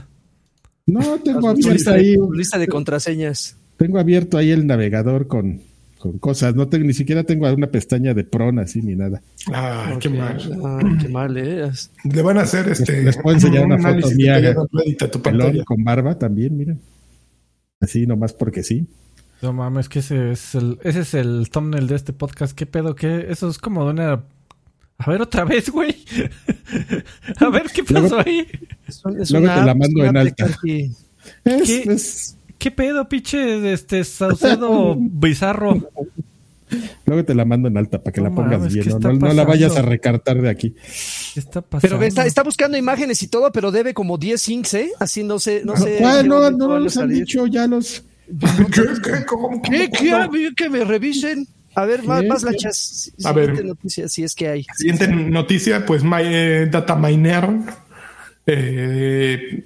No, 0.86 1.18
tengo 1.20 1.54
lista, 1.54 1.92
ahí, 1.92 2.16
tu 2.16 2.32
lista 2.32 2.58
de 2.58 2.66
contraseñas. 2.66 3.56
tengo 3.76 3.98
abierto 3.98 4.38
ahí 4.38 4.50
el 4.50 4.66
navegador 4.66 5.28
con, 5.28 5.60
con 5.98 6.18
cosas. 6.18 6.54
No 6.56 6.68
tengo, 6.68 6.84
ni 6.84 6.94
siquiera 6.94 7.22
tengo 7.22 7.48
una 7.52 7.68
pestaña 7.68 8.12
de 8.12 8.24
pron 8.24 8.58
así 8.58 8.82
ni 8.82 8.96
nada. 8.96 9.22
Ay, 9.52 9.98
qué 10.00 10.08
mal. 10.08 10.38
Ay, 10.64 10.98
qué 11.00 11.08
mal, 11.08 11.36
eh. 11.36 11.70
Le 12.04 12.22
van 12.22 12.38
a 12.38 12.42
hacer 12.42 12.68
este. 12.68 13.02
Les 13.04 13.16
puedo 13.18 13.36
enseñar 13.36 13.64
un 13.66 13.72
una 13.72 13.92
foto 13.92 14.10
mía, 14.14 14.54
con 15.64 15.84
barba 15.84 16.18
también, 16.18 16.56
miren. 16.56 16.80
Así 17.80 18.06
nomás 18.06 18.32
porque 18.32 18.62
sí. 18.62 18.86
No 19.42 19.52
mames, 19.52 19.88
que 19.88 20.00
ese 20.00 20.32
es 20.32 20.54
el, 20.54 20.78
ese 20.82 21.00
es 21.00 21.14
el 21.14 21.48
thumbnail 21.50 21.86
de 21.86 21.96
este 21.96 22.12
podcast. 22.12 22.54
¿Qué 22.54 22.66
pedo? 22.66 22.94
¿Qué? 22.94 23.26
Eso 23.30 23.48
es 23.48 23.58
como 23.58 23.84
de 23.84 23.90
una. 23.92 24.22
A 24.98 25.10
ver 25.10 25.22
otra 25.22 25.44
vez, 25.44 25.70
güey. 25.70 25.96
A 27.40 27.48
ver 27.48 27.70
qué 27.74 27.82
pasó 27.82 28.00
Luego- 28.00 28.18
ahí. 28.26 28.46
Es 28.86 29.02
un- 29.04 29.20
es 29.20 29.30
Luego 29.30 29.46
una 29.46 29.54
te 29.60 29.64
la 29.66 29.74
mando 29.74 30.04
en 30.04 30.16
alta. 30.16 30.46
¿Qué? 30.62 30.90
es- 31.44 32.36
¿Qué 32.58 32.70
pedo, 32.70 33.08
pinche 33.08 33.72
este 33.72 34.04
Saucedo 34.04 34.94
bizarro? 34.98 35.88
Luego 37.06 37.24
te 37.24 37.34
la 37.34 37.44
mando 37.46 37.68
en 37.68 37.78
alta 37.78 38.02
para 38.02 38.12
que 38.12 38.20
No 38.20 38.28
la 38.28 38.34
pongas 38.34 38.58
mames, 38.58 38.74
bien. 38.74 38.84
¿qué 38.84 38.90
No, 38.90 38.96
está 38.96 39.08
no- 39.12 39.18
no 39.18 39.32
la 39.32 39.44
vayas 39.44 39.74
a 39.76 39.82
recartar 39.82 40.40
de 40.42 40.50
aquí. 40.50 40.74
¿Qué 41.32 41.40
está 41.40 41.62
pasando? 41.62 41.96
Pero 41.96 42.06
está, 42.06 42.26
está 42.26 42.42
buscando 42.42 42.76
imágenes 42.76 43.22
y 43.22 43.28
todo, 43.28 43.50
pero 43.50 43.70
debe 43.72 43.94
como 43.94 44.18
10 44.18 44.40
syncs, 44.40 44.74
¿eh? 44.74 44.90
Así 45.00 45.24
no 45.24 45.38
sé, 45.38 45.62
no 45.64 45.76
sé. 45.78 45.96
¿Cuál? 45.98 46.22
qué 46.24 46.28
No, 46.28 46.50
nos 46.78 46.96
han 46.98 47.08
dicho 47.08 47.46
ya 47.46 47.66
los. 47.66 48.04
¿Qué? 48.72 48.82
¿Qué? 49.02 49.24
¿Cómo? 49.26 49.60
¿Qué? 49.62 49.90
¿Qué? 49.90 50.50
Que 50.56 50.68
me 50.68 50.84
revisen. 50.84 51.46
A 51.74 51.84
ver, 51.84 52.02
más, 52.04 52.24
más 52.24 52.42
la 52.42 52.50
¿Qué? 52.52 52.58
chas. 52.58 53.12
A 53.24 53.32
ver. 53.32 53.64
noticia, 53.64 54.08
si 54.08 54.24
es 54.24 54.34
que 54.34 54.48
hay. 54.48 54.66
Siguiente 54.76 55.08
noticia, 55.08 55.86
pues 55.86 56.02
my, 56.02 56.22
eh, 56.22 56.68
data 56.70 56.96
minearon 56.96 57.66
eh, 58.46 59.64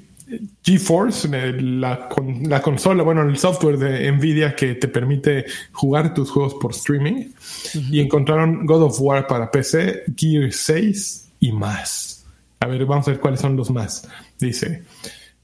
GeForce, 0.63 1.29
eh, 1.33 1.53
la, 1.61 2.09
la 2.43 2.63
consola, 2.63 3.03
bueno, 3.03 3.23
el 3.23 3.37
software 3.39 3.79
de 3.79 4.11
Nvidia 4.13 4.55
que 4.55 4.75
te 4.75 4.89
permite 4.89 5.47
jugar 5.73 6.15
tus 6.15 6.31
juegos 6.31 6.55
por 6.55 6.73
streaming 6.73 7.31
y 7.75 8.01
encontraron 8.01 8.67
God 8.67 8.83
of 8.85 9.01
War 9.01 9.27
para 9.27 9.51
PC, 9.51 10.05
Gear 10.17 10.53
6 10.53 11.29
y 11.41 11.53
más. 11.53 12.25
A 12.61 12.67
ver, 12.67 12.85
vamos 12.87 13.07
a 13.09 13.13
ver 13.13 13.21
cuáles 13.21 13.41
son 13.41 13.57
los 13.57 13.71
más. 13.71 14.09
Dice, 14.39 14.83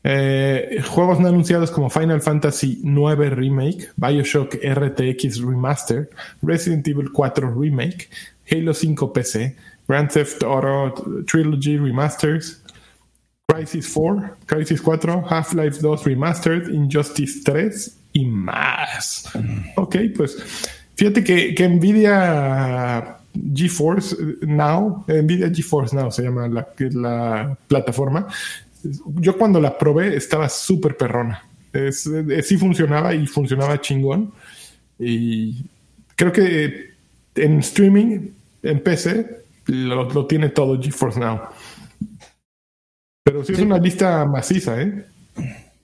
eh, 0.02 0.82
juegos 0.88 1.20
no 1.20 1.28
anunciados 1.28 1.70
como 1.70 1.90
Final 1.90 2.22
Fantasy 2.22 2.80
9 2.82 3.30
Remake, 3.30 3.88
Bioshock 3.96 4.54
RTX 4.54 5.42
Remaster, 5.42 6.08
Resident 6.42 6.86
Evil 6.88 7.12
4 7.12 7.54
Remake, 7.54 8.08
Halo 8.50 8.72
5 8.72 9.12
PC, 9.12 9.56
Grand 9.86 10.10
Theft 10.10 10.42
Auto 10.42 11.22
Trilogy 11.26 11.76
Remasters, 11.76 12.62
Crisis 13.46 13.86
4, 13.92 14.36
Crisis 14.46 14.80
4, 14.80 15.24
Half-Life 15.28 15.80
2 15.82 16.04
Remastered, 16.06 16.68
Injustice 16.70 17.42
3 17.44 17.96
y 18.12 18.24
más. 18.24 19.28
Ok, 19.76 19.96
pues 20.16 20.36
fíjate 20.94 21.22
que, 21.22 21.54
que 21.54 21.68
Nvidia 21.68 23.18
GeForce 23.54 24.16
Now, 24.42 25.04
Nvidia 25.06 25.50
GeForce 25.50 25.94
Now 25.94 26.10
se 26.10 26.22
llama 26.22 26.48
la, 26.48 26.66
la 26.78 27.58
plataforma. 27.68 28.28
Yo 29.16 29.36
cuando 29.36 29.60
la 29.60 29.76
probé 29.76 30.16
estaba 30.16 30.48
súper 30.48 30.96
perrona. 30.96 31.44
Es, 31.72 32.06
eh, 32.06 32.42
sí 32.42 32.56
funcionaba 32.56 33.14
y 33.14 33.26
funcionaba 33.26 33.80
chingón. 33.80 34.32
Y 34.98 35.64
creo 36.16 36.32
que 36.32 36.90
en 37.34 37.58
streaming, 37.60 38.28
en 38.62 38.82
PC, 38.82 39.44
lo, 39.66 40.10
lo 40.10 40.26
tiene 40.26 40.48
todo 40.50 40.80
GeForce 40.80 41.20
Now. 41.20 41.40
Pero 43.24 43.44
sí 43.44 43.52
es 43.52 43.58
una 43.60 43.78
lista 43.78 44.24
maciza, 44.26 44.80
¿eh? 44.80 45.04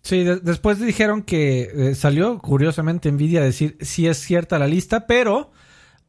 Sí, 0.02 0.24
de- 0.24 0.40
después 0.40 0.78
dijeron 0.80 1.22
que 1.22 1.70
eh, 1.74 1.94
salió, 1.94 2.38
curiosamente, 2.38 3.10
Nvidia 3.10 3.40
a 3.40 3.44
decir 3.44 3.76
si 3.80 4.06
es 4.06 4.18
cierta 4.18 4.58
la 4.58 4.66
lista, 4.66 5.06
pero 5.06 5.52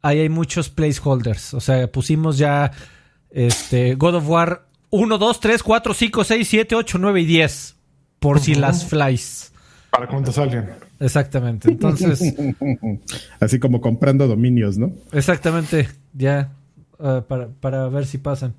ahí 0.02 0.20
hay 0.20 0.30
muchos 0.30 0.70
placeholders. 0.70 1.54
O 1.54 1.60
sea, 1.60 1.92
pusimos 1.92 2.38
ya 2.38 2.72
este 3.30 3.96
God 3.96 4.16
of 4.16 4.30
War 4.30 4.66
1, 4.90 5.18
2, 5.18 5.40
3, 5.40 5.64
4, 5.64 5.94
5, 5.94 6.24
6, 6.24 6.48
7, 6.48 6.76
8, 6.76 6.98
9 7.00 7.22
y 7.22 7.26
10. 7.26 7.76
Por 8.20 8.40
si 8.40 8.56
las 8.56 8.86
flies. 8.86 9.52
Para 9.92 10.08
cuando 10.08 10.32
salgan. 10.32 10.70
Exactamente. 11.00 11.70
Entonces, 11.70 12.34
Así 13.40 13.60
como 13.60 13.82
comprando 13.82 14.28
dominios, 14.28 14.78
¿no? 14.78 14.92
exactamente, 15.12 15.88
ya 16.14 16.52
ah, 17.00 17.24
para, 17.28 17.48
para 17.48 17.88
ver 17.90 18.06
si 18.08 18.18
pasan. 18.18 18.54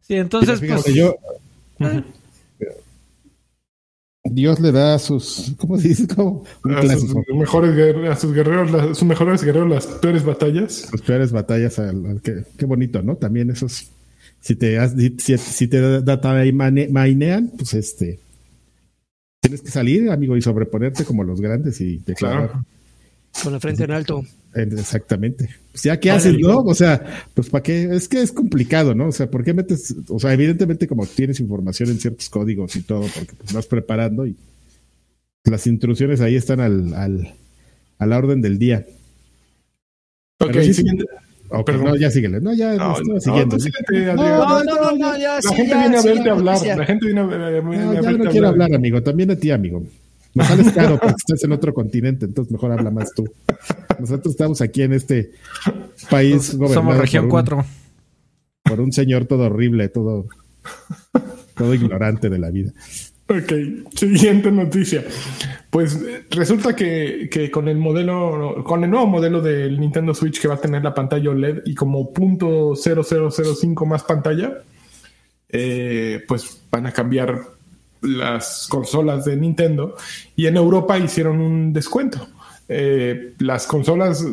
Sí, 0.00 0.14
entonces, 0.14 0.60
pues, 0.60 0.84
yo. 0.94 1.16
Dios 4.24 4.60
le 4.60 4.72
da 4.72 4.94
a 4.94 4.98
sus. 4.98 5.54
¿Cómo 5.58 5.78
se 5.78 5.88
dice? 5.88 6.06
Como 6.06 6.44
un 6.64 6.74
A 6.74 6.82
sus 6.96 7.14
mejores 7.34 7.74
guerreros, 7.74 8.16
a 8.16 8.20
sus 8.20 8.32
guerreros, 8.34 8.70
las- 8.70 8.98
sus 8.98 9.06
mejores 9.08 9.42
guerreros, 9.42 9.68
las 9.68 9.86
peores 9.86 10.24
batallas. 10.24 10.88
Las 10.92 11.02
peores 11.02 11.32
batallas. 11.32 11.78
al- 11.78 12.04
al 12.06 12.20
que- 12.22 12.44
qué 12.56 12.66
bonito, 12.66 13.02
¿no? 13.02 13.16
También 13.16 13.50
esos. 13.50 13.90
Si 14.40 14.56
te, 14.56 14.78
has- 14.78 14.94
si, 15.18 15.36
si 15.38 15.68
te 15.68 16.00
data 16.02 16.34
minean, 16.34 17.52
pues 17.56 17.74
este. 17.74 18.20
Tienes 19.40 19.62
que 19.62 19.70
salir, 19.70 20.10
amigo, 20.10 20.36
y 20.36 20.42
sobreponerte 20.42 21.04
como 21.04 21.24
los 21.24 21.40
grandes 21.40 21.80
y 21.80 21.98
declarar. 21.98 22.50
Claro. 22.50 22.64
Con 23.42 23.52
la 23.52 23.60
frente 23.60 23.84
en 23.84 23.90
alto. 23.92 24.24
Exactamente. 24.54 25.48
Pues 25.70 25.82
ya, 25.84 26.00
¿qué 26.00 26.10
haces, 26.10 26.36
no? 26.38 26.60
O 26.60 26.74
sea, 26.74 27.24
pues 27.34 27.48
para 27.50 27.62
qué, 27.62 27.84
es 27.94 28.08
que 28.08 28.20
es 28.22 28.32
complicado, 28.32 28.94
¿no? 28.94 29.08
O 29.08 29.12
sea, 29.12 29.30
¿por 29.30 29.44
qué 29.44 29.54
metes, 29.54 29.94
o 30.08 30.18
sea, 30.18 30.32
evidentemente 30.32 30.88
como 30.88 31.06
tienes 31.06 31.38
información 31.38 31.90
en 31.90 32.00
ciertos 32.00 32.28
códigos 32.28 32.74
y 32.74 32.82
todo, 32.82 33.02
porque 33.14 33.34
pues 33.36 33.52
vas 33.52 33.66
preparando 33.66 34.26
y 34.26 34.34
las 35.44 35.66
intrusiones 35.66 36.20
ahí 36.20 36.34
están 36.34 36.60
al, 36.60 36.94
al, 36.94 37.34
a 37.98 38.06
la 38.06 38.18
orden 38.18 38.42
del 38.42 38.58
día. 38.58 38.86
Ok, 40.40 40.54
sí, 40.62 40.74
siguiente. 40.74 41.04
Perdón. 41.64 41.84
no, 41.84 41.96
ya 41.96 42.10
síguele. 42.10 42.40
No, 42.40 42.52
ya 42.54 42.74
No, 42.74 42.94
no, 43.00 43.20
siguiendo. 43.20 43.58
¿sí? 43.58 43.70
síguete. 43.70 44.14
No, 44.14 44.62
no, 44.64 44.64
no, 44.64 44.92
no, 44.96 45.16
ya, 45.18 45.36
La 45.36 45.42
sí, 45.42 45.54
gente 45.54 45.70
ya, 45.70 45.78
viene 45.80 45.96
a 45.96 46.02
sí, 46.02 46.08
verte 46.08 46.24
la 46.24 46.32
hablar. 46.32 46.78
La 46.78 46.84
gente 46.86 47.06
viene 47.06 47.20
a, 47.20 47.24
viene 47.26 47.84
No, 47.84 47.90
a 47.90 47.94
ya 47.94 48.00
verte 48.02 48.24
no 48.24 48.30
quiero 48.30 48.48
hablar, 48.48 48.74
amigo. 48.74 49.02
También 49.02 49.30
a 49.30 49.36
ti, 49.36 49.50
amigo. 49.50 49.82
Nos 50.34 50.46
sales 50.46 50.72
caro 50.74 50.98
porque 50.98 51.14
estás 51.16 51.42
en 51.44 51.52
otro 51.52 51.72
continente, 51.72 52.26
entonces 52.26 52.52
mejor 52.52 52.72
habla 52.72 52.90
más 52.90 53.12
tú. 53.14 53.24
Nosotros 53.98 54.34
estamos 54.34 54.60
aquí 54.60 54.82
en 54.82 54.92
este 54.92 55.30
país 56.10 56.54
gobernado 56.54 56.74
somos 56.82 56.98
región 56.98 57.28
por 57.28 57.40
un- 57.40 57.46
4. 57.46 57.64
por 58.64 58.80
un 58.80 58.92
señor 58.92 59.24
todo 59.24 59.44
horrible, 59.44 59.88
todo, 59.88 60.26
todo 61.56 61.74
ignorante 61.74 62.28
de 62.28 62.38
la 62.38 62.50
vida. 62.50 62.72
Ok, 63.30 63.52
siguiente 63.94 64.50
noticia. 64.50 65.04
Pues 65.68 65.96
eh, 65.96 66.24
resulta 66.30 66.74
que, 66.74 67.28
que 67.30 67.50
con 67.50 67.68
el 67.68 67.76
modelo, 67.76 68.64
con 68.64 68.82
el 68.84 68.90
nuevo 68.90 69.06
modelo 69.06 69.42
del 69.42 69.78
Nintendo 69.78 70.14
Switch 70.14 70.40
que 70.40 70.48
va 70.48 70.54
a 70.54 70.60
tener 70.60 70.82
la 70.82 70.94
pantalla 70.94 71.30
OLED 71.30 71.60
y 71.66 71.74
como 71.74 72.10
punto 72.10 72.70
.0005 72.70 73.84
más 73.84 74.02
pantalla, 74.04 74.62
eh, 75.50 76.24
pues 76.26 76.62
van 76.70 76.86
a 76.86 76.92
cambiar 76.92 77.42
las 78.00 78.66
consolas 78.66 79.26
de 79.26 79.36
Nintendo 79.36 79.94
y 80.34 80.46
en 80.46 80.56
Europa 80.56 80.98
hicieron 80.98 81.40
un 81.40 81.74
descuento. 81.74 82.28
Eh, 82.66 83.34
las 83.40 83.66
consolas 83.66 84.24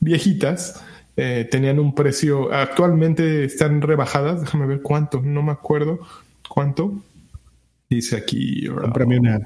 viejitas 0.00 0.82
tenían 1.14 1.78
un 1.78 1.94
precio, 1.94 2.52
actualmente 2.52 3.44
están 3.44 3.82
rebajadas, 3.82 4.40
déjame 4.40 4.66
ver 4.66 4.80
cuánto, 4.80 5.20
no 5.22 5.42
me 5.42 5.52
acuerdo 5.52 6.00
cuánto. 6.48 7.02
Dice 7.92 8.16
aquí. 8.16 8.66
Cómprame 8.68 9.18
una, 9.20 9.40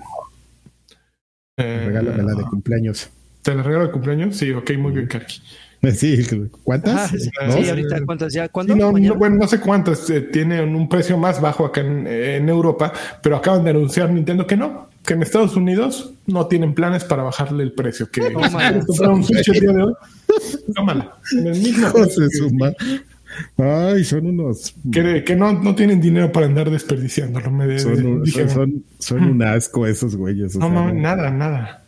eh, 1.57 1.82
regálame 1.86 2.22
la 2.22 2.34
de 2.34 2.44
cumpleaños. 2.44 3.11
¿Te 3.42 3.53
la 3.55 3.62
regalo 3.64 3.86
de 3.86 3.92
cumpleaños? 3.92 4.36
Sí, 4.36 4.53
ok, 4.53 4.70
muy 4.78 4.92
bien, 4.92 5.07
Karki. 5.09 5.40
Sí, 5.94 6.18
¿cuántas? 6.64 7.12
Ah, 7.12 7.51
sí, 7.53 7.68
ahorita 7.68 8.05
cuántas 8.07 8.32
ya. 8.32 8.49
¿Cuándo? 8.49 8.72
Sí, 8.74 8.80
no, 8.80 8.90
no, 8.92 9.14
bueno, 9.14 9.36
no 9.36 9.47
sé 9.47 9.61
cuántas 9.61 10.09
eh, 10.11 10.20
tienen 10.22 10.74
un 10.74 10.88
precio 10.88 11.16
más 11.16 11.40
bajo 11.40 11.64
acá 11.64 11.80
en, 11.80 12.07
en 12.09 12.49
Europa, 12.49 12.92
pero 13.22 13.36
acaban 13.36 13.62
de 13.62 13.70
anunciar 13.70 14.11
Nintendo 14.11 14.47
que 14.47 14.57
no, 14.57 14.88
que 15.05 15.14
en 15.14 15.22
Estados 15.22 15.55
Unidos 15.55 16.12
no 16.26 16.47
tienen 16.47 16.74
planes 16.74 17.05
para 17.05 17.22
bajarle 17.24 17.62
el 17.62 17.72
precio. 17.72 18.11
Que 18.11 18.20
comprar 18.32 19.11
un 19.11 19.22
Switch 19.22 19.49
el 19.49 19.61
día 19.61 19.72
de 19.72 19.82
hoy, 19.82 19.94
tómala. 20.74 21.14
En 21.32 21.47
el 21.49 21.61
mismo 21.61 21.92
que- 21.92 22.01
Ay, 23.59 24.05
son 24.05 24.26
unos. 24.26 24.74
que, 24.93 25.24
que 25.24 25.37
no, 25.37 25.53
no 25.53 25.74
tienen 25.74 26.01
dinero 26.01 26.30
para 26.32 26.47
andar 26.47 26.70
desperdiciándolo. 26.70 27.51
Me 27.51 27.78
Son, 27.78 28.05
un- 28.07 28.26
son, 28.26 28.49
son, 28.51 28.84
son 28.99 29.22
un 29.24 29.43
asco 29.43 29.87
esos 29.87 30.16
güeyes. 30.16 30.57
o 30.57 30.59
no, 30.61 30.66
sea, 30.66 30.74
mames, 30.74 30.95
no. 30.95 31.01
nada, 31.03 31.30
nada. 31.30 31.82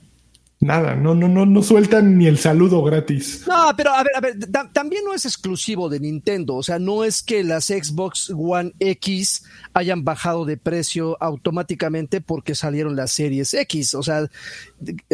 Nada, 0.61 0.96
no, 0.96 1.14
no, 1.14 1.28
no, 1.28 1.46
no 1.46 1.62
sueltan 1.62 2.18
ni 2.18 2.26
el 2.26 2.36
saludo 2.36 2.82
gratis. 2.82 3.44
No, 3.46 3.70
pero 3.76 3.92
a 3.94 4.03
ver, 4.03 4.11
a 4.16 4.20
ver, 4.20 4.38
ta- 4.51 4.68
también 4.72 5.05
no 5.05 5.14
es 5.14 5.24
exclusivo 5.24 5.88
de 5.88 6.01
Nintendo, 6.01 6.57
o 6.57 6.64
sea, 6.64 6.80
no 6.80 7.05
es 7.05 7.22
que 7.22 7.44
las 7.44 7.66
Xbox 7.66 8.32
One 8.36 8.72
X 8.80 9.44
hayan 9.72 10.03
bajado 10.03 10.44
de 10.46 10.57
precio 10.57 11.16
automáticamente 11.20 12.20
porque 12.20 12.57
salieron 12.57 12.96
las 12.96 13.12
series 13.12 13.55
X, 13.55 13.94
o 13.94 14.03
sea, 14.03 14.28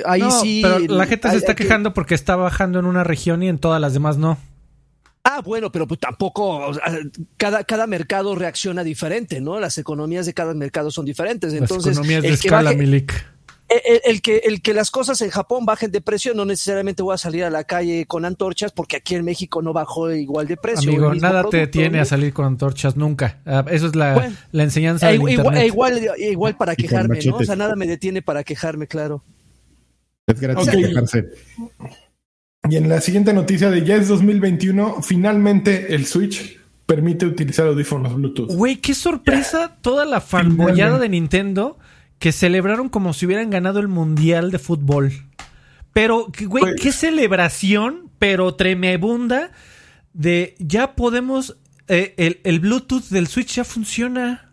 ahí 0.06 0.20
No, 0.22 0.30
sí. 0.30 0.62
pero 0.62 0.78
la 0.96 1.04
gente 1.04 1.28
se 1.28 1.36
está 1.36 1.52
hay 1.52 1.56
quejando 1.56 1.92
porque 1.92 2.14
está 2.14 2.36
bajando 2.36 2.78
en 2.78 2.86
una 2.86 3.04
región 3.04 3.42
y 3.42 3.48
en 3.50 3.58
todas 3.58 3.82
las 3.82 3.92
demás 3.92 4.16
no. 4.16 4.38
Ah, 5.24 5.40
bueno, 5.42 5.72
pero 5.72 5.86
pues 5.88 5.98
tampoco, 6.00 6.58
o 6.66 6.74
sea, 6.74 6.84
cada, 7.38 7.64
cada 7.64 7.86
mercado 7.86 8.34
reacciona 8.34 8.84
diferente, 8.84 9.40
¿no? 9.40 9.58
Las 9.58 9.78
economías 9.78 10.26
de 10.26 10.34
cada 10.34 10.52
mercado 10.52 10.90
son 10.90 11.06
diferentes. 11.06 11.52
Entonces, 11.54 11.86
Las 11.86 11.96
economías 11.96 12.22
de 12.22 12.28
el 12.28 12.38
que 12.38 12.46
escala, 12.48 12.70
baje- 12.72 12.76
Milik. 12.78 13.26
el, 13.70 14.00
el 14.04 14.20
que, 14.20 14.36
el 14.44 14.60
que 14.60 14.74
las 14.74 14.90
cosas 14.90 15.22
en 15.22 15.30
Japón 15.30 15.64
bajen 15.64 15.90
de 15.90 16.02
precio, 16.02 16.34
no 16.34 16.44
necesariamente 16.44 17.02
voy 17.02 17.14
a 17.14 17.16
salir 17.16 17.42
a 17.44 17.48
la 17.48 17.64
calle 17.64 18.04
con 18.04 18.26
antorchas, 18.26 18.72
porque 18.72 18.96
aquí 18.96 19.14
en 19.14 19.24
México 19.24 19.62
no 19.62 19.72
bajó 19.72 20.12
igual 20.12 20.46
de 20.46 20.58
precio. 20.58 20.90
Amigo, 20.90 21.14
nada 21.14 21.48
te 21.48 21.66
tiene 21.68 21.96
¿no? 21.96 22.02
a 22.02 22.04
salir 22.04 22.34
con 22.34 22.44
antorchas 22.44 22.94
nunca. 22.96 23.40
Ah, 23.46 23.64
eso 23.70 23.86
es 23.86 23.96
la, 23.96 24.12
Bueno. 24.12 24.36
la 24.52 24.62
enseñanza 24.64 25.08
E 25.08 25.12
del 25.12 25.20
igual, 25.22 25.32
internet. 25.32 25.62
e 25.62 25.66
igual, 25.66 25.98
e 26.18 26.30
igual 26.32 26.56
para 26.58 26.76
quejarme, 26.76 27.18
¿no? 27.24 27.36
O 27.36 27.44
sea, 27.44 27.56
nada 27.56 27.76
me 27.76 27.86
detiene 27.86 28.20
para 28.20 28.44
quejarme, 28.44 28.86
claro. 28.86 29.24
Es 30.26 30.38
gratis 30.38 30.68
Ok. 30.68 30.74
quejarse. 30.74 31.30
Y 32.68 32.76
en 32.76 32.88
la 32.88 33.00
siguiente 33.00 33.32
noticia 33.32 33.70
de 33.70 33.84
ya 33.84 33.96
es 33.96 34.08
2021, 34.08 35.02
finalmente 35.02 35.94
el 35.94 36.06
Switch 36.06 36.58
permite 36.86 37.26
utilizar 37.26 37.66
audífonos 37.66 38.14
Bluetooth. 38.14 38.50
Güey, 38.52 38.76
qué 38.76 38.94
sorpresa 38.94 39.76
toda 39.80 40.04
la 40.04 40.20
fanboyada 40.20 40.98
de 40.98 41.08
Nintendo 41.08 41.78
que 42.18 42.32
celebraron 42.32 42.88
como 42.88 43.12
si 43.12 43.26
hubieran 43.26 43.50
ganado 43.50 43.80
el 43.80 43.88
mundial 43.88 44.50
de 44.50 44.58
fútbol. 44.58 45.12
Pero, 45.92 46.28
güey, 46.46 46.74
qué 46.76 46.90
celebración, 46.90 48.10
pero 48.18 48.54
tremebunda 48.54 49.50
de 50.12 50.54
ya 50.58 50.94
podemos. 50.94 51.56
Eh, 51.86 52.14
el, 52.16 52.40
el 52.44 52.60
Bluetooth 52.60 53.08
del 53.10 53.26
Switch 53.26 53.56
ya 53.56 53.64
funciona. 53.64 54.43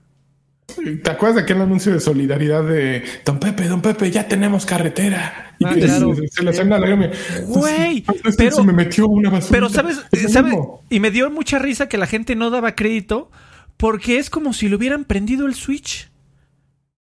¿Te 1.03 1.11
acuerdas 1.11 1.35
de 1.37 1.41
aquel 1.43 1.61
anuncio 1.61 1.91
de 1.93 1.99
solidaridad 1.99 2.63
de 2.63 3.03
Don 3.25 3.39
Pepe, 3.39 3.67
Don 3.67 3.81
Pepe, 3.81 4.09
ya 4.11 4.27
tenemos 4.27 4.65
carretera? 4.65 5.55
Y 5.59 5.65
Ah, 5.65 5.73
que 5.73 5.81
claro. 5.81 6.15
se, 6.15 6.27
se 6.27 6.43
le 6.43 6.53
suena 6.53 6.79
la 6.79 6.87
lágrima. 6.87 7.09
Güey, 7.47 7.97
Entonces, 7.99 8.35
pero- 8.37 8.55
se 8.55 8.63
me 8.63 8.73
metió 8.73 9.07
una 9.07 9.29
basura. 9.29 9.51
Pero, 9.51 9.69
¿sabes? 9.69 10.01
¿sabes? 10.29 10.53
Y 10.89 10.99
me 10.99 11.11
dio 11.11 11.29
mucha 11.29 11.59
risa 11.59 11.87
que 11.87 11.97
la 11.97 12.07
gente 12.07 12.35
no 12.35 12.49
daba 12.49 12.75
crédito 12.75 13.29
porque 13.77 14.17
es 14.17 14.29
como 14.29 14.53
si 14.53 14.69
le 14.69 14.75
hubieran 14.75 15.05
prendido 15.05 15.45
el 15.47 15.55
Switch. 15.55 16.09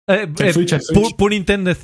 Eh, 0.07 0.29
El 0.39 0.47
eh, 0.47 0.53
Switch, 0.53 0.73
el 0.73 0.81
Switch. 0.83 0.99
pu- 0.99 1.17
Pun 1.17 1.33
intended. 1.33 1.77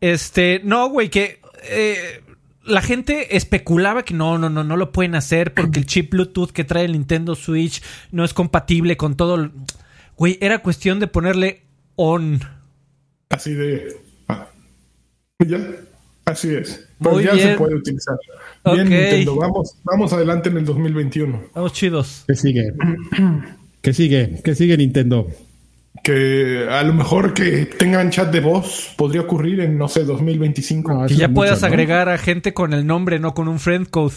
Este, 0.00 0.60
no, 0.64 0.88
güey, 0.88 1.08
que 1.10 1.40
eh, 1.70 2.22
la 2.64 2.82
gente 2.82 3.36
especulaba 3.36 4.04
que 4.04 4.14
no, 4.14 4.36
no, 4.38 4.50
no, 4.50 4.62
no 4.64 4.76
lo 4.76 4.92
pueden 4.92 5.14
hacer 5.14 5.54
porque 5.54 5.78
el 5.78 5.86
chip 5.86 6.10
Bluetooth 6.12 6.50
que 6.50 6.64
trae 6.64 6.84
el 6.84 6.92
Nintendo 6.92 7.34
Switch 7.34 7.82
no 8.10 8.24
es 8.24 8.34
compatible 8.34 8.96
con 8.96 9.16
todo. 9.16 9.36
el- 9.36 9.52
Güey, 10.18 10.36
era 10.40 10.58
cuestión 10.58 11.00
de 11.00 11.06
ponerle 11.06 11.62
on. 11.96 12.40
Así 13.30 13.54
de. 13.54 13.96
ah, 14.28 14.48
ya. 15.46 15.58
Así 16.24 16.54
es. 16.54 16.86
Pero 17.00 17.14
Muy 17.14 17.24
ya 17.24 17.32
bien. 17.32 17.48
se 17.50 17.56
puede 17.56 17.74
utilizar. 17.76 18.16
Bien. 18.64 18.88
Nintendo. 18.88 19.36
Vamos, 19.36 19.76
vamos 19.84 20.12
adelante 20.12 20.50
en 20.50 20.58
el 20.58 20.64
2021. 20.64 21.42
Vamos 21.54 21.72
chidos. 21.72 22.24
¿Qué 22.26 22.34
sigue? 22.34 22.72
¿Qué 23.80 23.92
sigue? 23.94 24.40
¿Qué 24.44 24.54
sigue 24.54 24.76
Nintendo? 24.76 25.28
Que 26.02 26.66
a 26.68 26.82
lo 26.82 26.92
mejor 26.92 27.32
que 27.32 27.64
tengan 27.66 28.10
chat 28.10 28.30
de 28.30 28.40
voz 28.40 28.92
podría 28.96 29.22
ocurrir 29.22 29.60
en, 29.60 29.78
no 29.78 29.88
sé, 29.88 30.04
2025. 30.04 30.92
No, 30.92 31.06
Que 31.06 31.14
ya 31.16 31.28
puedas 31.28 31.58
mucho, 31.58 31.68
¿no? 31.68 31.72
agregar 31.72 32.08
a 32.08 32.18
gente 32.18 32.52
con 32.52 32.72
el 32.74 32.86
nombre, 32.86 33.18
no 33.18 33.32
con 33.34 33.48
un 33.48 33.58
friend 33.58 33.88
code. 33.88 34.14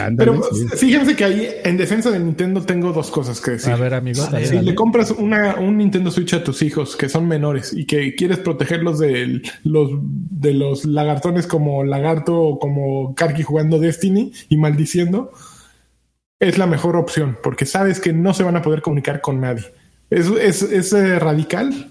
Ándale, 0.00 0.30
Pero 0.32 0.42
sí. 0.52 0.66
fíjense 0.76 1.14
que 1.14 1.24
ahí, 1.24 1.48
en 1.64 1.76
defensa 1.76 2.10
de 2.10 2.18
Nintendo, 2.18 2.62
tengo 2.62 2.92
dos 2.92 3.10
cosas 3.10 3.40
que 3.40 3.52
decir. 3.52 3.72
A 3.72 3.76
ver, 3.76 3.94
amigo. 3.94 4.22
dale, 4.30 4.46
Si 4.46 4.54
dale. 4.56 4.70
le 4.70 4.74
compras 4.74 5.10
una, 5.10 5.56
un 5.56 5.78
Nintendo 5.78 6.10
Switch 6.10 6.34
a 6.34 6.42
tus 6.42 6.62
hijos 6.62 6.96
que 6.96 7.08
son 7.08 7.28
menores 7.28 7.72
y 7.72 7.86
que 7.86 8.14
quieres 8.14 8.38
protegerlos 8.38 8.98
de 8.98 9.42
los, 9.64 9.90
de 10.02 10.54
los 10.54 10.84
lagartones 10.84 11.46
como 11.46 11.84
Lagarto 11.84 12.40
o 12.40 12.58
como 12.58 13.14
Karki 13.14 13.42
jugando 13.42 13.78
Destiny 13.78 14.32
y 14.48 14.56
maldiciendo, 14.56 15.30
es 16.40 16.56
la 16.58 16.66
mejor 16.66 16.96
opción 16.96 17.36
porque 17.42 17.66
sabes 17.66 18.00
que 18.00 18.12
no 18.12 18.32
se 18.34 18.42
van 18.42 18.56
a 18.56 18.62
poder 18.62 18.82
comunicar 18.82 19.20
con 19.20 19.40
nadie. 19.40 19.64
Es, 20.08 20.26
es, 20.28 20.62
es 20.62 20.92
eh, 20.92 21.18
radical, 21.18 21.90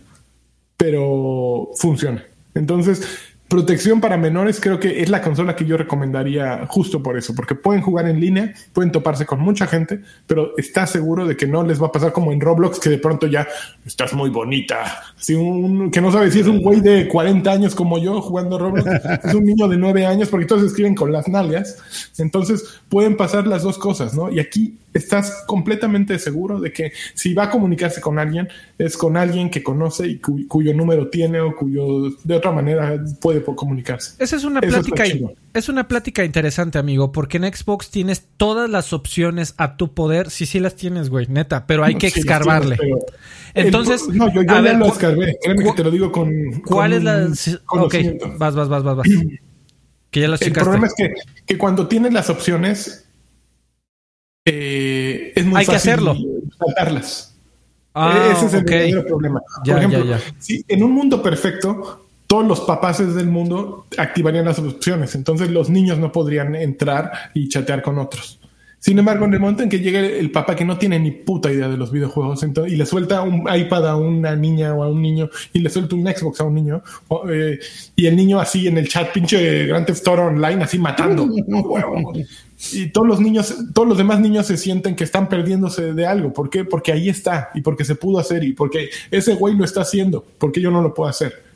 pero 0.77 1.69
funciona. 1.75 2.23
Entonces, 2.55 3.03
protección 3.49 3.99
para 3.99 4.15
menores 4.15 4.59
creo 4.61 4.79
que 4.79 5.01
es 5.01 5.09
la 5.09 5.21
consola 5.21 5.55
que 5.55 5.65
yo 5.65 5.75
recomendaría 5.75 6.65
justo 6.67 7.01
por 7.03 7.17
eso, 7.17 7.33
porque 7.35 7.55
pueden 7.55 7.81
jugar 7.81 8.07
en 8.07 8.19
línea, 8.19 8.53
pueden 8.71 8.91
toparse 8.91 9.25
con 9.25 9.39
mucha 9.39 9.65
gente, 9.67 10.01
pero 10.27 10.53
estás 10.57 10.91
seguro 10.91 11.25
de 11.25 11.35
que 11.35 11.47
no 11.47 11.63
les 11.63 11.81
va 11.81 11.87
a 11.87 11.91
pasar 11.91 12.13
como 12.13 12.31
en 12.31 12.39
Roblox, 12.39 12.79
que 12.79 12.89
de 12.91 12.99
pronto 12.99 13.25
ya 13.27 13.47
estás 13.85 14.13
muy 14.13 14.29
bonita. 14.29 15.01
Así 15.17 15.33
un, 15.33 15.89
que 15.89 15.99
no 15.99 16.11
sabes 16.11 16.33
si 16.33 16.41
es 16.41 16.47
un 16.47 16.61
güey 16.61 16.79
de 16.79 17.07
40 17.07 17.51
años 17.51 17.73
como 17.75 17.97
yo 17.97 18.21
jugando 18.21 18.59
Roblox, 18.59 18.85
es 19.25 19.33
un 19.33 19.43
niño 19.43 19.67
de 19.67 19.77
9 19.77 20.05
años, 20.05 20.29
porque 20.29 20.45
todos 20.45 20.63
escriben 20.63 20.93
con 20.95 21.11
las 21.11 21.27
nalgas. 21.27 21.77
Entonces 22.19 22.63
pueden 22.87 23.17
pasar 23.17 23.47
las 23.47 23.63
dos 23.63 23.77
cosas, 23.79 24.13
¿no? 24.13 24.31
Y 24.31 24.39
aquí 24.39 24.77
estás 24.93 25.43
completamente 25.47 26.17
seguro 26.17 26.59
de 26.59 26.71
que 26.73 26.91
si 27.13 27.33
va 27.33 27.43
a 27.43 27.49
comunicarse 27.51 28.01
con 28.01 28.17
alguien, 28.17 28.47
es 28.77 28.97
con 28.97 29.17
alguien 29.17 29.49
que 29.49 29.61
conoce 29.61 30.07
y 30.07 30.17
cu- 30.17 30.47
cuyo 30.47 30.73
número 30.73 31.09
tiene 31.09 31.39
o 31.41 31.55
cuyo 31.55 32.09
de 32.23 32.35
otra 32.35 32.51
manera 32.51 33.03
puede 33.21 33.38
po- 33.39 33.55
comunicarse. 33.55 34.13
Esa 34.23 34.35
es 34.35 34.43
una 34.43 34.61
plática, 34.61 35.03
es 35.53 35.69
una 35.69 35.87
plática 35.87 36.23
interesante, 36.23 36.77
amigo, 36.77 37.11
porque 37.11 37.37
en 37.37 37.43
Xbox 37.53 37.89
tienes 37.89 38.23
todas 38.37 38.69
las 38.69 38.93
opciones 38.93 39.53
a 39.57 39.77
tu 39.77 39.93
poder. 39.93 40.29
Sí, 40.29 40.45
sí 40.45 40.59
las 40.59 40.75
tienes, 40.75 41.09
güey, 41.09 41.27
neta, 41.27 41.65
pero 41.67 41.83
hay 41.83 41.95
que 41.95 42.07
escarbarle. 42.07 42.77
sí, 42.77 42.91
Entonces, 43.53 44.03
El- 44.09 44.17
no, 44.17 44.33
yo, 44.33 44.41
ya 44.43 44.61
ver, 44.61 44.77
lo 44.77 44.87
escarbé. 44.87 45.37
Créeme 45.41 45.63
que 45.63 45.73
te 45.73 45.83
lo 45.83 45.91
digo 45.91 46.11
con. 46.11 46.31
¿Cuál 46.65 46.91
con 46.91 46.93
es 46.93 47.03
la...? 47.03 47.27
Ok, 47.83 47.95
vas, 48.37 48.55
vas, 48.55 48.69
vas, 48.69 48.83
vas, 48.83 48.95
vas. 48.97 49.07
Que 50.11 50.21
ya 50.21 50.27
las 50.27 50.41
El 50.41 50.53
problema 50.53 50.87
es 50.87 50.93
que, 50.95 51.13
que 51.45 51.55
cuando 51.57 51.87
tienes 51.87 52.11
las 52.11 52.31
opciones, 52.31 53.05
eh, 54.45 55.33
es 55.35 55.45
muy 55.45 55.59
Hay 55.59 55.65
que 55.65 55.71
fácil 55.73 55.91
hacerlo. 55.91 56.15
saltarlas. 56.57 57.35
Ah, 57.93 58.31
Ese 58.31 58.45
es 58.47 58.53
el 58.53 58.61
ok. 58.61 58.65
verdadero 58.69 59.05
problema. 59.05 59.41
Ya, 59.63 59.73
Por 59.73 59.83
ejemplo, 59.83 60.05
ya, 60.05 60.17
ya. 60.17 60.33
si 60.39 60.63
en 60.67 60.83
un 60.83 60.91
mundo 60.93 61.21
perfecto, 61.21 62.08
todos 62.29 62.45
los 62.45 62.61
papaces 62.61 63.15
del 63.15 63.25
mundo 63.25 63.87
activarían 63.97 64.45
las 64.45 64.59
opciones. 64.59 65.15
Entonces 65.15 65.49
los 65.49 65.71
niños 65.71 65.97
no 65.97 66.11
podrían 66.11 66.53
entrar 66.53 67.11
y 67.33 67.49
chatear 67.49 67.81
con 67.81 67.97
otros. 67.97 68.39
Sin 68.77 68.99
embargo, 68.99 69.25
en 69.25 69.33
el 69.33 69.39
momento 69.39 69.63
en 69.63 69.69
que 69.69 69.79
llegue 69.79 70.19
el 70.19 70.29
papá 70.29 70.55
que 70.55 70.63
no 70.63 70.77
tiene 70.77 70.99
ni 70.99 71.09
puta 71.09 71.51
idea 71.51 71.67
de 71.67 71.75
los 71.75 71.91
videojuegos 71.91 72.43
entonces, 72.43 72.71
y 72.71 72.75
le 72.75 72.85
suelta 72.85 73.23
un 73.23 73.47
iPad 73.51 73.87
a 73.89 73.95
una 73.95 74.35
niña 74.35 74.75
o 74.75 74.83
a 74.83 74.89
un 74.89 75.01
niño 75.01 75.27
y 75.53 75.59
le 75.59 75.71
suelta 75.71 75.95
un 75.95 76.05
Xbox 76.05 76.39
a 76.39 76.43
un 76.43 76.53
niño 76.53 76.83
o, 77.07 77.27
eh, 77.27 77.59
y 77.95 78.05
el 78.05 78.15
niño 78.15 78.39
así 78.39 78.67
en 78.67 78.77
el 78.77 78.87
chat 78.87 79.11
pinche 79.11 79.65
Grand 79.65 79.87
Theft 79.87 80.07
Auto 80.07 80.21
Online 80.21 80.63
así 80.63 80.77
matando 80.79 81.23
Huevo. 81.47 82.13
y 82.71 82.87
todos 82.91 83.07
los 83.07 83.19
niños 83.19 83.53
todos 83.73 83.87
los 83.89 83.97
demás 83.97 84.21
niños 84.21 84.45
se 84.45 84.55
sienten 84.55 84.95
que 84.95 85.03
están 85.03 85.27
perdiéndose 85.27 85.93
de 85.93 86.05
algo 86.05 86.31
¿por 86.31 86.49
qué? 86.49 86.63
porque 86.63 86.93
ahí 86.93 87.09
está 87.09 87.49
y 87.55 87.61
porque 87.61 87.83
se 87.83 87.95
pudo 87.95 88.19
hacer 88.19 88.45
y 88.45 88.53
porque 88.53 88.89
ese 89.11 89.33
güey 89.33 89.57
lo 89.57 89.65
está 89.65 89.81
haciendo 89.81 90.23
porque 90.37 90.61
yo 90.61 90.71
no 90.71 90.81
lo 90.81 90.93
puedo 90.93 91.09
hacer 91.09 91.48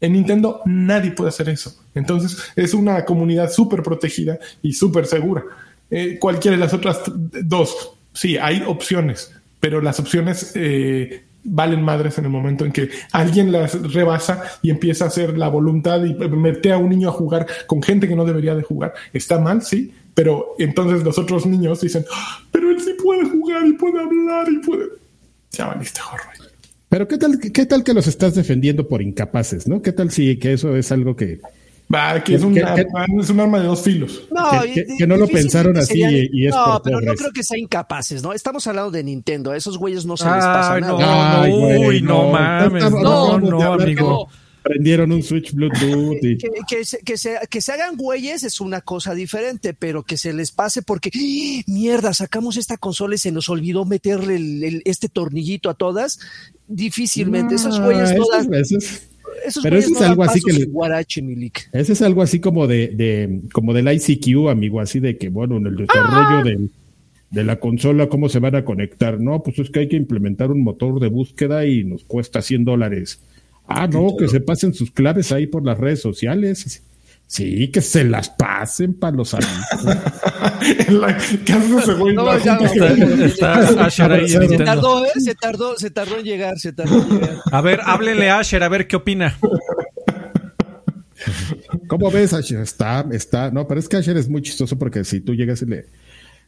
en 0.00 0.12
Nintendo 0.12 0.60
nadie 0.64 1.10
puede 1.12 1.28
hacer 1.28 1.48
eso. 1.48 1.74
Entonces 1.94 2.38
es 2.56 2.74
una 2.74 3.04
comunidad 3.04 3.50
súper 3.50 3.82
protegida 3.82 4.38
y 4.62 4.72
súper 4.72 5.06
segura. 5.06 5.44
Eh, 5.90 6.18
cualquiera 6.18 6.56
de 6.56 6.60
las 6.62 6.72
otras 6.74 7.00
dos, 7.06 7.94
sí, 8.12 8.38
hay 8.38 8.62
opciones, 8.66 9.32
pero 9.58 9.80
las 9.80 9.98
opciones 10.00 10.52
eh, 10.54 11.24
valen 11.42 11.82
madres 11.82 12.18
en 12.18 12.24
el 12.24 12.30
momento 12.30 12.64
en 12.64 12.72
que 12.72 12.90
alguien 13.12 13.50
las 13.50 13.74
rebasa 13.92 14.42
y 14.62 14.70
empieza 14.70 15.04
a 15.04 15.08
hacer 15.08 15.36
la 15.36 15.48
voluntad 15.48 16.04
y 16.04 16.14
mete 16.14 16.72
a 16.72 16.78
un 16.78 16.90
niño 16.90 17.08
a 17.08 17.12
jugar 17.12 17.46
con 17.66 17.82
gente 17.82 18.08
que 18.08 18.16
no 18.16 18.24
debería 18.24 18.54
de 18.54 18.62
jugar. 18.62 18.94
Está 19.12 19.38
mal, 19.38 19.62
sí, 19.62 19.92
pero 20.14 20.54
entonces 20.58 21.02
los 21.02 21.18
otros 21.18 21.46
niños 21.46 21.80
dicen, 21.80 22.04
"Ah, 22.12 22.40
pero 22.50 22.70
él 22.70 22.80
sí 22.80 22.94
puede 23.02 23.28
jugar 23.28 23.66
y 23.66 23.72
puede 23.72 24.00
hablar 24.00 24.48
y 24.50 24.58
puede... 24.58 24.86
Ya 25.52 25.66
valiste, 25.66 26.00
jorro. 26.00 26.39
Pero 26.90 27.06
¿qué 27.08 27.16
tal, 27.16 27.38
qué 27.38 27.64
tal 27.66 27.82
que 27.84 27.94
los 27.94 28.06
estás 28.08 28.34
defendiendo 28.34 28.86
por 28.88 29.00
incapaces, 29.00 29.66
no? 29.68 29.80
¿Qué 29.80 29.92
tal 29.92 30.10
si 30.10 30.38
que 30.38 30.52
eso 30.52 30.76
es 30.76 30.90
algo 30.92 31.14
que, 31.16 31.40
Va, 31.92 32.22
que 32.22 32.34
es 32.34 32.40
¿Qué- 32.40 32.46
un, 32.46 32.58
arma, 32.62 33.06
es 33.20 33.30
un 33.30 33.40
arma 33.40 33.58
de 33.60 33.66
dos 33.66 33.82
filos. 33.82 34.22
No, 34.30 34.48
Que- 34.62 35.06
no 35.06 35.16
lo 35.16 35.26
pensaron 35.26 35.76
así 35.76 36.00
serían- 36.00 36.14
y- 36.14 36.28
y 36.32 36.46
es 36.46 36.54
No, 36.54 36.64
por 36.74 36.82
pero 36.82 37.00
no 37.00 37.14
creo 37.14 37.30
que 37.32 37.42
sean 37.42 37.60
incapaces, 37.60 38.22
¿no? 38.22 38.32
Estamos 38.32 38.64
hablando 38.68 38.90
de 38.92 39.02
Nintendo. 39.02 39.50
A 39.52 39.56
esos 39.56 39.76
güeyes 39.78 40.04
no 40.06 40.16
se 40.16 40.24
les 40.24 40.34
pasa 40.34 40.74
Ay, 40.74 40.80
no, 40.82 40.98
nada. 40.98 41.42
Ay, 41.42 41.50
no, 41.52 41.58
güey, 41.58 41.86
uy, 41.88 42.02
no, 42.02 42.26
no. 42.26 42.32
mames. 42.32 42.90
No, 42.90 43.38
no, 43.40 43.62
hablar 43.62 43.82
amigo. 43.82 44.28
Prendieron 44.62 45.12
un 45.12 45.22
Switch 45.22 45.52
Bluetooth 45.52 46.22
y... 46.22 46.36
Que, 46.38 46.48
que 46.68 46.84
se, 46.84 46.98
que, 46.98 47.16
se, 47.16 47.38
que 47.48 47.60
se 47.60 47.72
hagan 47.72 47.96
güeyes 47.96 48.42
es 48.42 48.60
una 48.60 48.80
cosa 48.80 49.14
diferente, 49.14 49.74
pero 49.74 50.02
que 50.02 50.16
se 50.16 50.32
les 50.32 50.50
pase 50.52 50.82
porque, 50.82 51.10
¡Ah! 51.14 51.62
mierda, 51.66 52.12
sacamos 52.14 52.56
esta 52.56 52.76
consola 52.76 53.14
y 53.14 53.18
se 53.18 53.32
nos 53.32 53.48
olvidó 53.48 53.84
meterle 53.84 54.36
el- 54.36 54.64
el- 54.64 54.82
este 54.84 55.08
tornillito 55.08 55.70
a 55.70 55.74
todas. 55.74 56.18
Difícilmente. 56.68 57.56
esos 57.56 57.80
güeyes 57.80 58.10
Ah, 58.10 58.14
no 58.14 58.22
eso 58.22 58.32
dan, 58.32 58.54
es- 58.54 58.60
eso 58.72 58.78
es- 58.78 59.06
esos 59.46 59.62
pero 59.62 59.78
eso 59.78 59.92
es 59.94 60.00
no 60.00 60.06
algo 60.06 60.22
así 60.24 60.40
que 60.40 60.52
le- 60.52 60.64
guarache, 60.66 61.22
Milik. 61.22 61.68
Ese 61.72 61.92
es 61.94 62.02
algo 62.02 62.22
así 62.22 62.40
como 62.40 62.66
de, 62.66 62.88
de 62.88 63.40
como 63.52 63.72
del 63.74 63.88
ICQ, 63.92 64.48
amigo, 64.50 64.80
así 64.80 65.00
de 65.00 65.16
que, 65.18 65.28
bueno, 65.28 65.56
en 65.56 65.66
el 65.66 65.76
desarrollo 65.76 66.44
del- 66.44 66.70
de 67.30 67.44
la 67.44 67.60
consola, 67.60 68.08
¿cómo 68.08 68.28
se 68.28 68.40
van 68.40 68.56
a 68.56 68.64
conectar? 68.64 69.20
No, 69.20 69.42
pues 69.42 69.58
es 69.60 69.70
que 69.70 69.80
hay 69.80 69.88
que 69.88 69.96
implementar 69.96 70.50
un 70.50 70.62
motor 70.64 70.98
de 71.00 71.06
búsqueda 71.08 71.64
y 71.64 71.84
nos 71.84 72.02
cuesta 72.04 72.42
100 72.42 72.64
dólares. 72.64 73.20
Ah, 73.66 73.86
no, 73.86 74.16
que 74.18 74.28
se 74.28 74.40
pasen 74.40 74.74
sus 74.74 74.90
claves 74.90 75.30
ahí 75.32 75.46
por 75.46 75.64
las 75.64 75.78
redes 75.78 76.00
sociales. 76.00 76.82
Sí, 77.26 77.68
que 77.70 77.80
se 77.80 78.02
las 78.02 78.28
pasen 78.28 78.92
para 78.94 79.16
los 79.16 79.32
amigos. 79.34 79.54
La- 80.88 81.16
¿Qué 81.44 81.52
hace 81.52 81.76
ese 81.78 81.94
güey? 81.94 82.12
No, 82.12 82.36
ya, 82.38 82.58
ya. 82.58 83.24
Está 83.24 83.84
Asher 83.84 84.10
ahí 84.10 84.32
en 84.32 84.48
Se 84.48 84.56
tardó, 84.58 85.06
¿eh? 85.06 85.10
Se 85.20 85.34
tardó, 85.36 85.76
se 85.78 85.90
tardó 85.90 86.18
en 86.18 86.24
llegar, 86.24 86.58
se 86.58 86.72
tardó 86.72 87.00
en 87.00 87.08
llegar. 87.08 87.36
A 87.52 87.60
ver, 87.60 87.80
háblenle 87.84 88.30
a 88.30 88.40
Asher, 88.40 88.64
a 88.64 88.68
ver 88.68 88.88
qué 88.88 88.96
opina. 88.96 89.38
¿Cómo 91.86 92.10
ves, 92.10 92.32
Asher? 92.32 92.60
Está, 92.60 93.06
está, 93.12 93.50
no, 93.50 93.68
pero 93.68 93.78
es 93.80 93.88
que 93.88 93.96
Asher 93.98 94.16
es 94.16 94.28
muy 94.28 94.42
chistoso 94.42 94.78
porque 94.78 95.04
si 95.04 95.20
tú 95.20 95.34
llegas 95.34 95.62
y 95.62 95.66
le, 95.66 95.86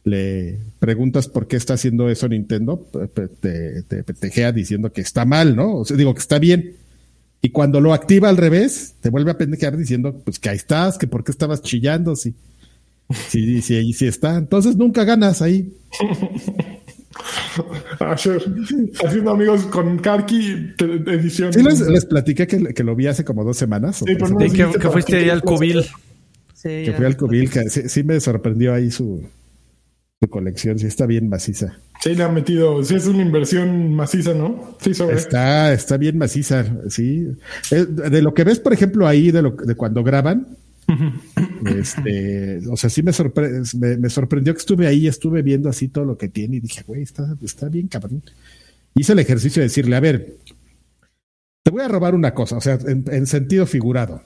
le 0.03 0.59
preguntas 0.79 1.27
por 1.27 1.47
qué 1.47 1.55
está 1.55 1.75
haciendo 1.75 2.09
eso 2.09 2.27
Nintendo, 2.27 2.85
te, 3.13 3.83
te 3.83 4.03
petejea 4.03 4.51
diciendo 4.51 4.91
que 4.91 5.01
está 5.01 5.25
mal, 5.25 5.55
¿no? 5.55 5.77
O 5.77 5.85
sea, 5.85 5.95
digo 5.95 6.13
que 6.13 6.19
está 6.19 6.39
bien. 6.39 6.75
Y 7.45 7.49
cuando 7.49 7.81
lo 7.81 7.93
activa 7.93 8.29
al 8.29 8.37
revés, 8.37 8.95
te 9.01 9.09
vuelve 9.09 9.31
a 9.31 9.37
pendejear 9.37 9.75
diciendo, 9.77 10.17
pues 10.23 10.39
que 10.39 10.49
ahí 10.49 10.55
estás, 10.55 10.97
que 10.97 11.07
por 11.07 11.23
qué 11.25 11.31
estabas 11.31 11.61
chillando, 11.61 12.15
si, 12.15 12.33
si, 13.27 13.61
si 13.61 13.75
ahí 13.75 13.91
sí 13.93 14.07
está. 14.07 14.37
Entonces 14.37 14.77
nunca 14.77 15.03
ganas 15.03 15.41
ahí. 15.41 15.73
Asher, 17.99 18.41
haciendo 19.05 19.31
amigos 19.31 19.63
con 19.65 19.99
Karki, 19.99 20.73
te- 20.77 20.85
edición. 21.13 21.53
Sí, 21.53 21.61
les, 21.61 21.79
les 21.81 22.05
platiqué 22.05 22.47
que, 22.47 22.73
que 22.73 22.83
lo 22.83 22.95
vi 22.95 23.07
hace 23.07 23.23
como 23.23 23.43
dos 23.43 23.57
semanas. 23.57 24.01
o 24.01 24.05
Sí, 24.05 24.15
pero 24.15 24.29
no 24.29 24.39
Sí, 24.39 24.49
que, 24.55 24.79
que 24.79 24.89
fuiste 24.89 25.17
ahí 25.17 25.29
al 25.29 25.41
cubil. 25.43 25.79
hacer. 25.79 26.85
que 26.85 26.93
fui 26.95 27.05
al 27.05 27.17
Cubilca. 27.17 27.61
Sí, 27.69 28.03
me 28.03 28.19
sorprendió 28.19 28.73
ahí 28.73 28.89
su, 28.89 29.23
su 30.21 30.29
colección. 30.29 30.79
Sí, 30.79 30.87
está 30.87 31.05
bien 31.05 31.29
maciza. 31.29 31.77
Sí, 32.03 32.15
le 32.15 32.23
ha 32.23 32.27
metido. 32.27 32.83
Sí, 32.83 32.95
es 32.95 33.07
una 33.07 33.21
inversión 33.21 33.95
maciza, 33.95 34.33
¿no? 34.33 34.75
Sí, 34.81 34.93
sobre. 34.93 35.15
Está, 35.15 35.71
está 35.71 35.95
bien 35.95 36.17
maciza. 36.17 36.65
Sí. 36.89 37.29
Eh, 37.71 37.85
de 37.85 38.21
lo 38.21 38.33
que 38.33 38.43
ves, 38.43 38.59
por 38.59 38.73
ejemplo, 38.73 39.07
ahí 39.07 39.31
de, 39.31 39.41
lo, 39.41 39.51
de 39.51 39.73
cuando 39.75 40.03
graban. 40.03 40.45
este, 41.65 42.59
o 42.69 42.75
sea, 42.75 42.89
sí 42.89 43.03
me, 43.03 43.13
me, 43.99 44.09
sorprendió 44.09 44.53
que 44.53 44.59
estuve 44.59 44.85
ahí, 44.85 45.07
estuve 45.07 45.41
viendo 45.43 45.69
así 45.69 45.87
todo 45.87 46.03
lo 46.03 46.17
que 46.17 46.27
tiene 46.27 46.57
y 46.57 46.59
dije, 46.59 46.83
güey, 46.85 47.03
está, 47.03 47.37
está 47.41 47.69
bien 47.69 47.87
cabrón. 47.87 48.21
Hice 48.95 49.13
el 49.13 49.19
ejercicio 49.19 49.61
de 49.61 49.69
decirle, 49.69 49.95
a 49.95 50.01
ver, 50.01 50.39
te 51.63 51.71
voy 51.71 51.83
a 51.83 51.87
robar 51.87 52.15
una 52.15 52.33
cosa, 52.33 52.57
o 52.57 52.61
sea, 52.61 52.77
en, 52.85 53.27
sentido 53.27 53.65
figurado. 53.65 54.23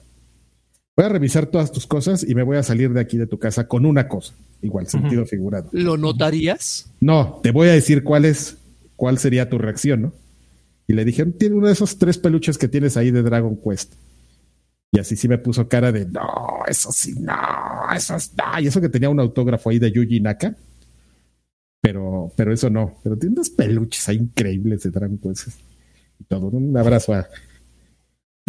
Voy 0.98 1.04
a 1.04 1.10
revisar 1.10 1.46
todas 1.46 1.70
tus 1.70 1.86
cosas 1.86 2.28
y 2.28 2.34
me 2.34 2.42
voy 2.42 2.56
a 2.56 2.64
salir 2.64 2.92
de 2.92 2.98
aquí 2.98 3.18
de 3.18 3.28
tu 3.28 3.38
casa 3.38 3.68
con 3.68 3.86
una 3.86 4.08
cosa, 4.08 4.34
igual, 4.62 4.88
sentido 4.88 5.24
figurado. 5.26 5.68
¿Lo 5.70 5.96
notarías? 5.96 6.90
No, 6.98 7.38
te 7.40 7.52
voy 7.52 7.68
a 7.68 7.72
decir 7.72 8.02
cuál 8.02 8.24
es, 8.24 8.58
cuál 8.96 9.16
sería 9.18 9.48
tu 9.48 9.58
reacción, 9.58 10.02
¿no? 10.02 10.12
Y 10.88 10.94
le 10.94 11.04
dije, 11.04 11.24
tiene 11.26 11.54
uno 11.54 11.68
de 11.68 11.74
esos 11.74 11.98
tres 11.98 12.18
peluches 12.18 12.58
que 12.58 12.66
tienes 12.66 12.96
ahí 12.96 13.12
de 13.12 13.22
Dragon 13.22 13.56
Quest. 13.64 13.94
Y 14.90 14.98
así 14.98 15.14
sí 15.14 15.28
me 15.28 15.38
puso 15.38 15.68
cara 15.68 15.92
de, 15.92 16.04
no, 16.04 16.64
eso 16.66 16.90
sí, 16.90 17.14
no, 17.20 17.32
eso 17.94 18.16
está. 18.16 18.60
Y 18.60 18.66
eso 18.66 18.80
que 18.80 18.88
tenía 18.88 19.08
un 19.08 19.20
autógrafo 19.20 19.70
ahí 19.70 19.78
de 19.78 19.92
Yuji 19.92 20.18
Naka. 20.18 20.56
Pero, 21.80 22.32
pero 22.34 22.52
eso 22.52 22.70
no. 22.70 22.98
Pero 23.04 23.16
tiene 23.16 23.34
unos 23.34 23.50
peluches 23.50 24.08
ahí 24.08 24.16
increíbles 24.16 24.82
de 24.82 24.90
Dragon 24.90 25.18
Quest 25.18 25.60
todo. 26.26 26.48
Un 26.48 26.76
abrazo 26.76 27.14
a, 27.14 27.28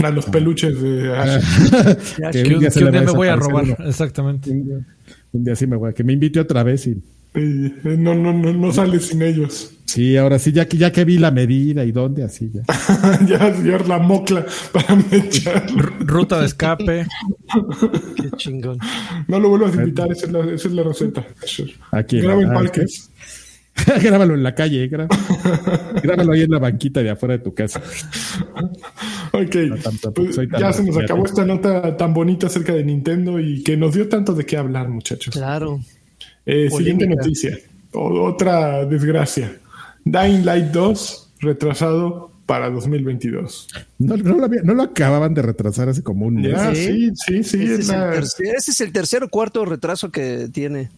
a 0.07 0.11
los 0.11 0.25
peluches 0.25 0.81
de 0.81 1.11
que, 2.31 2.55
un 2.55 2.59
día, 2.59 3.01
me 3.01 3.11
voy 3.11 3.27
a 3.27 3.35
robar, 3.35 3.65
exactamente. 3.85 4.51
Un 4.51 4.85
día, 5.31 5.55
sí 5.55 5.67
me 5.67 5.75
voy 5.75 5.91
a 5.91 5.93
que 5.93 6.03
me 6.03 6.13
invite 6.13 6.39
otra 6.39 6.63
vez 6.63 6.87
y. 6.87 7.01
no, 7.35 8.15
no, 8.15 8.33
no, 8.33 8.53
no 8.53 8.71
sales 8.71 9.07
sin 9.07 9.21
ellos. 9.21 9.73
Sí, 9.89 10.17
ahora 10.17 10.37
sí, 10.37 10.51
ya 10.51 10.67
que 10.67 10.77
ya 10.77 10.91
que 10.91 11.03
vi 11.03 11.17
la 11.17 11.31
medida 11.31 11.83
y 11.83 11.91
dónde, 11.91 12.23
así 12.23 12.51
ya. 12.53 12.61
ya, 13.27 13.63
ya 13.63 13.79
la 13.87 13.97
mocla 13.97 14.45
para 14.71 14.99
echar. 15.11 15.65
Ruta 16.01 16.39
de 16.39 16.45
escape. 16.45 17.07
Qué 18.15 18.29
chingón. 18.37 18.77
No 19.27 19.39
lo 19.39 19.49
vuelvas 19.49 19.75
a 19.75 19.81
invitar, 19.81 20.11
esa 20.11 20.27
es 20.27 20.31
la, 20.31 20.39
esa 20.41 20.67
es 20.67 20.73
la 20.75 20.83
receta. 20.83 21.25
Aquí. 21.91 22.21
Graba 22.21 22.39
en 22.39 22.49
parques. 22.49 23.09
Grábalo 24.01 24.33
en 24.33 24.43
la 24.43 24.55
calle, 24.55 24.87
grábalo 24.87 26.31
ahí 26.31 26.41
en 26.41 26.51
la 26.51 26.59
banquita 26.59 27.01
de 27.03 27.11
afuera 27.11 27.37
de 27.37 27.43
tu 27.43 27.53
casa. 27.53 27.81
Ok, 29.31 29.55
pues 30.15 30.39
ya 30.57 30.73
se 30.73 30.83
nos 30.83 30.97
acabó 30.97 31.25
esta 31.25 31.45
nota 31.45 31.95
tan 31.97 32.13
bonita 32.13 32.47
acerca 32.47 32.73
de 32.73 32.83
Nintendo 32.83 33.39
y 33.39 33.63
que 33.63 33.77
nos 33.77 33.93
dio 33.93 34.09
tanto 34.09 34.33
de 34.33 34.45
qué 34.45 34.57
hablar, 34.57 34.89
muchachos. 34.89 35.33
Claro. 35.33 35.79
Eh, 36.45 36.69
siguiente 36.69 37.07
noticia, 37.07 37.57
otra 37.93 38.85
desgracia. 38.85 39.57
Dying 40.05 40.45
Light 40.45 40.67
2 40.67 41.33
retrasado 41.41 42.31
para 42.45 42.69
2022. 42.71 43.67
No, 43.99 44.17
lo, 44.17 44.81
acababan 44.81 45.35
de 45.35 45.43
retrasar 45.43 45.89
hace 45.89 46.01
como 46.01 46.25
un 46.25 46.35
mes. 46.35 46.57
sí, 46.73 47.11
sí, 47.13 47.43
sí. 47.43 47.63
ese, 47.63 48.55
es 48.55 48.81
el 48.81 48.91
tercer 48.91 49.23
o 49.23 49.29
cuarto 49.29 49.63
retraso 49.65 50.11
que 50.11 50.49
tiene. 50.51 50.89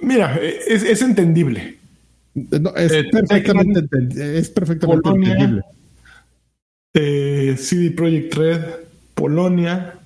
Mira, 0.00 0.38
es 0.68 1.02
entendible 1.02 1.78
es, 2.34 2.92
eh, 2.92 3.04
perfectamente 3.10 4.38
es, 4.38 4.50
perfectamente 4.50 5.08
entendible. 5.08 5.62
Eh, 6.92 7.56
CD 7.58 7.90
Projekt 7.90 8.34
Red, 8.34 8.62
Polonia, 9.14 9.98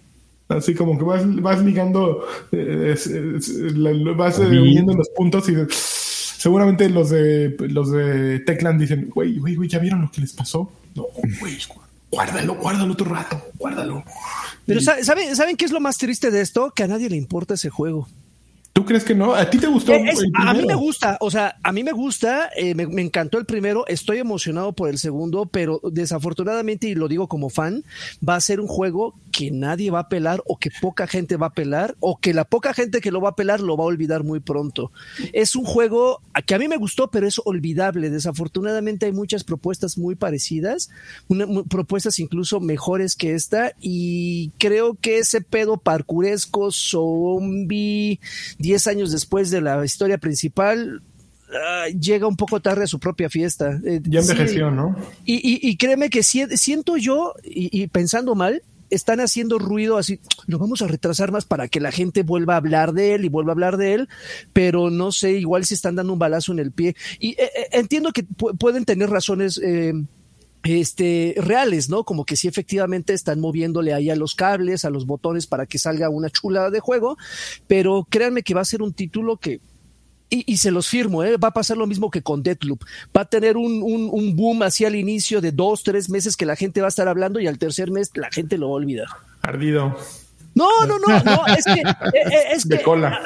así 0.49 0.75
como 0.75 0.99
que 0.99 1.05
vas, 1.05 1.43
vas 1.43 1.63
ligando, 1.63 2.25
eh, 2.53 2.95
vas 4.17 4.39
uniendo 4.39 4.95
los 4.95 5.09
puntos 5.11 5.49
y 5.49 5.55
seguramente 5.71 6.89
los 6.89 7.11
de 7.11 7.57
los 7.59 7.91
de 7.93 8.41
Techland 8.41 8.81
dicen, 8.81 9.11
güey, 9.15 9.39
güey, 9.39 9.55
güey, 9.57 9.69
¿ya 9.69 9.79
vieron 9.79 10.03
lo 10.03 10.11
que 10.11 10.21
les 10.21 10.33
pasó? 10.33 10.71
No, 10.95 11.07
güey, 11.41 11.59
guárdalo, 12.11 12.55
guárdalo 12.57 12.93
otro 12.93 13.07
rato, 13.07 13.43
guárdalo. 13.59 14.05
Pero 14.67 14.81
¿saben, 14.81 15.35
¿saben 15.35 15.57
qué 15.57 15.65
es 15.65 15.73
lo 15.73 15.81
más 15.81 15.97
triste 15.97 16.31
de 16.31 16.43
esto? 16.43 16.73
Que 16.75 16.83
a 16.83 16.89
nadie 16.89 17.09
le 17.09 17.17
importa 17.17 17.55
ese 17.55 17.71
juego. 17.71 18.07
¿Tú 18.79 18.85
crees 18.85 19.03
que 19.03 19.13
no? 19.17 19.35
¿A 19.35 19.51
ti 19.51 19.59
te 19.59 19.67
gustó? 19.67 19.93
Eh, 19.93 20.13
a 20.35 20.55
mí 20.55 20.65
me 20.65 20.77
gusta, 20.77 21.19
o 21.21 21.33
sea, 21.33 21.57
a 21.65 21.73
mí 21.73 21.83
me 21.83 21.91
gusta, 21.91 22.49
eh, 22.57 22.77
me, 22.77 23.03
encantó 23.03 23.37
el 23.39 23.45
primero, 23.45 23.85
estoy 23.89 24.19
emocionado 24.19 24.73
por 24.73 24.89
el 24.89 24.99
segundo, 24.99 25.47
pero 25.47 25.81
desafortunadamente, 25.83 26.87
y 26.87 26.95
lo 26.95 27.09
digo 27.09 27.27
como 27.27 27.51
fan, 27.51 27.83
va 28.27 28.37
a 28.37 28.41
ser 28.41 28.61
un 28.61 28.69
juego 28.69 29.17
que 29.33 29.51
nadie 29.51 29.91
va 29.91 30.01
a 30.01 30.09
pelar 30.09 30.45
o 30.47 30.59
que 30.59 30.71
poca 30.81 31.09
gente 31.09 31.37
va 31.37 31.49
a 31.49 31.55
pelar 31.55 31.97
o 31.99 32.19
que 32.21 32.33
la 32.33 32.45
poca 32.45 32.73
gente 32.73 33.01
que 33.01 33.11
lo 33.11 33.21
va 33.21 33.31
a 33.31 33.35
pelar 33.35 33.61
lo 33.61 33.77
va 33.77 33.83
a 33.83 33.89
olvidar 33.89 34.23
muy 34.23 34.39
pronto. 34.39 34.93
Es 35.33 35.57
un 35.57 35.65
juego 35.65 36.23
que 36.47 36.55
a 36.55 36.59
mí 36.61 36.69
me 36.69 36.77
gustó, 36.77 37.11
pero 37.11 37.27
es 37.27 37.41
olvidable. 37.45 38.11
Desafortunadamente 38.11 39.07
hay 39.07 39.13
muchas 39.13 39.43
propuestas 39.43 39.99
muy 39.99 40.15
parecidas, 40.15 40.89
propuestas 41.69 42.21
incluso 42.21 42.61
mejores 42.61 43.17
que 43.17 43.35
esta 43.35 43.73
y 43.81 44.51
creo 44.59 44.95
que 45.01 45.19
ese 45.19 45.41
pedo 45.41 45.79
parkuresco, 45.79 46.71
zombie 46.71 48.21
10 48.69 48.87
años 48.87 49.13
después 49.13 49.51
de 49.51 49.63
la 49.63 49.83
historia 49.83 50.19
principal, 50.19 51.01
ah, 51.55 51.87
llega 51.89 52.27
un 52.27 52.37
poco 52.37 52.61
tarde 52.61 52.85
a 52.85 52.87
su 52.87 53.01
propia 53.01 53.31
fiesta. 53.31 53.81
Eh, 53.83 54.03
ya 54.05 54.21
envejeció, 54.21 54.71
¿no? 54.71 54.95
Y, 55.25 55.75
créeme 55.79 56.11
que 56.11 56.23
siento 56.23 56.99
yo, 56.99 57.33
y, 57.43 57.87
pensando 57.87 58.35
mal, 58.35 58.63
están 58.91 59.21
haciendo 59.21 59.59
ruido 59.59 59.97
así, 59.97 60.21
lo 60.47 60.59
vamos 60.59 60.83
a 60.83 60.87
retrasar 60.87 61.33
más 61.33 61.47
para 61.47 61.69
que 61.69 61.81
la 61.81 61.93
gente 61.93 62.23
vuelva 62.25 62.55
a 62.55 62.57
hablar 62.59 62.93
de 62.93 63.15
él 63.15 63.25
y 63.25 63.31
vuelva 63.31 63.53
a 63.53 63.55
hablar 63.55 63.79
de 63.79 63.95
él, 63.95 64.09
pero 64.53 64.91
no 64.91 65.13
sé, 65.13 65.33
igual 65.33 65.65
si 65.65 65.73
están 65.73 65.97
dando 65.97 66.13
un 66.13 66.19
balazo 66.19 66.53
en 66.53 66.59
el 66.59 66.73
pie. 66.73 66.95
Y 67.19 67.31
eh, 67.31 67.51
eh, 67.57 67.69
entiendo 67.73 68.13
que 68.13 68.25
pueden 68.25 68.85
tener 68.85 69.09
razones 69.09 69.59
este, 70.63 71.35
reales, 71.39 71.89
¿no? 71.89 72.05
Como 72.05 72.25
que 72.25 72.37
sí 72.37 72.49
efectivamente 72.49 73.13
están 73.13 73.41
moviéndole 73.41 73.95
ahí 73.95 74.11
a 74.11 74.17
los 74.17 74.35
cables, 74.35 74.85
a 74.85 74.91
los 74.91 75.07
botones 75.07 75.47
para 75.47 75.67
que 75.67 75.79
salga 75.79 76.09
una 76.09 76.31
chulada 76.31 76.71
de 76.71 76.81
juego, 76.81 77.17
pero 77.67 78.07
créanme 78.09 78.43
que 78.43 78.55
va 78.55 78.63
a 78.63 78.67
ser 78.67 78.83
un 78.83 78.93
título 78.93 79.37
que 79.37 79.61
y, 80.31 80.59
se 80.59 80.71
los 80.71 80.89
firmo, 80.89 81.25
¿eh? 81.25 81.39
va 81.39 81.49
a 81.49 81.55
pasar 81.55 81.79
lo 81.79 81.87
mismo 81.87 82.11
que 82.11 82.23
con 82.23 82.43
Deathloop. 82.43 82.85
Va 83.17 83.23
a 83.23 83.25
tener 83.25 83.57
un, 83.57 83.83
un, 83.83 84.37
boom 84.37 84.63
así 84.63 84.85
al 84.85 84.95
inicio 84.95 85.41
de 85.41 85.53
dos, 85.53 85.83
tres 85.83 86.11
meses 86.11 86.37
que 86.37 86.45
la 86.45 86.55
gente 86.55 86.83
va 86.83 86.89
a 86.89 86.91
estar 86.91 87.09
hablando 87.09 87.41
y 87.41 87.47
al 87.47 87.59
tercer 87.59 87.91
mes 87.91 88.11
la 88.15 88.31
gente 88.31 88.59
lo 88.59 88.69
va 88.69 88.73
a 88.73 88.77
olvidar. 88.77 89.07
Ardido. 89.41 89.97
No, 90.55 90.69
no, 90.87 90.99
no, 90.99 91.23
no, 91.23 91.47
es 91.47 91.65
que, 91.65 91.81
eh, 91.81 91.85
eh, 92.15 92.43
es 92.53 92.67
que, 92.67 92.83
cola. 92.83 93.21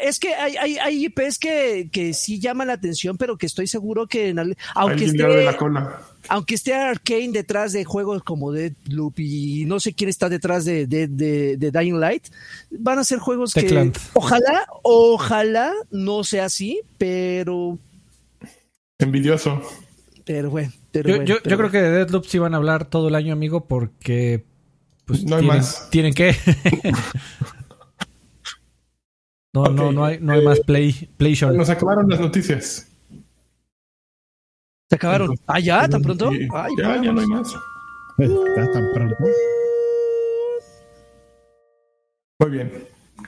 es 0.00 0.18
que 0.18 0.34
hay, 0.34 0.56
hay, 0.56 0.78
hay 0.78 1.04
IPs 1.06 1.38
que, 1.38 1.90
que 1.92 2.14
sí 2.14 2.40
llaman 2.40 2.68
la 2.68 2.74
atención, 2.74 3.18
pero 3.18 3.36
que 3.36 3.46
estoy 3.46 3.66
seguro 3.66 4.06
que 4.06 4.28
en, 4.28 4.56
aunque 4.74 5.04
esté, 5.04 5.26
de 5.26 5.44
la 5.44 5.56
cola 5.56 6.00
aunque 6.28 6.54
esté 6.54 6.74
Arkane 6.74 7.32
detrás 7.32 7.72
de 7.72 7.84
juegos 7.84 8.22
como 8.22 8.52
Deadloop 8.52 9.18
y 9.18 9.64
no 9.66 9.80
sé 9.80 9.92
quién 9.92 10.08
está 10.08 10.28
detrás 10.28 10.64
de, 10.64 10.86
de, 10.86 11.56
Dying 11.56 11.98
Light, 11.98 12.28
van 12.70 12.98
a 12.98 13.04
ser 13.04 13.18
juegos 13.18 13.54
que 13.54 13.92
ojalá, 14.14 14.66
ojalá 14.82 15.72
no 15.90 16.24
sea 16.24 16.46
así, 16.46 16.80
pero 16.98 17.78
envidioso. 18.98 19.62
Pero 20.24 20.50
bueno, 20.50 20.72
yo, 20.92 21.24
yo, 21.24 21.40
creo 21.40 21.70
que 21.70 21.82
de 21.82 21.90
Deadloop 21.90 22.26
sí 22.26 22.38
van 22.38 22.54
a 22.54 22.58
hablar 22.58 22.84
todo 22.84 23.08
el 23.08 23.16
año, 23.16 23.32
amigo, 23.32 23.66
porque 23.66 24.44
pues 25.04 25.24
no 25.24 25.36
hay 25.36 25.42
tienen, 25.42 25.58
más. 25.58 25.90
tienen 25.90 26.14
que 26.14 26.32
no, 29.52 29.64
no, 29.64 29.90
no 29.90 30.04
hay, 30.04 30.18
no 30.20 30.32
hay 30.32 30.44
más 30.44 30.60
play, 30.60 31.10
play 31.16 31.34
show. 31.34 31.52
Nos 31.52 31.70
acabaron 31.70 32.08
las 32.08 32.20
noticias. 32.20 32.91
Se 34.92 34.96
acabaron. 34.96 35.34
ah, 35.46 35.58
ya, 35.58 35.88
tan 35.88 36.02
pronto. 36.02 36.30
ya, 36.30 37.02
ya 37.02 37.12
no 37.14 37.20
hay 37.22 37.26
más. 37.26 37.50
Ya 38.18 38.70
tan 38.72 38.92
pronto. 38.92 39.16
Muy 42.40 42.50
bien. 42.50 42.70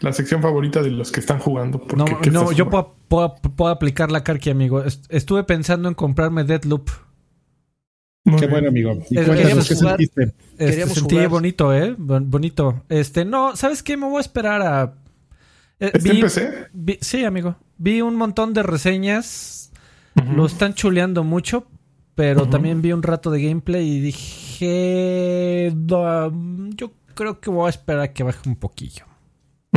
La 0.03 0.13
sección 0.13 0.43
favorita 0.43 0.83
de 0.83 0.91
los 0.91 1.11
que 1.11 1.21
están 1.21 1.39
jugando. 1.39 1.81
No, 1.97 2.05
no 2.31 2.53
yo 2.53 2.69
puedo, 2.69 2.95
puedo, 3.09 3.69
aplicar 3.69 4.13
la 4.13 4.23
carqui, 4.23 4.51
amigo. 4.51 4.85
Estuve 5.09 5.45
pensando 5.45 5.89
en 5.89 5.95
comprarme 5.95 6.45
Deadloop. 6.45 6.91
Qué 8.39 8.47
bueno, 8.47 8.69
amigo. 8.69 8.99
¿Y 9.09 9.17
queríamos 9.17 9.67
qué 9.67 9.75
jugar, 9.75 9.99
este, 10.59 10.87
sentí 10.89 11.25
bonito, 11.25 11.73
¿eh? 11.73 11.95
Bonito. 11.97 12.83
Este, 12.91 13.25
no, 13.25 13.57
¿sabes 13.57 13.83
qué? 13.83 13.97
Me 13.97 14.07
voy 14.07 14.19
a 14.19 14.21
esperar 14.21 14.61
a... 14.61 14.93
Eh, 15.81 15.93
vi, 16.03 16.21
PC? 16.21 16.69
sí, 17.01 17.25
amigo. 17.25 17.57
Vi 17.79 18.03
un 18.03 18.17
montón 18.17 18.53
de 18.53 18.63
reseñas 18.63 19.64
lo 20.15 20.47
están 20.47 20.75
chuleando 20.75 21.25
mucho, 21.25 21.67
pero 22.15 22.49
también 22.49 22.83
vi 22.83 22.93
un 22.93 23.03
rato 23.03 23.31
de 23.31 23.43
gameplay 23.43 23.89
y 23.89 24.01
dije, 24.01 25.73
yo 25.87 26.93
creo 27.15 27.41
que 27.41 27.51
voy 27.51 27.67
a 27.67 27.71
esperar 27.71 28.03
a 28.03 28.13
que 28.13 28.23
baje 28.23 28.49
un 28.49 28.57
poquillo. 28.57 29.05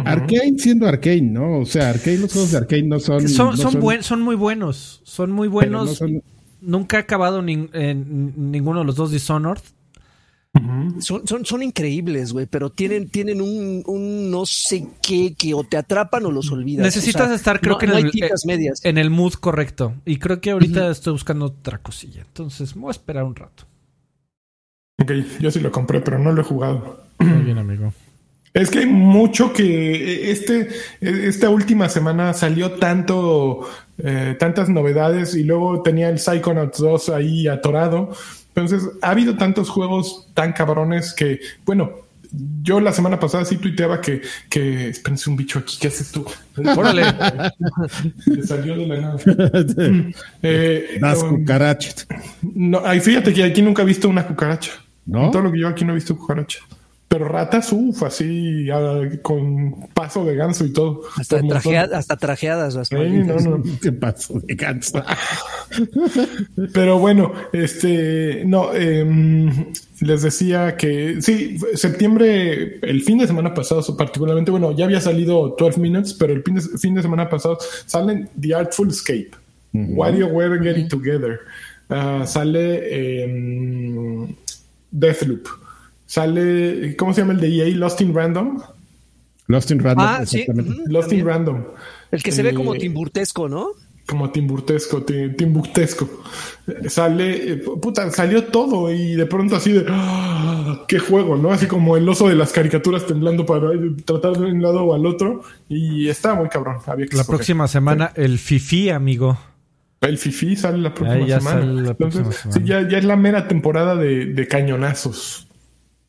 Arkane 0.05 0.57
siendo 0.57 0.88
Arkane, 0.88 1.21
¿no? 1.21 1.59
O 1.59 1.65
sea, 1.65 1.89
Arkane, 1.89 2.17
los 2.17 2.31
juegos 2.31 2.51
de 2.51 2.57
Arkane 2.57 2.83
no 2.83 2.99
son... 2.99 3.27
Son, 3.27 3.57
son, 3.57 3.71
son, 4.03 4.21
muy 4.21 4.35
buenos, 4.35 5.01
son 5.03 5.31
muy 5.31 5.47
buenos. 5.47 6.03
Nunca 6.61 6.97
he 6.97 6.99
acabado 6.99 7.39
en 7.39 8.51
ninguno 8.51 8.79
de 8.79 8.85
los 8.85 8.95
dos 8.95 9.11
Dishonored. 9.11 9.61
Son, 10.99 11.27
son, 11.27 11.45
son 11.45 11.63
increíbles, 11.63 12.33
güey, 12.33 12.45
pero 12.45 12.69
tienen, 12.69 13.09
tienen 13.09 13.41
un, 13.41 13.83
un 13.85 14.31
no 14.31 14.45
sé 14.45 14.87
qué 15.01 15.33
que 15.37 15.53
o 15.53 15.63
te 15.63 15.77
atrapan 15.77 16.25
o 16.25 16.31
los 16.31 16.51
olvidas. 16.51 16.85
Necesitas 16.85 17.31
estar, 17.31 17.59
creo 17.59 17.73
no- 17.73 17.77
que 17.79 17.85
en 17.85 17.91
no 17.91 17.97
el, 17.97 18.11
tintas 18.11 18.45
medias. 18.45 18.79
en 18.83 18.97
el 18.97 19.09
mood 19.09 19.33
correcto. 19.33 19.93
Y 20.05 20.17
creo 20.17 20.39
que 20.41 20.51
ahorita 20.51 20.89
estoy 20.91 21.13
buscando 21.13 21.45
otra 21.45 21.77
cosilla. 21.79 22.21
Entonces, 22.21 22.75
me 22.75 22.83
voy 22.83 22.89
a 22.89 22.91
esperar 22.91 23.23
un 23.23 23.35
rato. 23.35 23.65
Ok, 25.01 25.11
yo 25.39 25.51
sí 25.51 25.59
lo 25.59 25.71
compré, 25.71 26.01
pero 26.01 26.17
no 26.19 26.31
lo 26.31 26.41
he 26.41 26.45
jugado. 26.45 27.03
Muy 27.19 27.43
bien, 27.43 27.57
amigo. 27.57 27.93
Es 28.53 28.71
que 28.71 28.79
hay 28.79 28.85
mucho 28.87 29.53
que 29.53 30.31
este, 30.31 30.69
esta 31.01 31.49
última 31.51 31.89
semana 31.89 32.33
salió 32.33 32.71
tanto, 32.71 33.67
eh, 33.99 34.35
tantas 34.39 34.67
novedades 34.69 35.35
y 35.35 35.43
luego 35.43 35.83
tenía 35.83 36.09
el 36.09 36.17
Psychonauts 36.17 36.79
2 36.79 37.09
ahí 37.09 37.47
atorado. 37.47 38.11
Entonces, 38.57 38.89
ha 39.03 39.11
habido 39.11 39.37
tantos 39.37 39.69
juegos 39.69 40.29
tan 40.33 40.51
cabrones 40.51 41.13
que, 41.13 41.39
bueno, 41.63 41.91
yo 42.63 42.79
la 42.79 42.91
semana 42.91 43.19
pasada 43.19 43.45
sí 43.45 43.57
tuiteaba 43.57 44.01
que, 44.01 44.21
que, 44.49 44.89
espérense 44.89 45.29
un 45.29 45.37
bicho 45.37 45.59
aquí, 45.59 45.77
¿qué 45.79 45.89
haces 45.89 46.11
tú? 46.11 46.25
Órale. 46.75 47.03
Le 48.25 48.41
salió 48.41 48.75
de 48.75 48.87
la 48.87 48.97
nada. 48.99 49.17
Eh, 50.41 50.97
Das 50.99 51.21
um, 51.21 51.37
cucarachas. 51.37 52.07
no, 52.41 52.81
ay, 52.83 52.99
fíjate 52.99 53.31
que 53.31 53.43
aquí 53.43 53.61
nunca 53.61 53.83
he 53.83 53.85
visto 53.85 54.09
una 54.09 54.25
cucaracha. 54.25 54.71
¿No? 55.05 55.25
En 55.25 55.31
todo 55.31 55.43
lo 55.43 55.51
que 55.51 55.59
yo 55.59 55.67
aquí 55.67 55.85
no 55.85 55.91
he 55.91 55.95
visto 55.95 56.17
cucaracha. 56.17 56.59
Pero 57.09 57.25
ratas, 57.29 57.71
uff, 57.71 58.03
así, 58.03 58.69
ah, 58.69 58.99
con 59.21 59.87
paso 59.93 60.25
de 60.25 60.35
ganso 60.35 60.65
y 60.65 60.73
todo. 60.73 61.03
Hasta, 61.15 61.37
montón. 61.37 61.49
trajea- 61.61 61.89
hasta 61.93 62.17
trajeadas 62.17 62.75
las 62.75 62.91
no, 62.91 62.99
no. 62.99 63.63
¿Qué 63.81 63.93
pasó 63.93 64.41
de 64.41 64.55
ganso? 64.55 65.01
Pero 66.73 66.99
bueno, 66.99 67.31
este, 67.53 68.43
no, 68.45 68.73
em, 68.73 69.71
les 70.01 70.21
decía 70.21 70.75
que 70.75 71.21
sí, 71.21 71.57
septiembre, 71.75 72.79
el 72.81 73.01
fin 73.03 73.17
de 73.19 73.27
semana 73.27 73.53
pasado, 73.53 73.81
particularmente, 73.95 74.51
bueno, 74.51 74.75
ya 74.75 74.85
había 74.85 75.01
salido 75.01 75.55
12 75.57 75.79
Minutes, 75.79 76.13
pero 76.13 76.33
el 76.33 76.43
fin 76.43 76.55
de, 76.55 76.61
fin 76.61 76.93
de 76.93 77.01
semana 77.01 77.29
pasado 77.29 77.57
salen 77.85 78.29
The 78.39 78.53
Artful 78.53 78.89
Escape, 78.89 79.31
WarioWare 79.73 80.61
Getting 80.61 80.87
Together, 80.89 81.39
ah, 81.89 82.23
sale 82.27 83.23
em, 83.23 84.35
Deathloop, 84.91 85.47
sale, 86.07 86.95
¿cómo 86.97 87.13
se 87.13 87.21
llama 87.21 87.33
el 87.33 87.39
de 87.39 87.55
EA? 87.69 87.75
Lost 87.77 88.01
in 88.01 88.13
Random. 88.15 88.59
Lost 89.47 89.69
in 89.71 89.79
Random. 89.79 90.05
Ah, 90.05 90.25
sí. 90.25 90.45
Lost 90.87 91.11
in. 91.13 91.25
Random. 91.25 91.63
El 92.11 92.23
que 92.23 92.31
se 92.31 92.41
ve 92.41 92.49
Eh, 92.49 92.53
como 92.55 92.73
timburtesco, 92.73 93.47
¿no? 93.47 93.67
como 94.07 94.29
timburtesco, 94.31 95.03
ti- 95.03 95.31
timbuctesco. 95.37 96.09
Eh, 96.65 96.89
Sale, 96.89 97.51
eh, 97.51 97.57
puta, 97.57 98.09
salió 98.09 98.45
todo 98.45 98.89
y 98.93 99.15
de 99.15 99.25
pronto 99.25 99.57
así 99.57 99.73
de, 99.73 99.85
¡ah! 99.89 100.85
qué 100.87 100.97
juego, 100.97 101.35
¿no? 101.35 101.51
Así 101.51 101.65
como 101.67 101.97
el 101.97 102.07
oso 102.07 102.29
de 102.29 102.35
las 102.35 102.53
caricaturas 102.53 103.05
temblando 103.05 103.45
para 103.45 103.73
eh, 103.73 103.79
tratar 104.05 104.37
de 104.37 104.45
un 104.45 104.61
lado 104.61 104.83
o 104.85 104.93
al 104.95 105.05
otro 105.05 105.41
y 105.67 106.07
está 106.07 106.35
muy 106.35 106.47
cabrón. 106.47 106.77
Había 106.85 107.05
que 107.05 107.17
La 107.17 107.23
escoger. 107.23 107.37
próxima 107.37 107.67
semana, 107.67 108.13
el 108.15 108.39
Fifi, 108.39 108.89
amigo. 108.91 109.37
El 109.99 110.17
Fifi 110.17 110.55
sale 110.55 110.77
la 110.77 110.93
próxima 110.93 111.21
Ahí 111.23 111.27
ya 111.27 111.39
semana. 111.41 111.59
sale 111.59 111.81
la 111.81 111.93
próxima 111.93 112.21
Entonces, 112.23 112.41
semana. 112.43 112.61
sí, 112.61 112.65
ya, 112.65 112.87
ya 112.89 112.97
es 112.99 113.03
la 113.03 113.15
mera 113.17 113.47
temporada 113.49 113.95
de, 113.97 114.27
de 114.27 114.47
cañonazos. 114.47 115.46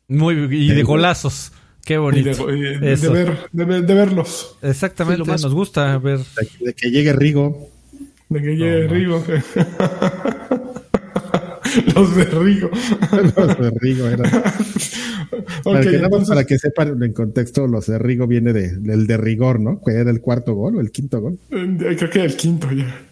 Muy, 0.09 0.33
y 0.51 0.73
de 0.73 0.83
golazos. 0.83 1.51
Qué 1.85 1.93
de, 1.93 1.99
bonito. 1.99 2.45
de 2.47 2.55
ver, 2.95 3.37
de, 3.51 3.65
ver- 3.65 3.85
de 3.85 3.93
verlos. 3.93 4.57
Exactamente, 4.61 5.23
Sí, 5.23 5.27
lo 5.27 5.31
más- 5.33 5.41
nos 5.43 5.53
gusta 5.53 5.97
ver. 5.97 6.19
De, 6.19 6.65
de 6.65 6.73
que 6.73 6.91
llegue 6.91 7.13
Rigo. 7.13 7.69
De 8.27 8.41
que 8.41 8.55
llegue 8.57 8.87
Rigo. 8.87 9.23
Los 11.95 12.15
de 12.15 12.25
Rigo. 12.25 12.69
Los 13.11 13.57
de 13.59 13.71
Rigo 13.79 14.07
eran. 14.07 14.31
Para, 15.63 15.79
Ok, 15.79 15.83
que, 15.83 15.95
entonces- 15.97 16.29
para 16.29 16.43
que 16.45 16.57
sepan 16.57 17.03
en 17.03 17.13
contexto, 17.13 17.67
los 17.67 17.85
de 17.85 17.99
Rigo 17.99 18.25
viene 18.27 18.53
de, 18.53 18.75
del 18.77 19.05
de 19.05 19.17
rigor, 19.17 19.59
¿no? 19.59 19.79
Que 19.85 19.91
era 19.93 20.09
el 20.09 20.21
cuarto 20.21 20.53
gol 20.55 20.77
o 20.77 20.81
el 20.81 20.91
quinto 20.91 21.21
gol. 21.21 21.37
Eh, 21.51 21.95
Creo 21.97 22.09
que 22.09 22.23
el 22.23 22.35
quinto 22.35 22.71
ya. 22.71 23.08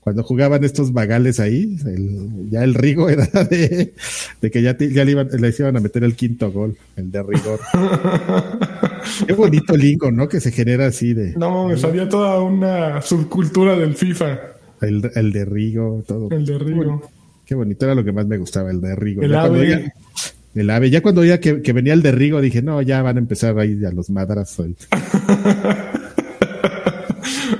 Cuando 0.00 0.22
jugaban 0.22 0.64
estos 0.64 0.92
vagales 0.92 1.40
ahí, 1.40 1.76
el- 1.86 2.50
ya 2.50 2.64
el 2.64 2.74
Rigo 2.74 3.08
era 3.10 3.26
de, 3.26 3.94
de 4.40 4.50
que 4.50 4.62
ya, 4.62 4.76
te- 4.76 4.92
ya 4.92 5.04
le, 5.04 5.12
iban, 5.12 5.28
les 5.38 5.58
iban 5.60 5.76
a 5.76 5.80
meter 5.80 6.04
el 6.04 6.14
quinto 6.16 6.50
gol, 6.52 6.76
el 6.96 7.10
de 7.10 7.22
rigor. 7.22 7.60
Qué 9.26 9.32
bonito 9.34 9.76
lingo, 9.76 10.10
¿no? 10.10 10.28
Que 10.28 10.40
se 10.40 10.52
genera 10.52 10.86
así 10.86 11.14
de 11.14 11.34
No, 11.36 11.68
me 11.68 11.76
salía 11.76 12.08
toda 12.08 12.40
una 12.42 13.00
subcultura 13.02 13.76
del 13.76 13.94
FIFA. 13.94 14.38
el, 14.82 15.10
el 15.14 15.32
de 15.32 15.44
Rigo, 15.44 16.02
todo. 16.06 16.28
El 16.30 16.44
de 16.46 16.58
Rigo. 16.58 17.02
Qué 17.44 17.54
bonito, 17.54 17.84
era 17.84 17.94
lo 17.94 18.04
que 18.04 18.12
más 18.12 18.26
me 18.26 18.36
gustaba, 18.38 18.70
el 18.70 18.80
de 18.80 18.94
Rigo. 18.94 19.22
El 19.22 19.32
Ya 19.32 19.42
ave. 19.42 19.60
oía- 19.60 19.92
el 20.54 20.70
ave. 20.70 20.90
Ya 20.90 21.00
cuando 21.00 21.20
oía 21.22 21.40
que, 21.40 21.62
que 21.62 21.72
venía 21.72 21.92
el 21.92 22.02
de 22.02 22.12
Rigo, 22.12 22.40
dije, 22.40 22.62
no, 22.62 22.80
ya 22.82 23.02
van 23.02 23.16
a 23.16 23.20
empezar 23.20 23.58
ahí 23.58 23.84
a 23.84 23.90
los 23.92 24.10
madrazos. 24.10 24.68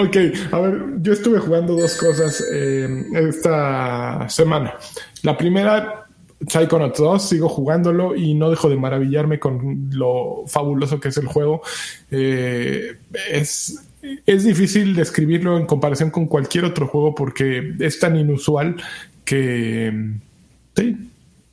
Ok, 0.00 0.16
a 0.52 0.60
ver, 0.60 0.80
yo 1.00 1.12
estuve 1.12 1.40
jugando 1.40 1.74
dos 1.74 1.96
cosas 1.96 2.44
eh, 2.52 3.04
esta 3.14 4.28
semana. 4.28 4.74
La 5.24 5.36
primera, 5.36 6.06
Psychonauts 6.46 6.98
2, 7.00 7.28
sigo 7.28 7.48
jugándolo 7.48 8.14
y 8.14 8.34
no 8.34 8.48
dejo 8.48 8.68
de 8.68 8.76
maravillarme 8.76 9.40
con 9.40 9.90
lo 9.92 10.44
fabuloso 10.46 11.00
que 11.00 11.08
es 11.08 11.16
el 11.16 11.26
juego. 11.26 11.62
Eh, 12.12 12.96
es, 13.28 13.76
es 14.24 14.44
difícil 14.44 14.94
describirlo 14.94 15.58
en 15.58 15.66
comparación 15.66 16.10
con 16.12 16.26
cualquier 16.26 16.64
otro 16.64 16.86
juego 16.86 17.16
porque 17.16 17.74
es 17.80 17.98
tan 17.98 18.16
inusual 18.16 18.76
que... 19.24 20.12
Sí, 20.76 20.96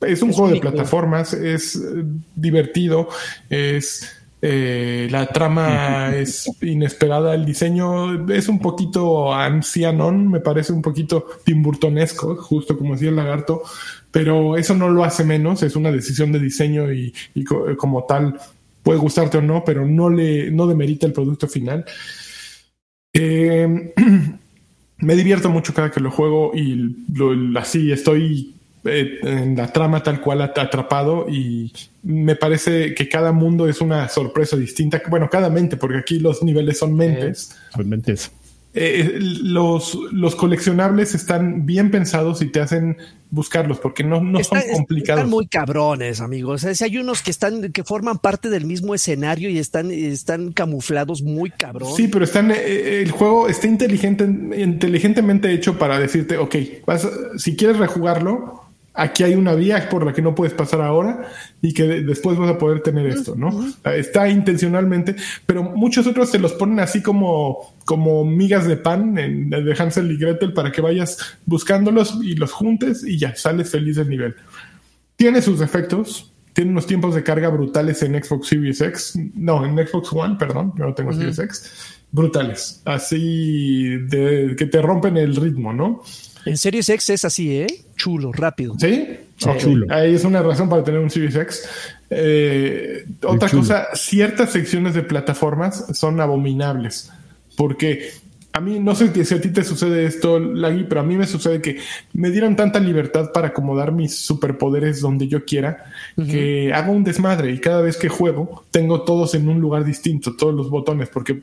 es 0.02 0.22
un 0.22 0.30
Es 0.30 0.36
juego 0.36 0.52
único. 0.52 0.54
de 0.54 0.60
plataformas, 0.60 1.32
es 1.32 1.74
eh, 1.74 2.04
divertido, 2.36 3.08
es 3.50 4.15
eh, 4.42 5.08
la 5.10 5.26
trama 5.26 6.14
es 6.16 6.48
inesperada, 6.62 7.34
el 7.34 7.44
diseño 7.44 8.28
es 8.30 8.48
un 8.48 8.58
poquito 8.60 9.32
ancianón, 9.34 10.28
me 10.30 10.40
parece 10.40 10.72
un 10.72 10.82
poquito 10.82 11.26
timburtonesco, 11.44 12.36
justo 12.36 12.76
como 12.78 12.94
decía 12.94 13.08
el 13.10 13.16
lagarto, 13.16 13.62
pero 14.10 14.56
eso 14.56 14.74
no 14.74 14.88
lo 14.90 15.04
hace 15.04 15.24
menos, 15.24 15.62
es 15.62 15.76
una 15.76 15.90
decisión 15.92 16.32
de 16.32 16.40
diseño 16.40 16.92
y, 16.92 17.14
y 17.34 17.44
co- 17.44 17.66
como 17.76 18.04
tal 18.04 18.38
puede 18.82 18.98
gustarte 18.98 19.38
o 19.38 19.42
no, 19.42 19.64
pero 19.64 19.84
no 19.86 20.08
le 20.10 20.50
no 20.50 20.66
demerita 20.66 21.06
el 21.06 21.12
producto 21.12 21.48
final. 21.48 21.84
Eh, 23.12 23.92
me 24.98 25.14
divierto 25.16 25.50
mucho 25.50 25.74
cada 25.74 25.90
que 25.90 26.00
lo 26.00 26.10
juego 26.10 26.52
y 26.54 26.96
lo- 27.12 27.58
así 27.58 27.92
estoy 27.92 28.55
eh, 28.88 29.18
en 29.22 29.56
la 29.56 29.72
trama 29.72 30.02
tal 30.02 30.20
cual 30.20 30.42
at- 30.42 30.58
atrapado 30.58 31.26
y 31.28 31.72
me 32.02 32.36
parece 32.36 32.94
que 32.94 33.08
cada 33.08 33.32
mundo 33.32 33.68
es 33.68 33.80
una 33.80 34.08
sorpresa 34.08 34.56
distinta. 34.56 35.02
Bueno, 35.08 35.28
cada 35.30 35.50
mente, 35.50 35.76
porque 35.76 35.98
aquí 35.98 36.18
los 36.18 36.42
niveles 36.42 36.78
son 36.78 36.94
mentes. 36.94 37.56
Son 37.74 37.88
mentes. 37.88 38.30
Eh, 38.78 39.16
los, 39.20 39.94
los 40.12 40.36
coleccionables 40.36 41.14
están 41.14 41.64
bien 41.64 41.90
pensados 41.90 42.42
y 42.42 42.48
te 42.48 42.60
hacen 42.60 42.98
buscarlos 43.30 43.78
porque 43.78 44.04
no, 44.04 44.20
no 44.20 44.38
Está- 44.38 44.60
son 44.60 44.68
es- 44.70 44.76
complicados. 44.76 45.20
Están 45.20 45.30
muy 45.30 45.46
cabrones, 45.46 46.20
amigos. 46.20 46.56
O 46.56 46.58
sea, 46.66 46.74
si 46.74 46.84
hay 46.84 46.98
unos 46.98 47.22
que 47.22 47.30
están, 47.30 47.72
que 47.72 47.84
forman 47.84 48.18
parte 48.18 48.50
del 48.50 48.66
mismo 48.66 48.94
escenario 48.94 49.48
y 49.48 49.56
están, 49.58 49.90
están 49.90 50.52
camuflados 50.52 51.22
muy 51.22 51.48
cabrón. 51.48 51.88
Sí, 51.96 52.08
pero 52.08 52.26
están, 52.26 52.50
eh, 52.50 53.00
el 53.00 53.12
juego 53.12 53.48
está 53.48 53.66
inteligente, 53.66 54.24
inteligentemente 54.24 55.50
hecho 55.52 55.78
para 55.78 55.98
decirte, 55.98 56.36
ok, 56.36 56.54
vas, 56.86 57.08
si 57.38 57.56
quieres 57.56 57.78
rejugarlo, 57.78 58.62
aquí 58.96 59.22
hay 59.22 59.34
una 59.34 59.54
vía 59.54 59.88
por 59.88 60.04
la 60.06 60.12
que 60.12 60.22
no 60.22 60.34
puedes 60.34 60.54
pasar 60.54 60.80
ahora 60.80 61.28
y 61.62 61.72
que 61.74 61.84
de- 61.84 62.02
después 62.02 62.36
vas 62.38 62.50
a 62.50 62.58
poder 62.58 62.80
tener 62.80 63.06
esto, 63.06 63.34
¿no? 63.36 63.50
Está 63.84 64.28
intencionalmente, 64.28 65.16
pero 65.46 65.62
muchos 65.62 66.06
otros 66.06 66.30
te 66.30 66.38
los 66.38 66.52
ponen 66.54 66.80
así 66.80 67.02
como, 67.02 67.74
como 67.84 68.24
migas 68.24 68.66
de 68.66 68.76
pan 68.76 69.18
en- 69.18 69.50
de 69.50 69.74
Hansel 69.78 70.10
y 70.12 70.16
Gretel 70.16 70.52
para 70.52 70.72
que 70.72 70.80
vayas 70.80 71.18
buscándolos 71.44 72.18
y 72.22 72.34
los 72.34 72.52
juntes 72.52 73.04
y 73.06 73.18
ya 73.18 73.34
sales 73.36 73.70
feliz 73.70 73.96
del 73.96 74.08
nivel. 74.08 74.34
Tiene 75.16 75.40
sus 75.42 75.58
defectos. 75.58 76.32
Tiene 76.52 76.70
unos 76.70 76.86
tiempos 76.86 77.14
de 77.14 77.22
carga 77.22 77.48
brutales 77.50 78.02
en 78.02 78.14
Xbox 78.22 78.48
Series 78.48 78.80
X. 78.80 79.18
No, 79.34 79.62
en 79.66 79.76
Xbox 79.86 80.10
One, 80.10 80.36
perdón. 80.38 80.72
Yo 80.78 80.86
no 80.86 80.94
tengo 80.94 81.12
Series 81.12 81.38
X. 81.38 81.98
Brutales. 82.12 82.80
Así 82.86 83.88
de 84.08 84.54
que 84.56 84.64
te 84.64 84.80
rompen 84.80 85.18
el 85.18 85.36
ritmo, 85.36 85.74
¿no? 85.74 86.02
En 86.46 86.56
Series 86.56 86.88
X 86.88 87.10
es 87.10 87.24
así, 87.24 87.58
¿eh? 87.58 87.66
Chulo, 87.96 88.32
rápido. 88.32 88.76
¿Sí? 88.78 89.18
Chulo. 89.58 89.86
Ahí 89.90 90.14
es 90.14 90.24
una 90.24 90.42
razón 90.42 90.68
para 90.68 90.82
tener 90.82 91.00
un 91.00 91.10
Series 91.10 91.34
X. 91.34 91.68
Eh, 92.08 93.04
otra 93.24 93.48
chulo. 93.48 93.62
cosa, 93.62 93.88
ciertas 93.94 94.52
secciones 94.52 94.94
de 94.94 95.02
plataformas 95.02 95.86
son 95.92 96.20
abominables. 96.20 97.10
Porque 97.56 98.10
a 98.56 98.60
mí, 98.60 98.80
no 98.80 98.94
sé 98.94 99.12
si 99.22 99.34
a 99.34 99.40
ti 99.40 99.50
te 99.50 99.62
sucede 99.62 100.06
esto, 100.06 100.38
Lagui, 100.40 100.84
pero 100.84 101.02
a 101.02 101.04
mí 101.04 101.14
me 101.18 101.26
sucede 101.26 101.60
que 101.60 101.76
me 102.14 102.30
dieron 102.30 102.56
tanta 102.56 102.80
libertad 102.80 103.30
para 103.30 103.48
acomodar 103.48 103.92
mis 103.92 104.18
superpoderes 104.18 105.02
donde 105.02 105.28
yo 105.28 105.44
quiera, 105.44 105.84
que 106.16 106.72
hago 106.72 106.92
un 106.92 107.04
desmadre 107.04 107.52
y 107.52 107.58
cada 107.58 107.82
vez 107.82 107.98
que 107.98 108.08
juego 108.08 108.64
tengo 108.70 109.02
todos 109.02 109.34
en 109.34 109.46
un 109.50 109.60
lugar 109.60 109.84
distinto, 109.84 110.36
todos 110.36 110.54
los 110.54 110.70
botones, 110.70 111.10
porque 111.10 111.42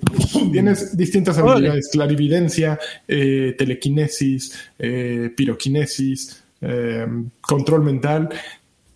tienes 0.52 0.98
distintas 0.98 1.38
habilidades, 1.38 1.90
clarividencia, 1.92 2.80
eh, 3.08 3.54
telequinesis, 3.60 4.60
eh, 4.80 5.30
piroquinesis, 5.38 6.44
eh, 6.62 7.06
control 7.42 7.84
mental. 7.84 8.30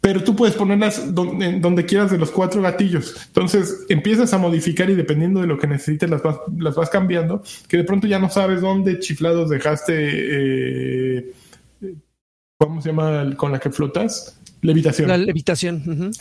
Pero 0.02 0.24
tú 0.24 0.36
puedes 0.36 0.56
ponerlas 0.56 1.14
donde, 1.14 1.60
donde, 1.60 1.86
quieras 1.86 2.12
de 2.12 2.18
los 2.18 2.32
cuatro 2.32 2.62
gatillos. 2.62 3.16
Entonces 3.28 3.86
empiezas 3.90 4.34
a 4.34 4.38
modificar 4.38 4.90
y 4.90 4.96
dependiendo 4.96 5.42
de 5.42 5.48
lo 5.48 5.58
que 5.58 5.68
necesites 5.68 6.10
las 6.10 6.22
vas, 6.22 6.38
las 6.58 6.76
vas 6.76 6.90
cambiando, 6.90 7.44
que 7.68 7.78
de 7.78 7.84
pronto 7.84 8.08
ya 8.08 8.20
no 8.20 8.30
sabes 8.30 8.62
dónde 8.62 9.00
chiflados 9.00 9.50
dejaste, 9.50 9.94
eh, 9.98 11.32
¿cómo 12.58 12.82
se 12.82 12.90
llama 12.90 13.36
con 13.36 13.52
la 13.52 13.60
que 13.60 13.70
flotas? 13.70 14.40
Levitación. 14.62 15.08
La 15.08 15.18
levitación. 15.18 16.12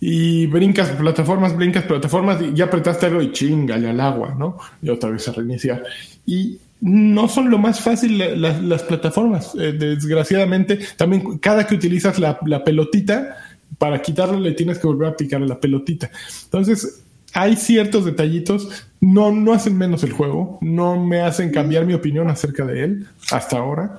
Y 0.00 0.46
brincas 0.46 0.90
plataformas, 0.90 1.56
brincas 1.56 1.84
plataformas 1.84 2.42
y 2.42 2.54
ya 2.54 2.64
apretaste 2.66 3.06
algo 3.06 3.22
y 3.22 3.32
chingale 3.32 3.88
al 3.88 4.00
agua, 4.00 4.34
¿no? 4.38 4.58
Y 4.82 4.90
otra 4.90 5.10
vez 5.10 5.26
a 5.28 5.32
reiniciar. 5.32 5.82
Y 6.26 6.58
no 6.84 7.28
son 7.30 7.50
lo 7.50 7.56
más 7.56 7.80
fácil 7.80 8.18
las 8.18 8.82
plataformas. 8.82 9.52
Eh, 9.58 9.72
desgraciadamente, 9.72 10.78
también 10.98 11.38
cada 11.38 11.66
que 11.66 11.74
utilizas 11.74 12.18
la, 12.18 12.38
pelotita, 12.62 13.38
para 13.78 14.02
quitarlo 14.02 14.38
le 14.38 14.52
tienes 14.52 14.78
que 14.78 14.86
volver 14.86 15.08
a 15.08 15.16
picar 15.16 15.40
la 15.40 15.58
pelotita. 15.58 16.10
Entonces, 16.44 17.02
hay 17.32 17.56
ciertos 17.56 18.04
detallitos, 18.04 18.68
no, 19.00 19.32
no 19.32 19.54
hacen 19.54 19.78
menos 19.78 20.04
el 20.04 20.12
juego, 20.12 20.58
no 20.60 21.02
me 21.02 21.22
hacen 21.22 21.50
cambiar 21.50 21.86
mi 21.86 21.94
opinión 21.94 22.28
acerca 22.28 22.66
de 22.66 22.84
él 22.84 23.06
hasta 23.30 23.56
ahora. 23.56 23.98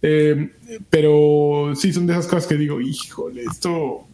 Eh, 0.00 0.52
pero 0.88 1.74
sí 1.76 1.92
son 1.92 2.06
de 2.06 2.14
esas 2.14 2.26
cosas 2.26 2.46
que 2.46 2.54
digo, 2.54 2.80
híjole, 2.80 3.42
esto 3.42 4.06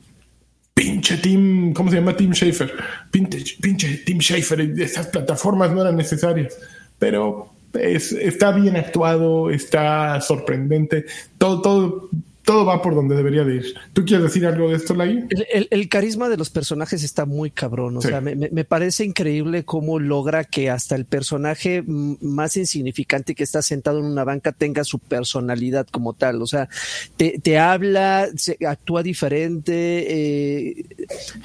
pinche 0.74 1.18
Team, 1.18 1.72
¿cómo 1.72 1.88
se 1.88 1.98
llama? 1.98 2.16
Team 2.16 2.32
Schaefer. 2.32 2.72
Pinche, 3.12 3.44
pinche 3.60 3.98
Team 3.98 4.18
Schaefer, 4.18 4.60
esas 4.60 5.06
plataformas 5.06 5.70
no 5.70 5.82
eran 5.82 5.96
necesarias. 5.96 6.58
Pero 6.98 7.52
está 7.74 8.52
bien 8.52 8.76
actuado, 8.76 9.50
está 9.50 10.20
sorprendente, 10.20 11.04
todo, 11.38 11.60
todo 11.62 12.10
todo 12.48 12.64
va 12.64 12.80
por 12.80 12.94
donde 12.94 13.14
debería 13.14 13.44
de 13.44 13.56
ir. 13.56 13.74
¿Tú 13.92 14.06
quieres 14.06 14.24
decir 14.24 14.46
algo 14.46 14.70
de 14.70 14.76
esto, 14.76 14.94
Lai? 14.94 15.22
El, 15.70 15.88
carisma 15.90 16.30
de 16.30 16.38
los 16.38 16.48
personajes 16.48 17.02
está 17.02 17.26
muy 17.26 17.50
cabrón. 17.50 17.98
O 17.98 18.00
sea, 18.00 18.22
me, 18.22 18.64
parece 18.64 19.04
increíble 19.04 19.66
cómo 19.66 19.98
logra 19.98 20.44
que 20.44 20.70
hasta 20.70 20.94
el 20.94 21.04
personaje 21.04 21.84
más 21.86 22.56
insignificante 22.56 23.34
que 23.34 23.44
está 23.44 23.60
sentado 23.60 23.98
en 23.98 24.06
una 24.06 24.24
banca 24.24 24.52
tenga 24.52 24.82
su 24.84 24.98
personalidad 24.98 25.86
como 25.88 26.14
tal. 26.14 26.40
O 26.40 26.46
sea, 26.46 26.70
te, 27.18 27.58
habla, 27.58 28.28
actúa 28.66 29.02
diferente. 29.02 30.06
Eh, 30.08 30.86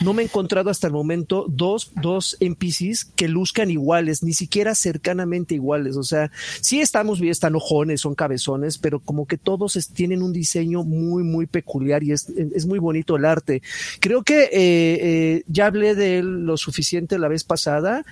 no 0.05 0.13
me 0.13 0.21
he 0.21 0.25
encontrado 0.25 0.69
hasta 0.69 0.87
el 0.87 0.93
momento 0.93 1.47
dos, 1.49 1.91
dos 2.01 2.37
NPCs 2.39 3.11
que 3.13 3.27
luzcan 3.27 3.69
iguales, 3.69 4.23
ni 4.23 4.31
siquiera 4.31 4.73
cercanamente 4.73 5.53
iguales. 5.53 5.97
O 5.97 6.03
sea, 6.03 6.31
sí 6.61 6.79
estamos 6.79 7.19
bien, 7.19 7.31
están 7.33 7.57
ojones, 7.57 7.99
son 7.99 8.15
cabezones, 8.15 8.77
pero 8.77 9.01
como 9.01 9.25
que 9.25 9.37
todos 9.37 9.73
tienen 9.93 10.23
un 10.23 10.31
diseño 10.31 10.85
muy, 10.93 11.23
muy 11.23 11.45
peculiar 11.45 12.03
y 12.03 12.11
es, 12.11 12.29
es 12.29 12.65
muy 12.65 12.79
bonito 12.79 13.15
el 13.15 13.25
arte. 13.25 13.61
Creo 13.99 14.23
que 14.23 14.43
eh, 14.43 14.49
eh, 14.53 15.43
ya 15.47 15.65
hablé 15.65 15.95
de 15.95 16.19
él 16.19 16.45
lo 16.45 16.57
suficiente 16.57 17.19
la 17.19 17.27
vez 17.27 17.43
pasada 17.43 18.05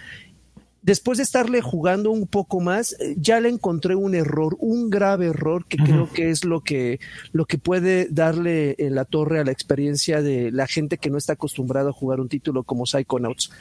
después 0.82 1.18
de 1.18 1.24
estarle 1.24 1.62
jugando 1.62 2.12
un 2.12 2.28
poco 2.28 2.60
más, 2.60 2.94
eh, 3.00 3.16
ya 3.18 3.40
le 3.40 3.50
encontré 3.50 3.96
un 3.96 4.16
error, 4.16 4.58
un 4.60 4.90
grave 4.90 5.28
error 5.28 5.66
que 5.66 5.78
creo 5.78 6.12
que 6.12 6.30
es 6.30 6.44
lo 6.44 6.62
que, 6.62 7.00
lo 7.32 7.46
que 7.46 7.58
puede 7.58 8.08
darle 8.10 8.76
en 8.80 8.96
la 8.96 9.06
torre 9.06 9.40
a 9.40 9.44
la 9.44 9.52
experiencia 9.52 10.22
de 10.22 10.52
la 10.52 10.68
gente 10.68 10.98
que 10.98 11.10
no 11.10 11.18
está 11.18 11.34
acostumbrada 11.34 11.90
a 11.90 11.94
jugar 11.94 12.20
un 12.20 12.30
título 12.30 12.64
como 12.64 12.86
Psychonauts. 12.86 13.52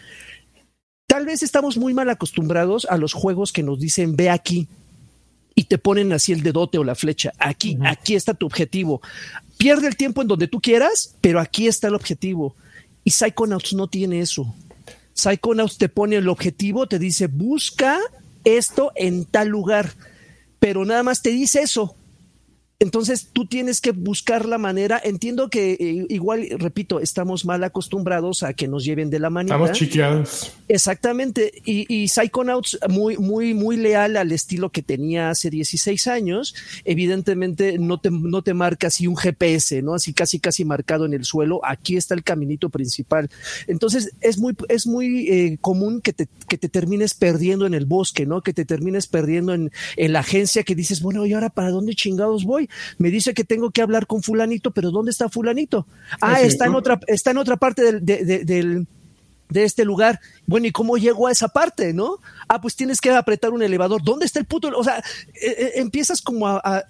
Tal 1.06 1.26
vez 1.26 1.42
estamos 1.42 1.76
muy 1.76 1.92
mal 1.92 2.08
acostumbrados 2.08 2.86
a 2.88 2.96
los 2.96 3.12
juegos 3.12 3.52
que 3.52 3.62
nos 3.62 3.80
dicen 3.80 4.16
ve 4.16 4.30
aquí, 4.30 4.68
y 5.54 5.64
te 5.64 5.78
ponen 5.78 6.12
así 6.12 6.32
el 6.32 6.42
dedote 6.42 6.78
o 6.78 6.84
la 6.84 6.94
flecha. 6.94 7.32
Aquí, 7.38 7.78
aquí 7.84 8.14
está 8.14 8.34
tu 8.34 8.46
objetivo. 8.46 9.00
Pierde 9.58 9.88
el 9.88 9.96
tiempo 9.96 10.22
en 10.22 10.28
donde 10.28 10.48
tú 10.48 10.60
quieras, 10.60 11.14
pero 11.20 11.40
aquí 11.40 11.66
está 11.66 11.88
el 11.88 11.94
objetivo. 11.94 12.54
Y 13.04 13.10
Psychonauts 13.10 13.74
no 13.74 13.88
tiene 13.88 14.20
eso. 14.20 14.54
Psychonauts 15.14 15.78
te 15.78 15.88
pone 15.88 16.16
el 16.16 16.28
objetivo, 16.28 16.86
te 16.86 16.98
dice 16.98 17.26
busca 17.26 17.98
esto 18.44 18.92
en 18.94 19.24
tal 19.26 19.48
lugar, 19.48 19.92
pero 20.58 20.84
nada 20.84 21.02
más 21.02 21.22
te 21.22 21.30
dice 21.30 21.60
eso. 21.60 21.94
Entonces 22.82 23.28
tú 23.30 23.44
tienes 23.44 23.82
que 23.82 23.90
buscar 23.90 24.46
la 24.46 24.56
manera. 24.56 24.98
Entiendo 25.04 25.50
que 25.50 25.72
eh, 25.72 26.06
igual, 26.08 26.48
repito, 26.58 26.98
estamos 26.98 27.44
mal 27.44 27.62
acostumbrados 27.62 28.42
a 28.42 28.54
que 28.54 28.68
nos 28.68 28.86
lleven 28.86 29.10
de 29.10 29.18
la 29.18 29.28
manita. 29.28 29.54
Estamos 29.56 29.78
chiqueados. 29.78 30.52
Exactamente. 30.66 31.52
Y, 31.66 31.84
y, 31.94 32.08
Psychonauts, 32.08 32.78
muy, 32.88 33.18
muy, 33.18 33.52
muy 33.52 33.76
leal 33.76 34.16
al 34.16 34.32
estilo 34.32 34.70
que 34.70 34.80
tenía 34.80 35.28
hace 35.28 35.50
16 35.50 36.06
años, 36.06 36.54
evidentemente 36.86 37.76
no 37.78 38.00
te, 38.00 38.10
no 38.10 38.40
te 38.40 38.54
marca 38.54 38.86
así 38.86 39.06
un 39.06 39.16
GPS, 39.16 39.82
¿no? 39.82 39.92
Así 39.92 40.14
casi, 40.14 40.40
casi 40.40 40.64
marcado 40.64 41.04
en 41.04 41.12
el 41.12 41.26
suelo. 41.26 41.60
Aquí 41.62 41.98
está 41.98 42.14
el 42.14 42.24
caminito 42.24 42.70
principal. 42.70 43.28
Entonces 43.66 44.12
es 44.22 44.38
muy, 44.38 44.56
es 44.70 44.86
muy 44.86 45.28
eh, 45.28 45.58
común 45.60 46.00
que 46.00 46.14
te, 46.14 46.28
que 46.48 46.56
te 46.56 46.70
termines 46.70 47.12
perdiendo 47.12 47.66
en 47.66 47.74
el 47.74 47.84
bosque, 47.84 48.24
¿no? 48.24 48.40
Que 48.40 48.54
te 48.54 48.64
termines 48.64 49.06
perdiendo 49.06 49.52
en, 49.52 49.70
en 49.98 50.14
la 50.14 50.20
agencia 50.20 50.62
que 50.62 50.74
dices, 50.74 51.02
bueno, 51.02 51.26
¿y 51.26 51.34
ahora 51.34 51.50
para 51.50 51.68
dónde 51.68 51.94
chingados 51.94 52.46
voy? 52.46 52.69
Me 52.98 53.10
dice 53.10 53.34
que 53.34 53.44
tengo 53.44 53.70
que 53.70 53.82
hablar 53.82 54.06
con 54.06 54.22
fulanito, 54.22 54.70
pero 54.70 54.90
¿dónde 54.90 55.10
está 55.10 55.28
fulanito? 55.28 55.86
Ah, 56.20 56.40
está 56.40 56.66
en 56.66 56.74
otra, 56.74 57.00
está 57.06 57.30
en 57.30 57.38
otra 57.38 57.56
parte 57.56 58.00
del, 58.00 58.86
de, 59.48 59.64
este 59.64 59.84
lugar. 59.84 60.20
Bueno, 60.46 60.66
¿y 60.66 60.72
cómo 60.72 60.96
llego 60.96 61.26
a 61.26 61.32
esa 61.32 61.48
parte, 61.48 61.92
no? 61.92 62.18
Ah, 62.48 62.60
pues 62.60 62.76
tienes 62.76 63.00
que 63.00 63.10
apretar 63.10 63.50
un 63.50 63.62
elevador. 63.62 64.02
¿Dónde 64.02 64.26
está 64.26 64.38
el 64.38 64.46
puto? 64.46 64.70
O 64.76 64.84
sea, 64.84 64.98
eh, 65.34 65.56
eh, 65.58 65.72
empiezas 65.76 66.20
como 66.22 66.46
a, 66.46 66.60
a, 66.62 66.84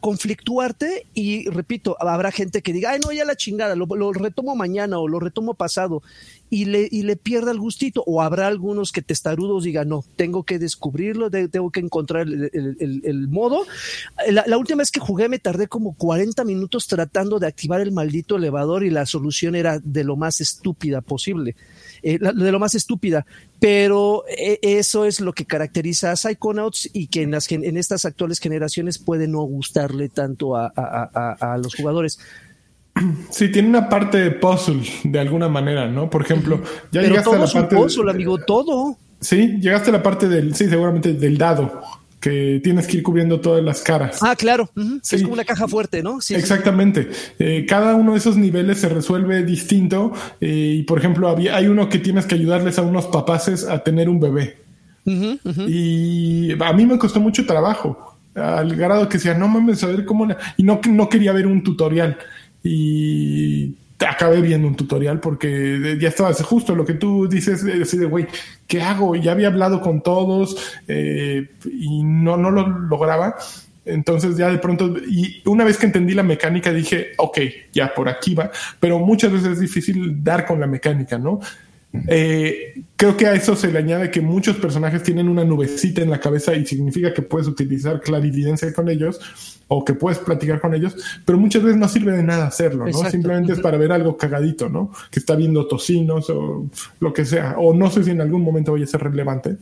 conflictuarte 0.00 1.06
y 1.14 1.48
repito, 1.48 1.96
habrá 2.00 2.32
gente 2.32 2.62
que 2.62 2.72
diga, 2.72 2.90
ay 2.90 3.00
no, 3.04 3.12
ya 3.12 3.24
la 3.24 3.36
chingada, 3.36 3.76
lo, 3.76 4.12
retomo 4.12 4.56
mañana 4.56 4.98
o 4.98 5.08
lo 5.08 5.20
retomo 5.20 5.54
pasado 5.54 6.02
y 6.50 6.64
le, 6.64 6.88
y 6.90 7.02
le 7.02 7.16
pierda 7.16 7.52
el 7.52 7.58
gustito 7.58 8.02
o 8.06 8.22
habrá 8.22 8.46
algunos 8.46 8.90
que 8.92 9.02
testarudos 9.02 9.64
digan, 9.64 9.88
no, 9.88 10.04
tengo 10.16 10.44
que 10.44 10.58
descubrirlo, 10.58 11.30
tengo 11.30 11.70
que 11.70 11.80
encontrar 11.80 12.26
el, 12.28 13.28
modo. 13.28 13.66
La, 14.28 14.58
última 14.58 14.78
vez 14.78 14.90
que 14.90 15.00
jugué 15.00 15.28
me 15.28 15.38
tardé 15.38 15.68
como 15.68 15.94
40 15.94 16.44
minutos 16.44 16.86
tratando 16.86 17.38
de 17.38 17.46
activar 17.46 17.80
el 17.80 17.92
maldito 17.92 18.36
elevador 18.36 18.84
y 18.84 18.90
la 18.90 19.06
solución 19.06 19.54
era 19.54 19.78
de 19.78 20.04
lo 20.04 20.16
más 20.16 20.40
estúpida 20.40 21.00
posible. 21.00 21.54
Eh, 22.02 22.18
de 22.18 22.52
lo 22.52 22.58
más 22.58 22.74
estúpida, 22.74 23.26
pero 23.58 24.24
eh, 24.28 24.58
eso 24.62 25.04
es 25.04 25.20
lo 25.20 25.32
que 25.32 25.44
caracteriza 25.44 26.12
a 26.12 26.16
Psychonauts 26.16 26.90
y 26.92 27.08
que 27.08 27.22
en, 27.22 27.32
las, 27.32 27.50
en 27.50 27.76
estas 27.76 28.04
actuales 28.04 28.38
generaciones 28.38 28.98
puede 28.98 29.26
no 29.26 29.40
gustarle 29.42 30.08
tanto 30.08 30.56
a, 30.56 31.58
los 31.62 31.74
jugadores. 31.74 32.18
Sí, 33.30 33.50
tiene 33.50 33.68
una 33.68 33.88
parte 33.88 34.18
de 34.18 34.30
puzzle 34.32 34.82
de 35.04 35.20
alguna 35.20 35.48
manera, 35.48 35.88
¿no? 35.88 36.10
Por 36.10 36.22
ejemplo, 36.22 36.60
ya 36.90 37.02
llegaste 37.02 37.34
a 37.34 37.38
la 37.38 37.46
parte. 37.46 37.76
puzzle, 37.76 38.10
amigo, 38.10 38.38
todo. 38.38 38.96
Sí, 39.20 39.58
llegaste 39.60 39.90
a 39.90 39.94
la 39.94 40.02
parte 40.02 40.28
del, 40.28 40.54
sí, 40.54 40.68
seguramente 40.68 41.12
del 41.12 41.38
dado 41.38 41.80
que 42.28 42.60
tienes 42.62 42.86
que 42.86 42.98
ir 42.98 43.02
cubriendo 43.02 43.40
todas 43.40 43.64
las 43.64 43.80
caras. 43.80 44.18
Ah, 44.22 44.36
claro. 44.36 44.70
Es 45.10 45.22
como 45.22 45.34
una 45.34 45.44
caja 45.44 45.66
fuerte, 45.66 46.02
¿no? 46.02 46.20
Sí, 46.20 46.34
Exactamente. 46.34 47.08
Eh, 47.38 47.64
cada 47.66 47.94
uno 47.94 48.12
de 48.12 48.18
esos 48.18 48.36
niveles 48.36 48.78
se 48.78 48.88
resuelve 48.88 49.42
distinto. 49.44 50.12
Eh, 50.40 50.76
y 50.78 50.82
por 50.82 50.98
ejemplo, 50.98 51.28
había, 51.28 51.56
hay 51.56 51.66
uno 51.66 51.88
que 51.88 51.98
tienes 51.98 52.26
que 52.26 52.34
ayudarles 52.34 52.78
a 52.78 52.82
unos 52.82 53.06
papaces 53.06 53.66
a 53.66 53.82
tener 53.82 54.08
un 54.08 54.20
bebé. 54.20 54.58
Y 55.06 56.52
a 56.62 56.72
mí 56.74 56.84
me 56.84 56.98
costó 56.98 57.18
mucho 57.18 57.46
trabajo. 57.46 58.18
Al 58.34 58.76
grado 58.76 59.08
que 59.08 59.16
decía, 59.16 59.32
no 59.32 59.48
mames, 59.48 59.82
a 59.82 59.86
ver 59.86 60.04
cómo. 60.04 60.28
Y 60.58 60.62
no, 60.62 60.80
no 60.88 61.08
quería 61.08 61.32
ver 61.32 61.46
un 61.46 61.62
tutorial. 61.62 62.18
Y 62.62 63.74
acabé 64.06 64.40
viendo 64.40 64.68
un 64.68 64.76
tutorial 64.76 65.20
porque 65.20 65.98
ya 66.00 66.08
estaba 66.08 66.32
justo 66.34 66.74
lo 66.74 66.84
que 66.84 66.94
tú 66.94 67.28
dices, 67.28 67.64
así 67.82 67.98
de, 67.98 68.06
güey, 68.06 68.26
¿qué 68.66 68.80
hago? 68.80 69.16
Ya 69.16 69.32
había 69.32 69.48
hablado 69.48 69.80
con 69.80 70.02
todos 70.02 70.56
eh, 70.86 71.48
y 71.64 72.02
no, 72.04 72.36
no 72.36 72.50
lo 72.50 72.68
lograba. 72.68 73.36
Entonces 73.84 74.36
ya 74.36 74.50
de 74.50 74.58
pronto, 74.58 74.94
y 75.08 75.42
una 75.46 75.64
vez 75.64 75.78
que 75.78 75.86
entendí 75.86 76.14
la 76.14 76.22
mecánica 76.22 76.72
dije, 76.72 77.12
ok, 77.16 77.38
ya 77.72 77.94
por 77.94 78.08
aquí 78.08 78.34
va, 78.34 78.50
pero 78.78 78.98
muchas 78.98 79.32
veces 79.32 79.52
es 79.52 79.60
difícil 79.60 80.22
dar 80.22 80.46
con 80.46 80.60
la 80.60 80.66
mecánica, 80.66 81.18
¿no? 81.18 81.40
Eh, 82.06 82.82
creo 82.96 83.16
que 83.16 83.26
a 83.26 83.32
eso 83.32 83.56
se 83.56 83.72
le 83.72 83.78
añade 83.78 84.10
que 84.10 84.20
muchos 84.20 84.56
personajes 84.56 85.02
tienen 85.02 85.26
una 85.26 85.42
nubecita 85.42 86.02
en 86.02 86.10
la 86.10 86.20
cabeza 86.20 86.54
y 86.54 86.66
significa 86.66 87.14
que 87.14 87.22
puedes 87.22 87.48
utilizar 87.48 88.00
clarividencia 88.02 88.72
con 88.74 88.90
ellos 88.90 89.18
o 89.68 89.84
que 89.84 89.94
puedes 89.94 90.18
platicar 90.18 90.60
con 90.60 90.74
ellos, 90.74 90.96
pero 91.24 91.38
muchas 91.38 91.62
veces 91.62 91.78
no 91.78 91.88
sirve 91.88 92.12
de 92.16 92.22
nada 92.22 92.46
hacerlo, 92.46 92.86
¿no? 92.86 93.10
Simplemente 93.10 93.52
es 93.52 93.60
para 93.60 93.76
ver 93.76 93.92
algo 93.92 94.16
cagadito, 94.16 94.68
¿no? 94.68 94.90
Que 95.10 95.20
está 95.20 95.36
viendo 95.36 95.66
tocinos 95.66 96.30
o 96.30 96.66
lo 97.00 97.12
que 97.12 97.24
sea, 97.24 97.54
o 97.58 97.74
no 97.74 97.90
sé 97.90 98.02
si 98.02 98.10
en 98.10 98.22
algún 98.22 98.42
momento 98.42 98.72
vaya 98.72 98.84
a 98.84 98.88
ser 98.88 99.02
relevante. 99.02 99.58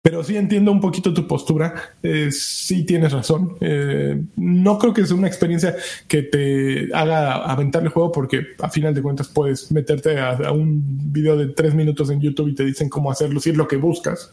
Pero 0.00 0.24
sí 0.24 0.36
entiendo 0.36 0.72
un 0.72 0.80
poquito 0.80 1.12
tu 1.12 1.26
postura, 1.26 1.74
eh, 2.02 2.30
sí 2.32 2.86
tienes 2.86 3.12
razón. 3.12 3.56
Eh, 3.60 4.22
no 4.36 4.78
creo 4.78 4.94
que 4.94 5.04
sea 5.04 5.16
una 5.16 5.26
experiencia 5.26 5.76
que 6.06 6.22
te 6.22 6.88
haga 6.94 7.44
aventar 7.44 7.82
el 7.82 7.90
juego 7.90 8.10
porque 8.10 8.46
a 8.60 8.70
final 8.70 8.94
de 8.94 9.02
cuentas 9.02 9.28
puedes 9.28 9.70
meterte 9.70 10.18
a, 10.18 10.30
a 10.30 10.52
un 10.52 11.12
video 11.12 11.36
de 11.36 11.48
tres 11.48 11.74
minutos 11.74 12.08
en 12.10 12.20
YouTube 12.20 12.48
y 12.48 12.54
te 12.54 12.64
dicen 12.64 12.88
cómo 12.88 13.10
hacerlo, 13.10 13.38
si 13.40 13.50
es 13.50 13.56
lo 13.56 13.68
que 13.68 13.76
buscas. 13.76 14.32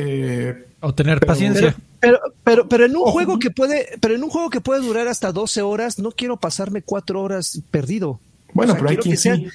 Eh, 0.00 0.64
o 0.80 0.94
tener 0.94 1.18
pero- 1.20 1.32
paciencia. 1.32 1.76
Pero, 2.00 2.18
pero, 2.44 2.68
pero 2.68 2.84
en 2.84 2.92
un 2.92 3.02
Ojo. 3.02 3.10
juego 3.12 3.38
que 3.40 3.50
puede, 3.50 3.88
pero 4.00 4.14
en 4.14 4.22
un 4.22 4.30
juego 4.30 4.50
que 4.50 4.60
puede 4.60 4.80
durar 4.86 5.08
hasta 5.08 5.32
12 5.32 5.62
horas, 5.62 5.98
no 5.98 6.12
quiero 6.12 6.36
pasarme 6.36 6.82
cuatro 6.82 7.20
horas 7.22 7.60
perdido. 7.72 8.20
Bueno, 8.54 8.72
O 8.72 8.76
sea, 8.76 8.78
pero 8.78 8.90
hay 8.90 8.96
quiero 8.96 9.02
quien 9.02 9.12
que 9.14 9.20
sean, 9.20 9.38
sí. 9.40 9.46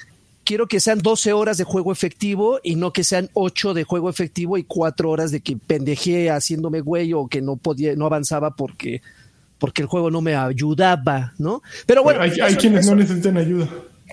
quiero 0.44 0.66
que 0.68 0.78
sean 0.80 0.98
12 0.98 1.32
horas 1.32 1.56
de 1.56 1.64
juego 1.64 1.90
efectivo 1.90 2.60
y 2.62 2.76
no 2.76 2.92
que 2.92 3.02
sean 3.02 3.30
8 3.32 3.72
de 3.72 3.84
juego 3.84 4.10
efectivo 4.10 4.58
y 4.58 4.64
4 4.64 5.10
horas 5.10 5.30
de 5.30 5.40
que 5.40 5.56
pendejé 5.56 6.30
haciéndome 6.30 6.82
güey 6.82 7.14
o 7.14 7.28
que 7.28 7.40
no 7.40 7.56
podía, 7.56 7.96
no 7.96 8.04
avanzaba 8.04 8.50
porque, 8.54 9.00
porque 9.58 9.80
el 9.80 9.88
juego 9.88 10.10
no 10.10 10.20
me 10.20 10.34
ayudaba, 10.34 11.32
¿no? 11.38 11.62
Pero 11.86 12.02
bueno, 12.02 12.20
hay, 12.20 12.32
hay 12.40 12.52
eso- 12.52 12.60
quienes 12.60 12.80
eso- 12.84 12.90
no 12.94 13.00
necesitan 13.00 13.38
ayuda. 13.38 13.68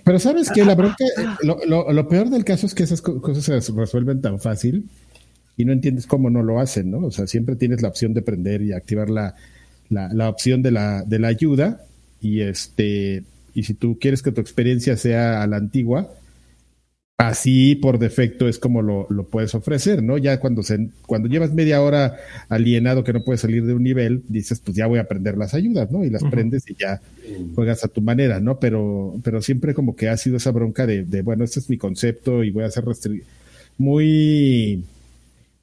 Pero 0.06 0.20
sabes 0.20 0.50
que 0.50 0.64
la 0.64 0.74
bronca, 0.76 1.04
lo, 1.44 1.60
lo- 1.68 1.92
lo 1.92 2.08
peor 2.08 2.30
del 2.30 2.46
caso 2.46 2.66
es 2.66 2.74
que 2.74 2.84
esas 2.84 3.02
co- 3.02 3.22
cosas 3.22 3.44
se 3.44 3.72
resuelven 3.74 4.22
tan 4.22 4.40
fácil 4.40 4.86
y 5.58 5.66
no 5.66 5.74
entiendes 5.74 6.08
cómo 6.08 6.30
no 6.30 6.44
lo 6.44 6.60
hacen, 6.60 6.92
¿no? 6.92 7.00
O 7.00 7.12
sea, 7.12 7.28
siempre 7.28 7.56
tienes 7.56 7.82
la 7.82 7.90
opción 7.90 8.14
de 8.14 8.22
prender 8.22 8.62
y 8.62 8.74
activar 8.74 9.10
la, 9.10 9.36
la, 9.90 10.12
la 10.14 10.30
opción 10.30 10.62
de 10.62 10.72
la, 10.72 11.04
de 11.04 11.20
la 11.20 11.28
ayuda 11.28 11.82
y 12.22 12.42
este 12.42 13.24
y 13.54 13.64
si 13.64 13.74
tú 13.74 13.98
quieres 14.00 14.22
que 14.22 14.32
tu 14.32 14.40
experiencia 14.42 14.96
sea 14.96 15.44
a 15.44 15.48
la 15.48 15.58
antigua, 15.58 16.10
así 17.18 17.76
por 17.76 18.00
defecto 18.00 18.48
es 18.48 18.58
como 18.58 18.82
lo, 18.82 19.06
lo 19.10 19.26
puedes 19.26 19.54
ofrecer, 19.54 20.02
¿no? 20.02 20.18
Ya 20.18 20.40
cuando 20.40 20.64
se, 20.64 20.90
cuando 21.06 21.28
llevas 21.28 21.54
media 21.54 21.82
hora 21.82 22.18
alienado 22.50 23.04
que 23.04 23.14
no 23.14 23.24
puedes 23.24 23.42
salir 23.42 23.64
de 23.66 23.74
un 23.74 23.84
nivel, 23.84 24.24
dices, 24.28 24.60
pues 24.60 24.76
ya 24.76 24.88
voy 24.88 24.98
a 24.98 25.04
aprender 25.04 25.38
las 25.38 25.54
ayudas, 25.54 25.92
¿no? 25.92 26.04
Y 26.04 26.10
las 26.10 26.24
Ujú. 26.24 26.32
prendes 26.32 26.64
y 26.68 26.76
ya 26.76 27.00
juegas 27.54 27.84
a 27.84 27.90
tu 27.90 28.02
manera, 28.02 28.40
¿no? 28.40 28.60
Pero, 28.60 29.16
pero 29.24 29.42
siempre 29.42 29.74
como 29.76 29.96
que 29.96 30.10
ha 30.10 30.18
sido 30.18 30.38
esa 30.38 30.52
bronca 30.52 30.88
de, 30.88 31.04
de, 31.04 31.22
bueno, 31.22 31.44
este 31.44 31.60
es 31.60 31.70
mi 31.70 31.78
concepto 31.78 32.44
y 32.44 32.50
voy 32.50 32.64
a 32.64 32.68
hacer 32.68 32.86
restri- 32.86 33.22
muy, 33.78 34.84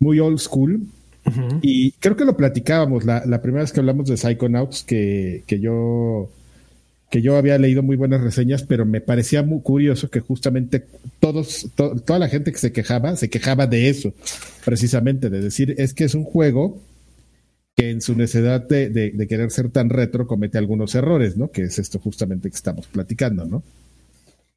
muy 0.00 0.18
old 0.20 0.38
school. 0.38 0.82
Y 1.60 1.92
creo 1.92 2.16
que 2.16 2.24
lo 2.24 2.36
platicábamos 2.38 3.04
la, 3.04 3.22
la 3.26 3.42
primera 3.42 3.62
vez 3.62 3.72
que 3.72 3.80
hablamos 3.80 4.08
de 4.08 4.16
Psychonauts, 4.16 4.82
que, 4.84 5.42
que 5.46 5.60
yo 5.60 6.30
que 7.10 7.22
yo 7.22 7.36
había 7.38 7.56
leído 7.56 7.82
muy 7.82 7.96
buenas 7.96 8.20
reseñas, 8.20 8.62
pero 8.64 8.84
me 8.84 9.00
parecía 9.00 9.42
muy 9.42 9.60
curioso 9.62 10.10
que 10.10 10.20
justamente 10.20 10.84
todos, 11.20 11.70
to- 11.74 11.96
toda 12.00 12.18
la 12.18 12.28
gente 12.28 12.52
que 12.52 12.58
se 12.58 12.70
quejaba, 12.70 13.16
se 13.16 13.30
quejaba 13.30 13.66
de 13.66 13.88
eso, 13.88 14.12
precisamente, 14.64 15.30
de 15.30 15.40
decir, 15.40 15.74
es 15.78 15.94
que 15.94 16.04
es 16.04 16.14
un 16.14 16.24
juego 16.24 16.82
que 17.74 17.88
en 17.90 18.02
su 18.02 18.14
necesidad 18.14 18.66
de, 18.68 18.90
de- 18.90 19.10
de 19.12 19.26
querer 19.26 19.50
ser 19.50 19.70
tan 19.70 19.88
retro 19.88 20.26
comete 20.26 20.58
algunos 20.58 20.94
errores, 20.94 21.36
¿no? 21.38 21.50
Que 21.50 21.62
es 21.62 21.78
esto 21.78 21.98
justamente 21.98 22.50
que 22.50 22.56
estamos 22.56 22.86
platicando, 22.88 23.46
¿no? 23.46 23.62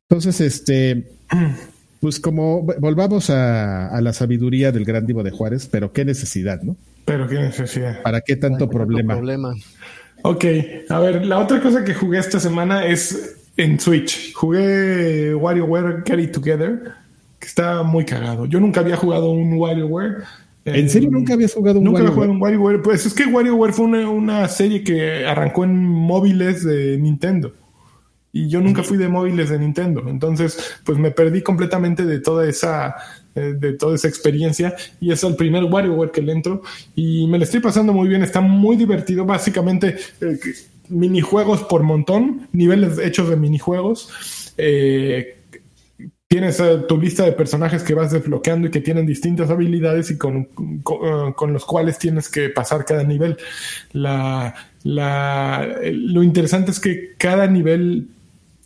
Entonces, 0.10 0.42
este, 0.42 1.08
pues 2.02 2.20
como 2.20 2.64
volvamos 2.80 3.30
a, 3.30 3.88
a 3.88 4.02
la 4.02 4.12
sabiduría 4.12 4.72
del 4.74 4.84
gran 4.86 5.06
divo 5.06 5.24
de 5.24 5.32
Juárez, 5.32 5.68
pero 5.72 5.94
qué 5.94 6.04
necesidad, 6.04 6.62
¿no? 6.64 6.76
Pero 7.06 7.28
qué 7.28 7.36
necesidad. 7.36 8.02
¿Para 8.02 8.22
qué 8.22 8.36
tanto 8.36 8.70
problema? 8.70 9.14
problema. 9.14 9.54
Ok, 10.24 10.46
a 10.90 11.00
ver, 11.00 11.26
la 11.26 11.40
otra 11.40 11.62
cosa 11.62 11.84
que 11.84 11.94
jugué 11.96 12.20
esta 12.20 12.40
semana 12.40 12.86
es 12.86 13.38
en 13.58 13.80
Switch. 13.80 14.34
Jugué 14.34 15.34
WarioWare 15.36 16.04
Get 16.06 16.20
It 16.20 16.32
Together, 16.32 16.82
que 17.40 17.48
está 17.48 17.82
muy 17.84 18.06
cagado. 18.06 18.46
Yo 18.46 18.60
nunca 18.60 18.82
había 18.82 18.98
jugado 18.98 19.32
un 19.32 19.54
WarioWare. 19.54 20.18
¿En 20.66 20.86
Eh, 20.86 20.90
serio 20.90 21.10
nunca 21.12 21.34
habías 21.34 21.54
jugado 21.54 21.80
un 21.80 21.86
Nunca 21.86 22.00
había 22.02 22.12
WarioWare? 22.12 22.28
jugado 22.30 22.32
un 22.34 22.42
WarioWare. 22.42 22.82
Pues 22.84 23.06
es 23.08 23.14
que 23.16 23.26
WarioWare 23.26 23.74
fue 23.74 23.86
una, 23.86 24.10
una 24.10 24.48
serie 24.48 24.84
que 24.84 25.26
arrancó 25.26 25.64
en 25.64 25.76
móviles 25.76 26.64
de 26.64 26.98
Nintendo. 27.00 27.54
Y 28.34 28.48
yo 28.48 28.62
nunca 28.62 28.84
fui 28.84 28.98
de 28.98 29.10
móviles 29.10 29.50
de 29.50 29.60
Nintendo. 29.60 30.04
Entonces, 30.08 30.80
pues 30.86 30.98
me 30.98 31.12
perdí 31.12 31.42
completamente 31.42 32.06
de 32.06 32.20
toda 32.20 32.48
esa, 32.48 32.96
eh, 33.36 33.56
de 33.58 33.74
toda 33.74 33.96
esa 33.96 34.08
experiencia. 34.08 34.76
Y 35.00 35.12
es 35.12 35.24
el 35.24 35.36
primer 35.36 35.66
WarioWare 35.66 36.12
que 36.12 36.22
le 36.22 36.32
entro. 36.32 36.62
Y 36.96 37.28
me 37.28 37.38
lo 37.38 37.44
estoy 37.44 37.60
pasando 37.60 37.92
muy 37.94 38.08
bien. 38.08 38.24
Está 38.24 38.40
muy 38.42 38.78
divertido. 38.78 39.26
Básicamente, 39.26 39.98
eh, 40.22 40.40
minijuegos 40.88 41.64
por 41.64 41.84
montón. 41.84 42.48
Niveles 42.54 43.00
hechos 43.00 43.30
de 43.30 43.36
minijuegos. 43.36 44.54
Eh, 44.58 45.38
tienes 46.32 46.62
eh, 46.62 46.78
tu 46.88 46.98
lista 46.98 47.26
de 47.26 47.34
personajes 47.34 47.84
que 47.84 47.94
vas 47.94 48.12
desbloqueando 48.12 48.68
y 48.68 48.72
que 48.72 48.80
tienen 48.80 49.06
distintas 49.06 49.50
habilidades 49.50 50.12
y 50.12 50.18
con, 50.18 50.46
con, 50.46 50.98
eh, 51.04 51.34
con 51.36 51.52
los 51.52 51.66
cuales 51.66 51.98
tienes 51.98 52.30
que 52.30 52.48
pasar 52.48 52.86
cada 52.86 53.04
nivel. 53.04 53.36
La, 53.92 54.56
la, 54.84 55.68
lo 55.92 56.24
interesante 56.24 56.72
es 56.72 56.80
que 56.80 57.16
cada 57.18 57.48
nivel 57.48 58.08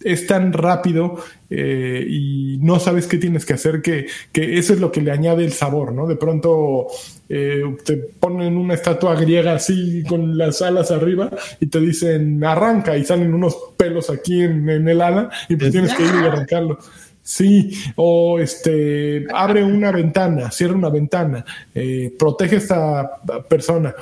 es 0.06 0.28
tan 0.28 0.54
rápido 0.54 1.18
eh, 1.50 2.06
y 2.08 2.60
no 2.62 2.80
sabes 2.80 3.08
qué 3.08 3.18
tienes 3.18 3.44
que 3.44 3.54
hacer 3.54 3.82
que, 3.82 4.06
que 4.32 4.60
eso 4.60 4.74
es 4.74 4.80
lo 4.80 4.92
que 4.92 5.02
le 5.02 5.12
añade 5.12 5.44
el 5.44 5.52
sabor, 5.52 5.94
¿no? 5.94 6.06
De 6.06 6.16
pronto 6.16 6.88
eh, 7.28 7.64
te 7.84 7.98
ponen 7.98 8.56
una 8.56 8.76
estatua 8.76 9.16
griega 9.16 9.54
así 9.54 10.04
con 10.08 10.38
las 10.38 10.62
alas 10.62 10.92
arriba 10.92 11.32
y 11.60 11.66
te 11.66 11.80
dicen 11.80 12.44
arranca 12.44 12.96
y 12.96 13.04
salen 13.04 13.34
unos 13.34 13.58
pelos 13.76 14.12
aquí 14.12 14.44
en, 14.44 14.70
el 14.70 15.02
ala 15.02 15.32
y 15.50 15.56
pues 15.56 15.72
tienes 15.72 15.94
que 15.96 16.04
ir 16.04 16.14
y 16.22 16.26
arrancarlo. 16.26 16.78
Sí, 17.24 17.72
o 17.96 18.38
este 18.38 19.26
abre 19.34 19.64
una 19.64 19.92
ventana, 19.92 20.52
cierra 20.52 20.76
una 20.76 20.90
ventana, 20.90 21.44
eh, 21.74 22.14
protege 22.20 22.58
a 22.58 22.60
esta 22.60 23.18
persona 23.50 23.96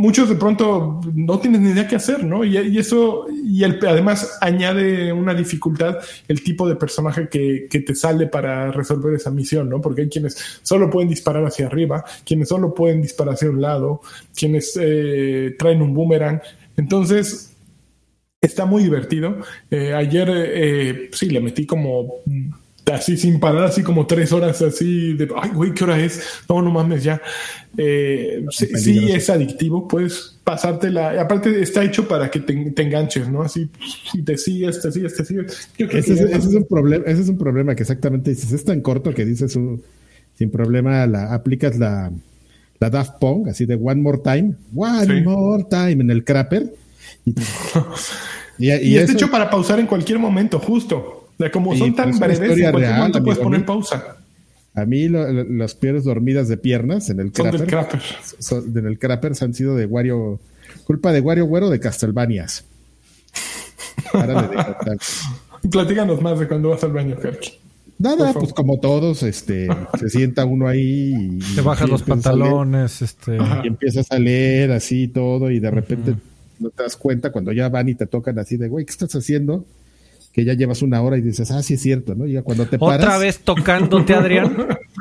muchos 0.00 0.30
de 0.30 0.34
pronto 0.34 1.00
no 1.14 1.38
tienes 1.40 1.60
ni 1.60 1.70
idea 1.70 1.86
qué 1.86 1.96
hacer, 1.96 2.24
¿no? 2.24 2.42
Y, 2.42 2.78
eso, 2.78 3.26
y 3.44 3.62
el, 3.64 3.78
además 3.86 4.38
añade 4.40 5.12
una 5.12 5.34
dificultad 5.34 5.98
el 6.26 6.42
tipo 6.42 6.66
de 6.66 6.76
personaje 6.76 7.28
que, 7.28 7.66
que, 7.68 7.80
te 7.80 7.94
sale 7.94 8.26
para 8.26 8.72
resolver 8.72 9.14
esa 9.14 9.30
misión, 9.30 9.68
¿no? 9.68 9.82
Porque 9.82 10.02
hay 10.02 10.08
quienes 10.08 10.60
solo 10.62 10.88
pueden 10.88 11.10
disparar 11.10 11.44
hacia 11.44 11.66
arriba, 11.66 12.02
quienes 12.24 12.48
solo 12.48 12.72
pueden 12.72 13.02
disparar 13.02 13.34
hacia 13.34 13.50
un 13.50 13.60
lado, 13.60 14.00
quienes 14.34 14.74
eh, 14.80 15.54
traen 15.58 15.82
un 15.82 15.92
boomerang. 15.92 16.40
Entonces, 16.78 17.54
está 18.40 18.64
muy 18.64 18.82
divertido. 18.82 19.36
Eh, 19.70 19.92
ayer, 19.92 20.28
eh, 20.32 21.10
sí, 21.12 21.28
le 21.28 21.40
metí 21.40 21.66
como 21.66 22.22
así 22.92 23.16
sin 23.16 23.40
parar, 23.40 23.64
así 23.64 23.82
como 23.82 24.06
tres 24.06 24.32
horas 24.32 24.60
así 24.62 25.14
de, 25.14 25.28
ay, 25.36 25.50
güey, 25.50 25.72
¿qué 25.72 25.84
hora 25.84 25.98
es? 25.98 26.22
No, 26.48 26.62
no 26.62 26.70
mames, 26.70 27.04
ya. 27.04 27.20
Eh, 27.76 28.44
sí, 28.50 28.66
sí, 28.74 29.12
es 29.12 29.30
adictivo, 29.30 29.86
puedes 29.86 30.38
pasártela. 30.44 31.20
Aparte 31.20 31.62
está 31.62 31.84
hecho 31.84 32.08
para 32.08 32.30
que 32.30 32.40
te, 32.40 32.70
te 32.72 32.82
enganches, 32.82 33.28
¿no? 33.28 33.42
Así, 33.42 33.68
y 34.12 34.22
te 34.22 34.36
sigues, 34.36 34.80
te 34.80 34.90
sigues, 34.90 35.14
te 35.14 35.24
sigues. 35.24 35.68
Ese 35.78 35.98
es, 36.14 36.20
ese, 36.20 36.36
es 36.36 36.46
un 36.46 36.66
problema, 36.66 37.04
ese 37.06 37.22
es 37.22 37.28
un 37.28 37.38
problema 37.38 37.74
que 37.74 37.82
exactamente 37.82 38.30
dices, 38.30 38.52
es 38.52 38.64
tan 38.64 38.80
corto 38.80 39.14
que 39.14 39.24
dices 39.24 39.54
un, 39.56 39.82
sin 40.34 40.50
problema 40.50 41.06
la 41.06 41.34
aplicas 41.34 41.78
la, 41.78 42.10
la 42.80 42.90
Daft 42.90 43.18
Punk, 43.20 43.48
así 43.48 43.66
de 43.66 43.76
One 43.76 44.02
More 44.02 44.18
Time, 44.18 44.54
One 44.74 45.06
sí. 45.06 45.24
More 45.24 45.64
Time 45.70 45.92
en 45.92 46.10
el 46.10 46.24
crapper. 46.24 46.74
Y, 47.24 47.30
y, 48.58 48.70
y, 48.70 48.94
y 48.94 48.98
está 48.98 49.12
hecho 49.12 49.30
para 49.30 49.48
pausar 49.48 49.78
en 49.78 49.86
cualquier 49.86 50.18
momento, 50.18 50.58
justo. 50.58 51.19
Como 51.52 51.76
son 51.76 51.94
tan 51.94 52.18
breves, 52.18 52.40
en 52.40 52.46
cualquier 52.46 52.74
real, 52.74 52.98
momento 52.98 53.22
puedes 53.22 53.38
poner 53.38 53.64
pausa. 53.64 54.16
A 54.74 54.84
mí 54.84 55.08
lo, 55.08 55.30
lo, 55.32 55.44
las 55.44 55.74
peores 55.74 56.04
dormidas 56.04 56.48
de 56.48 56.56
piernas 56.56 57.10
en 57.10 57.20
el 57.20 57.32
crapper, 57.32 57.66
crapper. 57.66 58.02
Son, 58.38 58.76
en 58.76 58.86
el 58.86 58.98
crapper 58.98 59.32
han 59.40 59.54
sido 59.54 59.74
de 59.76 59.86
Wario, 59.86 60.38
culpa 60.84 61.12
de 61.12 61.20
Wario 61.20 61.46
Güero 61.46 61.70
de 61.70 61.80
Castlevanias. 61.80 62.64
Platícanos 65.70 66.20
más 66.22 66.38
de 66.38 66.48
cuando 66.48 66.70
vas 66.70 66.84
al 66.84 66.92
baño, 66.92 67.16
Karki. 67.20 67.52
Nada, 67.98 68.32
pues 68.32 68.54
como 68.54 68.80
todos, 68.80 69.22
este, 69.22 69.68
se 69.98 70.08
sienta 70.08 70.46
uno 70.46 70.66
ahí 70.68 71.38
y 71.38 71.54
te 71.54 71.60
bajas 71.60 71.86
los 71.86 72.02
pantalones, 72.02 73.02
este, 73.02 73.36
y 73.62 73.66
empiezas 73.66 74.10
a 74.10 74.18
leer 74.18 74.72
así 74.72 75.06
todo 75.06 75.50
y 75.50 75.60
de 75.60 75.70
repente 75.70 76.12
uh 76.12 76.14
-huh. 76.14 76.20
no 76.60 76.70
te 76.70 76.82
das 76.82 76.96
cuenta 76.96 77.30
cuando 77.30 77.52
ya 77.52 77.68
van 77.68 77.90
y 77.90 77.94
te 77.94 78.06
tocan 78.06 78.38
así 78.38 78.56
de, 78.56 78.68
güey, 78.68 78.86
¿qué 78.86 78.92
estás 78.92 79.14
haciendo? 79.14 79.66
Que 80.32 80.44
ya 80.44 80.54
llevas 80.54 80.82
una 80.82 81.02
hora 81.02 81.18
y 81.18 81.22
dices, 81.22 81.50
ah, 81.50 81.62
sí 81.62 81.74
es 81.74 81.82
cierto, 81.82 82.14
¿no? 82.14 82.26
Y 82.26 82.32
ya 82.32 82.42
cuando 82.42 82.66
te 82.66 82.78
paras. 82.78 83.04
¿Otra 83.04 83.18
vez 83.18 83.40
tocándote, 83.40 84.14
Adrián? 84.14 84.54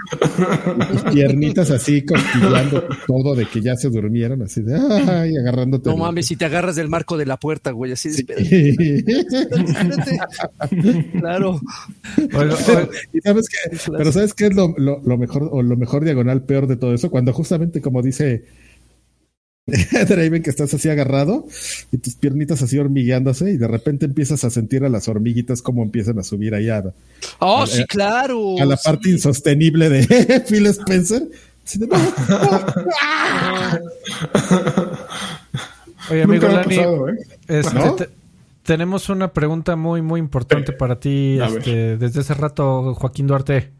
tus 0.91 1.03
piernitas 1.13 1.69
así, 1.69 2.03
cosquillando 2.03 2.87
todo 3.05 3.35
de 3.35 3.45
que 3.45 3.61
ya 3.61 3.75
se 3.75 3.89
durmieron, 3.89 4.41
así 4.41 4.61
de, 4.61 4.75
ay, 4.75 5.37
agarrándote. 5.37 5.89
No 5.89 5.97
mames, 5.97 6.25
si 6.25 6.35
te 6.35 6.45
agarras 6.45 6.75
del 6.75 6.89
marco 6.89 7.15
de 7.17 7.27
la 7.27 7.37
puerta, 7.37 7.71
güey, 7.71 7.91
así 7.91 8.09
de, 8.09 8.15
sí. 8.15 9.03
claro. 11.19 11.59
Oiga. 12.17 12.55
¿Y 13.13 13.19
sabes 13.21 13.49
qué? 13.49 13.77
Pero 13.97 14.11
¿sabes 14.11 14.33
qué 14.33 14.47
es 14.47 14.55
lo, 14.55 14.73
lo, 14.77 14.99
lo, 15.03 15.17
mejor, 15.17 15.47
o 15.51 15.61
lo 15.61 15.77
mejor 15.77 16.03
diagonal 16.03 16.43
peor 16.43 16.65
de 16.65 16.75
todo 16.75 16.93
eso? 16.93 17.11
Cuando 17.11 17.33
justamente, 17.33 17.81
como 17.81 18.01
dice 18.01 18.45
Draven, 20.07 20.43
que 20.43 20.49
estás 20.49 20.73
así 20.73 20.89
agarrado 20.89 21.45
y 21.91 21.97
tus 21.97 22.15
piernitas 22.15 22.61
así 22.61 22.77
hormigueándose 22.77 23.51
y 23.51 23.57
de 23.57 23.67
repente 23.67 24.05
empiezas 24.05 24.43
a 24.43 24.49
sentir 24.49 24.83
a 24.85 24.89
las 24.89 25.07
hormiguitas 25.07 25.61
como 25.61 25.83
empiezan 25.83 26.19
a 26.19 26.23
subir 26.23 26.55
allá. 26.55 26.83
Oh, 27.39 27.63
a, 27.63 27.67
sí, 27.67 27.83
claro. 27.85 28.55
A 28.59 28.65
la 28.65 28.77
sí. 28.77 28.83
parte 28.85 29.09
insostenible 29.09 29.89
de 29.89 30.43
Phil 30.47 30.65
Spencer. 30.67 31.23
Oye, 36.11 36.23
amigo 36.23 36.47
Lani, 36.47 36.75
pasado, 36.75 37.09
¿eh? 37.09 37.17
este, 37.47 37.73
¿No? 37.75 37.95
te, 37.95 38.09
tenemos 38.63 39.09
una 39.09 39.31
pregunta 39.33 39.75
muy, 39.75 40.01
muy 40.01 40.19
importante 40.19 40.73
para 40.73 40.99
ti 40.99 41.39
este, 41.39 41.97
desde 41.97 42.21
hace 42.21 42.33
rato, 42.33 42.95
Joaquín 42.95 43.27
Duarte. 43.27 43.71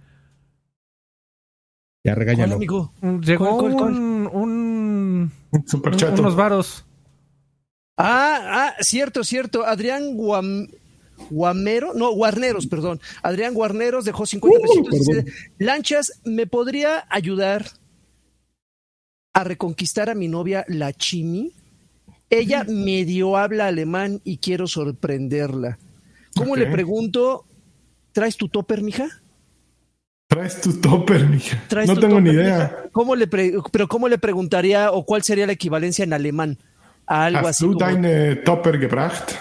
Ya 2.03 2.13
¿Cuál, 2.13 2.15
regáñalo. 2.17 2.55
amigo? 2.55 2.93
Llegó 3.21 3.57
¿Cuál, 3.57 3.59
cuál, 3.59 3.73
cuál? 3.73 3.93
un, 3.93 4.01
un- 4.01 4.27
Super 5.65 5.93
un- 5.93 5.97
chato. 5.99 6.21
unos 6.21 6.35
varos. 6.35 6.85
Ah, 7.97 8.73
ah, 8.77 8.83
cierto, 8.83 9.23
cierto. 9.23 9.65
Adrián 9.65 10.15
Guam- 10.15 10.69
Guamero, 11.29 11.93
no, 11.93 12.11
Guarneros, 12.13 12.65
perdón. 12.67 13.01
Adrián 13.21 13.53
Guarneros 13.53 14.05
dejó 14.05 14.25
50 14.25 14.57
Uh, 14.57 14.83
pesitos. 14.85 15.33
Lanchas, 15.57 16.21
¿me 16.23 16.47
podría 16.47 17.05
ayudar 17.09 17.65
a 19.33 19.43
reconquistar 19.43 20.09
a 20.09 20.15
mi 20.15 20.27
novia, 20.29 20.63
la 20.69 20.93
Chimi? 20.93 21.51
Ella 22.29 22.63
medio 22.63 23.35
habla 23.37 23.67
alemán 23.67 24.21
y 24.23 24.37
quiero 24.37 24.67
sorprenderla. 24.67 25.77
¿Cómo 26.35 26.55
le 26.55 26.67
pregunto? 26.67 27.45
¿Traes 28.13 28.37
tu 28.37 28.47
topper, 28.49 28.81
mija? 28.81 29.07
Traes 30.39 30.61
tu 30.61 30.73
topper, 30.79 31.27
mija. 31.27 31.61
¿Traes 31.67 31.87
No 31.89 31.95
tu 31.95 32.01
tengo 32.01 32.21
ni 32.21 32.29
idea. 32.31 32.53
mija? 32.55 32.75
¿Cómo 32.93 33.15
le 33.15 33.27
pre- 33.27 33.53
pero 33.71 33.87
cómo 33.87 34.07
le 34.07 34.17
preguntaría 34.17 34.91
o 34.91 35.05
cuál 35.05 35.21
sería 35.23 35.45
la 35.45 35.53
equivalencia 35.53 36.03
en 36.03 36.13
alemán? 36.13 36.57
A 37.05 37.25
algo 37.25 37.39
Hast 37.39 37.49
así 37.49 37.65
du 37.65 37.73
como, 37.73 37.85
deine 37.85 38.35
Topper 38.37 38.79
gebracht? 38.79 39.31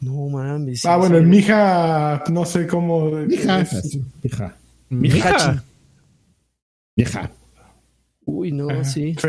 No 0.00 0.28
mames. 0.28 0.84
ah, 0.86 0.96
bueno, 0.96 1.16
sí. 1.16 1.22
en 1.22 1.28
mija, 1.30 2.24
no 2.30 2.44
sé 2.44 2.66
cómo. 2.66 3.10
Mija, 3.10 3.60
es- 3.60 3.98
mija, 4.22 4.56
Mijachi. 4.88 5.60
vieja. 6.96 7.30
Uy, 8.24 8.52
no, 8.52 8.70
Ajá, 8.70 8.84
sí. 8.84 9.14
sí. 9.20 9.28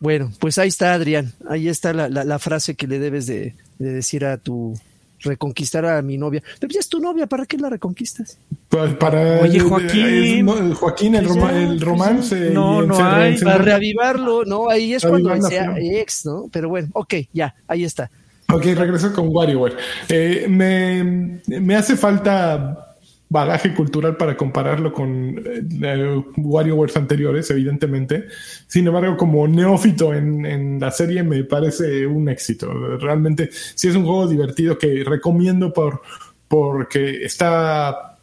Bueno, 0.00 0.32
pues 0.40 0.58
ahí 0.58 0.68
está, 0.68 0.94
Adrián. 0.94 1.32
Ahí 1.48 1.68
está 1.68 1.92
la, 1.92 2.08
la- 2.08 2.24
la 2.24 2.38
frase 2.38 2.74
que 2.74 2.86
le 2.86 2.98
debes 2.98 3.26
de, 3.26 3.54
de 3.78 3.92
decir 3.92 4.24
a 4.24 4.38
tu 4.38 4.78
reconquistar 5.22 5.84
a 5.86 6.02
mi 6.02 6.16
novia. 6.18 6.42
Pero 6.58 6.72
ya 6.72 6.80
es 6.80 6.88
tu 6.88 7.00
novia, 7.00 7.26
¿para 7.26 7.46
qué 7.46 7.56
la 7.58 7.68
reconquistas? 7.70 8.38
Pues 8.68 8.94
para 8.94 9.40
Oye, 9.40 9.58
el- 9.58 9.62
Joaquín. 9.62 10.46
no, 10.46 10.74
Joaquín, 10.74 11.14
el, 11.14 11.26
Pues 11.26 11.36
ya, 11.36 11.60
el 11.60 11.66
pues 11.68 11.80
romance. 11.82 12.50
No, 12.50 12.82
no 12.82 12.96
hay. 13.04 13.38
Para 13.38 13.58
reavivarlo, 13.58 14.44
¿no? 14.44 14.68
Ahí 14.70 14.94
es 14.94 15.04
cuando 15.04 15.40
sea 15.42 15.74
ex, 15.78 16.24
¿no? 16.26 16.48
Pero 16.52 16.68
bueno, 16.68 16.88
ok, 16.92 17.14
ya, 17.32 17.54
ahí 17.68 17.84
está. 17.84 18.10
Ok, 18.52 18.64
regreso 18.64 19.12
con 19.12 19.28
WarioWare. 19.28 19.76
Eh, 20.08 20.46
me, 20.48 21.40
me 21.60 21.76
hace 21.76 21.96
falta 21.96 22.89
bagaje 23.32 23.72
cultural 23.74 24.16
para 24.16 24.36
compararlo 24.36 24.92
con 24.92 25.38
eh, 25.38 25.62
eh, 25.82 26.22
WarioWares 26.36 26.96
anteriores, 26.96 27.48
evidentemente. 27.50 28.24
Sin 28.66 28.86
embargo, 28.86 29.16
como 29.16 29.46
neófito 29.46 30.12
en, 30.12 30.44
en 30.44 30.80
la 30.80 30.90
serie, 30.90 31.22
me 31.22 31.44
parece 31.44 32.06
un 32.06 32.28
éxito. 32.28 32.70
Realmente, 32.98 33.48
sí 33.52 33.86
es 33.88 33.94
un 33.94 34.04
juego 34.04 34.26
divertido 34.26 34.76
que 34.76 35.04
recomiendo 35.04 35.72
por 35.72 36.02
porque 36.48 37.24
está 37.24 38.18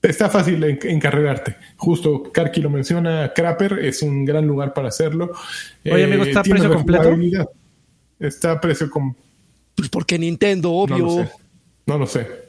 está 0.00 0.30
fácil 0.30 0.62
en- 0.64 0.78
encarrerarte. 0.84 1.56
Justo 1.76 2.22
Karki 2.32 2.60
lo 2.62 2.70
menciona, 2.70 3.32
Crapper 3.34 3.80
es 3.80 4.00
un 4.02 4.24
gran 4.24 4.46
lugar 4.46 4.72
para 4.72 4.88
hacerlo. 4.88 5.32
Eh, 5.84 5.92
Oye, 5.92 6.04
amigo, 6.04 6.24
¿está 6.24 6.40
a 6.40 6.42
tiene 6.42 6.60
precio 6.60 6.74
completo? 6.76 7.14
Está 8.18 8.52
a 8.52 8.60
precio 8.60 8.88
com- 8.88 9.14
Pues 9.74 9.88
porque 9.90 10.18
Nintendo, 10.18 10.68
no 10.70 10.74
obvio. 10.76 10.98
lo 10.98 11.10
sé. 11.10 11.30
No 11.86 11.98
lo 11.98 12.06
sé. 12.06 12.45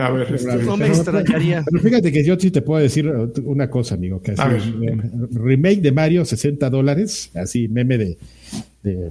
A 0.00 0.10
ver, 0.10 0.34
este, 0.34 0.56
No 0.64 0.76
me 0.76 0.86
extrañaría. 0.88 1.64
Pero 1.70 1.82
fíjate 1.82 2.12
que 2.12 2.24
yo 2.24 2.36
sí 2.38 2.50
te 2.50 2.62
puedo 2.62 2.80
decir 2.82 3.08
una 3.44 3.68
cosa, 3.70 3.94
amigo, 3.94 4.20
que 4.20 4.32
así, 4.32 4.40
A 4.42 4.48
ver. 4.48 4.60
eh, 4.62 4.98
remake 5.32 5.80
de 5.80 5.92
Mario, 5.92 6.24
60 6.24 6.68
dólares, 6.70 7.30
así 7.34 7.68
meme 7.68 7.98
de... 7.98 8.18
de, 8.82 9.10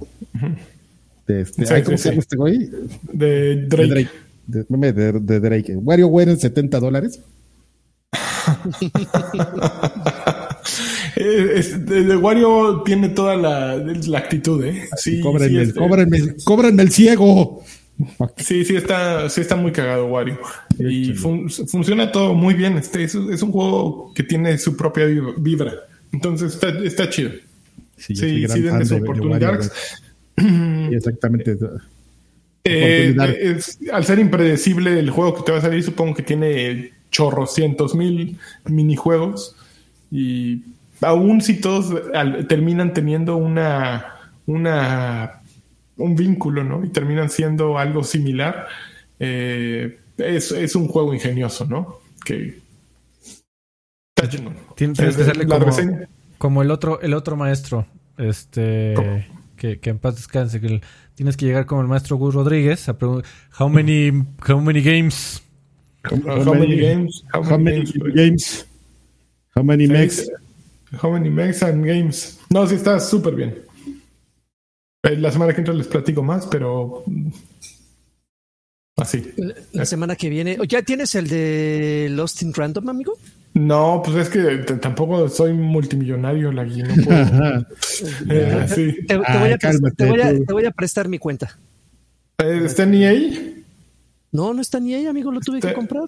de 1.26 1.40
este, 1.42 1.66
Sí, 1.66 1.74
ay, 1.74 1.82
¿Cómo 1.82 1.96
sí, 1.96 2.02
se 2.02 2.08
llama 2.10 2.22
sí. 2.22 2.26
este 2.26 2.36
güey? 2.36 2.70
de 3.12 3.26
De 3.56 3.66
Drake. 3.66 3.88
Drake. 3.88 4.10
De, 4.46 4.64
meme 4.68 4.92
de, 4.92 5.12
de 5.12 5.40
Drake. 5.40 5.76
WarioWare 5.76 6.30
en 6.30 6.38
70 6.38 6.78
dólares. 6.80 7.20
Es- 11.16 11.86
de, 11.86 12.04
de 12.04 12.16
Wario 12.16 12.82
tiene 12.84 13.08
toda 13.10 13.36
la, 13.36 13.76
la 13.76 14.18
actitud, 14.18 14.62
¿eh? 14.64 14.82
Sí, 14.96 15.20
cóbrenme, 15.20 15.64
sí, 15.64 15.68
este, 15.68 15.78
cóbrenme, 15.78 16.18
cóbrenme 16.44 16.82
el 16.82 16.90
ciego. 16.92 17.62
Sí, 18.36 18.64
sí 18.64 18.76
está, 18.76 19.28
sí 19.30 19.40
está 19.40 19.56
muy 19.56 19.72
cagado 19.72 20.06
Wario. 20.06 20.38
Y 20.78 21.12
fun- 21.14 21.48
funciona 21.48 22.12
todo 22.12 22.34
muy 22.34 22.54
bien. 22.54 22.76
Este 22.76 23.02
es, 23.04 23.14
es 23.14 23.42
un 23.42 23.52
juego 23.52 24.12
que 24.14 24.22
tiene 24.22 24.56
su 24.58 24.76
propia 24.76 25.06
vib- 25.06 25.34
vibra. 25.38 25.72
Entonces 26.12 26.54
está, 26.54 26.68
está 26.68 27.08
chido. 27.08 27.30
Sí, 27.96 28.14
Sí, 28.14 28.46
sí, 28.48 28.60
denle 28.60 28.84
su 28.84 28.96
oportunidad. 28.96 29.60
Exactamente. 30.92 31.56
Eh, 32.64 33.14
es- 33.40 33.78
al 33.92 34.04
ser 34.04 34.18
impredecible 34.18 34.98
el 34.98 35.10
juego 35.10 35.36
que 35.36 35.42
te 35.44 35.52
va 35.52 35.58
a 35.58 35.62
salir, 35.62 35.82
supongo 35.82 36.14
que 36.14 36.22
tiene 36.22 36.92
chorrocientos 37.10 37.94
mil 37.94 38.38
minijuegos. 38.66 39.56
Y 40.10 40.62
aún 41.00 41.40
si 41.40 41.60
todos 41.60 41.94
al- 42.14 42.46
terminan 42.46 42.92
teniendo 42.92 43.36
una, 43.36 44.14
una 44.46 45.40
un 45.96 46.14
vínculo, 46.16 46.62
¿no? 46.64 46.84
Y 46.84 46.88
terminan 46.90 47.30
siendo 47.30 47.78
algo 47.78 48.04
similar, 48.04 48.66
eh, 49.18 49.98
es, 50.18 50.52
es 50.52 50.74
un 50.76 50.88
juego 50.88 51.14
ingenioso, 51.14 51.64
¿no? 51.66 52.00
Que 52.24 52.58
está 54.16 54.28
Tienes 54.74 54.98
que 54.98 55.06
hacerle 55.06 55.44
la 55.44 55.58
como, 55.58 55.66
reseña- 55.70 56.08
como 56.38 56.62
el 56.62 56.70
otro, 56.70 57.00
el 57.00 57.14
otro 57.14 57.36
maestro. 57.36 57.86
Este 58.18 58.94
¿Cómo? 58.96 59.22
que, 59.56 59.78
que 59.78 59.90
en 59.90 59.98
paz 59.98 60.16
descanse. 60.16 60.60
Que 60.60 60.66
el- 60.66 60.82
tienes 61.14 61.36
que 61.36 61.46
llegar 61.46 61.66
como 61.66 61.82
el 61.82 61.88
maestro 61.88 62.16
Gus 62.16 62.34
Rodríguez 62.34 62.88
a 62.88 62.96
preguntar 62.98 63.30
how 63.58 63.68
many, 63.68 64.10
how 64.48 64.60
many 64.60 64.80
games. 64.82 65.42
How, 66.08 66.54
many 66.54 66.76
games? 66.76 67.24
How 67.34 67.42
How 67.42 67.58
many 67.58 67.80
many 67.80 67.92
games? 67.92 68.14
games? 68.14 68.66
How 69.56 69.62
many 69.64 69.86
mex? 69.88 70.30
How 71.02 71.10
many 71.10 71.28
megs 71.30 71.62
and 71.62 71.84
games? 71.84 72.38
No, 72.48 72.64
sí 72.66 72.76
está 72.76 73.00
súper 73.00 73.34
bien. 73.34 73.58
Eh, 75.08 75.16
La 75.16 75.30
semana 75.30 75.52
que 75.52 75.60
entra 75.60 75.74
les 75.74 75.86
platico 75.86 76.22
más, 76.22 76.46
pero 76.46 77.04
así. 78.96 79.32
La 79.72 79.84
semana 79.86 80.16
que 80.16 80.28
viene. 80.28 80.58
¿Ya 80.68 80.82
tienes 80.82 81.14
el 81.14 81.28
de 81.28 82.08
Lost 82.10 82.42
in 82.42 82.52
Random, 82.52 82.88
amigo? 82.88 83.14
No, 83.54 84.02
pues 84.04 84.16
es 84.16 84.28
que 84.28 84.74
tampoco 84.76 85.28
soy 85.28 85.52
multimillonario, 85.54 86.52
la 86.52 86.64
no 86.64 87.04
puedo. 87.04 87.16
Ajá. 87.22 87.66
Sí. 88.74 88.94
Te, 89.06 89.16
te 89.16 89.16
voy 89.16 89.50
a, 89.52 89.58
cálmate, 89.58 89.96
te 89.96 90.10
voy 90.10 90.20
a- 90.20 90.36
tú. 90.36 90.44
te 90.44 90.52
voy 90.52 90.64
a 90.66 90.70
prestar 90.70 91.08
mi 91.08 91.18
cuenta. 91.18 91.58
Eh, 92.38 92.62
¿Está 92.64 92.82
en 92.82 92.94
EA? 92.94 93.14
No, 94.32 94.52
no 94.52 94.60
está 94.60 94.78
ni 94.80 94.92
ahí, 94.92 95.06
amigo, 95.06 95.32
lo 95.32 95.40
tuve 95.40 95.60
que 95.60 95.72
comprar. 95.72 96.04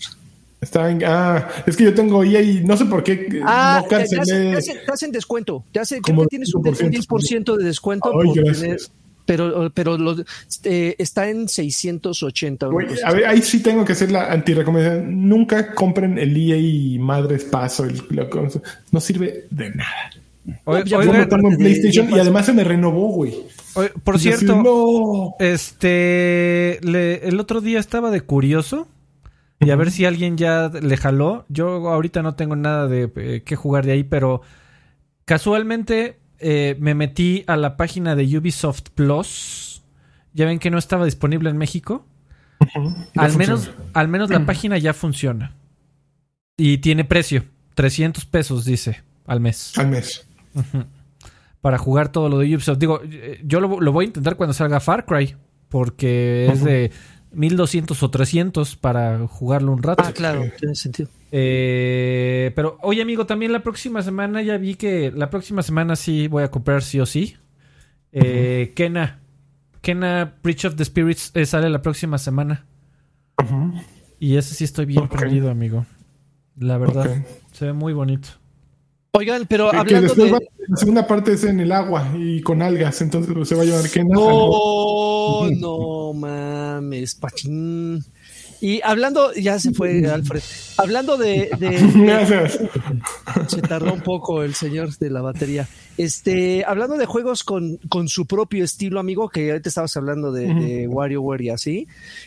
Está 0.61 0.91
en, 0.91 1.03
ah, 1.05 1.49
es 1.67 1.77
que 1.77 1.85
yo 1.85 1.95
tengo 1.95 2.25
EA 2.25 2.43
y 2.43 2.65
no 2.65 2.77
sé 2.77 2.85
por 2.87 3.05
qué 3.05 3.13
eh, 3.13 3.41
Ah, 3.45 3.85
no 3.89 3.97
hacen, 3.97 4.19
cancelé. 4.19 4.51
te 4.53 4.57
hacen- 4.59 4.77
te 4.85 4.93
hacen 4.93 5.13
descuento. 5.13 5.65
Te 5.71 5.79
hace, 5.81 6.01
creo 6.01 6.23
que 6.23 6.27
tienes 6.27 6.53
un, 6.55 6.67
un 6.67 6.75
10%. 6.75 6.91
10% 6.91 7.57
de 7.57 7.65
descuento. 7.65 8.09
Ay, 8.09 8.27
por 8.27 8.35
gracias. 8.37 8.61
tener- 8.61 8.81
pero 9.25 9.71
pero 9.75 9.99
lo- 9.99 10.17
eh, 10.65 10.95
está 10.99 11.29
en 11.29 11.49
680. 11.49 12.67
una 12.69 12.73
Güey, 12.75 12.87
cosa 12.89 13.07
a 13.09 13.13
ver, 13.13 13.27
ahí 13.27 13.43
sí 13.43 13.63
tengo 13.63 13.85
que 13.85 13.93
hacer 13.93 14.11
la 14.11 14.33
antirecomendación. 14.33 15.29
Nunca 15.29 15.75
compren 15.75 16.19
el 16.19 16.37
EA 16.37 16.57
y 16.57 16.99
madres 16.99 17.45
paso. 17.45 17.85
el- 17.85 18.03
no 18.91 19.01
sirve 19.01 19.45
de 19.51 19.71
nada. 19.71 20.11
Oigan, 20.65 21.13
me 21.13 21.27
tengo 21.27 21.51
en 21.51 21.59
PlayStation 21.59 22.07
de- 22.11 22.17
y 22.17 22.19
además 22.21 22.47
se 22.47 22.55
me 22.55 22.65
renovó, 22.65 23.09
güey. 23.13 23.35
por 24.03 24.19
cierto, 24.19 24.63
no. 24.63 25.35
este 25.39 26.79
le- 26.83 27.29
el 27.29 27.39
otro 27.39 27.61
día 27.61 27.79
estaba 27.79 28.11
de 28.11 28.23
curioso 28.23 28.89
y 29.61 29.71
a 29.71 29.77
ver 29.77 29.91
si 29.91 30.05
alguien 30.05 30.37
ya 30.37 30.69
le 30.69 30.97
jaló. 30.97 31.45
Yo 31.49 31.89
ahorita 31.89 32.23
no 32.23 32.35
tengo 32.35 32.57
nada 32.57 32.87
de 32.87 33.11
eh, 33.17 33.43
qué 33.45 33.57
jugar 33.57 33.85
de 33.85 33.93
ahí, 33.93 34.05
pero 34.05 34.43
casualmente 35.25 36.19
eh, 36.39 36.77
me 36.79 36.95
metí 36.95 37.45
a 37.47 37.57
la 37.57 37.77
página 37.77 38.15
de 38.15 38.39
Ubisoft 38.39 38.91
Plus. 38.95 39.83
Ya 40.33 40.47
ven 40.47 40.59
que 40.59 40.71
no 40.71 40.79
estaba 40.79 41.05
disponible 41.05 41.51
en 41.51 41.57
México. 41.57 42.07
Al 42.61 43.31
funciona. 43.33 43.37
menos, 43.37 43.71
al 43.95 44.09
menos 44.09 44.31
la 44.31 44.47
página 44.47 44.79
ya 44.79 44.95
funciona. 44.95 45.55
Y 46.57 46.79
tiene 46.79 47.05
precio. 47.05 47.45
300 47.75 48.25
pesos, 48.27 48.65
dice, 48.65 49.03
al 49.27 49.41
mes. 49.41 49.73
Al 49.77 49.89
mes. 49.89 50.27
Para 51.61 51.79
jugar 51.79 52.11
todo 52.11 52.29
lo 52.29 52.39
de 52.39 52.55
Ubisoft. 52.55 52.79
Digo, 52.79 53.01
eh, 53.05 53.41
yo 53.45 53.61
lo, 53.61 53.81
lo 53.81 53.93
voy 53.93 54.05
a 54.05 54.09
intentar 54.09 54.37
cuando 54.37 54.55
salga 54.55 54.81
Far 54.81 55.05
Cry. 55.05 55.37
Porque 55.69 56.47
es 56.51 56.65
de 56.65 56.91
1200 57.33 58.03
o 58.03 58.11
300 58.11 58.77
para 58.77 59.27
jugarlo 59.27 59.73
un 59.73 59.83
rato. 59.83 60.03
Ah, 60.07 60.13
claro, 60.13 60.45
tiene 60.59 60.75
sentido. 60.75 61.09
Eh, 61.31 62.53
pero, 62.57 62.79
oye, 62.83 63.03
amigo, 63.03 63.27
también 63.27 63.53
la 63.53 63.63
próxima 63.63 64.03
semana 64.03 64.41
ya 64.43 64.57
vi 64.57 64.75
que 64.77 65.13
la 65.15 65.29
próxima 65.31 65.63
semana 65.63 65.95
sí 65.97 66.27
voy 66.29 66.43
a 66.43 66.51
comprar 66.51 66.83
sí 66.83 67.01
o 67.01 67.07
sí. 67.07 67.37
Eh, 68.13 68.73
Kena. 68.75 69.21
Kena 69.83 70.35
Breach 70.43 70.65
of 70.65 70.77
the 70.77 70.85
Spirits 70.85 71.31
eh, 71.35 71.47
sale 71.47 71.69
la 71.71 71.83
próxima 71.83 72.19
semana. 72.19 72.65
Y 74.19 74.37
ese 74.37 74.55
sí 74.55 74.65
estoy 74.65 74.87
bien 74.87 75.05
Ok. 75.05 75.17
prendido, 75.17 75.51
amigo. 75.51 75.87
La 76.59 76.77
verdad. 76.79 77.25
Se 77.53 77.67
ve 77.67 77.73
muy 77.73 77.93
bonito. 77.93 78.29
Oigan, 79.13 79.47
pero 79.49 79.67
Que- 79.67 79.73
que 79.73 79.79
hablando 79.79 80.09
después 80.09 80.27
de. 80.27 80.33
va- 80.33 80.39
la 80.69 80.77
segunda 80.77 81.07
parte 81.07 81.33
es 81.33 81.45
en 81.45 81.61
el 81.61 81.73
agua 81.73 82.13
y 82.17 82.43
con 82.43 82.61
algas, 82.61 83.01
entonces 83.01 83.33
pues, 83.35 83.49
se 83.49 83.55
va 83.55 83.63
a 83.63 83.65
llevar 83.65 83.89
Kena. 83.89 84.15
algo. 84.15 84.51
Oh, 84.53 85.49
no 85.51 86.13
mames, 86.13 87.15
pachín. 87.15 88.05
Y 88.61 88.81
hablando, 88.83 89.33
ya 89.35 89.59
se 89.61 89.73
fue 89.73 90.05
Alfred. 90.11 90.43
Hablando 90.79 91.17
de, 91.17 91.49
se 93.49 93.63
tardó 93.63 93.93
un 93.95 94.01
poco 94.01 94.43
el 94.43 94.55
señor 94.55 94.97
de 94.99 95.11
la 95.11 95.23
batería. 95.23 95.69
Este, 95.97 96.65
hablando 96.67 96.97
de 96.97 97.07
juegos 97.07 97.45
con, 97.45 97.77
con 97.89 98.09
su 98.09 98.27
propio 98.27 98.65
estilo, 98.65 98.99
amigo, 99.01 99.29
que 99.29 99.51
ahorita 99.53 99.69
estabas 99.69 99.97
hablando 99.97 100.33
de, 100.33 100.87
WarioWare 100.89 101.43
y 101.43 101.51
así. 101.51 101.87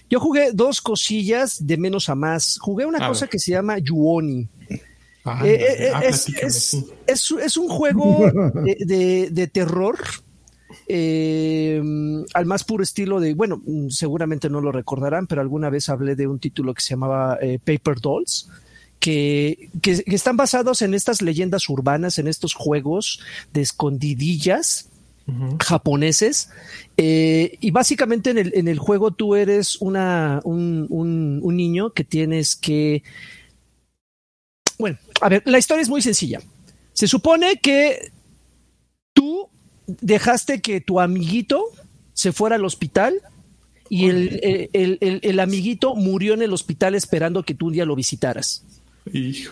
Yo 0.10 0.20
jugué 0.22 0.52
dos 0.54 0.82
cosillas 0.82 1.68
de 1.68 1.78
menos 1.78 2.08
a 2.10 2.16
más. 2.16 2.58
Jugué 2.62 2.86
una 2.86 3.06
cosa 3.08 3.28
que 3.28 3.38
se 3.38 3.52
llama 3.52 3.78
Yuoni. 3.80 4.48
Ah, 5.24 5.42
eh, 5.46 5.88
eh, 5.88 5.92
ah, 5.94 6.02
es, 6.04 7.58
un 7.58 7.70
juego 7.70 8.32
de, 8.80 9.30
de 9.32 9.48
terror 9.48 9.98
eh, 10.88 11.82
al 12.34 12.46
más 12.46 12.64
puro 12.64 12.84
estilo 12.84 13.20
de, 13.20 13.34
bueno, 13.34 13.62
seguramente 13.90 14.50
no 14.50 14.62
lo 14.62 14.72
recordarán, 14.72 15.28
pero 15.28 15.42
alguna 15.42 15.70
vez 15.70 15.90
hablé 15.90 16.16
de 16.16 16.28
un 16.28 16.40
título 16.40 16.74
que 16.74 16.82
se 16.82 16.92
llamaba 16.92 17.38
eh, 17.42 17.60
Paper 17.64 18.00
Dolls. 18.00 18.50
Que, 19.00 19.70
están 19.82 20.38
basados 20.38 20.84
en 20.84 20.94
estas 20.94 21.22
leyendas 21.24 21.68
urbanas, 21.70 22.20
en 22.20 22.28
estos 22.28 22.54
juegos 22.54 23.22
de 23.52 23.62
escondidillas, 23.62 24.90
japoneses. 25.60 26.50
Eh, 26.98 27.58
y 27.62 27.72
básicamente 27.72 28.30
en 28.30 28.38
el, 28.38 28.52
en 28.54 28.68
el, 28.68 28.78
juego 28.78 29.12
tú 29.12 29.36
eres 29.36 29.78
una, 29.82 30.42
un, 30.44 30.88
un, 30.90 31.56
niño 31.56 31.94
que 31.94 32.04
tienes 32.04 32.56
que... 32.56 33.02
Bueno, 34.82 34.98
a 35.22 35.30
ver, 35.30 35.44
la 35.46 35.60
historia 35.60 35.84
es 35.84 35.90
muy 35.90 36.02
sencilla. 36.02 36.42
Se 36.92 37.08
supone 37.08 37.58
que 37.58 38.12
tú 39.14 39.48
dejaste 39.86 40.60
que 40.60 40.82
tu 40.82 41.00
amiguito 41.00 41.64
se 42.14 42.32
fuera 42.32 42.56
al 42.56 42.66
hospital 42.66 43.22
y 43.90 44.08
el, 44.08 44.70
el, 44.74 45.40
amiguito 45.40 45.94
murió 45.94 46.34
en 46.34 46.42
el 46.42 46.52
hospital 46.52 46.96
esperando 46.96 47.44
que 47.44 47.54
tú 47.54 47.68
un 47.68 47.74
día 47.74 47.86
lo 47.86 47.96
visitaras. 47.96 48.66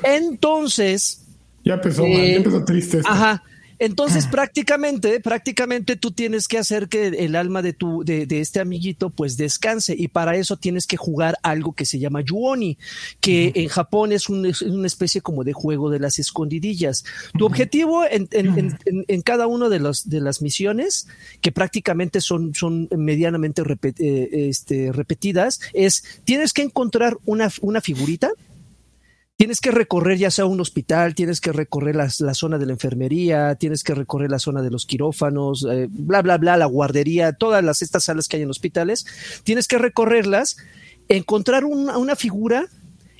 Entonces... 0.01 1.26
Ya 1.64 1.76
empezó, 1.76 2.07
ya 2.07 2.10
eh, 2.10 2.35
empezó 2.35 2.65
triste. 2.65 3.01
Ajá. 3.06 3.43
Entonces, 3.80 4.26
ah. 4.27 4.31
prácticamente, 4.31 5.19
prácticamente 5.22 5.95
tú 5.95 6.11
tienes 6.11 6.47
que 6.47 6.57
hacer 6.57 6.89
que 6.89 7.07
el 7.07 7.35
alma 7.35 7.61
de 7.61 7.73
tu, 7.73 8.03
de, 8.03 8.27
este 8.39 8.60
amiguito, 8.60 9.10
pues 9.10 9.38
descanse. 9.38 9.95
Y 9.97 10.10
para 10.10 10.35
eso 10.35 10.57
tienes 10.57 10.85
que 10.85 10.97
jugar 10.97 11.38
algo 11.43 11.73
que 11.73 11.85
se 11.85 11.99
llama 11.99 12.22
Yuoni, 12.22 12.77
que 13.22 13.51
en 13.56 13.69
Japón 13.69 14.11
es, 14.11 14.30
una 14.30 14.88
especie 14.88 15.22
como 15.22 15.43
de 15.43 15.53
juego 15.53 15.89
de 15.89 15.99
las 15.99 16.19
escondidillas. 16.19 17.06
Tu 17.38 17.45
objetivo 17.45 18.03
en, 18.10 19.22
cada 19.22 19.47
una 19.47 19.69
de, 19.69 19.80
de 20.06 20.22
las 20.22 20.41
misiones, 20.41 21.07
que 21.41 21.51
prácticamente 21.51 22.22
son, 22.22 22.53
son 22.53 22.89
medianamente 22.95 23.64
eh, 23.99 24.30
este, 24.49 24.91
repetidas, 24.91 25.60
es 25.73 26.03
tienes 26.26 26.53
que 26.53 26.61
encontrar 26.61 27.18
una, 27.26 27.49
una 27.61 27.81
figurita 27.81 28.31
tienes 29.40 29.61
que 29.61 29.72
recorrer 29.72 30.18
ya 30.18 30.32
sea 30.32 30.45
un 30.45 30.60
hospital, 30.60 31.16
tienes 31.16 31.40
que 31.40 31.53
recorrer 31.53 31.95
la, 31.95 32.10
zona 32.10 32.57
de 32.57 32.66
la 32.66 32.74
enfermería, 32.74 33.56
tienes 33.56 33.86
que 33.86 33.95
recorrer 33.95 34.30
la 34.30 34.38
zona 34.38 34.61
de 34.61 34.70
los 34.70 34.86
quirófanos, 34.86 35.66
eh, 35.72 35.88
bla, 35.90 36.22
bla, 36.22 36.38
bla, 36.38 36.57
la 36.57 36.66
guardería, 36.66 37.32
todas 37.32 37.64
las, 37.64 37.82
estas 37.82 38.03
salas 38.03 38.28
que 38.28 38.36
hay 38.36 38.44
en 38.44 38.49
hospitales, 38.49 39.06
tienes 39.45 39.70
que 39.70 39.78
recorrerlas, 39.78 40.57
encontrar 41.07 41.64
una 41.64 42.18
figura 42.18 42.68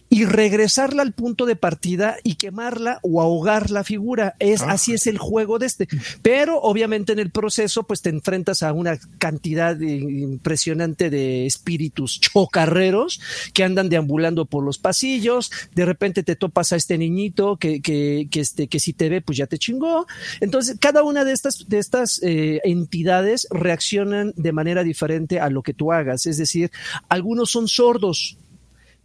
y 0.10 0.26
regresarla 0.26 1.03
al 1.03 1.14
punto 1.14 1.45
de 1.45 1.56
partida 1.56 2.18
y 2.23 2.36
quemarla 2.36 2.99
o 3.03 3.22
ahogar 3.22 3.69
la 3.69 3.84
figura. 3.84 4.36
Es, 4.40 4.61
ah. 4.61 4.72
Así 4.72 4.94
es 4.94 5.06
el 5.07 5.19
juego 5.19 5.60
de 5.60 5.68
este. 5.68 5.88
Pero 6.23 6.60
obviamente 6.60 7.14
en 7.14 7.19
el 7.19 7.30
proceso 7.30 7.84
pues 7.84 8.02
te 8.02 8.10
enfrentas 8.10 8.64
a 8.64 8.73
una 8.73 8.98
cantidad 9.19 9.80
impresionante 9.80 11.10
de 11.10 11.45
espíritus 11.45 12.19
chocarreros 12.19 13.22
que 13.53 13.64
andan 13.64 13.90
deambulando 13.90 14.45
por 14.45 14.64
los 14.64 14.80
pasillos. 14.80 15.52
De 15.76 15.86
repente 15.86 16.23
te 16.23 16.36
topas 16.36 16.73
a 16.73 16.76
este 16.76 16.98
niñito 16.98 17.57
que, 17.57 17.81
que, 17.81 18.27
que, 18.31 18.40
este, 18.40 18.68
que 18.68 18.80
si 18.80 18.94
te 18.94 19.10
ve 19.10 19.22
pues 19.22 19.38
ya 19.38 19.45
te 19.45 19.60
chingó. 19.60 20.07
Entonces 20.40 20.77
cada 20.80 21.03
una 21.03 21.23
de 21.23 21.34
estas, 21.34 21.68
de 21.68 21.77
estas 21.77 22.19
eh, 22.23 22.61
entidades 22.64 23.48
reaccionan 23.52 24.34
de 24.36 24.52
manera 24.53 24.84
diferente 24.84 25.40
a 25.40 25.52
lo 25.52 25.61
que 25.61 25.76
tú 25.76 25.91
hagas. 25.91 26.26
Es 26.26 26.38
decir, 26.38 26.72
algunos 27.10 27.52
son 27.52 27.68
sordos 27.68 28.38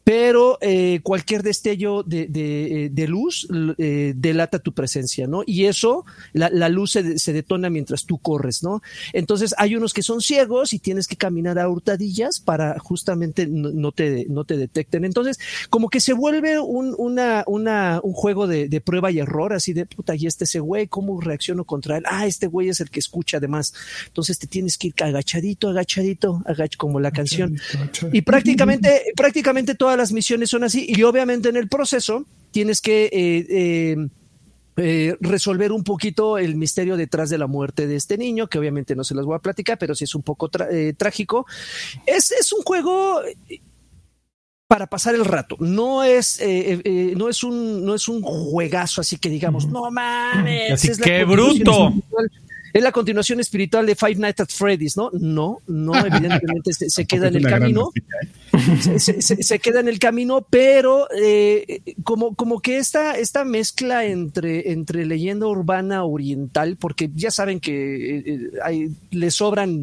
pero 0.05 0.59
eh, 0.61 1.01
cualquier 1.03 1.43
destello 1.43 2.03
de, 2.03 2.27
de, 2.27 2.91
de 2.93 3.09
luz 3.09 3.49
eh, 3.79 4.13
delata 4.15 4.59
tu 4.59 4.75
presencia, 4.75 5.27
¿no? 5.27 5.43
Y 5.47 5.65
eso, 5.65 6.05
la, 6.35 6.51
la 6.51 6.69
luz 6.69 6.93
se, 6.93 7.19
se, 7.19 7.33
detona 7.33 7.71
mientras 7.71 8.05
tú 8.05 8.19
corres, 8.19 8.63
¿no? 8.63 8.83
Entonces 9.15 9.55
hay 9.57 9.77
unos 9.77 9.95
que 9.95 10.03
son 10.03 10.21
ciegos 10.21 10.75
y 10.75 10.79
tienes 10.79 11.09
que 11.09 11.17
caminar 11.17 11.59
a 11.59 11.71
hurtadillas 11.71 12.39
para 12.39 12.79
justamente 12.79 13.47
no, 13.47 13.93
te, 13.93 14.27
no 14.29 14.45
te 14.45 14.59
detecten. 14.59 15.07
Entonces, 15.07 15.39
como 15.71 15.89
que 15.89 16.01
se 16.01 16.13
vuelve 16.13 16.61
un, 16.61 16.95
una, 16.99 17.43
una, 17.47 18.01
un 18.03 18.13
juego 18.13 18.47
de, 18.47 18.69
de 18.69 18.81
prueba 18.83 19.11
y 19.11 19.21
error, 19.21 19.55
así 19.55 19.73
de 19.73 19.87
puta, 19.87 20.15
y 20.15 20.27
este 20.27 20.45
ese 20.45 20.61
güey, 20.61 20.87
¿cómo 20.87 21.19
reacciono 21.21 21.65
contra 21.65 21.97
él? 21.97 22.05
Ah, 22.07 22.27
este 22.27 22.47
güey 22.47 22.69
es 22.69 22.81
el 22.81 22.91
que 22.91 23.01
escucha 23.01 23.39
además. 23.39 23.73
Entonces 24.07 24.39
te 24.39 24.47
tienes 24.47 24.77
que 24.77 24.89
ir 24.89 24.95
agachadito, 25.03 25.71
agachadito, 25.71 26.43
agach 26.45 26.77
como 26.77 27.01
la 27.01 27.11
canción. 27.11 27.59
Y 28.13 28.21
prácticamente, 28.21 29.03
prácticamente 29.17 29.75
toda 29.75 29.94
las 29.97 30.13
misiones 30.13 30.51
son 30.51 30.65
así 30.65 30.87
y 30.89 31.03
obviamente 31.03 31.49
en 31.49 31.57
el 31.57 31.69
proceso 31.69 32.27
tienes 32.51 32.81
que 32.81 33.05
eh, 33.07 33.47
eh, 33.49 34.09
eh, 34.77 35.17
resolver 35.21 35.73
un 35.73 35.85
poquito 35.85 36.39
el 36.39 36.55
misterio 36.55 36.97
detrás 36.97 37.31
de 37.31 37.39
la 37.39 37.47
muerte 37.47 37.87
de 37.87 37.97
este 37.97 38.17
niño, 38.17 38.49
que 38.49 38.59
obviamente 38.59 38.95
no 38.95 39.05
se 39.05 39.15
las 39.15 39.25
voy 39.25 39.37
a 39.37 39.41
platicar, 39.41 39.79
pero 39.79 39.95
sí 39.95 40.05
es 40.05 40.15
un 40.15 40.23
poco 40.23 40.49
trágico. 40.49 41.47
Es, 42.07 42.31
es, 42.33 42.53
un 42.53 42.63
juego 42.63 43.21
para 44.67 44.87
pasar 44.87 45.15
el 45.15 45.25
rato. 45.25 45.57
No 45.59 46.05
es, 46.05 46.41
no 47.17 47.29
es 47.29 47.45
un, 47.45 47.85
no 47.85 47.95
es 47.95 48.09
un 48.09 48.23
juegazo 48.23 49.01
así 49.01 49.19
que 49.19 49.29
digamos, 49.29 49.67
no 49.67 49.91
mames. 49.91 50.73
Así 50.73 50.93
que 51.01 51.25
bruto 51.25 51.93
es 52.75 52.83
la 52.83 52.91
continuación 52.91 53.39
espiritual 53.39 53.87
de 53.87 53.95
Five 53.95 54.17
Nights 54.17 54.41
at 54.41 54.49
Freddy's, 54.49 54.97
¿no? 54.97 55.09
No, 55.13 55.61
no, 55.69 55.95
evidentemente 56.07 56.73
se, 56.73 57.07
queda 57.07 57.29
en 57.29 57.37
el 57.37 57.45
camino. 57.45 57.93
¿eh? 57.95 58.29
Se, 58.99 59.59
queda 59.59 59.81
en 59.81 59.89
el 59.89 59.99
camino, 59.99 60.47
pero 60.49 61.09
eh, 61.17 61.83
como, 62.03 62.35
como 62.35 62.61
que 62.61 62.79
esta, 62.79 63.13
esta 63.19 63.45
mezcla 63.45 64.05
entre, 64.05 64.73
entre 64.73 65.07
leyenda 65.07 65.47
urbana 65.47 66.05
oriental, 66.05 66.77
porque 66.77 67.11
ya 67.15 67.31
saben 67.31 67.61
que 67.61 68.19
eh, 68.19 68.91
le 69.11 69.31
sobran, 69.31 69.83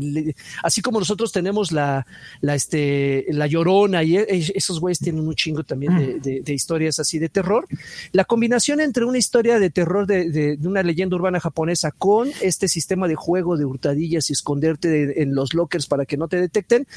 así 0.63 0.81
como 0.81 0.99
nosotros 0.99 1.31
tenemos 1.31 1.71
la, 1.71 2.05
la, 2.41 2.55
este, 2.55 3.25
la 3.29 3.47
llorona 3.47 4.03
y 4.03 4.17
esos 4.17 4.79
güeyes 4.79 4.99
tienen 4.99 5.27
un 5.27 5.35
chingo 5.35 5.63
también 5.63 6.21
de, 6.21 6.53
historias 6.53 6.99
así 6.99 7.19
de 7.19 7.29
terror. 7.29 7.67
La 8.11 8.25
combinación 8.25 8.81
entre 8.81 9.05
una 9.05 9.17
historia 9.17 9.59
de 9.59 9.69
terror 9.69 10.05
de, 10.05 10.29
de 10.29 10.67
una 10.67 10.83
leyenda 10.83 11.15
urbana 11.15 11.39
japonesa 11.39 11.91
con 11.91 12.29
este 12.41 12.67
sistema 12.67 13.07
de 13.07 13.15
juego 13.15 13.57
de 13.57 13.65
hurtadillas 13.65 14.29
y 14.29 14.33
esconderte 14.33 15.21
en 15.21 15.35
los 15.35 15.53
lockers 15.53 15.87
para 15.87 16.05
que 16.05 16.17
no 16.17 16.27
te 16.27 16.39
detecten. 16.39 16.87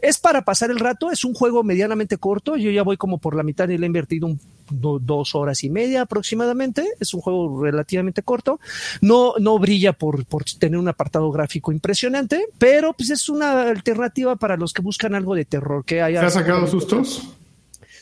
Es 0.00 0.18
para 0.18 0.42
pasar 0.44 0.70
el 0.70 0.78
rato, 0.78 1.10
es 1.10 1.21
un 1.24 1.34
juego 1.34 1.62
medianamente 1.62 2.18
corto, 2.18 2.56
yo 2.56 2.70
ya 2.70 2.82
voy 2.82 2.96
como 2.96 3.18
por 3.18 3.36
la 3.36 3.42
mitad 3.42 3.68
y 3.68 3.78
le 3.78 3.86
he 3.86 3.88
invertido 3.88 4.26
un, 4.26 4.40
dos 4.70 5.34
horas 5.34 5.64
y 5.64 5.70
media 5.70 6.02
aproximadamente, 6.02 6.86
es 7.00 7.14
un 7.14 7.20
juego 7.20 7.62
relativamente 7.62 8.22
corto, 8.22 8.60
no, 9.00 9.34
no 9.38 9.58
brilla 9.58 9.92
por, 9.92 10.24
por 10.26 10.44
tener 10.44 10.78
un 10.78 10.88
apartado 10.88 11.30
gráfico 11.30 11.72
impresionante, 11.72 12.46
pero 12.58 12.92
pues 12.92 13.10
es 13.10 13.28
una 13.28 13.62
alternativa 13.62 14.36
para 14.36 14.56
los 14.56 14.72
que 14.72 14.82
buscan 14.82 15.14
algo 15.14 15.34
de 15.34 15.44
terror. 15.44 15.84
Que 15.84 16.02
haya, 16.02 16.20
¿Te 16.20 16.26
ha 16.26 16.30
sacado 16.30 16.66
sustos? 16.66 17.36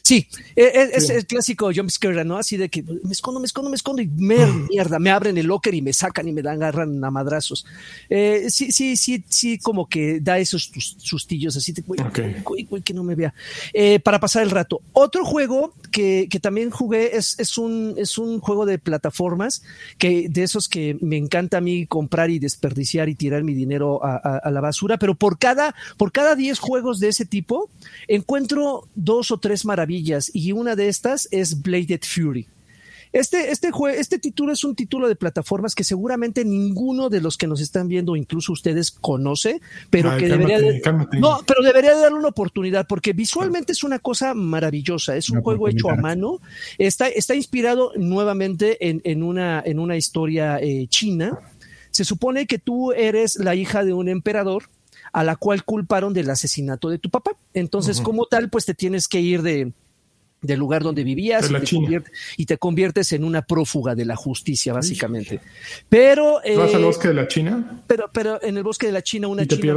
Sí, 0.02 0.26
e, 0.56 0.62
e, 0.62 0.90
es, 0.94 1.10
el 1.10 1.26
clásico 1.26 1.70
jumpscare, 1.74 2.24
¿no? 2.24 2.36
Así 2.36 2.56
de 2.56 2.68
que 2.68 2.82
me 2.82 3.12
escondo, 3.12 3.40
me 3.40 3.46
escondo, 3.46 3.70
me 3.70 3.76
escondo 3.76 4.02
y 4.02 4.06
mierda, 4.70 4.98
me 4.98 5.10
abren 5.10 5.36
el 5.38 5.46
locker 5.46 5.74
y 5.74 5.82
me 5.82 5.92
sacan 5.92 6.28
y 6.28 6.32
me 6.32 6.42
dan, 6.42 6.56
agarran 6.56 7.04
a 7.04 7.10
madrazos. 7.10 7.66
Eh, 8.08 8.46
sí, 8.48 8.72
sí, 8.72 8.96
sí, 8.96 9.24
sí, 9.28 9.58
como 9.58 9.88
que 9.88 10.20
da 10.20 10.38
esos 10.38 10.70
sustillos 10.98 11.56
así 11.56 11.72
de, 11.72 11.82
que 12.84 12.94
no 12.94 13.04
me 13.04 13.14
vea. 13.14 13.34
Eh, 13.72 14.00
para 14.00 14.20
pasar 14.20 14.42
el 14.42 14.50
rato. 14.50 14.80
Otro 14.92 15.24
juego 15.24 15.74
que, 15.92 16.28
que 16.30 16.40
también 16.40 16.70
jugué 16.70 17.16
es, 17.16 17.38
es, 17.38 17.58
un, 17.58 17.94
es 17.96 18.18
un 18.18 18.40
juego 18.40 18.66
de 18.66 18.78
plataformas 18.78 19.62
que 19.98 20.28
de 20.28 20.42
esos 20.42 20.68
que 20.68 20.96
me 21.00 21.16
encanta 21.16 21.58
a 21.58 21.60
mí 21.60 21.86
comprar 21.86 22.30
y 22.30 22.38
desperdiciar 22.38 23.08
y 23.08 23.14
tirar 23.14 23.44
mi 23.44 23.54
dinero 23.54 24.04
a, 24.04 24.16
a 24.16 24.50
la 24.50 24.60
basura, 24.60 24.98
pero 24.98 25.14
por 25.14 25.38
cada, 25.38 25.74
por 25.96 26.12
cada 26.12 26.34
10 26.34 26.58
juegos 26.58 27.00
de 27.00 27.08
ese 27.08 27.26
tipo 27.26 27.70
encuentro 28.08 28.88
dos 28.94 29.30
o 29.30 29.38
tres 29.38 29.64
maravillas 29.64 29.99
y 30.32 30.52
una 30.52 30.76
de 30.76 30.88
estas 30.88 31.28
es 31.30 31.62
Bladed 31.62 32.00
Fury. 32.02 32.48
Este, 33.12 33.50
este, 33.50 33.70
este 33.96 34.20
título 34.20 34.52
es 34.52 34.62
un 34.62 34.76
título 34.76 35.08
de 35.08 35.16
plataformas 35.16 35.74
que 35.74 35.82
seguramente 35.82 36.44
ninguno 36.44 37.08
de 37.08 37.20
los 37.20 37.36
que 37.36 37.48
nos 37.48 37.60
están 37.60 37.88
viendo, 37.88 38.14
incluso 38.14 38.52
ustedes, 38.52 38.92
conoce, 38.92 39.60
pero 39.90 40.16
que 40.16 40.28
debería, 40.28 40.60
no, 41.18 41.40
pero 41.44 41.62
debería 41.62 41.96
darle 41.96 42.18
una 42.18 42.28
oportunidad 42.28 42.86
porque 42.86 43.12
visualmente 43.12 43.72
es 43.72 43.82
una 43.82 43.98
cosa 43.98 44.34
maravillosa. 44.34 45.16
Es 45.16 45.28
un 45.28 45.42
juego 45.42 45.66
hecho 45.66 45.90
a 45.90 45.96
mano. 45.96 46.40
Está, 46.78 47.08
está 47.08 47.34
inspirado 47.34 47.92
nuevamente 47.96 48.88
en, 48.88 49.00
en, 49.02 49.24
una, 49.24 49.60
en 49.64 49.80
una 49.80 49.96
historia 49.96 50.58
eh, 50.60 50.86
china. 50.88 51.40
Se 51.90 52.04
supone 52.04 52.46
que 52.46 52.58
tú 52.58 52.92
eres 52.92 53.36
la 53.36 53.56
hija 53.56 53.84
de 53.84 53.92
un 53.92 54.08
emperador 54.08 54.70
a 55.12 55.24
la 55.24 55.34
cual 55.34 55.64
culparon 55.64 56.12
del 56.12 56.30
asesinato 56.30 56.88
de 56.88 56.98
tu 56.98 57.10
papá. 57.10 57.32
Entonces, 57.54 58.00
como 58.00 58.26
tal, 58.26 58.50
pues 58.50 58.66
te 58.66 58.74
tienes 58.74 59.08
que 59.08 59.20
ir 59.20 59.42
de, 59.42 59.72
del 60.42 60.58
lugar 60.58 60.82
donde 60.82 61.04
vivías 61.04 61.50
y 61.50 61.54
te, 61.54 62.02
y 62.36 62.46
te, 62.46 62.58
conviertes 62.58 63.12
en 63.12 63.24
una 63.24 63.42
prófuga 63.42 63.94
de 63.94 64.04
la 64.04 64.16
justicia, 64.16 64.72
básicamente. 64.72 65.40
Pero. 65.88 66.40
¿Vas 66.56 66.74
al 66.74 66.80
eh, 66.80 66.84
bosque 66.84 67.08
de 67.08 67.14
la 67.14 67.28
China? 67.28 67.82
Pero, 67.86 68.10
pero 68.12 68.42
en 68.42 68.56
el 68.56 68.62
bosque 68.62 68.86
de 68.86 68.92
la 68.92 69.02
China, 69.02 69.28
una 69.28 69.46
China. 69.46 69.76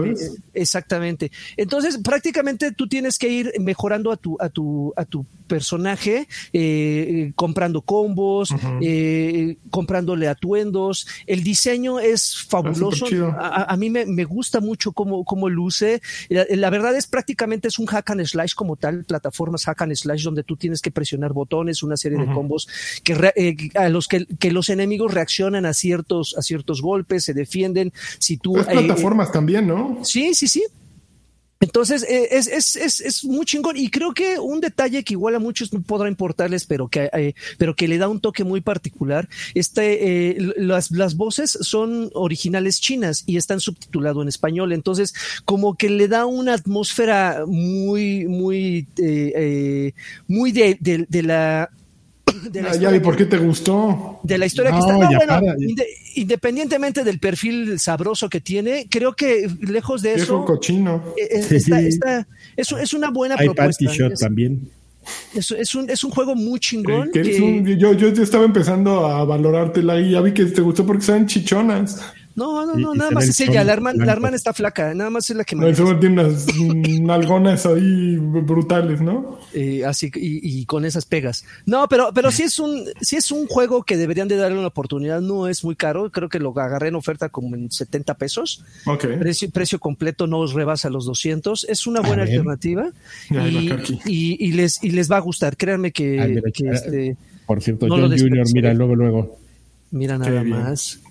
exactamente. 0.54 1.32
Entonces, 1.58 1.98
prácticamente 1.98 2.72
tú 2.72 2.88
tienes 2.88 3.18
que 3.18 3.28
ir 3.30 3.54
mejorando 3.60 4.12
a 4.12 4.18
tu, 4.18 4.38
a 4.40 4.50
tu, 4.50 4.94
a 4.96 5.06
tu 5.06 5.26
personaje, 5.48 6.28
eh, 6.54 7.32
comprando 7.36 7.82
combos, 7.82 8.50
eh, 8.82 9.58
comprándole 9.70 10.28
atuendos. 10.28 11.08
El 11.28 11.44
diseño 11.44 12.00
es 12.00 12.44
fabuloso. 12.48 13.06
A, 13.38 13.76
mí 13.78 13.90
me, 13.90 14.06
me, 14.06 14.24
gusta 14.24 14.62
mucho 14.62 14.94
cómo, 14.94 15.26
cómo 15.26 15.50
luce. 15.50 16.02
La, 16.30 16.46
la, 16.50 16.70
verdad 16.70 16.96
es 16.96 17.08
prácticamente 17.08 17.68
es 17.68 17.80
un 17.80 17.86
hack 17.86 18.10
and 18.12 18.26
slash 18.26 18.54
como 18.54 18.78
tal, 18.78 19.04
plataformas 19.04 19.66
hack 19.66 19.82
and 19.82 19.96
slash 19.96 20.24
donde 20.24 20.44
tú 20.44 20.53
tienes 20.56 20.82
que 20.82 20.92
presionar 20.92 21.34
botones, 21.34 21.84
una 21.84 21.98
serie 21.98 22.18
de 22.18 22.32
combos 22.32 22.68
que 23.04 23.14
eh, 23.36 23.56
a 23.76 23.90
los 23.90 24.08
que, 24.08 24.52
los 24.52 24.70
enemigos 24.70 25.14
reaccionan 25.14 25.66
a 25.66 25.74
ciertos, 25.74 26.36
a 26.38 26.42
ciertos 26.42 26.82
golpes, 26.82 27.24
se 27.24 27.34
defienden. 27.34 27.92
Si 28.20 28.38
tú. 28.38 28.58
Eh, 28.58 28.64
plataformas 28.64 29.32
también, 29.32 29.68
¿no? 29.68 30.00
Sí, 30.04 30.34
sí, 30.34 30.48
sí. 30.48 30.64
Entonces, 31.64 32.04
eh, 32.10 32.28
es, 32.32 32.48
es, 32.48 32.76
es, 32.76 33.00
es, 33.00 33.24
muy 33.24 33.46
chingón. 33.46 33.78
Y 33.78 33.90
creo 33.90 34.14
que 34.14 34.38
un 34.38 34.60
detalle 34.60 35.02
que 35.06 35.14
igual 35.14 35.36
a 35.36 35.40
muchos 35.40 35.72
no 35.72 35.82
podrá 35.82 36.10
importarles, 36.10 36.66
pero 36.66 36.90
que, 36.90 37.10
eh, 37.14 37.36
pero 37.58 37.74
que 37.74 37.88
le 37.88 37.98
da 37.98 38.10
un 38.10 38.20
toque 38.20 38.44
muy 38.44 38.60
particular, 38.60 39.30
este, 39.54 40.32
eh, 40.32 40.54
las, 40.58 40.92
las 40.92 41.16
voces 41.16 41.58
son 41.62 42.12
originales 42.16 42.82
chinas 42.82 43.24
y 43.28 43.38
están 43.38 43.62
subtitulado 43.62 44.22
en 44.22 44.28
español. 44.28 44.74
Entonces, 44.74 45.14
como 45.46 45.76
que 45.76 45.90
le 45.90 46.10
da 46.10 46.26
una 46.26 46.54
atmósfera 46.54 47.46
muy, 47.48 48.26
muy, 48.28 48.86
muy 50.28 50.52
de, 50.52 50.78
de 50.82 51.24
la 51.24 51.72
de 52.50 52.62
la 52.62 52.72
ah, 52.72 52.96
¿y 52.96 53.00
por 53.00 53.16
qué 53.16 53.26
te 53.26 53.38
gustó? 53.38 54.20
De 54.24 54.38
la 54.38 54.46
historia 54.46 54.72
que 54.72 54.80
está. 54.80 54.96
bueno, 54.96 55.42
independientemente 56.16 57.04
del 57.04 57.20
perfil 57.20 57.80
sabroso 57.80 58.30
que 58.30 58.42
tiene, 58.42 58.88
creo 58.90 59.14
que 59.14 59.50
lejos 59.62 60.02
de 60.02 60.16
eso. 60.16 60.24
Es 60.24 60.30
un 60.30 60.46
cochino. 60.46 61.04
Eh, 61.18 61.46
eh, 61.50 62.24
es, 62.56 62.94
una 62.94 63.10
buena 63.10 63.36
Hay 63.38 63.48
propuesta. 63.48 63.86
Shot 63.86 64.20
también. 64.20 64.70
Es, 65.34 65.52
es, 65.52 65.76
un, 65.76 65.90
es 65.90 66.04
un 66.04 66.12
juego 66.12 66.36
muy 66.36 66.60
chingón. 66.60 67.12
yo, 67.14 67.94
yo 67.94 68.08
estaba 68.08 68.46
empezando 68.46 69.06
a 69.06 69.26
valorártela 69.26 70.00
y 70.00 70.12
ya 70.12 70.22
vi 70.22 70.32
que 70.32 70.46
te 70.46 70.62
gustó 70.62 70.86
porque 70.86 71.04
son 71.04 71.28
chichonas. 71.28 72.02
No, 72.36 72.66
no, 72.66 72.76
no, 72.76 72.96
nada 72.96 73.12
más 73.12 73.28
es 73.28 73.40
ella. 73.42 73.64
La 73.64 73.74
hermana, 73.74 74.06
la 74.06 74.12
hermana 74.12 74.36
está 74.36 74.54
flaca, 74.54 74.94
nada 74.94 75.10
más 75.10 75.30
es 75.30 75.36
la 75.36 75.44
que 75.44 75.56
me. 75.56 75.72
No, 75.72 76.00
tiene 76.00 76.22
unas 76.22 76.48
nalgonas 77.02 77.66
ahí 77.66 78.18
brutales, 78.18 79.02
¿no? 79.02 79.40
Eh, 79.54 79.86
así 79.86 80.12
y, 80.16 80.66
con 80.66 80.84
esas 80.84 81.06
pegas. 81.06 81.46
No, 81.66 81.88
pero, 81.88 82.10
pero 82.14 82.32
sí 82.32 82.44
es 82.44 82.58
un, 82.58 82.86
sí 83.02 83.18
es 83.18 83.30
un 83.32 83.46
juego 83.48 83.84
que 83.84 83.98
deberían 83.98 84.28
de 84.28 84.38
darle 84.38 84.58
una 84.58 84.68
oportunidad. 84.68 85.22
No 85.22 85.48
es 85.48 85.64
muy 85.64 85.76
caro. 85.76 86.12
Creo 86.12 86.28
que 86.28 86.40
lo 86.40 86.50
agarré 86.60 86.88
en 86.88 86.96
oferta 86.96 87.30
como 87.30 87.56
en 87.56 87.72
70 87.72 88.16
pesos. 88.16 88.64
Ok. 88.86 89.06
Precio, 89.20 89.50
precio 89.52 89.80
completo 89.80 90.26
no 90.26 90.40
os 90.40 90.54
rebasa 90.54 90.90
los 90.90 91.06
200. 91.06 91.66
Es 91.70 91.86
una 91.86 92.02
buena 92.02 92.24
alternativa 92.24 92.90
y, 93.30 94.38
y, 94.40 94.52
les, 94.54 94.84
y 94.84 94.90
les 94.90 95.12
va 95.12 95.18
a 95.18 95.22
gustar. 95.22 95.56
Créanme 95.56 95.92
que, 95.92 96.42
este, 96.72 97.16
Por 97.46 97.62
cierto, 97.62 97.88
John 97.88 98.18
Junior, 98.18 98.48
mira, 98.54 98.74
luego, 98.74 98.96
luego. 98.96 99.38
Mira 99.92 100.18
nada 100.18 100.44
más. 100.44 101.03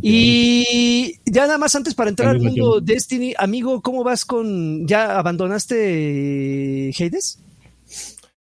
Y 0.00 1.18
ya 1.26 1.42
nada 1.42 1.58
más 1.58 1.74
antes 1.74 1.94
para 1.94 2.10
entrar 2.10 2.30
al 2.30 2.40
mundo 2.40 2.80
Destiny, 2.80 3.34
amigo, 3.36 3.82
¿cómo 3.82 4.02
vas 4.02 4.24
con... 4.24 4.86
¿Ya 4.86 5.18
abandonaste 5.18 6.90
Hades? 6.98 7.38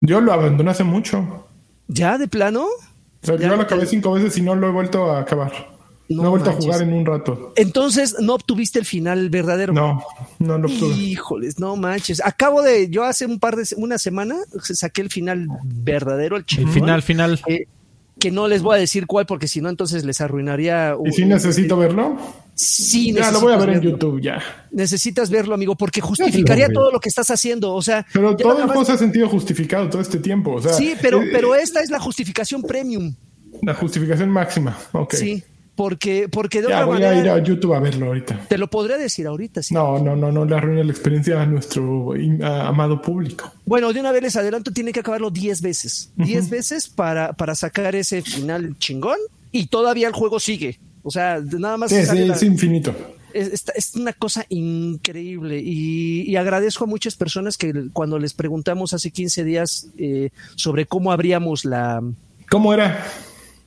Yo 0.01 0.21
lo 0.21 0.33
abandoné 0.33 0.71
hace 0.71 0.83
mucho. 0.83 1.45
¿Ya 1.87 2.17
de 2.17 2.27
plano? 2.27 2.65
O 3.21 3.25
sea, 3.25 3.35
yo 3.35 3.55
lo 3.55 3.61
acabé 3.61 3.85
cinco 3.85 4.13
veces 4.13 4.37
y 4.37 4.41
no 4.41 4.55
lo 4.55 4.69
he 4.69 4.71
vuelto 4.71 5.11
a 5.11 5.19
acabar. 5.19 5.51
No, 6.07 6.25
he 6.25 6.29
vuelto 6.29 6.49
a 6.49 6.53
jugar 6.53 6.81
en 6.81 6.93
un 6.93 7.05
rato. 7.05 7.53
Entonces, 7.55 8.15
¿no 8.19 8.33
obtuviste 8.33 8.79
el 8.79 8.85
final 8.85 9.29
verdadero? 9.29 9.73
No, 9.73 10.03
no 10.39 10.57
lo 10.57 10.67
obtuve. 10.67 10.95
Híjoles, 10.95 11.59
no 11.59 11.75
manches. 11.75 12.19
Acabo 12.25 12.63
de, 12.63 12.89
yo 12.89 13.03
hace 13.03 13.27
un 13.27 13.39
par 13.39 13.55
de, 13.55 13.67
una 13.77 13.99
semana 13.99 14.37
saqué 14.61 15.01
el 15.01 15.11
final 15.11 15.47
verdadero, 15.63 16.37
el, 16.37 16.45
el 16.57 16.67
final, 16.69 17.03
final. 17.03 17.39
Eh, 17.45 17.67
que 18.19 18.31
no 18.31 18.47
les 18.47 18.61
voy 18.61 18.75
a 18.75 18.79
decir 18.79 19.07
cuál 19.07 19.25
porque 19.25 19.47
si 19.47 19.61
no 19.61 19.69
entonces 19.69 20.03
les 20.03 20.21
arruinaría. 20.21 20.95
¿Y 21.05 21.11
si 21.11 21.25
necesito 21.25 21.77
verlo? 21.77 22.17
Sí, 22.53 23.13
ya 23.13 23.31
lo 23.31 23.39
voy 23.39 23.53
a 23.53 23.57
ver 23.57 23.69
en 23.69 23.81
YouTube 23.81 24.21
ya. 24.21 24.43
Necesitas 24.71 25.29
verlo, 25.29 25.55
amigo, 25.55 25.75
porque 25.75 26.01
justificaría 26.01 26.67
todo 26.67 26.91
lo 26.91 26.99
que 26.99 27.07
estás 27.07 27.31
haciendo. 27.31 27.73
O 27.73 27.81
sea, 27.81 28.05
pero 28.11 28.35
todo 28.35 28.61
el 28.61 28.85
se 28.85 28.91
ha 28.91 28.97
sentido 28.97 29.29
justificado 29.29 29.89
todo 29.89 30.01
este 30.01 30.19
tiempo. 30.19 30.55
O 30.55 30.61
sea, 30.61 30.73
sí, 30.73 30.93
pero, 31.01 31.21
eh, 31.21 31.29
pero 31.31 31.55
esta 31.55 31.81
es 31.81 31.89
la 31.89 31.99
justificación 31.99 32.61
premium. 32.61 33.15
La 33.61 33.73
justificación 33.73 34.29
máxima. 34.29 34.77
Ok. 34.91 35.13
Sí. 35.13 35.43
Porque, 35.79 36.27
porque 36.27 36.61
de 36.61 36.67
ya, 36.67 36.83
voy 36.83 37.01
a 37.01 37.17
ir 37.17 37.29
a 37.29 37.41
YouTube 37.41 37.73
a 37.73 37.79
verlo 37.79 38.07
ahorita. 38.07 38.47
Te 38.49 38.57
lo 38.57 38.69
podría 38.69 38.97
decir 38.97 39.25
ahorita, 39.27 39.63
sí. 39.63 39.73
No, 39.73 39.97
no, 39.97 40.13
no, 40.13 40.29
no 40.29 40.43
le 40.43 40.53
arruine 40.53 40.83
la 40.83 40.91
experiencia 40.91 41.41
a 41.41 41.45
nuestro 41.45 42.15
amado 42.43 43.01
público. 43.01 43.53
Bueno, 43.65 43.93
de 43.93 44.01
una 44.01 44.11
vez 44.11 44.23
les 44.23 44.35
adelanto, 44.35 44.73
tiene 44.73 44.91
que 44.91 44.99
acabarlo 44.99 45.29
10 45.29 45.61
veces. 45.61 46.11
10 46.17 46.49
veces 46.49 46.89
para, 46.89 47.31
para 47.31 47.55
sacar 47.55 47.95
ese 47.95 48.21
final 48.21 48.75
chingón 48.77 49.15
y 49.53 49.67
todavía 49.67 50.07
el 50.09 50.13
juego 50.13 50.41
sigue. 50.41 50.81
O 51.01 51.11
sea, 51.11 51.39
nada 51.57 51.77
más. 51.77 51.93
es 51.93 52.43
infinito. 52.43 52.93
Es, 53.33 53.63
es, 53.73 53.95
una 53.95 54.11
cosa 54.11 54.45
increíble 54.49 55.61
y, 55.63 56.35
agradezco 56.35 56.83
a 56.83 56.87
muchas 56.87 57.15
personas 57.15 57.55
que 57.55 57.85
cuando 57.93 58.19
les 58.19 58.33
preguntamos 58.33 58.93
hace 58.93 59.11
15 59.11 59.45
días 59.45 59.87
eh, 59.97 60.31
sobre 60.55 60.87
cómo 60.87 61.13
abríamos 61.13 61.63
la... 61.63 62.03
¿Cómo 62.49 62.73
era? 62.73 63.05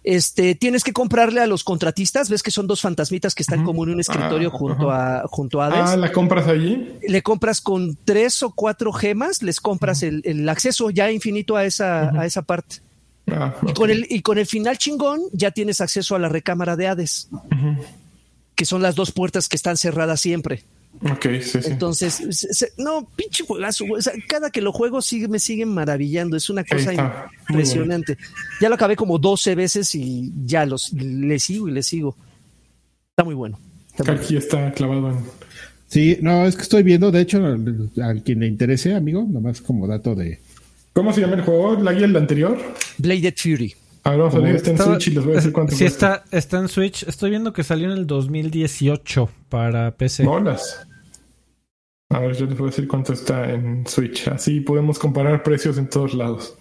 Este, 0.04 0.56
tienes 0.56 0.82
que 0.82 0.92
comprarle 0.92 1.40
a 1.40 1.46
los 1.46 1.62
contratistas, 1.62 2.28
ves 2.28 2.42
que 2.42 2.50
son 2.50 2.66
dos 2.66 2.80
fantasmitas 2.80 3.36
que 3.36 3.44
están 3.44 3.64
como 3.64 3.84
en 3.84 3.90
un 3.90 4.00
escritorio 4.00 4.50
ah, 4.52 4.56
junto 4.56 4.90
a 4.90 5.22
junto 5.28 5.62
a 5.62 5.66
Hades. 5.66 5.90
Ah, 5.90 5.96
¿la 5.96 6.10
compras 6.10 6.48
allí? 6.48 6.98
Le 7.06 7.22
compras 7.22 7.60
con 7.60 7.96
tres 8.04 8.42
o 8.42 8.50
cuatro 8.52 8.92
gemas, 8.92 9.42
les 9.42 9.60
compras 9.60 10.02
el, 10.02 10.20
el, 10.24 10.48
acceso 10.48 10.90
ya 10.90 11.12
infinito 11.12 11.56
a 11.56 11.64
esa, 11.64 12.10
a 12.20 12.26
esa 12.26 12.42
parte. 12.42 12.76
Ah, 13.30 13.54
y, 13.64 13.72
con 13.74 13.90
el, 13.90 14.06
y 14.10 14.22
con 14.22 14.38
el 14.38 14.46
final 14.46 14.76
chingón 14.76 15.20
ya 15.32 15.52
tienes 15.52 15.80
acceso 15.80 16.16
a 16.16 16.18
la 16.18 16.28
recámara 16.28 16.74
de 16.74 16.88
Hades, 16.88 17.28
que 18.56 18.64
son 18.64 18.82
las 18.82 18.96
dos 18.96 19.12
puertas 19.12 19.48
que 19.48 19.54
están 19.54 19.76
cerradas 19.76 20.20
siempre. 20.20 20.64
Ok, 21.01 21.27
sí, 21.40 21.62
sí. 21.62 21.70
Entonces, 21.70 22.23
no, 22.78 23.09
pinche 23.16 23.44
juegazo. 23.44 23.85
cada 24.28 24.51
que 24.51 24.60
lo 24.60 24.73
juego 24.73 25.02
sigue, 25.02 25.27
me 25.27 25.39
siguen 25.39 25.70
maravillando. 25.70 26.36
Es 26.36 26.48
una 26.48 26.64
cosa 26.64 26.93
impresionante. 27.48 28.19
Ya 28.60 28.69
lo 28.69 28.77
acabé 28.77 28.94
como 28.94 29.19
12 29.19 29.55
veces 29.55 29.94
y 29.94 30.32
ya 30.44 30.64
los 30.64 30.93
le 30.93 31.39
sigo 31.39 31.69
y 31.69 31.73
le 31.73 31.82
sigo. 31.82 32.16
Está 33.10 33.24
muy 33.24 33.35
bueno. 33.35 33.59
Aquí 34.06 34.36
está 34.36 34.73
clavado 34.73 35.10
en. 35.10 35.19
Sí, 35.89 36.19
no, 36.23 36.47
es 36.47 36.56
que 36.56 36.62
estoy 36.62 36.82
viendo, 36.82 37.10
de 37.10 37.20
hecho, 37.20 37.44
a 38.02 38.14
quien 38.24 38.40
le 38.40 38.47
interese, 38.47 38.94
amigo, 38.94 39.27
nomás 39.28 39.60
como 39.60 39.86
dato 39.86 40.14
de. 40.14 40.40
¿Cómo 40.93 41.12
se 41.12 41.20
llama 41.20 41.35
el 41.35 41.43
juego? 41.43 41.82
¿La 41.82 41.93
guía 41.93 42.06
el 42.06 42.16
anterior? 42.16 42.59
Bladed 42.98 43.35
Fury. 43.36 43.74
A 44.04 44.10
ver, 44.10 44.18
vamos 44.18 44.34
a 44.34 44.38
ver, 44.40 44.56
está 44.56 44.70
en 44.70 44.78
Switch 44.78 45.08
y 45.08 45.10
les 45.12 45.24
voy 45.24 45.32
a 45.34 45.36
decir 45.36 45.52
cuánto 45.52 45.76
Sí, 45.76 45.84
está, 45.84 46.24
está 46.32 46.58
en 46.58 46.68
Switch. 46.68 47.04
Estoy 47.04 47.30
viendo 47.30 47.52
que 47.52 47.62
salió 47.62 47.86
en 47.90 47.96
el 47.96 48.06
2018 48.06 49.28
para 49.48 49.92
PC. 49.92 50.24
Bolas. 50.24 50.86
A 52.08 52.18
ver, 52.18 52.36
yo 52.36 52.46
les 52.46 52.58
voy 52.58 52.66
a 52.66 52.70
decir 52.70 52.88
cuánto 52.88 53.12
está 53.12 53.50
en 53.52 53.86
Switch. 53.86 54.26
Así 54.28 54.60
podemos 54.60 54.98
comparar 54.98 55.42
precios 55.42 55.78
en 55.78 55.88
todos 55.88 56.14
lados. 56.14 56.56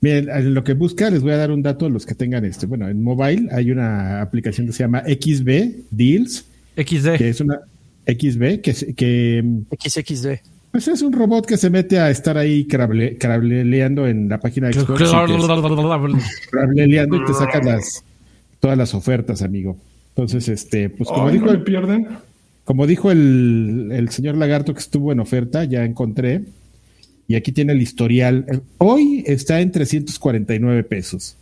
Bien, 0.00 0.28
en 0.30 0.54
lo 0.54 0.64
que 0.64 0.74
busca, 0.74 1.10
les 1.10 1.22
voy 1.22 1.32
a 1.32 1.36
dar 1.36 1.50
un 1.50 1.62
dato 1.62 1.86
a 1.86 1.88
los 1.90 2.06
que 2.06 2.14
tengan 2.14 2.44
este. 2.44 2.66
Bueno, 2.66 2.88
en 2.88 3.02
mobile 3.02 3.48
hay 3.52 3.70
una 3.70 4.22
aplicación 4.22 4.66
que 4.66 4.72
se 4.72 4.82
llama 4.82 5.02
XB 5.02 5.88
Deals. 5.90 6.46
XD. 6.76 7.16
Que 7.16 7.28
es 7.28 7.40
una 7.40 7.60
XB 8.06 8.60
que. 8.62 8.94
que 8.96 9.44
XXD. 9.78 10.55
Pues 10.76 10.88
es 10.88 11.00
un 11.00 11.14
robot 11.14 11.46
que 11.46 11.56
se 11.56 11.70
mete 11.70 11.98
a 11.98 12.10
estar 12.10 12.36
ahí 12.36 12.66
crableleando 12.66 14.06
en 14.06 14.28
la 14.28 14.38
página 14.38 14.66
de 14.66 14.74
Xbox. 14.74 14.98
Crableleando 16.50 17.16
y 17.16 17.24
te 17.24 17.32
saca 17.32 17.62
las, 17.62 18.04
todas 18.60 18.76
las 18.76 18.92
ofertas, 18.92 19.40
amigo. 19.40 19.78
Entonces, 20.10 20.46
este, 20.50 20.90
pues 20.90 21.08
como 21.08 21.30
dijo. 21.30 21.48
el 21.48 21.62
pierden? 21.62 22.08
Como 22.64 22.86
dijo 22.86 23.10
el, 23.10 24.06
señor 24.10 24.36
Lagarto 24.36 24.74
que 24.74 24.80
estuvo 24.80 25.12
en 25.12 25.20
oferta, 25.20 25.64
ya 25.64 25.82
encontré. 25.82 26.42
Y 27.26 27.36
aquí 27.36 27.52
tiene 27.52 27.72
el 27.72 27.80
historial. 27.80 28.62
Hoy 28.76 29.24
está 29.26 29.62
en 29.62 29.72
349 29.72 30.84
pesos. 30.84 31.38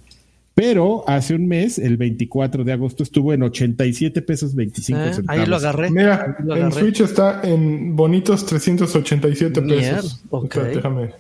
Pero 0.55 1.03
hace 1.09 1.35
un 1.35 1.49
mes, 1.49 1.79
el 1.79 1.97
24 1.97 2.63
de 2.63 2.73
agosto, 2.73 3.03
estuvo 3.03 3.33
en 3.33 3.43
87 3.43 4.23
pesos 4.23 4.55
25 4.55 5.01
ah, 5.01 5.13
centavos. 5.13 5.41
Ahí 5.43 5.49
lo 5.49 5.57
agarré. 5.57 5.91
Mira, 5.91 6.37
en 6.49 6.73
Switch 6.73 7.01
está 7.01 7.41
en 7.43 7.97
bonitos 7.97 8.47
387 8.47 9.63
pesos. 9.63 10.23
déjame 10.55 11.11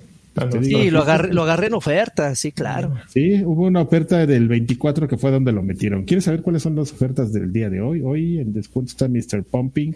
Sí, 0.62 0.90
lo 0.90 1.02
agarré, 1.02 1.32
lo 1.32 1.43
agarré 1.44 1.69
en 1.69 1.74
oferta, 1.74 2.35
sí, 2.35 2.51
claro. 2.51 2.94
Sí, 3.09 3.43
hubo 3.44 3.66
una 3.66 3.82
oferta 3.82 4.27
del 4.27 4.48
24 4.48 5.06
que 5.06 5.16
fue 5.16 5.31
donde 5.31 5.52
lo 5.52 5.62
metieron. 5.62 6.05
¿Quieres 6.05 6.24
saber 6.24 6.43
cuáles 6.43 6.62
son 6.62 6.74
las 6.74 6.93
ofertas 6.93 7.32
del 7.32 7.52
día 7.52 7.70
de 7.70 7.81
hoy? 7.81 8.02
Hoy 8.02 8.40
en 8.40 8.52
descuento 8.52 8.90
está 8.90 9.09
Mr. 9.09 9.44
Pumping 9.44 9.94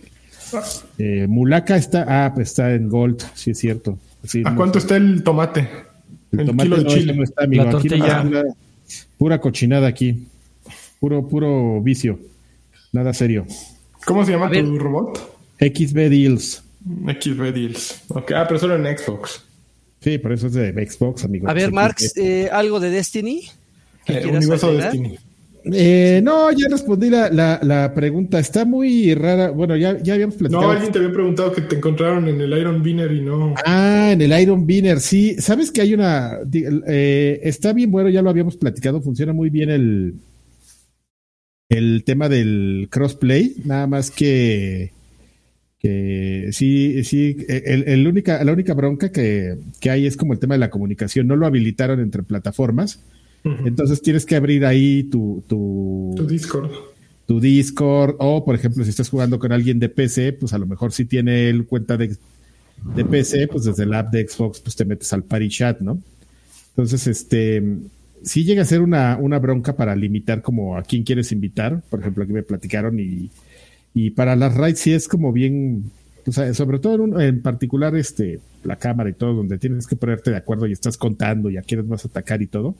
Eh, 0.96 1.26
Mulaka 1.28 1.76
está, 1.76 2.06
ah, 2.08 2.32
pues 2.34 2.50
está 2.50 2.72
en 2.72 2.88
Gold, 2.88 3.20
sí 3.34 3.50
es 3.50 3.58
cierto. 3.58 3.98
Sí, 4.22 4.42
¿A 4.44 4.50
no 4.50 4.56
cuánto 4.56 4.78
sé. 4.78 4.84
está 4.84 4.96
el 4.96 5.22
tomate? 5.24 5.68
El, 6.30 6.40
el 6.40 6.46
tomate 6.46 6.68
kilo 6.68 6.76
de 6.76 6.84
no, 6.84 6.90
chile? 6.90 7.14
no 7.14 7.24
está, 7.24 7.44
amigo. 7.44 7.64
La 7.64 7.70
Aquí 7.70 7.88
tortilla. 7.88 8.22
nomás 8.22 8.24
pura, 8.24 8.42
pura 9.18 9.40
cochinada 9.40 9.88
aquí. 9.88 10.26
Puro, 11.00 11.26
puro 11.28 11.80
vicio. 11.82 12.18
Nada 12.92 13.12
serio. 13.12 13.46
¿Cómo 14.06 14.24
se 14.24 14.32
llama 14.32 14.46
A 14.46 14.50
ver. 14.50 14.64
tu 14.64 14.78
robot? 14.78 15.36
XB 15.60 16.08
Deals. 16.08 16.62
XB 17.20 17.52
Deals. 17.52 18.02
Ok, 18.08 18.32
Ah, 18.32 18.46
pero 18.48 18.58
solo 18.58 18.76
en 18.76 18.96
Xbox. 18.96 19.42
Sí, 20.00 20.18
por 20.18 20.32
eso 20.32 20.46
es 20.46 20.54
de 20.54 20.72
Xbox, 20.88 21.24
amigo. 21.24 21.48
A 21.48 21.52
ver. 21.52 21.72
Marx, 21.72 22.16
eh, 22.16 22.48
algo 22.50 22.80
de 22.80 22.90
Destiny. 22.90 23.42
¿Qué 24.06 24.18
Eh, 24.20 24.26
Universo 24.26 24.68
agregar? 24.68 24.92
Destiny. 24.92 25.18
Eh, 25.72 26.20
no, 26.22 26.50
ya 26.52 26.66
respondí 26.70 27.10
la, 27.10 27.30
la, 27.30 27.60
la 27.62 27.92
pregunta. 27.92 28.38
Está 28.38 28.64
muy 28.64 29.14
rara. 29.14 29.50
Bueno, 29.50 29.76
ya, 29.76 29.98
ya 30.02 30.14
habíamos 30.14 30.36
platicado. 30.36 30.66
No, 30.66 30.70
alguien 30.70 30.92
te 30.92 30.98
había 30.98 31.12
preguntado 31.12 31.52
que 31.52 31.60
te 31.62 31.76
encontraron 31.76 32.26
en 32.28 32.40
el 32.40 32.56
Iron 32.58 32.82
Binner 32.82 33.12
y 33.12 33.20
no. 33.20 33.54
Ah, 33.66 34.10
en 34.12 34.22
el 34.22 34.40
Iron 34.40 34.66
Binner, 34.66 35.00
sí. 35.00 35.36
Sabes 35.38 35.70
que 35.70 35.80
hay 35.82 35.94
una. 35.94 36.38
eh, 36.52 37.40
está 37.42 37.72
bien 37.72 37.90
bueno, 37.90 38.08
ya 38.08 38.22
lo 38.22 38.30
habíamos 38.30 38.56
platicado. 38.56 39.00
Funciona 39.02 39.32
muy 39.32 39.50
bien 39.50 39.70
el. 39.70 40.14
El 41.68 42.02
tema 42.04 42.30
del 42.30 42.88
crossplay. 42.90 43.56
Nada 43.64 43.86
más 43.86 44.10
que. 44.10 44.92
Que 45.78 46.48
sí, 46.52 47.04
sí. 47.04 47.36
El, 47.46 47.86
el 47.86 48.06
única, 48.06 48.42
la 48.42 48.52
única 48.52 48.74
bronca 48.74 49.12
que, 49.12 49.56
que 49.80 49.90
hay 49.90 50.06
es 50.06 50.16
como 50.16 50.32
el 50.32 50.38
tema 50.38 50.54
de 50.54 50.60
la 50.60 50.70
comunicación. 50.70 51.26
No 51.26 51.36
lo 51.36 51.46
habilitaron 51.46 52.00
entre 52.00 52.22
plataformas. 52.22 53.00
Entonces 53.44 54.02
tienes 54.02 54.26
que 54.26 54.36
abrir 54.36 54.64
ahí 54.66 55.04
tu, 55.04 55.42
tu, 55.48 56.12
Tu 56.16 56.26
Discord. 56.26 56.70
tu 57.26 57.40
Discord 57.40 58.16
o, 58.18 58.44
por 58.44 58.54
ejemplo, 58.54 58.84
si 58.84 58.90
estás 58.90 59.08
jugando 59.08 59.38
con 59.38 59.52
alguien 59.52 59.78
de 59.78 59.88
PC, 59.88 60.32
pues 60.34 60.52
a 60.52 60.58
lo 60.58 60.66
mejor 60.66 60.92
si 60.92 61.04
tiene 61.04 61.48
él 61.48 61.66
cuenta 61.66 61.96
de, 61.96 62.16
de 62.94 63.04
PC, 63.04 63.48
pues 63.48 63.64
desde 63.64 63.86
la 63.86 64.00
app 64.00 64.12
de 64.12 64.26
Xbox, 64.28 64.60
pues 64.60 64.76
te 64.76 64.84
metes 64.84 65.12
al 65.12 65.24
party 65.24 65.48
chat, 65.48 65.80
¿no? 65.80 65.98
Entonces, 66.70 67.06
este, 67.06 67.62
sí 68.22 68.44
llega 68.44 68.62
a 68.62 68.66
ser 68.66 68.82
una, 68.82 69.16
una 69.20 69.38
bronca 69.38 69.74
para 69.76 69.96
limitar 69.96 70.42
como 70.42 70.76
a 70.76 70.82
quién 70.82 71.02
quieres 71.02 71.32
invitar. 71.32 71.82
Por 71.90 72.00
ejemplo, 72.00 72.24
aquí 72.24 72.32
me 72.32 72.42
platicaron 72.42 73.00
y, 73.00 73.30
y 73.94 74.10
para 74.10 74.36
las 74.36 74.54
raids 74.54 74.80
sí 74.80 74.92
es 74.92 75.08
como 75.08 75.32
bien, 75.32 75.90
o 76.26 76.32
sea, 76.32 76.52
sobre 76.54 76.78
todo 76.78 76.94
en, 76.96 77.00
un- 77.00 77.20
en 77.20 77.40
particular, 77.42 77.96
este, 77.96 78.40
la 78.64 78.76
cámara 78.76 79.10
y 79.10 79.14
todo, 79.14 79.34
donde 79.34 79.58
tienes 79.58 79.86
que 79.86 79.96
ponerte 79.96 80.30
de 80.30 80.36
acuerdo 80.36 80.66
y 80.66 80.72
estás 80.72 80.96
contando 80.96 81.50
y 81.50 81.56
a 81.56 81.62
quiénes 81.62 81.88
vas 81.88 82.04
a 82.04 82.08
atacar 82.08 82.42
y 82.42 82.46
todo. 82.46 82.74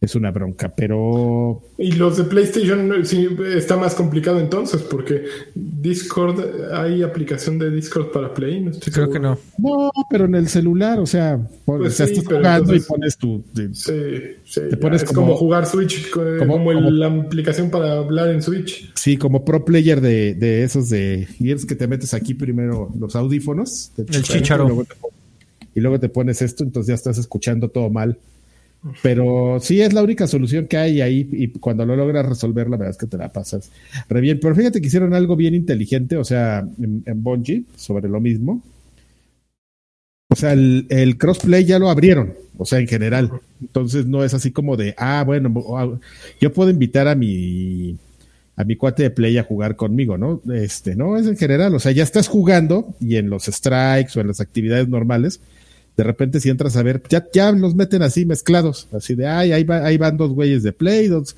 Es 0.00 0.14
una 0.14 0.30
bronca, 0.30 0.68
pero 0.76 1.60
Y 1.76 1.90
los 1.92 2.16
de 2.18 2.22
PlayStation 2.24 3.04
sí, 3.04 3.26
está 3.56 3.76
más 3.76 3.96
complicado 3.96 4.38
entonces, 4.38 4.80
porque 4.82 5.24
Discord, 5.56 6.40
hay 6.72 7.02
aplicación 7.02 7.58
de 7.58 7.68
Discord 7.70 8.12
para 8.12 8.32
Play. 8.32 8.60
No 8.60 8.70
estoy 8.70 8.92
Creo 8.92 9.10
que 9.10 9.18
no. 9.18 9.36
No, 9.58 9.90
pero 10.08 10.26
en 10.26 10.36
el 10.36 10.48
celular, 10.48 11.00
o 11.00 11.06
sea, 11.06 11.40
Pues 11.64 11.80
o 11.80 11.90
sea, 11.90 12.06
sí, 12.06 12.12
estás 12.12 12.24
pero 12.28 12.38
jugando 12.38 12.72
entonces- 12.74 12.86
y 12.86 12.88
pones 12.88 13.16
tu. 13.18 13.42
Sí, 13.52 13.68
sí, 14.44 14.60
Te 14.60 14.70
ya, 14.70 14.76
pones 14.78 15.02
es 15.02 15.08
como- 15.08 15.22
como, 15.22 15.36
jugar 15.36 15.66
Switch, 15.66 16.10
co- 16.10 16.20
como, 16.38 16.52
como- 16.58 16.70
el- 16.70 16.78
como- 16.78 16.90
la 16.90 17.06
aplicación 17.06 17.68
para 17.70 17.94
hablar 17.98 18.28
en 18.30 18.40
Switch. 18.40 18.92
sí, 18.94 19.16
como 19.16 19.44
pro 19.44 19.64
player 19.64 20.00
de, 20.00 20.34
de 20.34 20.62
esos 20.62 20.88
de 20.90 21.26
Gears 21.38 21.66
que 21.66 21.74
te 21.74 21.88
metes 21.88 22.14
aquí 22.14 22.34
primero 22.34 22.88
los 23.00 23.16
audífonos. 23.16 23.90
El 23.96 24.06
chupas 24.06 24.22
chícharo. 24.22 24.64
Y 24.64 24.68
luego, 24.68 24.84
te, 24.84 24.94
pon- 24.94 25.10
y 25.74 25.80
luego 25.80 25.98
te 25.98 26.08
pones 26.08 26.40
esto, 26.40 26.62
entonces 26.62 26.86
ya 26.88 26.94
estás 26.94 27.18
escuchando 27.18 27.68
todo 27.68 27.90
mal. 27.90 28.16
Pero 29.02 29.58
sí 29.60 29.80
es 29.80 29.92
la 29.92 30.02
única 30.02 30.26
solución 30.26 30.66
que 30.66 30.76
hay 30.76 31.00
ahí 31.00 31.28
y 31.32 31.48
cuando 31.48 31.84
lo 31.84 31.96
logras 31.96 32.26
resolver, 32.26 32.68
la 32.70 32.76
verdad 32.76 32.92
es 32.92 32.96
que 32.98 33.06
te 33.06 33.18
la 33.18 33.32
pasas 33.32 33.70
re 34.08 34.20
bien. 34.20 34.38
Pero 34.40 34.54
fíjate 34.54 34.80
que 34.80 34.86
hicieron 34.86 35.14
algo 35.14 35.36
bien 35.36 35.54
inteligente, 35.54 36.16
o 36.16 36.24
sea, 36.24 36.60
en, 36.80 37.02
en 37.04 37.22
Bungie, 37.22 37.64
sobre 37.76 38.08
lo 38.08 38.20
mismo. 38.20 38.62
O 40.30 40.36
sea, 40.36 40.52
el, 40.52 41.16
crossplay 41.18 41.64
ya 41.64 41.78
lo 41.78 41.88
abrieron, 41.88 42.34
o 42.58 42.64
sea, 42.66 42.78
en 42.78 42.86
general. 42.86 43.30
Entonces 43.60 44.06
no 44.06 44.22
es 44.24 44.34
así 44.34 44.52
como 44.52 44.76
de, 44.76 44.94
ah, 44.98 45.24
bueno, 45.26 45.50
o- 45.56 45.98
yo 46.40 46.52
puedo 46.52 46.70
invitar 46.70 47.08
a 47.08 47.14
mi 47.14 47.96
a 48.56 48.64
mi 48.64 48.74
cuate 48.74 49.04
de 49.04 49.10
play 49.10 49.38
a 49.38 49.44
jugar 49.44 49.76
conmigo, 49.76 50.18
¿no? 50.18 50.42
Este, 50.52 50.96
no, 50.96 51.16
es 51.16 51.28
en 51.28 51.36
general, 51.36 51.74
o 51.76 51.78
sea, 51.78 51.92
ya 51.92 52.02
estás 52.02 52.26
jugando 52.26 52.92
y 53.00 53.14
en 53.16 53.30
los 53.30 53.44
strikes 53.44 54.18
o 54.18 54.20
en 54.20 54.26
las 54.26 54.40
actividades 54.40 54.88
normales, 54.88 55.40
de 55.98 56.04
repente 56.04 56.38
si 56.40 56.48
entras 56.48 56.76
a 56.76 56.82
ver, 56.82 57.02
ya, 57.10 57.26
ya 57.34 57.52
los 57.52 57.74
meten 57.74 58.02
así 58.02 58.24
mezclados, 58.24 58.86
así 58.92 59.14
de, 59.16 59.26
ay, 59.26 59.52
ahí, 59.52 59.64
va- 59.64 59.84
ahí 59.84 59.98
van 59.98 60.16
dos 60.16 60.32
güeyes 60.32 60.62
de 60.62 60.72
play, 60.72 61.08
dos 61.08 61.36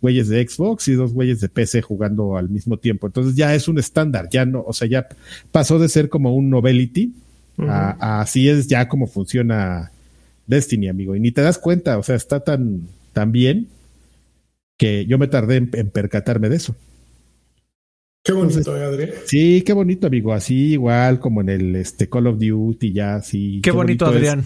güeyes 0.00 0.28
de 0.28 0.46
Xbox 0.46 0.86
y 0.88 0.92
dos 0.92 1.12
güeyes 1.14 1.40
de 1.40 1.48
PC 1.48 1.80
jugando 1.80 2.36
al 2.36 2.50
mismo 2.50 2.76
tiempo. 2.76 3.06
Entonces 3.06 3.34
ya 3.34 3.54
es 3.54 3.66
un 3.66 3.78
estándar, 3.78 4.28
ya 4.30 4.44
no, 4.44 4.62
o 4.66 4.72
sea, 4.74 4.86
ya 4.86 5.08
pasó 5.50 5.78
de 5.78 5.88
ser 5.88 6.08
como 6.10 6.34
un 6.36 6.50
novelty 6.50 7.12
a, 7.58 7.96
a 7.98 8.20
así 8.20 8.48
es 8.48 8.66
ya 8.68 8.88
como 8.88 9.06
funciona 9.06 9.90
Destiny, 10.46 10.88
amigo. 10.88 11.16
Y 11.16 11.20
ni 11.20 11.30
te 11.32 11.40
das 11.40 11.56
cuenta, 11.58 11.96
o 11.96 12.02
sea, 12.02 12.16
está 12.16 12.40
tan, 12.40 12.82
tan 13.14 13.32
bien 13.32 13.68
que 14.76 15.06
yo 15.06 15.16
me 15.18 15.28
tardé 15.28 15.56
en, 15.56 15.70
en 15.72 15.88
percatarme 15.90 16.48
de 16.50 16.56
eso. 16.56 16.76
Qué 18.24 18.32
bonito, 18.32 18.74
¿eh, 18.74 18.84
Adri. 18.84 19.10
Sí, 19.26 19.62
qué 19.66 19.74
bonito, 19.74 20.06
amigo. 20.06 20.32
Así 20.32 20.72
igual 20.72 21.20
como 21.20 21.42
en 21.42 21.50
el 21.50 21.76
este 21.76 22.08
Call 22.08 22.26
of 22.26 22.38
Duty, 22.38 22.92
ya 22.92 23.16
así. 23.16 23.60
Qué, 23.62 23.70
bonito, 23.70 24.06
Adrián. 24.06 24.42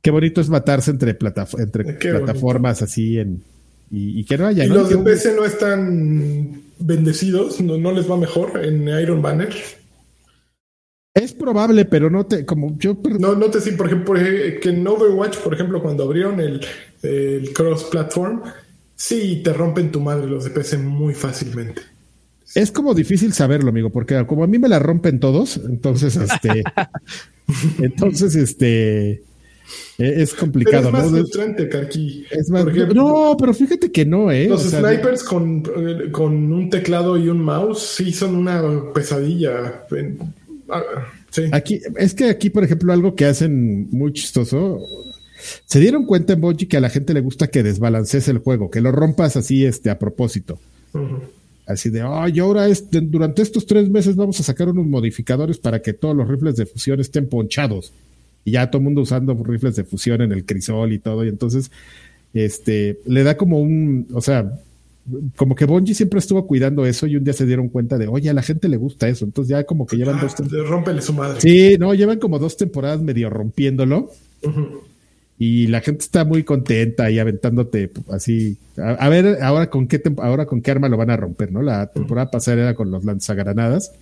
qué 0.00 0.10
bonito 0.10 0.40
es 0.40 0.48
matarse 0.48 0.92
entre, 0.92 1.18
plataf- 1.18 1.60
entre 1.60 1.98
Qué 1.98 2.08
plataformas 2.08 2.80
así 2.80 3.18
en 3.18 3.42
y, 3.90 4.20
y 4.20 4.24
que 4.24 4.38
no 4.38 4.46
haya. 4.46 4.64
Y 4.64 4.68
¿no? 4.68 4.76
los 4.76 4.88
de 4.88 4.96
PC 4.96 5.36
no 5.36 5.44
están 5.44 6.62
bendecidos, 6.78 7.60
no, 7.60 7.76
no 7.76 7.92
les 7.92 8.10
va 8.10 8.16
mejor 8.16 8.64
en 8.64 8.88
Iron 8.88 9.20
Banner. 9.20 9.54
Es 11.14 11.34
probable, 11.34 11.84
pero 11.84 12.08
no 12.10 12.24
te, 12.24 12.46
como 12.46 12.78
yo 12.78 12.96
No, 13.18 13.34
no 13.34 13.50
te 13.50 13.60
sí, 13.60 13.72
por 13.72 13.86
ejemplo, 13.88 14.14
que 14.14 14.68
en 14.70 14.86
Overwatch, 14.86 15.36
por 15.38 15.52
ejemplo, 15.54 15.82
cuando 15.82 16.04
abrieron 16.04 16.40
el, 16.40 16.60
el 17.02 17.52
cross-platform, 17.52 18.42
sí 18.94 19.42
te 19.44 19.52
rompen 19.52 19.92
tu 19.92 20.00
madre 20.00 20.26
los 20.26 20.44
de 20.44 20.50
PC 20.50 20.78
muy 20.78 21.12
fácilmente. 21.14 21.82
Es 22.54 22.70
como 22.70 22.94
difícil 22.94 23.32
saberlo, 23.32 23.70
amigo, 23.70 23.90
porque 23.90 24.24
como 24.26 24.44
a 24.44 24.46
mí 24.46 24.58
me 24.58 24.68
la 24.68 24.78
rompen 24.78 25.20
todos, 25.20 25.56
entonces 25.56 26.16
este, 26.16 26.62
entonces 27.78 28.34
este, 28.36 29.22
e- 29.98 30.22
es 30.22 30.30
Pero 30.30 30.40
complicado, 30.40 30.86
es 30.88 30.92
más 30.92 31.10
¿no? 31.10 31.18
frustrante, 31.18 31.68
Karki. 31.68 32.26
Es 32.30 32.50
más, 32.50 32.64
no, 32.94 33.36
pero 33.38 33.54
fíjate 33.54 33.90
que 33.90 34.04
no, 34.04 34.30
eh. 34.30 34.46
Los 34.48 34.66
o 34.66 34.70
sea, 34.70 34.80
snipers 34.80 35.24
con, 35.24 35.62
eh, 35.76 36.10
con 36.10 36.52
un 36.52 36.70
teclado 36.70 37.16
y 37.16 37.28
un 37.28 37.40
mouse 37.40 37.94
sí 37.96 38.12
son 38.12 38.36
una 38.36 38.62
pesadilla. 38.92 39.84
Ah, 40.68 40.82
sí. 41.30 41.42
Aquí, 41.52 41.80
es 41.96 42.14
que 42.14 42.28
aquí, 42.30 42.50
por 42.50 42.64
ejemplo, 42.64 42.92
algo 42.92 43.14
que 43.14 43.24
hacen 43.24 43.88
muy 43.90 44.12
chistoso. 44.12 44.80
Se 45.64 45.78
dieron 45.78 46.06
cuenta 46.06 46.32
en 46.32 46.40
Bungie 46.40 46.66
que 46.68 46.76
a 46.76 46.80
la 46.80 46.90
gente 46.90 47.14
le 47.14 47.20
gusta 47.20 47.48
que 47.48 47.62
desbalancees 47.62 48.28
el 48.28 48.38
juego, 48.38 48.70
que 48.70 48.80
lo 48.80 48.90
rompas 48.90 49.36
así, 49.36 49.64
este, 49.64 49.90
a 49.90 49.98
propósito. 49.98 50.58
Así 51.66 51.90
de, 51.90 52.00
ay, 52.00 52.38
ahora 52.38 52.68
este, 52.68 53.00
durante 53.00 53.42
estos 53.42 53.66
tres 53.66 53.90
meses 53.90 54.14
vamos 54.14 54.38
a 54.38 54.44
sacar 54.44 54.68
unos 54.68 54.86
modificadores 54.86 55.58
para 55.58 55.82
que 55.82 55.92
todos 55.92 56.16
los 56.16 56.28
rifles 56.28 56.54
de 56.56 56.64
fusión 56.66 57.00
estén 57.00 57.28
ponchados. 57.28 57.92
Y 58.44 58.52
ya 58.52 58.70
todo 58.70 58.78
el 58.78 58.84
mundo 58.84 59.00
usando 59.00 59.34
rifles 59.42 59.74
de 59.74 59.82
fusión 59.84 60.20
en 60.22 60.30
el 60.30 60.44
crisol 60.44 60.92
y 60.92 61.00
todo. 61.00 61.24
Y 61.24 61.28
entonces, 61.28 61.72
este, 62.32 63.00
le 63.06 63.24
da 63.24 63.36
como 63.36 63.60
un, 63.60 64.06
o 64.12 64.20
sea, 64.20 64.58
como 65.34 65.54
que 65.56 65.64
Bungie 65.64 65.94
siempre 65.94 66.18
estuvo 66.20 66.46
cuidando 66.46 66.86
eso 66.86 67.06
y 67.08 67.16
un 67.16 67.24
día 67.24 67.32
se 67.32 67.46
dieron 67.46 67.68
cuenta 67.68 67.98
de, 67.98 68.06
oye, 68.06 68.30
a 68.30 68.34
la 68.34 68.42
gente 68.42 68.68
le 68.68 68.76
gusta 68.76 69.08
eso. 69.08 69.24
Entonces 69.24 69.50
ya 69.50 69.64
como 69.64 69.86
que 69.86 69.96
llevan 69.96 70.16
Ah, 70.18 70.22
dos, 70.22 70.36
tem- 70.36 70.64
rómpele 70.68 71.02
su 71.02 71.12
madre. 71.12 71.40
sí, 71.40 71.76
no, 71.78 71.92
llevan 71.94 72.20
como 72.20 72.38
dos 72.38 72.56
temporadas 72.56 73.00
medio 73.02 73.28
rompiéndolo. 73.30 74.10
Y 75.38 75.66
la 75.66 75.80
gente 75.82 76.02
está 76.02 76.24
muy 76.24 76.44
contenta 76.44 77.10
y 77.10 77.18
aventándote 77.18 77.90
así. 78.10 78.56
A, 78.78 78.92
a 78.92 79.08
ver, 79.08 79.42
ahora 79.42 79.68
con 79.68 79.86
qué 79.86 80.02
ahora 80.18 80.46
con 80.46 80.62
qué 80.62 80.70
arma 80.70 80.88
lo 80.88 80.96
van 80.96 81.10
a 81.10 81.16
romper, 81.16 81.52
¿no? 81.52 81.62
La 81.62 81.86
temporada 81.88 82.30
pasada 82.30 82.62
era 82.62 82.74
con 82.74 82.90
los 82.90 83.04
lanzagranadas 83.04 83.92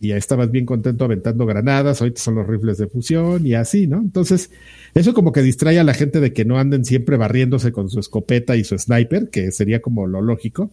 y 0.00 0.12
ahí 0.12 0.18
estabas 0.18 0.50
bien 0.50 0.64
contento 0.64 1.04
aventando 1.04 1.44
granadas, 1.44 2.00
ahorita 2.00 2.22
son 2.22 2.36
los 2.36 2.46
rifles 2.46 2.78
de 2.78 2.86
fusión 2.86 3.46
y 3.46 3.52
así, 3.54 3.86
¿no? 3.86 3.98
Entonces, 3.98 4.50
eso 4.94 5.12
como 5.12 5.30
que 5.30 5.42
distrae 5.42 5.78
a 5.78 5.84
la 5.84 5.92
gente 5.92 6.20
de 6.20 6.32
que 6.32 6.46
no 6.46 6.58
anden 6.58 6.86
siempre 6.86 7.18
barriéndose 7.18 7.70
con 7.70 7.90
su 7.90 8.00
escopeta 8.00 8.56
y 8.56 8.64
su 8.64 8.78
sniper, 8.78 9.28
que 9.28 9.52
sería 9.52 9.82
como 9.82 10.06
lo 10.06 10.22
lógico. 10.22 10.70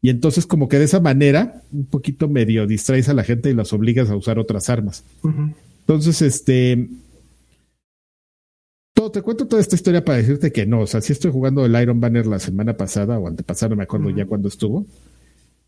Y 0.00 0.10
entonces 0.10 0.46
como 0.46 0.68
que 0.68 0.80
de 0.80 0.86
esa 0.86 0.98
manera, 0.98 1.62
un 1.72 1.84
poquito 1.84 2.28
medio 2.28 2.66
distraes 2.66 3.08
a 3.08 3.14
la 3.14 3.22
gente 3.22 3.48
y 3.48 3.54
los 3.54 3.72
obligas 3.72 4.10
a 4.10 4.16
usar 4.16 4.40
otras 4.40 4.68
armas. 4.68 5.04
Entonces, 5.80 6.20
este. 6.22 6.88
Todo, 9.02 9.10
te 9.10 9.22
cuento 9.22 9.48
toda 9.48 9.60
esta 9.60 9.74
historia 9.74 10.04
para 10.04 10.18
decirte 10.18 10.52
que 10.52 10.64
no. 10.64 10.82
O 10.82 10.86
sea, 10.86 11.00
sí 11.00 11.12
estoy 11.12 11.32
jugando 11.32 11.66
el 11.66 11.74
Iron 11.82 12.00
Banner 12.00 12.24
la 12.24 12.38
semana 12.38 12.76
pasada 12.76 13.18
o 13.18 13.26
antepasada, 13.26 13.70
no 13.70 13.76
me 13.76 13.82
acuerdo 13.82 14.10
ya 14.10 14.26
cuándo 14.26 14.46
estuvo. 14.46 14.86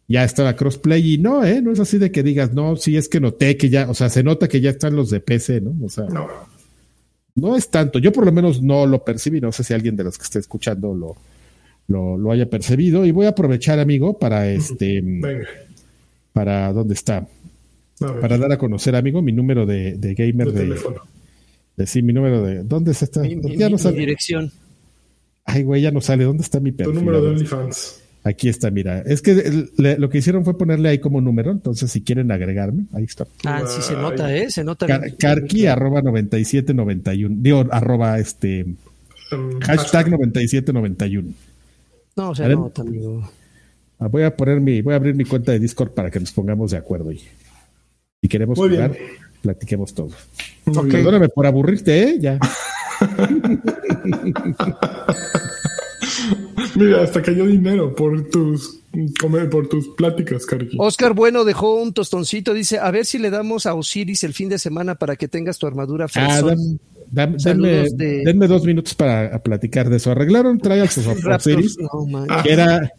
Ya 0.07 0.23
estaba 0.23 0.55
crossplay 0.55 1.15
y 1.15 1.19
no, 1.19 1.45
¿eh? 1.45 1.61
No 1.61 1.73
es 1.73 1.81
así 1.81 1.99
de 1.99 2.13
que 2.13 2.23
digas, 2.23 2.53
no, 2.53 2.77
sí 2.77 2.97
es 2.97 3.09
que 3.09 3.19
noté 3.19 3.57
que 3.57 3.71
ya, 3.71 3.91
o 3.91 3.95
sea, 3.95 4.09
se 4.09 4.23
nota 4.23 4.47
que 4.47 4.61
ya 4.61 4.71
están 4.71 4.95
los 4.95 5.11
de 5.11 5.19
PC, 5.19 5.63
¿no? 5.63 5.75
O 5.85 5.89
sea, 5.89 6.05
no, 6.05 6.29
No. 7.35 7.57
es 7.57 7.71
tanto. 7.71 7.99
Yo 7.99 8.13
por 8.13 8.25
lo 8.25 8.31
menos 8.31 8.63
no 8.63 8.87
lo 8.87 9.03
percibí. 9.03 9.41
No 9.41 9.51
sé 9.51 9.65
si 9.65 9.75
alguien 9.75 9.97
de 9.97 10.05
los 10.05 10.17
que 10.17 10.23
esté 10.23 10.39
escuchando 10.39 10.95
lo, 10.95 11.17
lo, 11.89 12.17
lo 12.17 12.31
haya 12.31 12.49
percibido. 12.49 13.05
Y 13.05 13.11
voy 13.11 13.27
a 13.27 13.31
aprovechar, 13.31 13.81
amigo, 13.81 14.17
para 14.17 14.49
este. 14.49 15.01
Venga. 15.03 15.49
para 16.33 16.73
dónde 16.73 16.95
está. 16.95 17.27
Para 17.99 18.39
dar 18.39 18.53
a 18.53 18.59
conocer, 18.59 18.95
amigo, 18.95 19.23
mi 19.23 19.33
número 19.33 19.67
de, 19.67 19.97
de 19.97 20.15
gamer 20.15 20.53
de 20.53 20.53
de, 20.53 20.61
teléfono. 20.61 21.01
De- 21.77 21.87
sí, 21.87 22.03
mi 22.03 22.13
número 22.13 22.43
de. 22.43 22.63
¿Dónde 22.63 22.93
es 22.93 23.03
esta? 23.03 23.21
Mi, 23.21 23.37
mi- 23.37 23.57
ya 23.57 23.69
no 23.69 23.77
mi 23.77 23.83
sale. 23.83 23.97
dirección. 23.99 24.51
Ay, 25.45 25.63
güey, 25.63 25.83
ya 25.83 25.91
no 25.91 26.01
sale. 26.01 26.25
¿Dónde 26.25 26.43
está 26.43 26.61
mi 26.61 26.71
Tu 26.73 26.79
perfil? 26.79 26.95
número 26.95 27.19
A 27.19 27.21
de. 27.23 27.29
OnlyFans. 27.29 28.01
Aquí 28.27 28.49
está, 28.49 28.71
mira. 28.71 29.01
Es 29.01 29.21
que 29.21 29.33
el- 29.33 29.71
le- 29.77 29.99
lo 29.99 30.09
que 30.09 30.17
hicieron 30.19 30.45
fue 30.45 30.57
ponerle 30.57 30.89
ahí 30.89 30.99
como 30.99 31.21
número. 31.21 31.51
Entonces, 31.51 31.91
si 31.93 32.01
quieren 32.01 32.33
agregarme, 32.33 32.85
ahí 32.95 33.05
está. 33.05 33.27
Ah, 33.45 33.63
sí 33.67 33.83
se 33.83 33.93
nota, 33.95 34.35
¿eh? 34.35 34.51
Se 34.51 34.65
nota. 34.65 34.87
Car-. 34.87 35.15
Carqui 35.19 35.67
arroba 35.67 36.01
9791. 36.01 37.37
Digo, 37.41 37.65
arroba 37.71 38.19
este. 38.19 38.65
Um, 39.33 39.59
Hashtag 39.61 40.09
9791. 40.11 41.33
No, 42.17 42.35
se 42.35 42.45
A 42.45 42.49
ver. 42.49 42.57
nota, 42.57 42.83
amigo. 42.83 43.29
Ah, 43.99 44.07
Voy 44.09 44.23
a 44.23 44.35
poner 44.37 44.61
mi, 44.61 44.81
voy 44.83 44.93
a 44.95 44.97
abrir 44.97 45.15
mi 45.15 45.25
cuenta 45.25 45.53
de 45.53 45.59
Discord 45.59 45.91
para 45.93 46.11
que 46.11 46.21
nos 46.21 46.33
pongamos 46.33 46.71
de 46.71 46.77
acuerdo 46.79 47.13
y 47.13 47.21
si 48.23 48.29
queremos 48.29 48.59
Muy 48.59 48.71
jugar, 48.71 48.93
bien. 48.93 49.03
Platiquemos 49.45 49.95
todo. 49.95 50.09
Bien. 50.67 50.89
Perdóname 50.89 51.29
por 51.29 51.47
aburrirte, 51.47 52.03
¿eh? 52.03 52.17
Ya. 52.19 52.39
Mira, 56.77 57.03
hasta 57.03 57.23
cayó 57.23 57.47
dinero 57.47 57.95
por 57.95 58.29
tus 58.31 58.81
por 59.51 59.69
tus 59.69 59.89
pláticas, 59.89 60.47
Karki. 60.47 60.77
Oscar 60.79 61.15
Bueno 61.15 61.45
dejó 61.45 61.75
un 61.81 61.93
tostoncito. 61.93 62.53
Dice: 62.55 62.79
A 62.79 62.91
ver 62.91 63.05
si 63.07 63.19
le 63.19 63.31
damos 63.31 63.67
a 63.67 63.75
Osiris 63.75 64.25
el 64.25 64.35
fin 64.35 64.49
de 64.49 64.59
semana 64.59 64.95
para 64.97 65.17
que 65.17 65.29
tengas 65.29 65.59
tu 65.59 65.67
armadura 65.67 66.07
Ah, 66.07 66.09
fresón. 66.09 66.49
dam- 66.49 66.79
dam- 67.33 67.39
Saludos 67.39 67.97
denme, 67.97 68.05
de- 68.05 68.23
denme 68.25 68.47
dos 68.49 68.65
minutos 68.65 68.95
para 68.95 69.39
platicar 69.43 69.89
de 69.91 69.97
eso. 69.99 70.11
Arreglaron 70.11 70.59
Trials 70.59 70.99
of 70.99 71.07
Raptors, 71.25 71.47
Osiris, 71.57 71.77
no, 71.79 72.07
man. 72.07 72.27
Que 72.43 72.53
era, 72.53 72.91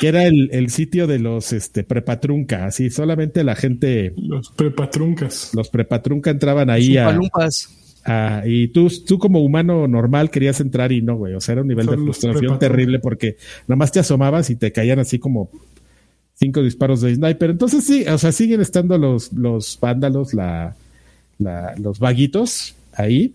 que 0.00 0.08
era 0.08 0.24
el, 0.26 0.48
el 0.52 0.70
sitio 0.70 1.06
de 1.06 1.18
los 1.18 1.52
este, 1.52 1.84
prepatrunca. 1.84 2.66
Así, 2.66 2.90
solamente 2.90 3.44
la 3.44 3.54
gente, 3.56 4.12
Los 4.16 4.50
prepatruncas. 4.50 5.50
los 5.54 5.68
prepatrunca 5.68 6.30
entraban 6.30 6.70
ahí 6.70 6.96
a, 6.96 7.06
Palumpas. 7.06 7.76
Ah, 8.04 8.42
y 8.46 8.68
tú, 8.68 8.88
tú 9.06 9.18
como 9.18 9.42
humano 9.42 9.86
normal 9.86 10.30
querías 10.30 10.60
entrar 10.60 10.90
y 10.92 11.02
no, 11.02 11.16
güey. 11.16 11.34
O 11.34 11.40
sea, 11.40 11.52
era 11.52 11.62
un 11.62 11.68
nivel 11.68 11.84
Son 11.86 11.96
de 11.96 12.02
frustración 12.02 12.58
terrible 12.58 12.98
porque 12.98 13.36
nomás 13.68 13.92
te 13.92 14.00
asomabas 14.00 14.48
y 14.50 14.56
te 14.56 14.72
caían 14.72 14.98
así 15.00 15.18
como 15.18 15.50
cinco 16.34 16.62
disparos 16.62 17.02
de 17.02 17.14
sniper. 17.14 17.50
Entonces 17.50 17.84
sí, 17.84 18.04
o 18.08 18.16
sea, 18.16 18.32
siguen 18.32 18.60
estando 18.62 18.96
los, 18.96 19.32
los 19.34 19.78
vándalos, 19.80 20.32
la, 20.32 20.74
la- 21.38 21.74
los 21.76 21.98
vaguitos 21.98 22.74
ahí, 22.94 23.34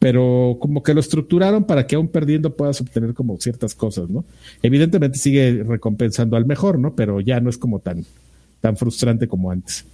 pero 0.00 0.56
como 0.60 0.82
que 0.82 0.94
lo 0.94 1.00
estructuraron 1.00 1.62
para 1.64 1.86
que 1.86 1.94
aún 1.94 2.08
perdiendo 2.08 2.56
puedas 2.56 2.80
obtener 2.80 3.14
como 3.14 3.38
ciertas 3.38 3.74
cosas, 3.76 4.08
¿no? 4.10 4.24
Evidentemente 4.62 5.18
sigue 5.18 5.62
recompensando 5.62 6.36
al 6.36 6.46
mejor, 6.46 6.78
¿no? 6.78 6.94
Pero 6.96 7.20
ya 7.20 7.38
no 7.38 7.50
es 7.50 7.58
como 7.58 7.78
tan, 7.78 8.04
tan 8.60 8.76
frustrante 8.76 9.28
como 9.28 9.50
antes. 9.52 9.84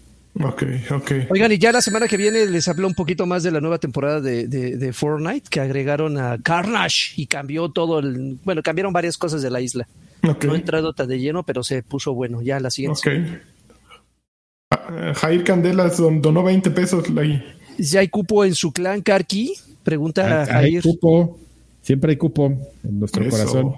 Ok, 0.40 0.62
ok. 0.90 1.10
Oigan, 1.30 1.50
y 1.50 1.58
ya 1.58 1.72
la 1.72 1.80
semana 1.80 2.06
que 2.08 2.16
viene 2.16 2.46
les 2.46 2.68
hablo 2.68 2.86
un 2.86 2.94
poquito 2.94 3.26
más 3.26 3.42
de 3.42 3.50
la 3.50 3.60
nueva 3.60 3.78
temporada 3.78 4.20
de, 4.20 4.46
de, 4.46 4.76
de 4.76 4.92
Fortnite 4.92 5.48
que 5.50 5.60
agregaron 5.60 6.18
a 6.18 6.38
Carnage 6.42 7.14
y 7.16 7.26
cambió 7.26 7.68
todo 7.70 7.98
el. 7.98 8.38
Bueno, 8.44 8.62
cambiaron 8.62 8.92
varias 8.92 9.16
cosas 9.18 9.42
de 9.42 9.50
la 9.50 9.60
isla. 9.60 9.88
Ok. 10.28 10.44
No 10.44 10.54
he 10.54 10.58
entrado 10.58 10.92
tan 10.92 11.08
de 11.08 11.18
lleno, 11.18 11.42
pero 11.42 11.62
se 11.64 11.82
puso 11.82 12.12
bueno. 12.14 12.42
Ya 12.42 12.60
la 12.60 12.70
siguiente. 12.70 13.00
Ok. 13.00 13.40
Ah, 14.70 15.12
Jair 15.14 15.42
Candelas 15.44 15.96
don- 15.96 16.20
donó 16.20 16.42
20 16.42 16.70
pesos 16.70 17.04
ahí. 17.16 17.42
¿Ya 17.78 18.00
hay 18.00 18.08
cupo 18.08 18.44
en 18.44 18.54
su 18.54 18.72
clan, 18.72 19.02
Karki? 19.02 19.54
Pregunta 19.86 20.42
Hay 20.42 20.72
Jair. 20.72 20.82
cupo, 20.82 21.38
siempre 21.80 22.10
hay 22.10 22.16
cupo 22.18 22.46
en 22.84 22.98
nuestro 23.00 23.24
Eso. 23.24 23.30
corazón. 23.30 23.72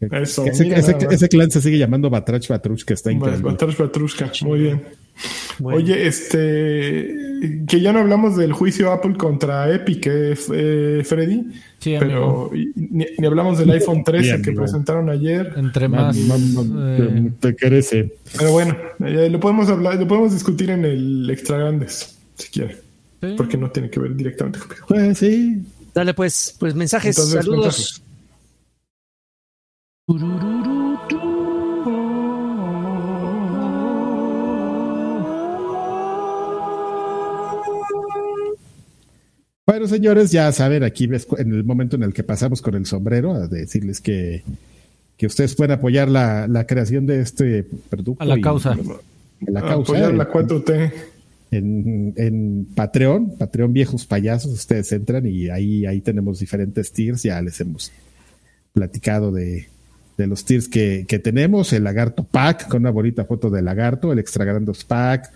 Eso, 0.00 0.44
ese, 0.44 0.64
mira 0.64 0.78
ese- 0.78 0.92
nada 0.92 1.04
más. 1.06 1.14
ese 1.14 1.28
clan 1.28 1.50
se 1.50 1.62
sigue 1.62 1.78
llamando 1.78 2.10
Batrach 2.10 2.46
Batruch, 2.48 2.84
que 2.84 2.94
está 2.94 3.10
increíble. 3.12 3.42
Batrash 3.42 3.76
Batrushka, 3.78 4.30
muy 4.42 4.58
bien. 4.58 4.82
Bueno. 5.58 5.78
Oye, 5.78 6.06
este, 6.06 7.16
que 7.66 7.80
ya 7.80 7.92
no 7.94 8.00
hablamos 8.00 8.36
del 8.36 8.52
juicio 8.52 8.92
Apple 8.92 9.14
contra 9.16 9.72
Epic, 9.74 10.06
eh, 10.06 10.34
eh, 10.52 11.02
Freddy, 11.02 11.44
Sí, 11.78 11.94
pero 11.98 12.50
ni, 12.74 13.06
ni 13.18 13.26
hablamos 13.26 13.58
del 13.58 13.70
iPhone 13.70 14.04
13 14.04 14.22
Bien, 14.24 14.42
que 14.42 14.50
amigo. 14.50 14.62
presentaron 14.64 15.08
ayer. 15.08 15.54
Entre 15.56 15.88
más. 15.88 16.14
mam- 16.18 16.74
eh, 16.78 17.30
te, 17.40 17.52
te 17.52 17.56
crece. 17.56 18.12
Pero 18.36 18.52
bueno, 18.52 18.76
eh, 19.06 19.30
lo 19.30 19.40
podemos 19.40 19.70
hablar, 19.70 19.94
lo 19.96 20.06
podemos 20.06 20.34
discutir 20.34 20.68
en 20.68 20.84
el 20.84 21.30
Extra 21.30 21.56
Grandes, 21.58 22.18
si 22.34 22.50
quiere, 22.50 22.76
sí. 23.20 23.34
porque 23.36 23.56
no 23.56 23.70
tiene 23.70 23.90
que 23.90 24.00
ver 24.00 24.14
directamente 24.14 24.58
conmigo. 24.60 24.86
Pues 24.88 25.18
sí. 25.18 25.62
Dale, 25.94 26.14
pues, 26.14 26.54
pues 26.58 26.74
mensajes, 26.74 27.16
Entonces, 27.16 27.44
saludos. 27.44 27.64
mensajes. 27.78 28.02
Bueno, 39.66 39.88
señores, 39.88 40.30
ya 40.30 40.52
saben, 40.52 40.84
aquí 40.84 41.06
ves 41.08 41.26
en 41.38 41.52
el 41.52 41.64
momento 41.64 41.96
en 41.96 42.04
el 42.04 42.12
que 42.14 42.22
pasamos 42.22 42.62
con 42.62 42.74
el 42.76 42.86
sombrero, 42.86 43.32
a 43.34 43.48
decirles 43.48 44.00
que, 44.00 44.44
que 45.16 45.26
ustedes 45.26 45.56
pueden 45.56 45.72
apoyar 45.72 46.08
la, 46.08 46.46
la 46.46 46.66
creación 46.66 47.04
de 47.06 47.20
este 47.20 47.64
producto. 47.88 48.22
A 48.22 48.26
la 48.26 48.38
y- 48.38 48.40
causa. 48.42 48.72
a 48.72 48.76
la 49.50 49.60
causa. 49.62 49.92
Apoyar 49.92 50.14
la 50.14 50.30
4T. 50.30 50.92
En, 51.56 52.68
Patreon, 52.74 53.36
Patreon 53.38 53.72
Viejos 53.72 54.06
Payasos, 54.06 54.52
ustedes 54.52 54.92
entran 54.92 55.26
y 55.26 55.48
ahí, 55.48 55.86
ahí 55.86 56.00
tenemos 56.00 56.38
diferentes 56.38 56.92
tiers, 56.92 57.22
ya 57.22 57.40
les 57.42 57.60
hemos 57.60 57.92
platicado 58.72 59.32
de, 59.32 59.68
de 60.16 60.26
los 60.26 60.44
tiers 60.44 60.68
que, 60.68 61.04
que 61.08 61.18
tenemos, 61.18 61.72
el 61.72 61.84
lagarto 61.84 62.24
pack 62.24 62.68
con 62.68 62.82
una 62.82 62.90
bonita 62.90 63.24
foto 63.24 63.50
del 63.50 63.64
lagarto, 63.64 64.12
el 64.12 64.18
extra 64.18 64.44
grandos 64.44 64.84
pack, 64.84 65.30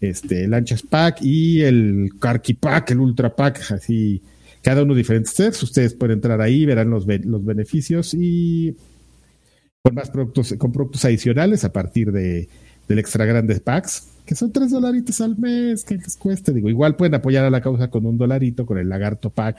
este, 0.00 0.44
el 0.44 0.54
anchas 0.54 0.82
pack 0.82 1.22
y 1.22 1.62
el 1.62 2.10
carqui 2.20 2.54
pack, 2.54 2.92
el 2.92 3.00
ultra 3.00 3.34
pack, 3.34 3.72
así, 3.72 4.22
cada 4.62 4.82
uno 4.82 4.94
diferentes 4.94 5.34
tiers, 5.34 5.62
ustedes 5.62 5.94
pueden 5.94 6.18
entrar 6.18 6.40
ahí, 6.40 6.64
verán 6.64 6.90
los, 6.90 7.06
los 7.06 7.44
beneficios 7.44 8.14
y 8.14 8.76
con 9.82 9.94
más 9.94 10.10
productos, 10.10 10.54
con 10.58 10.72
productos 10.72 11.04
adicionales 11.04 11.64
a 11.64 11.72
partir 11.72 12.12
de, 12.12 12.48
del 12.88 12.98
extra 12.98 13.24
grandes 13.24 13.60
packs, 13.60 14.11
que 14.26 14.34
son 14.34 14.52
tres 14.52 14.70
dolaritos 14.70 15.20
al 15.20 15.36
mes, 15.36 15.84
que 15.84 15.96
les 15.96 16.16
cueste. 16.16 16.52
Digo, 16.52 16.68
igual 16.68 16.96
pueden 16.96 17.14
apoyar 17.14 17.44
a 17.44 17.50
la 17.50 17.60
causa 17.60 17.88
con 17.90 18.06
un 18.06 18.16
dolarito, 18.18 18.64
con 18.66 18.78
el 18.78 18.88
lagarto 18.88 19.30
pack, 19.30 19.58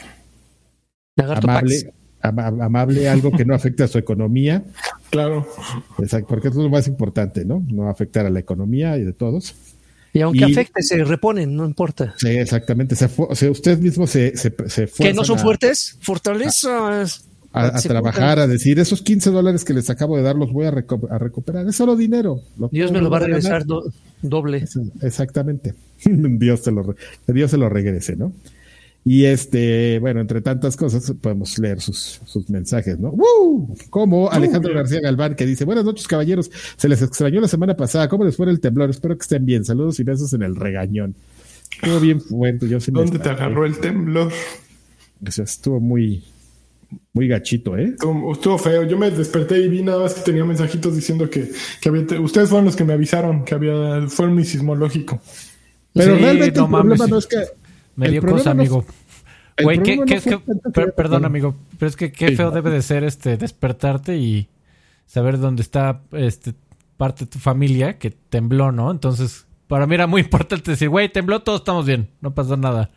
Lagarto 1.16 1.48
amable, 1.48 1.94
ama- 2.22 2.48
amable, 2.66 3.08
algo 3.10 3.32
que 3.32 3.46
no 3.46 3.54
afecte 3.54 3.84
a 3.84 3.88
su 3.88 3.98
economía, 3.98 4.64
Claro. 5.12 5.48
exacto, 6.00 6.28
porque 6.28 6.48
eso 6.48 6.58
es 6.60 6.64
lo 6.64 6.70
más 6.72 6.88
importante, 6.88 7.46
¿no? 7.46 7.64
No 7.68 7.88
afectar 7.90 8.26
a 8.26 8.30
la 8.32 8.40
economía 8.40 8.98
y 8.98 9.04
de 9.04 9.14
todos. 9.14 9.54
Y 10.12 10.22
aunque 10.22 10.40
Y- 10.48 10.52
afecte, 10.52 10.82
se 10.84 11.04
reponen, 11.04 11.56
no 11.56 11.66
importa. 11.66 12.14
Sí, 12.18 12.30
exactamente. 12.30 12.96
Se 12.96 13.10
o 13.18 13.36
sea, 13.36 13.52
ustedes 13.52 13.80
mismos 13.80 14.10
se, 14.12 14.36
se, 14.38 14.54
se 14.68 14.88
Que 14.88 15.14
no 15.14 15.24
son 15.24 15.38
a- 15.40 15.42
fuertes, 15.42 15.98
fortalezas. 16.02 17.26
A, 17.54 17.68
a 17.68 17.78
Se 17.80 17.88
trabajar, 17.88 18.40
a 18.40 18.48
decir, 18.48 18.80
esos 18.80 19.02
15 19.02 19.30
dólares 19.30 19.64
que 19.64 19.74
les 19.74 19.90
acabo 19.90 20.18
de 20.18 20.24
dar 20.24 20.36
los 20.36 20.52
voy 20.52 20.66
a, 20.66 20.72
reco- 20.72 21.08
a 21.10 21.18
recuperar. 21.20 21.68
Es 21.68 21.76
solo 21.76 21.96
dinero. 21.96 22.42
Dios 22.72 22.92
me 22.92 23.00
lo 23.00 23.10
va 23.10 23.18
a 23.18 23.22
regresar 23.22 23.66
do- 23.66 23.92
doble. 24.22 24.58
Eso, 24.58 24.82
Exactamente. 25.02 25.74
Dios 26.06 26.64
te 26.64 26.72
lo, 26.72 26.96
Dios 27.28 27.52
se 27.52 27.58
lo 27.58 27.70
regrese, 27.70 28.16
¿no? 28.16 28.34
Y 29.06 29.26
este, 29.26 30.00
bueno, 30.00 30.22
entre 30.22 30.40
tantas 30.42 30.78
cosas, 30.78 31.12
podemos 31.20 31.60
leer 31.60 31.82
sus, 31.82 32.22
sus 32.26 32.50
mensajes, 32.50 32.98
¿no? 33.00 33.10
¡Woo! 33.10 33.76
Como 33.90 34.32
Alejandro 34.32 34.74
García 34.74 35.02
Galván, 35.02 35.36
que 35.36 35.46
dice: 35.46 35.66
Buenas 35.66 35.84
noches, 35.84 36.08
caballeros. 36.08 36.50
Se 36.78 36.88
les 36.88 37.02
extrañó 37.02 37.42
la 37.42 37.50
semana 37.50 37.76
pasada. 37.76 38.08
¿Cómo 38.08 38.24
les 38.24 38.38
fue 38.38 38.50
el 38.50 38.62
temblor? 38.62 38.90
Espero 38.90 39.18
que 39.18 39.24
estén 39.24 39.46
bien. 39.46 39.66
Saludos 39.66 40.00
y 40.00 40.04
besos 40.04 40.32
en 40.32 40.44
el 40.44 40.56
regañón. 40.56 41.16
Estuvo 41.74 42.00
bien 42.00 42.22
fuerte. 42.22 42.70
Yo 42.70 42.80
sí 42.80 42.94
me 42.94 43.02
¿Dónde 43.02 43.20
te 43.20 43.28
agarró 43.30 43.66
el 43.66 43.78
temblor? 43.78 44.32
O 45.28 45.32
sea, 45.32 45.44
estuvo 45.44 45.82
muy, 45.82 46.24
muy 47.14 47.28
gachito, 47.28 47.78
¿eh? 47.78 47.86
Estuvo, 47.94 48.34
estuvo 48.34 48.58
feo. 48.58 48.84
Yo 48.84 48.98
me 48.98 49.12
desperté 49.12 49.60
y 49.60 49.70
vi 49.70 49.82
nada 49.84 50.00
más 50.00 50.14
que 50.16 50.22
tenía 50.22 50.44
mensajitos 50.46 50.96
diciendo 50.96 51.30
que, 51.30 51.52
que 51.80 51.90
había. 51.90 52.08
te- 52.08 52.20
Ustedes 52.20 52.50
fueron 52.50 52.66
los 52.66 52.76
que 52.76 52.84
me 52.84 52.94
avisaron 52.94 53.46
que 53.46 53.54
había. 53.56 54.08
Fueron 54.08 54.36
mi 54.36 54.44
sismológico. 54.44 55.22
Pero 55.94 56.16
Sí, 56.16 56.22
realmente 56.24 56.60
no 56.60 56.66
el 56.66 56.72
problema 56.72 56.96
mames. 56.96 57.10
no 57.10 57.18
es 57.20 57.28
que. 57.28 57.38
Me 57.96 58.10
dio 58.10 58.22
problema 58.22 58.40
cosa, 58.40 58.52
amigo. 58.52 58.86
Güey, 59.62 59.78
¿qué, 59.84 59.96
problema 59.98 60.06
qué 60.06 60.12
no 60.14 60.18
es 60.18 60.24
fue 60.24 60.32
que, 60.32 60.38
tanto 60.46 60.72
per- 60.72 60.86
que- 60.86 60.92
perdón, 60.94 61.26
amigo, 61.26 61.56
pero 61.78 61.88
es 61.90 61.96
que 61.96 62.12
qué 62.12 62.30
Sí. 62.30 62.36
feo 62.36 62.50
debe 62.50 62.72
de 62.72 62.82
ser 62.82 63.04
este 63.04 63.38
despertarte 63.38 64.18
y 64.18 64.50
saber 65.06 65.38
dónde 65.40 65.62
está 65.62 66.02
este 66.14 66.56
parte 66.98 67.26
de 67.26 67.30
tu 67.32 67.38
familia 67.38 68.00
que 68.00 68.10
tembló, 68.10 68.72
¿no? 68.72 68.90
Entonces, 68.90 69.46
para 69.68 69.86
mí 69.86 69.94
era 69.94 70.08
muy 70.08 70.22
importante 70.22 70.72
decir, 70.72 70.90
güey, 70.90 71.10
tembló, 71.12 71.42
todos 71.42 71.62
estamos 71.62 71.86
bien, 71.86 72.10
no 72.22 72.34
pasó 72.34 72.58
nada. 72.58 72.90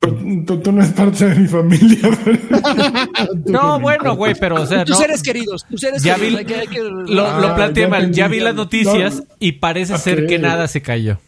Tú, 0.00 0.58
tú 0.60 0.72
no 0.72 0.80
eres 0.80 0.92
parte 0.94 1.26
de 1.28 1.34
mi 1.40 1.46
familia. 1.46 1.98
No, 3.46 3.78
bueno, 3.80 4.16
güey, 4.16 4.34
pero 4.38 4.62
o 4.62 4.66
sea, 4.66 4.84
Tus 4.84 4.96
no, 4.96 5.02
seres 5.02 5.22
queridos, 5.22 5.66
tus 5.68 5.80
seres 5.80 6.02
Ya 6.02 6.14
queridos. 6.14 6.40
vi- 6.40 6.46
que- 6.46 6.66
que- 6.68 6.80
lo, 6.82 7.02
lo 7.06 7.26
Ah, 7.26 7.54
planteé 7.54 7.86
mal, 7.86 8.00
entendí, 8.04 8.18
ya 8.18 8.28
vi 8.28 8.40
las 8.40 8.54
noticias 8.54 9.16
No. 9.16 9.24
y 9.38 9.52
parece 9.52 9.98
ser 9.98 10.26
que 10.26 10.38
nada 10.38 10.68
se 10.68 10.80
cayó. 10.80 11.18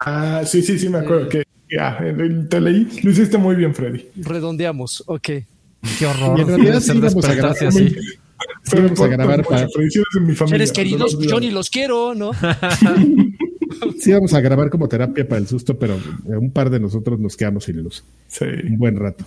ah, 0.00 0.42
sí, 0.46 0.62
sí, 0.62 0.78
sí, 0.78 0.88
me 0.88 0.98
acuerdo 0.98 1.28
que. 1.28 1.44
Ya, 1.70 1.98
eh, 2.00 2.14
te 2.48 2.60
leí. 2.60 2.88
Lo 3.02 3.10
hiciste 3.10 3.36
muy 3.36 3.56
bien, 3.56 3.74
Freddy. 3.74 4.06
Redondeamos, 4.16 5.02
ok. 5.06 5.22
Qué 5.98 6.06
horror. 6.06 6.38
Y 6.38 6.42
en 6.42 6.48
realidad 6.48 6.80
sí 6.80 6.92
íbamos 6.96 7.24
a 7.24 7.34
grabar 7.34 7.64
así. 7.66 7.96
vamos 8.74 9.00
a 9.00 9.06
grabar 9.08 9.44
para-. 9.44 9.68
Seres 10.48 10.72
queridos, 10.72 11.18
yo 11.18 11.40
ni 11.40 11.50
los 11.50 11.68
quiero, 11.68 12.14
¿no? 12.14 12.30
sí 13.98 14.12
vamos 14.12 14.34
a 14.34 14.40
grabar 14.40 14.70
como 14.70 14.88
terapia 14.88 15.26
para 15.28 15.40
el 15.40 15.46
susto, 15.46 15.78
pero 15.78 15.96
un 16.26 16.50
par 16.50 16.70
de 16.70 16.80
nosotros 16.80 17.18
nos 17.20 17.36
quedamos 17.36 17.64
sin 17.64 17.82
luz. 17.82 18.04
Sí. 18.28 18.44
Un 18.44 18.78
buen 18.78 18.96
rato. 18.96 19.26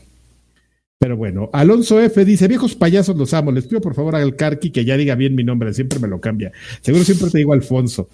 Pero 0.99 1.15
bueno, 1.15 1.49
Alonso 1.53 2.01
F 2.01 2.25
dice, 2.25 2.47
viejos 2.47 2.73
payasos 2.75 3.15
los 3.15 3.33
amo, 3.33 3.51
les 3.51 3.67
pido 3.67 3.81
por 3.81 3.93
favor 3.93 4.15
al 4.15 4.35
Carqui 4.35 4.71
que 4.71 4.83
ya 4.83 4.97
diga 4.97 5.13
bien 5.13 5.35
mi 5.35 5.43
nombre, 5.43 5.71
siempre 5.73 5.99
me 5.99 6.07
lo 6.07 6.19
cambia. 6.19 6.51
Seguro 6.81 7.03
siempre 7.03 7.29
te 7.29 7.37
digo 7.37 7.53
Alfonso. 7.53 8.09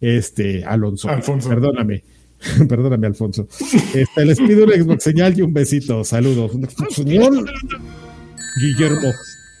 Este, 0.00 0.64
Alonso. 0.64 1.08
Alfonso. 1.08 1.48
Perdóname. 1.48 2.02
Perdóname, 2.68 3.06
Alfonso. 3.06 3.46
Este, 3.94 4.24
les 4.24 4.38
pido 4.38 4.64
un 4.64 4.70
Xbox 4.72 5.04
señal 5.04 5.38
y 5.38 5.42
un 5.42 5.52
besito. 5.52 6.02
Saludos. 6.04 6.52
Señor 6.90 7.32
Guillermo. 8.60 9.12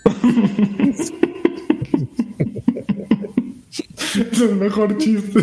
Es 4.14 4.40
el 4.40 4.56
mejor 4.56 4.96
chiste. 4.98 5.42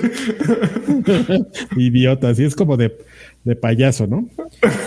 Idiota, 1.77 2.29
así 2.29 2.43
es 2.43 2.55
como 2.55 2.77
de, 2.77 2.97
de 3.43 3.55
payaso, 3.55 4.07
¿no? 4.07 4.29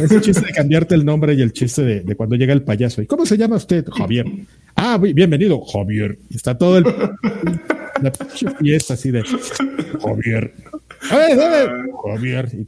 Es 0.01 0.11
el 0.11 0.21
chiste 0.21 0.47
de 0.47 0.53
cambiarte 0.53 0.95
el 0.95 1.05
nombre 1.05 1.35
y 1.35 1.43
el 1.43 1.53
chiste 1.53 1.83
de, 1.83 2.01
de 2.01 2.15
cuando 2.17 2.37
llega 2.37 2.53
el 2.53 2.63
payaso. 2.63 3.03
¿Y 3.03 3.07
cómo 3.07 3.27
se 3.27 3.37
llama 3.37 3.57
usted? 3.57 3.85
Javier. 3.91 4.27
Ah, 4.77 4.99
bienvenido, 4.99 5.61
Javier. 5.61 6.19
Está 6.31 6.57
todo 6.57 6.79
el 6.79 6.85
la 8.03 8.11
fiesta 8.59 8.95
así 8.95 9.11
de 9.11 9.23
Javier. 10.03 10.55
A 11.11 11.17
ver, 11.17 11.41
a 11.41 11.49
ver, 11.49 11.71
Javier. 12.05 12.49
Y 12.53 12.65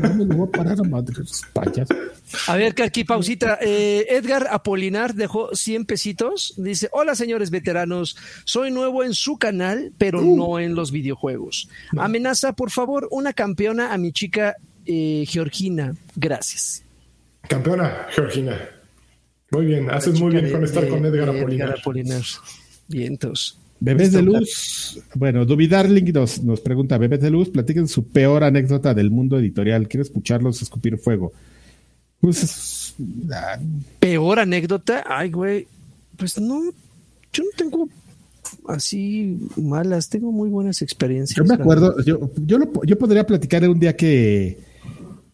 ¿dónde 0.00 0.26
le 0.26 0.34
voy 0.34 0.48
a 0.48 0.50
parar 0.50 0.78
a 0.78 0.82
madre 0.88 1.14
payasos? 1.52 1.96
A 2.48 2.56
ver, 2.56 2.74
Carqui, 2.74 3.04
pausita. 3.04 3.58
Eh, 3.60 4.06
Edgar 4.10 4.46
Apolinar 4.50 5.14
dejó 5.14 5.54
100 5.54 5.84
pesitos. 5.86 6.54
Dice, 6.56 6.88
hola 6.92 7.14
señores 7.14 7.50
veteranos, 7.50 8.16
soy 8.44 8.70
nuevo 8.70 9.04
en 9.04 9.14
su 9.14 9.38
canal, 9.38 9.92
pero 9.98 10.20
no 10.20 10.58
en 10.58 10.74
los 10.74 10.92
videojuegos. 10.92 11.68
Amenaza, 11.96 12.52
por 12.52 12.70
favor, 12.70 13.08
una 13.10 13.32
campeona 13.32 13.92
a 13.92 13.98
mi 13.98 14.12
chica 14.12 14.56
eh, 14.86 15.24
Georgina. 15.28 15.94
Gracias. 16.16 16.84
Campeona, 17.48 18.06
Georgina. 18.14 18.56
Muy 19.50 19.66
bien, 19.66 19.90
haces 19.90 20.18
muy 20.18 20.32
bien 20.32 20.46
De- 20.46 20.52
con 20.52 20.64
estar 20.64 20.84
de- 20.84 20.88
con 20.88 21.04
Edgar 21.04 21.28
Apolinar. 21.30 21.76
Apolinar. 21.78 22.22
Vientos. 22.88 23.58
Bebés 23.84 24.12
de 24.12 24.22
luz. 24.22 25.00
Bueno, 25.14 25.44
Duby 25.44 25.66
Darling 25.66 26.12
nos, 26.12 26.42
nos 26.42 26.60
pregunta, 26.60 26.98
Bebés 26.98 27.20
de 27.20 27.30
luz, 27.30 27.48
platiquen 27.50 27.88
su 27.88 28.06
peor 28.06 28.44
anécdota 28.44 28.94
del 28.94 29.10
mundo 29.10 29.38
editorial. 29.38 29.88
Quiero 29.88 30.02
escucharlos 30.02 30.62
escupir 30.62 30.98
fuego. 30.98 31.32
Pues, 32.20 32.42
es- 32.44 32.94
ah, 33.32 33.58
Peor 33.98 34.38
anécdota. 34.38 35.02
Ay, 35.06 35.30
güey. 35.30 35.66
Pues 36.16 36.40
no, 36.40 36.62
yo 37.32 37.42
no 37.42 37.50
tengo 37.56 37.88
así 38.68 39.38
malas, 39.56 40.08
tengo 40.08 40.30
muy 40.30 40.48
buenas 40.48 40.82
experiencias. 40.82 41.36
Yo 41.36 41.44
me 41.44 41.54
acuerdo, 41.54 41.96
yo, 42.04 42.30
yo, 42.46 42.58
lo- 42.58 42.84
yo 42.84 42.96
podría 42.98 43.26
platicar 43.26 43.68
un 43.68 43.80
día 43.80 43.96
que, 43.96 44.58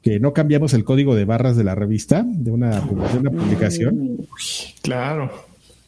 que 0.01 0.19
no 0.21 0.33
cambiamos 0.33 0.73
el 0.73 0.85
código 0.85 1.15
de 1.15 1.27
barras 1.27 1.57
de 1.57 1.65
la 1.65 1.75
revista, 1.75 2.25
de 2.27 2.51
una, 2.51 2.81
de 2.81 3.19
una 3.19 3.31
publicación, 3.31 4.27
Claro. 4.81 5.31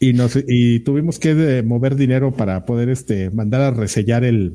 Y, 0.00 0.14
nos, 0.14 0.36
y 0.48 0.80
tuvimos 0.80 1.18
que 1.18 1.30
eh, 1.58 1.62
mover 1.62 1.94
dinero 1.94 2.32
para 2.32 2.64
poder 2.64 2.88
este, 2.88 3.30
mandar 3.30 3.60
a 3.60 3.70
resellar 3.70 4.24
el, 4.24 4.54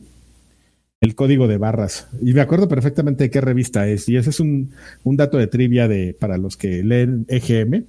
el 1.02 1.16
código 1.16 1.48
de 1.48 1.58
barras. 1.58 2.08
Y 2.22 2.34
me 2.34 2.42
acuerdo 2.42 2.68
perfectamente 2.68 3.26
de 3.26 3.30
qué 3.30 3.42
revista 3.42 3.88
es, 3.88 4.10
y 4.10 4.18
ese 4.18 4.32
es 4.32 4.40
un, 4.40 4.72
un 5.04 5.18
dato 5.18 5.38
de 5.38 5.48
trivia 5.48 5.88
de, 5.88 6.16
para 6.20 6.38
los 6.38 6.58
que 6.58 6.84
leen 6.84 7.26
EGM. 7.30 7.86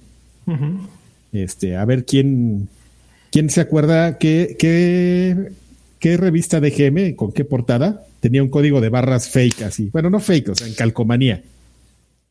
Este, 1.33 1.75
a 1.75 1.83
ver 1.83 2.05
quién, 2.05 2.69
quién 3.31 3.49
se 3.49 3.61
acuerda 3.61 4.17
qué, 4.19 4.55
qué, 4.57 5.49
qué 5.99 6.15
revista 6.15 6.61
de 6.61 6.69
GM, 6.69 7.15
con 7.15 7.31
qué 7.31 7.43
portada, 7.43 8.05
tenía 8.19 8.43
un 8.43 8.49
código 8.49 8.81
de 8.81 8.89
barras 8.89 9.29
fake 9.29 9.63
así. 9.63 9.89
Bueno, 9.91 10.11
no 10.11 10.19
fake, 10.19 10.49
o 10.49 10.55
sea, 10.55 10.67
en 10.67 10.75
calcomanía. 10.75 11.41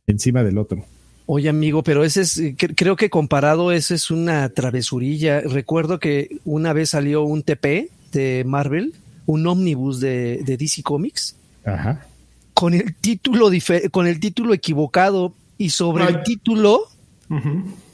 Encima 0.06 0.44
del 0.44 0.56
otro. 0.56 0.84
Oye, 1.28 1.48
amigo, 1.48 1.82
pero 1.82 2.04
ese 2.04 2.20
es, 2.20 2.38
eh, 2.38 2.54
cre- 2.56 2.74
creo 2.76 2.94
que 2.96 3.10
comparado, 3.10 3.72
ese 3.72 3.96
es 3.96 4.10
una 4.12 4.48
travesurilla. 4.50 5.40
Recuerdo 5.40 5.98
que 5.98 6.38
una 6.44 6.72
vez 6.72 6.90
salió 6.90 7.22
un 7.24 7.42
TP 7.42 7.90
de 8.12 8.44
Marvel, 8.46 8.94
un 9.26 9.44
ómnibus 9.46 9.98
de, 9.98 10.38
de 10.44 10.56
DC 10.56 10.82
Comics, 10.84 11.34
Ajá. 11.64 12.06
con 12.54 12.74
el 12.74 12.94
título 12.94 13.50
con 13.90 14.06
el 14.06 14.20
título 14.20 14.54
equivocado 14.54 15.34
y 15.58 15.70
sobre 15.70 16.04
Ay. 16.04 16.14
el 16.14 16.22
título 16.22 16.82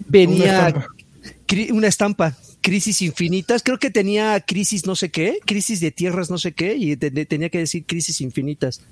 venía 0.08 0.44
Una 0.44 0.66
estampa. 0.68 0.86
cri- 1.48 1.72
una 1.72 1.86
estampa, 1.88 2.36
crisis 2.60 3.00
infinitas. 3.00 3.62
Creo 3.62 3.78
que 3.78 3.90
tenía 3.90 4.38
crisis 4.40 4.84
no 4.86 4.94
sé 4.94 5.10
qué, 5.10 5.38
crisis 5.46 5.80
de 5.80 5.90
tierras 5.90 6.30
no 6.30 6.36
sé 6.36 6.52
qué, 6.52 6.74
y 6.76 6.96
te- 6.96 7.10
te- 7.10 7.24
tenía 7.24 7.48
que 7.48 7.58
decir 7.58 7.84
crisis 7.86 8.20
infinitas. 8.20 8.82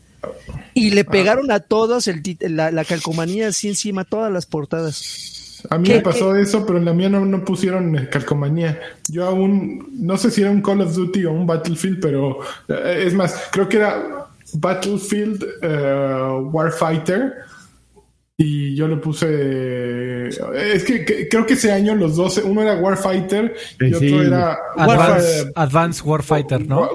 Y 0.74 0.90
le 0.90 1.04
pegaron 1.04 1.50
a 1.50 1.60
todas 1.60 2.06
el 2.08 2.22
la, 2.40 2.70
la 2.70 2.84
calcomanía 2.84 3.48
así 3.48 3.68
encima, 3.68 4.04
todas 4.04 4.32
las 4.32 4.46
portadas. 4.46 5.58
A 5.68 5.76
mí 5.78 5.84
¿Qué- 5.84 5.96
me 5.96 6.00
pasó 6.00 6.34
eso, 6.36 6.64
pero 6.64 6.78
en 6.78 6.86
la 6.86 6.92
mía 6.94 7.08
no, 7.10 7.24
no 7.26 7.44
pusieron 7.44 7.96
eh, 7.96 8.08
calcomanía. 8.10 8.80
Yo 9.08 9.26
aún, 9.26 9.88
no 9.92 10.16
sé 10.16 10.30
si 10.30 10.40
era 10.40 10.50
un 10.50 10.62
Call 10.62 10.80
of 10.80 10.94
Duty 10.94 11.24
o 11.26 11.32
un 11.32 11.46
Battlefield, 11.46 12.00
pero 12.00 12.38
eh, 12.68 13.04
es 13.06 13.14
más, 13.14 13.34
creo 13.52 13.68
que 13.68 13.76
era 13.76 14.26
Battlefield 14.54 15.44
eh, 15.62 16.28
Warfighter. 16.52 17.34
Y 18.42 18.74
yo 18.74 18.88
le 18.88 18.96
puse. 18.96 20.28
Es 20.28 20.82
que, 20.84 21.04
que- 21.04 21.28
creo 21.28 21.44
que 21.44 21.52
ese 21.52 21.70
año 21.72 21.94
los 21.94 22.16
dos, 22.16 22.38
uno 22.38 22.62
era 22.62 22.74
Warfighter 22.76 23.54
y 23.78 23.88
Sí, 23.88 23.94
otro 23.94 23.98
sí. 23.98 24.26
era 24.26 24.58
Advanced 25.56 26.02
Warfighter, 26.06 26.66
¿no? 26.66 26.88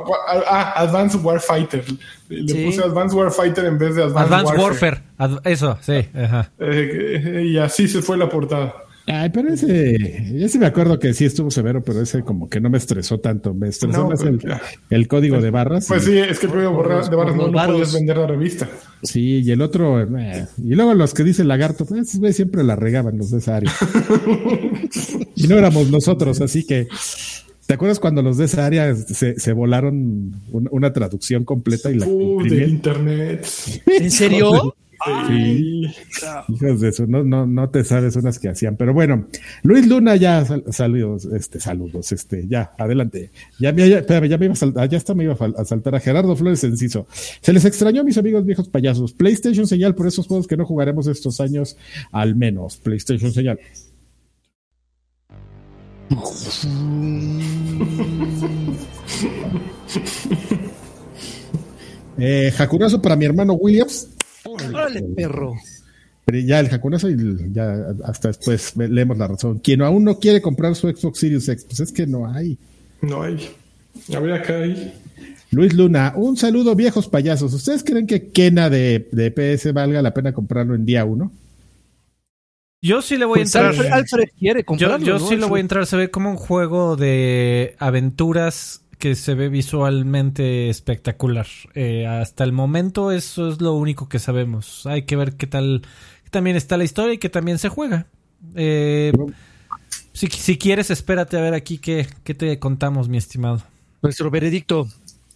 Ah, 0.47 0.73
Advanced 0.77 1.19
Warfighter. 1.23 1.83
Le 2.29 2.51
Sí. 2.51 2.65
puse 2.65 2.81
Advanced 2.81 3.15
Warfighter 3.15 3.65
en 3.65 3.77
vez 3.77 3.93
de 3.95 4.03
Advanced, 4.05 4.33
Advanced 4.33 4.57
Warfare. 4.57 5.01
Warfare. 5.19 5.35
Ad- 5.43 5.47
eso, 5.47 5.77
sí. 5.81 6.07
Ajá. 6.15 6.49
Eh, 6.57 7.43
y 7.45 7.57
así 7.59 7.87
se 7.87 8.01
fue 8.01 8.17
la 8.17 8.27
portada. 8.27 8.73
Ay, 9.07 9.29
pero 9.29 9.49
ese, 9.53 10.33
yo 10.33 10.47
sí 10.49 10.57
me 10.57 10.65
acuerdo 10.65 10.97
que 10.97 11.13
sí 11.13 11.25
estuvo 11.25 11.51
severo, 11.51 11.83
pero 11.83 12.01
ese 12.01 12.23
como 12.23 12.49
que 12.49 12.59
no 12.59 12.71
me 12.71 12.79
estresó 12.79 13.19
tanto. 13.19 13.53
Me 13.53 13.67
estresó 13.69 13.99
No, 13.99 14.09
más 14.09 14.19
pero 14.19 14.31
el, 14.35 14.39
ya. 14.41 14.61
el 14.89 15.07
código 15.07 15.39
de 15.41 15.51
barras. 15.51 15.85
Pues 15.87 16.03
y- 16.07 16.11
sí, 16.11 16.17
es 16.17 16.39
que 16.39 16.47
el 16.47 16.51
código 16.53 16.71
de 16.71 16.77
barras 17.15 17.35
no, 17.35 17.47
no 17.49 17.65
podías 17.67 17.93
vender 17.93 18.17
la 18.17 18.25
revista. 18.27 18.67
Sí, 19.03 19.41
y 19.45 19.51
el 19.51 19.61
otro, 19.61 20.01
eh, 20.17 20.47
y 20.57 20.73
luego 20.73 20.95
los 20.95 21.13
que 21.13 21.23
dice 21.23 21.43
lagarto, 21.43 21.85
pues 21.85 22.01
esos 22.07 22.19
güeyes 22.19 22.35
siempre 22.35 22.63
la 22.63 22.75
regaban 22.75 23.17
los 23.19 23.29
de 23.29 23.37
esa 23.37 23.57
área. 23.57 23.71
y 25.35 25.47
no 25.47 25.57
éramos 25.57 25.89
nosotros, 25.91 26.41
así 26.41 26.65
que, 26.65 26.87
¿te 27.67 27.73
acuerdas 27.75 27.99
cuando 27.99 28.21
los 28.21 28.37
de 28.37 28.45
esa 28.45 28.65
área 28.65 28.95
se, 28.95 29.39
se 29.39 29.53
volaron 29.53 30.33
un- 30.51 30.67
una 30.71 30.93
traducción 30.93 31.43
completa 31.43 31.91
y 31.91 31.95
la 31.99 32.07
Uh, 32.07 32.43
de 32.43 32.65
internet. 32.67 33.45
¿En 33.85 34.09
serio? 34.11 34.75
Sí, 35.27 35.85
hijos 36.49 36.81
de 36.81 36.89
eso, 36.89 37.05
no, 37.07 37.23
no, 37.23 37.45
no 37.45 37.69
te 37.69 37.83
sabes 37.83 38.15
unas 38.15 38.39
que 38.39 38.49
hacían, 38.49 38.77
pero 38.77 38.93
bueno, 38.93 39.27
Luis 39.63 39.87
Luna 39.87 40.15
ya 40.15 40.43
sal- 40.45 40.63
saludos, 40.71 41.25
este, 41.25 41.59
saludos, 41.59 42.11
este, 42.11 42.47
ya, 42.47 42.71
adelante. 42.77 43.31
Ya, 43.59 43.71
me- 43.73 43.87
ya, 43.89 43.99
espérame, 43.99 44.29
ya 44.29 44.37
me 44.37 44.45
iba 44.45 44.53
a 44.53 44.57
saltar, 44.57 44.89
ya 44.89 45.13
me 45.13 45.23
iba 45.25 45.33
a, 45.33 45.37
fal- 45.37 45.55
a 45.57 45.65
saltar 45.65 45.95
a 45.95 45.99
Gerardo 45.99 46.35
Flores 46.35 46.63
Enciso. 46.63 47.07
Se 47.41 47.53
les 47.53 47.65
extrañó 47.65 48.01
a 48.01 48.03
mis 48.03 48.17
amigos 48.17 48.45
viejos 48.45 48.69
payasos. 48.69 49.13
PlayStation 49.13 49.67
señal 49.67 49.95
por 49.95 50.07
esos 50.07 50.27
juegos 50.27 50.47
que 50.47 50.57
no 50.57 50.65
jugaremos 50.65 51.07
estos 51.07 51.39
años, 51.41 51.77
al 52.11 52.35
menos. 52.35 52.77
PlayStation 52.77 53.31
señal. 53.31 53.59
Eh, 62.17 62.51
Jacurazo 62.55 63.01
para 63.01 63.15
mi 63.15 63.25
hermano 63.25 63.53
Williams. 63.53 64.09
Órale, 64.45 65.01
perro. 65.15 65.55
Pero 66.25 66.39
ya 66.39 66.59
el 66.59 66.69
jacunazo 66.69 67.09
y 67.09 67.15
ya 67.51 67.93
hasta 68.03 68.29
después 68.29 68.75
leemos 68.75 69.17
la 69.17 69.27
razón. 69.27 69.59
Quien 69.59 69.81
aún 69.81 70.03
no 70.03 70.19
quiere 70.19 70.41
comprar 70.41 70.75
su 70.75 70.89
Xbox 70.89 71.19
Series 71.19 71.47
X, 71.47 71.65
pues 71.65 71.79
es 71.81 71.91
que 71.91 72.07
no 72.07 72.27
hay. 72.27 72.57
No 73.01 73.21
hay. 73.21 73.49
A 74.13 74.19
ver 74.19 74.33
acá 74.33 74.57
hay. 74.57 74.93
Luis 75.51 75.73
Luna, 75.73 76.13
un 76.15 76.35
saludo 76.35 76.75
viejos 76.75 77.07
payasos. 77.07 77.53
¿Ustedes 77.53 77.83
creen 77.83 78.07
que 78.07 78.29
Kena 78.29 78.69
de, 78.69 79.07
de 79.11 79.31
PS 79.31 79.71
valga 79.73 80.01
la 80.01 80.13
pena 80.13 80.33
comprarlo 80.33 80.73
en 80.75 80.85
día 80.85 81.05
uno? 81.05 81.31
Yo 82.81 83.01
sí 83.01 83.17
le 83.17 83.25
voy 83.25 83.39
Pues 83.39 83.55
a 83.55 83.59
entrar. 83.59 83.73
Alfred, 83.73 83.91
Alfred 83.91 84.29
quiere 84.37 84.63
comprarlo. 84.63 85.05
yo 85.05 85.19
¿no? 85.19 85.27
sí 85.27 85.35
lo 85.37 85.47
voy 85.47 85.59
a 85.59 85.61
entrar. 85.61 85.85
Se 85.85 85.95
ve 85.95 86.11
como 86.11 86.29
un 86.29 86.37
juego 86.37 86.95
de 86.95 87.75
aventuras 87.79 88.81
que 89.05 89.13
se 89.13 89.35
ve 89.35 89.49
visualmente 89.49 90.67
espectacular. 90.67 91.45
Eh, 91.75 92.07
hasta 92.07 92.43
el 92.43 92.51
momento 92.51 93.11
eso 93.11 93.49
es 93.49 93.61
lo 93.61 93.73
único 93.75 94.09
que 94.09 94.17
sabemos. 94.17 94.87
Hay 94.87 95.03
que 95.03 95.15
ver 95.15 95.33
qué 95.33 95.45
tal 95.45 95.83
que 96.23 96.31
también 96.31 96.55
está 96.55 96.75
la 96.75 96.85
historia 96.85 97.13
y 97.13 97.17
que 97.19 97.29
también 97.29 97.59
se 97.59 97.69
juega. 97.69 98.07
Eh, 98.55 99.13
si, 100.11 100.25
si 100.25 100.57
quieres, 100.57 100.89
espérate 100.89 101.37
a 101.37 101.41
ver 101.41 101.53
aquí 101.53 101.77
qué, 101.77 102.07
qué 102.23 102.33
te 102.33 102.57
contamos, 102.57 103.07
mi 103.07 103.17
estimado. 103.19 103.61
Nuestro 104.01 104.31
veredicto, 104.31 104.87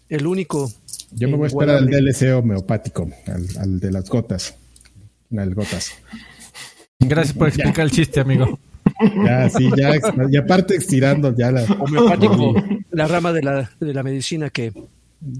el 0.10 0.26
único. 0.26 0.72
Yo 1.12 1.28
me 1.28 1.36
voy 1.36 1.44
a 1.44 1.48
esperar 1.50 1.78
al. 1.78 1.86
DLC 1.86 2.36
homeopático, 2.36 3.08
al, 3.28 3.46
al 3.60 3.80
de 3.80 3.91
las 3.91 4.10
gotas. 4.10 4.56
Al 5.38 5.54
gotas. 5.54 5.91
Gracias 6.98 7.38
por 7.38 7.50
explicar 7.50 7.86
el 7.86 7.91
chiste, 7.91 8.20
amigo. 8.20 8.58
Ya, 8.99 9.49
sí, 9.49 9.69
ya, 9.77 9.93
y 10.30 10.38
aparte 10.38 10.76
estirando 10.76 11.35
ya 11.35 11.51
la. 11.51 11.63
Homeopático, 11.63 12.53
la 12.91 13.07
rama 13.07 13.31
de 13.31 13.41
la, 13.41 13.71
de 13.80 13.93
la 13.93 14.03
medicina 14.03 14.49
que 14.49 14.73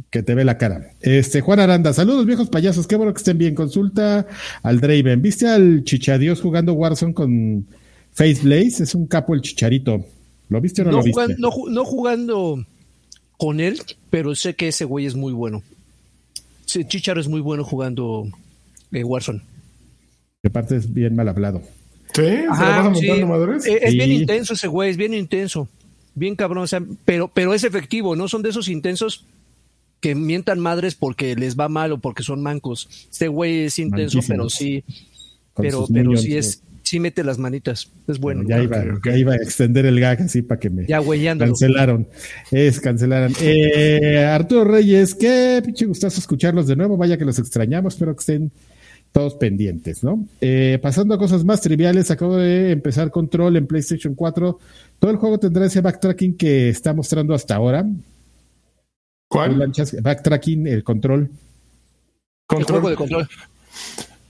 Que 0.10 0.24
te 0.24 0.36
ve 0.36 0.46
la 0.46 0.58
cara. 0.58 0.94
Este, 1.02 1.42
Juan 1.42 1.60
Aranda, 1.60 1.94
saludos 1.94 2.26
viejos 2.26 2.50
payasos, 2.50 2.88
qué 2.88 2.96
bueno 2.96 3.14
que 3.14 3.18
estén 3.18 3.38
bien. 3.38 3.56
Consulta 3.56 4.28
al 4.64 4.80
Draven. 4.80 5.22
¿Viste 5.22 5.48
al 5.48 5.84
Chichadios 5.84 6.42
jugando 6.42 6.74
Warzone 6.74 7.14
con 7.14 7.68
Face 8.12 8.42
Blaze? 8.44 8.84
Es 8.84 8.96
un 8.96 9.08
capo 9.08 9.34
el 9.34 9.42
chicharito. 9.42 10.06
¿Lo 10.50 10.62
viste 10.62 10.82
o 10.82 10.86
no, 10.86 10.92
lo 10.92 11.04
viste? 11.04 11.12
Jugando, 11.12 11.70
no, 11.70 11.86
jugando 11.86 12.66
con 13.38 13.60
él, 13.60 13.82
pero 14.10 14.36
sé 14.36 14.56
que 14.56 14.70
ese 14.70 14.86
güey 14.86 15.06
es 15.06 15.16
muy 15.16 15.34
bueno. 15.34 15.64
Chicharo 16.66 17.20
es 17.20 17.28
muy 17.28 17.42
bueno 17.42 17.64
jugando 17.64 18.26
eh, 18.92 19.04
Warzone. 19.04 19.42
Que 20.42 20.50
parte 20.50 20.76
es 20.76 20.94
bien 20.94 21.16
mal 21.16 21.28
hablado. 21.28 21.62
Sí, 22.14 22.22
¿se 22.22 22.46
Ajá, 22.50 22.94
sí. 22.96 23.08
Es, 23.08 23.66
es 23.66 23.94
bien 23.94 24.12
intenso 24.12 24.54
ese 24.54 24.68
güey, 24.68 24.90
es 24.90 24.98
bien 24.98 25.14
intenso. 25.14 25.68
Bien 26.16 26.36
cabrón, 26.36 26.64
o 26.64 26.68
sea, 26.68 26.82
pero, 27.06 27.30
pero 27.34 27.54
es 27.54 27.64
efectivo, 27.64 28.16
¿no? 28.16 28.28
Son 28.28 28.42
de 28.42 28.50
esos 28.50 28.68
intensos 28.68 29.26
que 30.00 30.16
mientan 30.16 30.60
madres 30.60 30.96
porque 30.96 31.36
les 31.36 31.58
va 31.58 31.70
mal 31.70 31.92
o 31.92 32.00
porque 32.00 32.24
son 32.24 32.42
mancos. 32.42 33.08
Este 33.12 33.28
güey 33.28 33.66
es 33.66 33.80
intenso, 33.80 34.20
pero 34.28 34.50
sí, 34.50 34.84
pero, 35.56 35.86
pero 35.92 36.16
sí 36.18 36.38
es, 36.38 36.64
sí 36.84 37.00
mete 37.00 37.24
las 37.24 37.38
manitas. 37.38 37.92
Es 38.08 38.20
bueno. 38.20 38.44
ya, 38.48 38.62
iba, 38.62 38.84
iba, 39.16 39.34
a 39.34 39.36
extender 39.36 39.86
el 39.86 40.00
gag 40.00 40.22
así 40.22 40.42
para 40.42 40.60
que 40.60 40.70
me 40.70 40.86
cancelaron. 40.88 42.08
Es 42.52 42.80
cancelaron. 42.80 43.34
Eh, 43.42 44.26
Arturo 44.26 44.64
Reyes, 44.64 45.16
qué 45.16 45.62
pinche 45.64 45.86
gustazo 45.86 46.20
escucharlos 46.20 46.68
de 46.68 46.76
nuevo. 46.76 46.98
Vaya 46.98 47.18
que 47.18 47.26
los 47.26 47.40
extrañamos, 47.40 47.94
espero 47.94 48.16
que 48.16 48.20
estén 48.20 48.52
todos 49.12 49.36
pendientes, 49.36 50.04
¿no? 50.04 50.26
Eh, 50.42 50.80
pasando 50.82 51.16
a 51.16 51.18
cosas 51.18 51.44
más 51.44 51.62
triviales, 51.62 52.12
acabo 52.12 52.38
de 52.38 52.72
empezar 52.72 53.12
Control 53.12 53.56
en 53.58 53.68
PlayStation 53.68 54.16
4. 54.16 54.60
Todo 55.00 55.12
el 55.12 55.18
juego 55.18 55.40
tendrá 55.40 55.66
ese 55.66 55.82
backtracking 55.82 56.38
que 56.38 56.70
está 56.70 56.94
mostrando 56.94 57.34
hasta 57.34 57.56
ahora. 57.56 57.86
¿Cuál? 59.28 59.72
backtracking, 60.02 60.68
el 60.68 60.84
control. 60.84 61.30
Control. 62.48 62.90
de 62.90 62.96
control. 62.96 63.28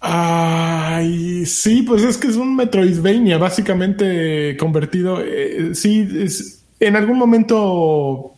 Ay, 0.02 1.46
sí, 1.46 1.84
pues 1.84 2.04
es 2.04 2.18
que 2.18 2.28
es 2.28 2.36
un 2.36 2.56
Metroidvania, 2.56 3.38
básicamente 3.38 4.56
convertido. 4.58 5.22
Eh, 5.22 5.72
sí, 5.74 6.08
es, 6.16 6.64
en 6.80 6.96
algún 6.96 7.18
momento. 7.18 8.34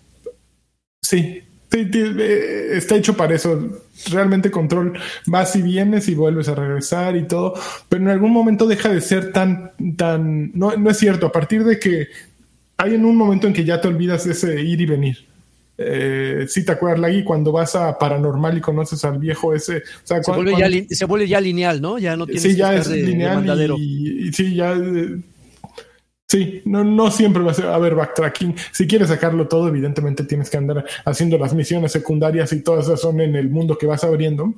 Sí, 1.02 1.18
eh, 1.18 1.44
está 1.72 2.96
hecho 2.96 3.16
para 3.16 3.36
eso. 3.36 3.82
Realmente 4.10 4.52
control 4.52 5.00
vas 5.28 5.56
y 5.56 5.62
vienes 5.62 6.08
y 6.10 6.16
vuelves 6.16 6.48
a 6.48 6.56
regresar 6.56 7.16
y 7.16 7.28
todo, 7.28 7.54
pero 7.88 8.02
en 8.02 8.10
algún 8.10 8.32
momento 8.32 8.68
deja 8.68 8.90
de 8.90 9.02
ser 9.02 9.32
tan, 9.32 9.72
tan. 9.96 10.52
No, 10.54 10.76
no 10.76 10.90
es 10.90 10.98
cierto. 10.98 11.28
A 11.28 11.32
partir 11.32 11.64
de 11.64 11.80
que 11.80 12.08
hay 12.78 12.96
en 12.96 13.06
un 13.06 13.16
momento 13.16 13.48
en 13.48 13.54
que 13.54 13.64
ya 13.64 13.80
te 13.80 13.88
olvidas 13.88 14.26
ese 14.26 14.62
ir 14.62 14.82
y 14.82 14.86
venir 14.86 15.32
eh, 15.84 16.46
si 16.48 16.64
te 16.66 16.72
acuerdas, 16.72 17.00
Lagui, 17.00 17.24
cuando 17.24 17.52
vas 17.52 17.76
a 17.76 17.98
Paranormal 17.98 18.58
y 18.58 18.62
conoces 18.62 19.04
al 19.06 19.18
viejo 19.18 19.54
ese. 19.54 19.84
se, 20.04 20.20
vuelve 20.32 20.56
ya, 20.58 20.96
se, 20.96 21.06
vuelve 21.06 21.28
ya, 21.28 21.42
lineal, 21.42 21.82
¿no? 21.82 21.98
Ya 21.98 22.16
no 22.16 22.26
tienes 22.26 22.44
sí, 22.44 22.56
ya 22.56 22.76
es 22.76 22.88
lineal 22.88 23.76
y, 23.78 24.32
sí, 24.34 24.56
ya. 24.56 24.76
Sí, 26.32 26.62
no, 26.64 26.86
no 26.86 27.12
siempre 27.12 27.44
va 27.44 27.52
a, 27.52 27.76
haber 27.76 27.94
backtracking. 27.94 28.56
Si 28.72 28.88
quieres 28.88 29.10
sacarlo 29.10 29.50
todo, 29.50 29.68
evidentemente 29.68 30.24
tienes 30.24 30.50
que 30.50 30.56
andar 30.56 30.86
haciendo 31.04 31.38
las 31.38 31.54
misiones 31.54 31.92
secundarias 31.92 32.54
y 32.54 32.62
todas 32.62 32.86
esas 32.86 33.02
son 33.02 33.20
en 33.20 33.36
el 33.36 33.50
mundo 33.50 33.78
que 33.78 33.86
vas 33.86 34.06
abriendo. 34.06 34.54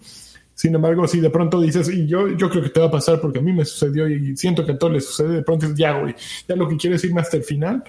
Sin 0.54 0.76
embargo, 0.76 1.08
si 1.08 1.20
de 1.20 1.32
pronto 1.32 1.60
dices, 1.60 1.90
y 1.90 2.06
yo, 2.06 2.28
yo 2.38 2.48
creo 2.52 2.62
que 2.62 2.70
te 2.70 2.80
va 2.80 2.86
a 2.86 2.92
pasar 2.92 3.20
porque 3.20 3.40
a 3.40 3.42
mí 3.42 3.52
me 3.52 3.66
sucedió 3.66 4.08
y 4.08 4.38
siento 4.38 4.64
que 4.64 4.74
a 4.74 4.78
todos 4.78 4.94
les 4.94 5.06
sucede, 5.08 5.38
de 5.38 5.42
pronto 5.42 5.66
es 5.66 5.74
ya, 5.74 5.98
güey, 5.98 6.14
ya 6.48 6.56
lo 6.56 6.70
que 6.70 6.78
quieres 6.78 7.04
irme 7.06 7.22
hasta 7.22 7.38
el 7.38 7.44
final, 7.44 7.84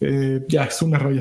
eh, 0.00 0.40
ya 0.46 0.62
es 0.66 0.80
una 0.80 1.00
raya. 1.00 1.20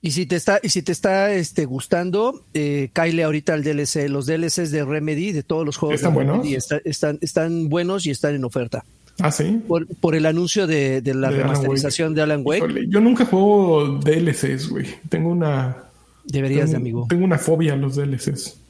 Y 0.00 0.10
si 0.12 0.24
te 0.24 0.36
está, 0.36 0.58
y 0.62 0.70
si 0.70 0.80
te 0.80 0.92
está 0.92 1.34
este, 1.34 1.66
gustando, 1.66 2.46
eh, 2.54 2.88
ahorita 2.94 3.52
al 3.52 3.62
DLC. 3.62 4.08
Los 4.08 4.24
DLCs 4.24 4.70
de 4.70 4.86
Remedy, 4.86 5.32
de 5.32 5.42
todos 5.42 5.66
los 5.66 5.76
juegos 5.76 5.96
¿Están 5.96 6.14
buenos? 6.14 6.46
están, 6.46 7.18
están 7.20 7.68
buenos 7.68 8.06
y 8.06 8.10
están 8.10 8.34
en 8.34 8.44
oferta. 8.44 8.86
Ah, 9.20 9.30
sí. 9.30 9.62
Por, 9.66 10.14
el 10.14 10.26
anuncio 10.26 10.66
de, 10.66 11.02
la 11.14 11.30
remasterización 11.30 12.14
de 12.14 12.22
Alan 12.22 12.42
Wake. 12.44 12.86
yo 12.88 13.00
nunca 13.00 13.24
juego 13.24 13.98
DLCs, 13.98 14.68
güey. 14.68 14.86
Tengo 15.08 15.30
una. 15.30 15.84
Deberías, 16.24 16.70
de 16.70 16.76
amigo. 16.76 17.06
Tengo 17.08 17.24
una 17.24 17.38
fobia 17.38 17.74
a 17.74 17.76
los 17.76 17.96
DLCs. 17.96 18.60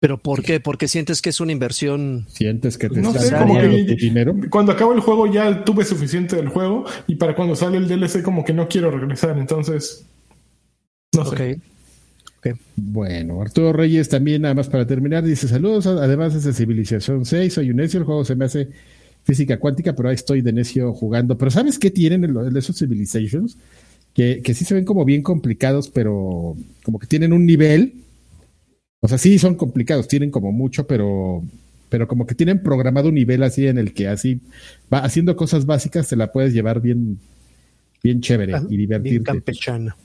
¿Pero 0.00 0.18
por 0.18 0.42
qué? 0.42 0.58
Porque 0.58 0.88
sientes 0.88 1.22
que 1.22 1.30
es 1.30 1.38
una 1.38 1.52
inversión. 1.52 2.26
Sientes 2.28 2.76
que 2.76 2.88
te 2.88 3.00
no 3.00 3.12
sé, 3.12 3.32
como 3.36 3.56
que 3.56 3.68
dinero. 3.94 4.34
Cuando 4.50 4.72
acabo 4.72 4.92
el 4.94 5.00
juego 5.00 5.32
ya 5.32 5.64
tuve 5.64 5.84
suficiente 5.84 6.34
del 6.34 6.48
juego 6.48 6.84
y 7.06 7.14
para 7.14 7.36
cuando 7.36 7.54
sale 7.54 7.78
el 7.78 7.86
DLC 7.86 8.22
como 8.22 8.44
que 8.44 8.52
no 8.52 8.66
quiero 8.66 8.90
regresar. 8.90 9.38
Entonces 9.38 10.06
no 11.14 11.24
sé. 11.26 11.60
Bueno, 12.74 13.40
Arturo 13.40 13.72
Reyes 13.72 14.08
también, 14.08 14.42
nada 14.42 14.54
más 14.54 14.68
para 14.68 14.86
terminar, 14.86 15.22
dice 15.22 15.46
saludos, 15.46 15.86
además 15.86 16.34
es 16.34 16.42
de 16.42 16.52
Civilización 16.52 17.24
6, 17.24 17.52
soy 17.52 17.70
un 17.70 17.76
necio, 17.76 18.00
el 18.00 18.06
juego 18.06 18.24
se 18.24 18.34
me 18.34 18.46
hace 18.46 18.68
física 19.24 19.58
cuántica, 19.58 19.94
pero 19.94 20.08
ahí 20.08 20.14
estoy 20.14 20.42
de 20.42 20.52
necio 20.52 20.92
jugando. 20.92 21.38
Pero 21.38 21.50
¿sabes 21.50 21.78
qué 21.78 21.90
tienen 21.90 22.24
en 22.24 22.56
esos 22.56 22.78
Civilizations? 22.78 23.56
Que, 24.14 24.42
que 24.42 24.54
sí 24.54 24.64
se 24.64 24.74
ven 24.74 24.84
como 24.84 25.04
bien 25.04 25.22
complicados, 25.22 25.88
pero 25.88 26.56
como 26.82 26.98
que 26.98 27.06
tienen 27.06 27.32
un 27.32 27.46
nivel. 27.46 27.94
O 29.00 29.08
sea, 29.08 29.18
sí 29.18 29.38
son 29.38 29.54
complicados, 29.54 30.06
tienen 30.06 30.30
como 30.30 30.52
mucho, 30.52 30.86
pero, 30.86 31.42
pero 31.88 32.06
como 32.06 32.26
que 32.26 32.34
tienen 32.34 32.62
programado 32.62 33.08
un 33.08 33.14
nivel 33.14 33.42
así 33.42 33.66
en 33.66 33.78
el 33.78 33.94
que 33.94 34.08
así 34.08 34.40
va 34.92 34.98
haciendo 34.98 35.34
cosas 35.34 35.66
básicas, 35.66 36.08
te 36.08 36.16
la 36.16 36.30
puedes 36.30 36.52
llevar 36.52 36.80
bien, 36.80 37.18
bien 38.02 38.20
chévere 38.20 38.54
y 38.68 38.76
divertirte. 38.76 39.10
Bien 39.10 39.24
campechana 39.24 39.96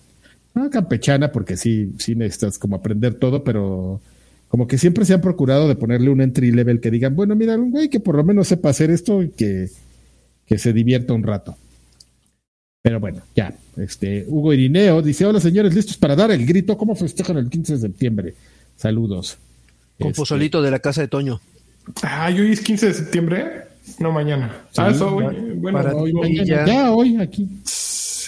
campechana, 0.72 1.32
porque 1.32 1.58
sí, 1.58 1.94
sí 1.98 2.16
necesitas 2.16 2.58
como 2.58 2.76
aprender 2.76 3.16
todo, 3.16 3.44
pero 3.44 4.02
como 4.48 4.68
que 4.68 4.78
siempre 4.78 5.06
se 5.06 5.14
han 5.14 5.22
procurado 5.22 5.68
de 5.68 5.76
ponerle 5.76 6.10
un 6.10 6.22
entry 6.22 6.52
level 6.52 6.80
que 6.80 6.92
digan, 6.92 7.16
bueno, 7.16 7.36
mira, 7.36 7.56
un 7.56 7.72
güey 7.72 7.90
que 7.90 8.00
por 8.00 8.16
lo 8.16 8.24
menos 8.24 8.48
sepa 8.48 8.70
hacer 8.70 8.90
esto 8.92 9.22
y 9.22 9.30
que, 9.30 9.70
que 10.46 10.58
se 10.58 10.74
divierta 10.74 11.14
un 11.14 11.24
rato. 11.24 11.56
Pero 12.82 13.00
bueno, 13.00 13.22
ya. 13.36 13.54
Este, 13.76 14.26
Hugo 14.28 14.54
Irineo 14.54 15.02
dice: 15.02 15.26
Hola 15.26 15.40
señores, 15.40 15.76
listos 15.76 15.98
para 15.98 16.16
dar 16.16 16.32
el 16.32 16.46
grito. 16.46 16.78
¿Cómo 16.78 16.96
festejan 16.96 17.38
el 17.38 17.50
15 17.50 17.74
de 17.74 17.80
septiembre? 17.80 18.34
Saludos. 18.78 19.38
Con 20.00 20.10
este, 20.10 20.22
pozolito 20.22 20.62
de 20.62 20.72
la 20.72 20.80
casa 20.80 21.02
de 21.02 21.10
Toño. 21.10 21.42
Ah, 22.04 22.28
hoy 22.28 22.52
es 22.52 22.62
15 22.62 22.88
de 22.88 22.94
septiembre. 22.94 23.64
No, 24.00 24.12
mañana. 24.12 24.68
ah, 24.78 24.90
eso, 24.90 25.16
hoy. 25.16 25.26
Bueno, 25.56 25.80
hoy, 25.96 26.46
ya. 26.46 26.92
hoy 26.92 27.18
aquí 27.18 27.50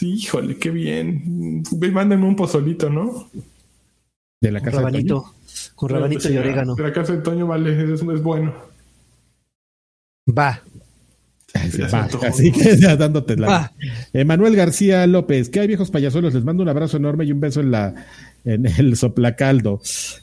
híjole, 0.02 0.58
qué 0.58 0.70
bien. 0.70 1.64
Mándame 1.91 2.26
un 2.26 2.36
pozolito, 2.36 2.90
¿no? 2.90 3.30
De 4.41 4.52
la 4.52 4.60
casa 4.62 4.78
con 4.78 4.86
rabanito, 4.86 5.34
Con 5.80 5.88
rabanito 5.88 6.30
y 6.30 6.38
orégano. 6.38 6.76
La 6.77 6.91
casa 6.91 7.14
de 7.14 7.19
Toño, 7.19 7.47
vale, 7.47 7.72
eso 7.93 8.11
es 8.11 8.22
bueno. 8.22 8.53
Va. 10.27 10.61
así 12.22 12.51
que 12.51 12.76
ya 12.81 12.97
dándote 12.97 13.38
la. 13.38 13.72
Emanuel 14.11 14.57
García 14.57 15.07
López, 15.07 15.47
¿qué 15.47 15.61
hay 15.61 15.68
viejos 15.68 15.89
payasuelos? 15.89 16.34
Les 16.34 16.43
mando 16.43 16.64
un 16.64 16.69
abrazo 16.69 16.97
enorme 16.97 17.23
y 17.23 17.31
un 17.31 17.39
beso 17.39 17.61
en 17.61 17.72
la 17.72 17.95
en 18.43 18.65
el 18.65 18.97
soplacaldo. 18.97 19.80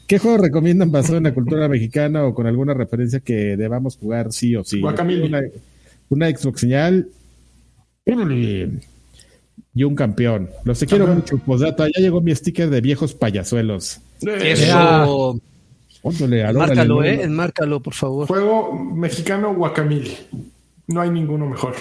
¿Qué 0.07 0.19
juego 0.19 0.37
recomiendan 0.37 0.93
basado 0.93 1.17
en 1.17 1.25
la 1.25 1.33
cultura 1.33 1.69
mexicana 1.69 2.27
o 2.27 2.35
con 2.35 2.47
alguna 2.47 2.75
referencia 2.75 3.21
que 3.21 3.57
debamos 3.57 3.97
jugar 3.97 4.35
sí 4.35 4.55
o 4.57 4.63
sí? 4.63 4.83
Una, 4.83 5.41
una 6.11 6.29
Xbox 6.29 6.61
señal 6.61 7.09
y 9.77 9.85
un 9.85 9.95
campeón. 9.95 10.49
Los 10.65 10.79
te 10.79 10.87
quiero 10.87 11.07
mucho, 11.07 11.37
Posdata. 11.37 11.87
Ya 11.87 12.01
llegó 12.01 12.23
mi 12.23 12.35
sticker 12.35 12.71
de 12.71 12.81
viejos 12.81 13.13
payasuelos. 13.13 14.01
Eso. 14.23 15.39
Márcalo, 16.03 17.05
eh. 17.05 17.23
Enmárcalo, 17.23 17.81
por 17.81 17.93
favor. 17.93 18.27
Juego 18.27 18.73
mexicano 18.73 19.55
Guacamil. 19.55 20.17
No 20.87 21.03
hay 21.03 21.11
ninguno 21.11 21.47
mejor. 21.47 21.75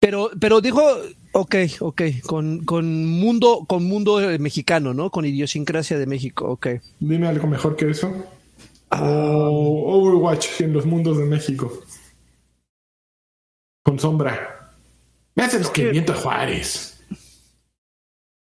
Pero, 0.00 0.30
pero 0.40 0.62
dijo, 0.62 0.82
ok, 1.32 1.56
ok, 1.80 2.02
con, 2.24 2.64
con 2.64 3.04
mundo, 3.04 3.66
con 3.68 3.84
mundo 3.84 4.20
mexicano, 4.38 4.94
¿no? 4.94 5.10
Con 5.10 5.26
idiosincrasia 5.26 5.98
de 5.98 6.06
México, 6.06 6.46
ok. 6.46 6.68
Dime 7.00 7.26
algo 7.28 7.48
mejor 7.48 7.76
que 7.76 7.90
eso. 7.90 8.14
Ah. 8.90 9.48
Overwatch 9.50 10.62
en 10.62 10.72
los 10.72 10.86
mundos 10.86 11.18
de 11.18 11.24
México. 11.26 11.70
Con 13.82 13.98
sombra. 13.98 14.57
Me 15.38 15.44
hace 15.44 15.60
los 15.60 15.70
que 15.70 15.92
viento 15.92 16.12
Juárez. 16.14 16.98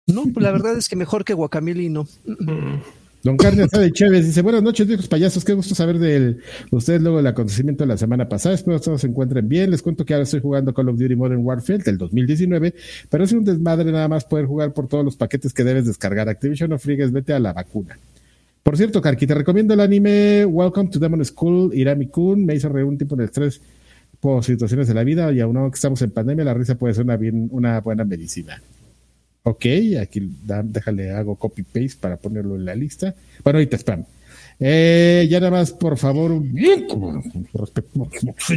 No, 0.05 0.25
pues 0.31 0.43
la 0.43 0.51
verdad 0.51 0.77
es 0.77 0.87
que 0.87 0.95
mejor 0.95 1.25
que 1.25 1.33
Guacamili 1.33 1.89
no. 1.89 2.03
Mm. 2.23 2.81
Don 3.23 3.35
Carlos 3.35 3.71
de 3.71 3.91
Chávez 3.91 4.27
dice, 4.27 4.43
buenas 4.43 4.61
noches, 4.61 4.85
viejos 4.85 5.07
payasos, 5.07 5.43
qué 5.43 5.53
gusto 5.53 5.73
saber 5.73 5.97
de 5.97 6.37
ustedes 6.69 7.01
luego 7.01 7.17
del 7.17 7.25
acontecimiento 7.25 7.83
de 7.83 7.87
la 7.87 7.97
semana 7.97 8.29
pasada, 8.29 8.53
espero 8.53 8.77
que 8.77 8.83
todos 8.83 9.01
se 9.01 9.07
encuentren 9.07 9.49
bien, 9.49 9.71
les 9.71 9.81
cuento 9.81 10.05
que 10.05 10.13
ahora 10.13 10.25
estoy 10.25 10.41
jugando 10.41 10.71
Call 10.71 10.89
of 10.89 10.99
Duty 10.99 11.15
Modern 11.15 11.43
Warfare 11.43 11.79
del 11.79 11.97
2019, 11.97 12.75
pero 13.09 13.23
es 13.23 13.31
un 13.31 13.43
desmadre 13.43 13.91
nada 13.91 14.07
más 14.07 14.25
poder 14.25 14.45
jugar 14.45 14.73
por 14.73 14.87
todos 14.87 15.03
los 15.03 15.15
paquetes 15.15 15.51
que 15.51 15.63
debes 15.63 15.87
descargar, 15.87 16.29
Activision 16.29 16.73
o 16.73 16.77
frigues, 16.77 17.11
vete 17.11 17.33
a 17.33 17.39
la 17.39 17.53
vacuna. 17.53 17.97
Por 18.61 18.77
cierto, 18.77 19.01
Karki, 19.01 19.25
te 19.25 19.33
recomiendo 19.33 19.73
el 19.73 19.79
anime 19.79 20.45
Welcome 20.45 20.89
to 20.89 20.99
Demon 20.99 21.25
School, 21.25 21.73
Irami 21.73 22.07
Kun, 22.07 22.45
me 22.45 22.53
hizo 22.53 22.69
reír 22.69 22.85
un 22.85 22.99
tipo 22.99 23.15
de 23.15 23.25
estrés 23.25 23.61
por 24.23 24.41
situaciones 24.41 24.87
de 24.87 24.93
la 24.93 25.03
vida 25.03 25.33
y 25.33 25.41
aún 25.41 25.69
que 25.69 25.75
estamos 25.75 26.01
en 26.01 26.11
pandemia, 26.11 26.45
la 26.45 26.53
risa 26.53 26.75
puede 26.75 26.93
ser 26.93 27.03
una, 27.03 27.17
bien, 27.17 27.49
una 27.51 27.81
buena 27.81 28.05
medicina. 28.05 28.61
Ok, 29.43 29.65
aquí 30.01 30.31
déjale, 30.63 31.11
hago 31.11 31.35
copy 31.35 31.63
paste 31.63 31.97
para 31.99 32.15
ponerlo 32.15 32.55
en 32.55 32.63
la 32.63 32.73
lista. 32.73 33.13
Bueno, 33.43 33.59
ahorita 33.59 33.75
spam. 33.75 34.05
Eh, 34.61 35.27
ya 35.29 35.41
nada 35.41 35.51
más, 35.51 35.73
por 35.73 35.97
favor, 35.97 36.41
bien, 36.41 36.87
respecto, 37.53 38.09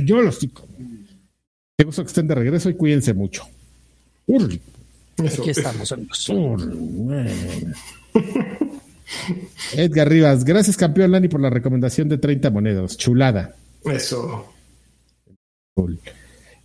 yo 0.05 0.23
los 0.23 0.39
Qué 0.39 1.85
gusto 1.85 2.05
que 2.05 2.07
estén 2.07 2.29
de 2.29 2.37
regreso 2.37 2.71
y 2.71 2.75
cuídense 2.75 3.13
mucho. 3.13 3.43
Aquí 4.29 5.51
estamos, 5.51 5.91
amigos. 5.91 6.33
Edgar 9.75 10.09
Rivas, 10.09 10.45
gracias 10.45 10.77
campeón 10.77 11.11
Lani 11.11 11.27
por 11.27 11.41
la 11.41 11.51
recomendación 11.51 12.09
de 12.09 12.19
30 12.19 12.51
monedas. 12.51 12.97
Chulada. 12.97 13.57
Eso. 13.85 14.56
Cool. 15.77 16.01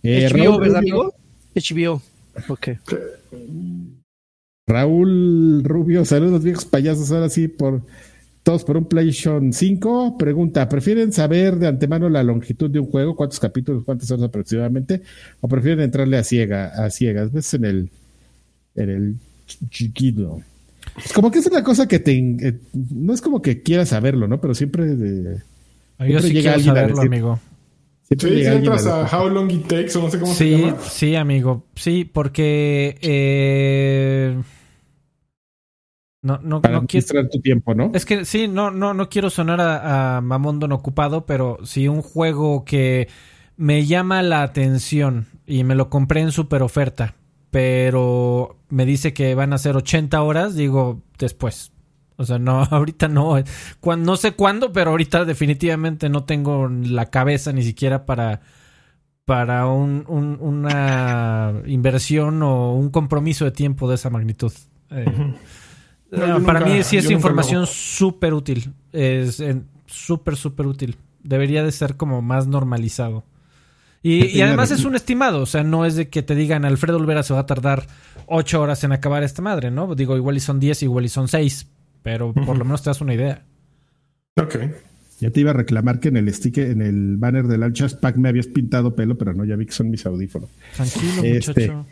Eh, 0.02 0.26
HBO, 0.32 0.58
¿verdad, 0.58 0.78
amigo? 0.78 1.14
HBO. 1.54 2.00
Ok. 2.48 2.68
Raúl 4.66 5.62
Rubio, 5.64 6.06
saludos 6.06 6.42
viejos 6.42 6.64
payasos. 6.64 7.12
Ahora 7.12 7.28
sí, 7.28 7.46
por 7.46 7.82
todos 8.42 8.64
por 8.64 8.78
un 8.78 8.86
PlayStation 8.86 9.52
5. 9.52 10.16
Pregunta: 10.16 10.66
¿prefieren 10.66 11.12
saber 11.12 11.56
de 11.56 11.68
antemano 11.68 12.08
la 12.08 12.22
longitud 12.22 12.70
de 12.70 12.78
un 12.78 12.86
juego? 12.86 13.14
¿Cuántos 13.14 13.38
capítulos, 13.38 13.84
cuántas 13.84 14.10
horas 14.10 14.24
aproximadamente? 14.24 15.02
¿O 15.42 15.48
prefieren 15.48 15.80
entrarle 15.80 16.16
a, 16.16 16.24
ciega, 16.24 16.68
a 16.68 16.88
ciegas? 16.88 17.30
¿Ves 17.32 17.52
en 17.52 17.66
el, 17.66 17.90
en 18.76 18.88
el 18.88 19.16
chiquito? 19.68 20.40
Es 21.04 21.12
como 21.12 21.30
que 21.30 21.40
es 21.40 21.46
una 21.46 21.62
cosa 21.62 21.86
que 21.86 21.98
te. 21.98 22.16
Eh, 22.16 22.58
no 22.72 23.12
es 23.12 23.20
como 23.20 23.42
que 23.42 23.62
quieras 23.62 23.90
saberlo, 23.90 24.26
¿no? 24.26 24.40
Pero 24.40 24.54
siempre. 24.54 24.86
De, 24.86 25.42
Yo 26.08 26.18
sí 26.20 26.32
llega 26.32 26.54
quiero 26.54 26.74
saberlo, 26.74 27.02
amigo. 27.02 27.38
Sí, 28.18 28.44
entras 28.44 28.86
a, 28.86 29.04
How 29.06 29.28
Long 29.28 29.50
It 29.50 29.66
Takes 29.66 29.96
o 29.96 30.02
no 30.02 30.10
sé 30.10 30.18
cómo 30.18 30.32
se 30.32 30.50
llama. 30.50 30.76
Sí, 30.82 31.16
amigo. 31.16 31.64
Sí, 31.74 32.04
porque. 32.04 32.98
Eh, 33.00 34.40
no, 36.22 36.38
no, 36.38 36.62
Para 36.62 36.80
no 36.80 36.86
quiero. 36.86 37.28
tu 37.28 37.40
tiempo, 37.40 37.74
¿no? 37.74 37.90
Es 37.94 38.04
que 38.04 38.24
sí, 38.24 38.46
no, 38.48 38.70
no, 38.70 38.94
no 38.94 39.08
quiero 39.08 39.28
sonar 39.30 39.60
a, 39.60 40.16
a 40.16 40.20
Mamondo 40.20 40.68
no 40.68 40.76
ocupado, 40.76 41.26
pero 41.26 41.58
si 41.64 41.88
un 41.88 42.02
juego 42.02 42.64
que 42.64 43.08
me 43.56 43.86
llama 43.86 44.22
la 44.22 44.42
atención 44.42 45.26
y 45.46 45.64
me 45.64 45.74
lo 45.74 45.90
compré 45.90 46.20
en 46.20 46.30
super 46.30 46.62
oferta 46.62 47.16
pero 47.52 48.56
me 48.70 48.86
dice 48.86 49.12
que 49.12 49.34
van 49.34 49.52
a 49.52 49.58
ser 49.58 49.76
80 49.76 50.22
horas, 50.22 50.56
digo 50.56 51.02
después. 51.18 51.70
O 52.22 52.26
sea, 52.26 52.38
no, 52.38 52.62
ahorita 52.70 53.08
no. 53.08 53.36
no 53.98 54.16
sé 54.16 54.32
cuándo, 54.32 54.72
pero 54.72 54.90
ahorita 54.90 55.24
definitivamente 55.24 56.08
no 56.08 56.24
tengo 56.24 56.68
la 56.68 57.06
cabeza 57.06 57.52
ni 57.52 57.62
siquiera 57.62 58.06
para, 58.06 58.40
para 59.24 59.66
un, 59.66 60.04
una 60.08 61.52
inversión 61.66 62.42
o 62.42 62.74
un 62.74 62.90
compromiso 62.90 63.44
de 63.44 63.50
tiempo 63.50 63.88
de 63.88 63.96
esa 63.96 64.10
magnitud. 64.10 64.52
Eh, 64.90 65.04
para 66.44 66.60
mí 66.60 66.82
sí 66.82 66.96
es 66.96 67.10
información 67.10 67.66
súper 67.66 68.34
útil. 68.34 68.72
Es 68.92 69.42
súper, 69.86 70.36
súper 70.36 70.66
útil. 70.66 70.96
Debería 71.22 71.62
de 71.62 71.72
ser 71.72 71.96
como 71.96 72.22
más 72.22 72.46
normalizado. 72.46 73.24
Y, 74.04 74.40
además 74.40 74.72
es 74.72 74.84
un 74.84 74.96
estimado, 74.96 75.40
o 75.40 75.46
sea, 75.46 75.62
no 75.62 75.86
es 75.86 75.94
de 75.94 76.08
que 76.08 76.24
te 76.24 76.34
digan 76.34 76.64
Alfredo 76.64 76.96
Olvera 76.96 77.22
se 77.22 77.34
va 77.34 77.40
a 77.40 77.46
tardar 77.46 77.86
ocho 78.26 78.60
horas 78.60 78.82
en 78.82 78.90
acabar 78.90 79.22
esta 79.22 79.42
madre, 79.42 79.70
¿no? 79.70 79.94
Digo, 79.94 80.16
igual 80.16 80.36
y 80.36 80.40
son 80.40 80.58
diez, 80.58 80.82
igual 80.82 81.04
y 81.04 81.08
son 81.08 81.28
seis, 81.28 81.68
pero 82.02 82.32
por 82.32 82.58
lo 82.58 82.64
menos 82.64 82.82
te 82.82 82.90
das 82.90 83.00
una 83.00 83.14
idea. 83.14 83.44
Ok. 84.36 84.56
Ya 85.20 85.30
te 85.30 85.40
iba 85.40 85.50
a 85.50 85.54
reclamar 85.54 86.00
que 86.00 86.08
en 86.08 86.16
el 86.16 86.32
stick, 86.34 86.58
en 86.58 86.82
el 86.82 87.16
banner 87.16 87.46
del 87.46 87.62
Alchas 87.62 87.94
Pack 87.94 88.16
me 88.16 88.28
habías 88.28 88.48
pintado 88.48 88.94
pelo, 88.94 89.16
pero 89.16 89.32
no, 89.34 89.44
ya 89.44 89.56
vi 89.56 89.66
que 89.66 89.72
son 89.72 89.90
mis 89.90 90.04
audífonos. 90.04 90.50
Tranquilo, 90.74 91.22
este, 91.22 91.68
muchacho. 91.68 91.86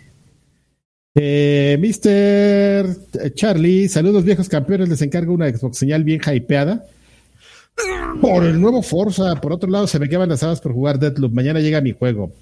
Eh, 1.15 1.77
Mr. 1.79 3.35
Charlie, 3.35 3.89
saludos 3.89 4.25
viejos 4.25 4.49
campeones, 4.49 4.89
les 4.89 5.03
encargo 5.03 5.33
una 5.33 5.49
Xbox 5.49 5.79
señal 5.79 6.05
bien 6.05 6.21
hypeada 6.21 6.85
por 8.21 8.45
el 8.45 8.61
nuevo 8.61 8.83
Forza. 8.83 9.37
Por 9.37 9.53
otro 9.53 9.71
lado, 9.71 9.87
se 9.87 9.99
me 9.99 10.09
quedan 10.09 10.29
las 10.29 10.43
habas 10.43 10.61
por 10.61 10.73
jugar 10.73 10.99
Deadloop. 10.99 11.33
Mañana 11.33 11.61
llega 11.61 11.81
mi 11.81 11.93
juego. 11.93 12.33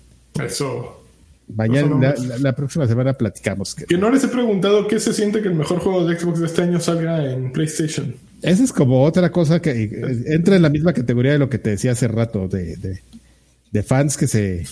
Eso. 0.42 1.02
Mañana, 1.54 2.14
la, 2.40 2.54
próxima 2.54 2.86
semana 2.86 3.14
platicamos. 3.14 3.74
Que 3.74 3.96
no 3.96 4.10
les 4.10 4.22
he 4.24 4.28
preguntado 4.28 4.86
qué 4.86 5.00
se 5.00 5.14
siente 5.14 5.40
que 5.40 5.48
el 5.48 5.54
mejor 5.54 5.78
juego 5.78 6.06
de 6.06 6.18
Xbox 6.18 6.40
de 6.40 6.46
este 6.46 6.62
año 6.62 6.78
salga 6.78 7.32
en 7.32 7.52
PlayStation. 7.52 8.14
Esa 8.42 8.64
es 8.64 8.72
como 8.72 9.02
otra 9.02 9.32
cosa 9.32 9.60
que 9.60 9.84
eh, 9.84 9.90
entra 10.26 10.56
en 10.56 10.62
la 10.62 10.68
misma 10.68 10.92
categoría 10.92 11.32
de 11.32 11.38
lo 11.38 11.48
que 11.48 11.58
te 11.58 11.70
decía 11.70 11.92
hace 11.92 12.06
rato, 12.06 12.48
de, 12.48 13.00
de, 13.72 13.82
fans 13.82 14.16
que 14.16 14.26
se 14.26 14.66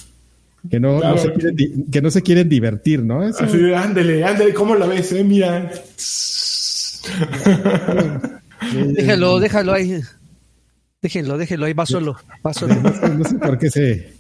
que 0.71 0.79
no, 0.79 1.01
se 1.19 1.33
quieren, 1.33 1.87
que 1.91 2.03
no 2.03 2.11
se 2.11 2.23
quieren 2.23 2.49
divertir, 2.49 3.03
¿no? 3.03 3.23
Así 3.23 3.73
ándele, 3.73 4.25
ándele, 4.25 4.53
¿cómo 4.53 4.75
la 4.75 4.87
ves? 4.87 5.13
Eh? 5.13 5.25
Mira. 5.25 5.71
déjalo, 8.95 9.41
déjalo 9.41 9.73
ahí. 9.73 10.01
Déjenlo, 11.03 11.39
déjenlo, 11.39 11.67
ahí 11.67 11.73
va 11.73 11.87
solo, 11.87 12.17
va 12.45 12.53
solo. 12.53 12.75
No, 12.75 13.25
sé 13.25 13.39
por 13.39 13.59
qué 13.59 13.71
se... 13.71 14.16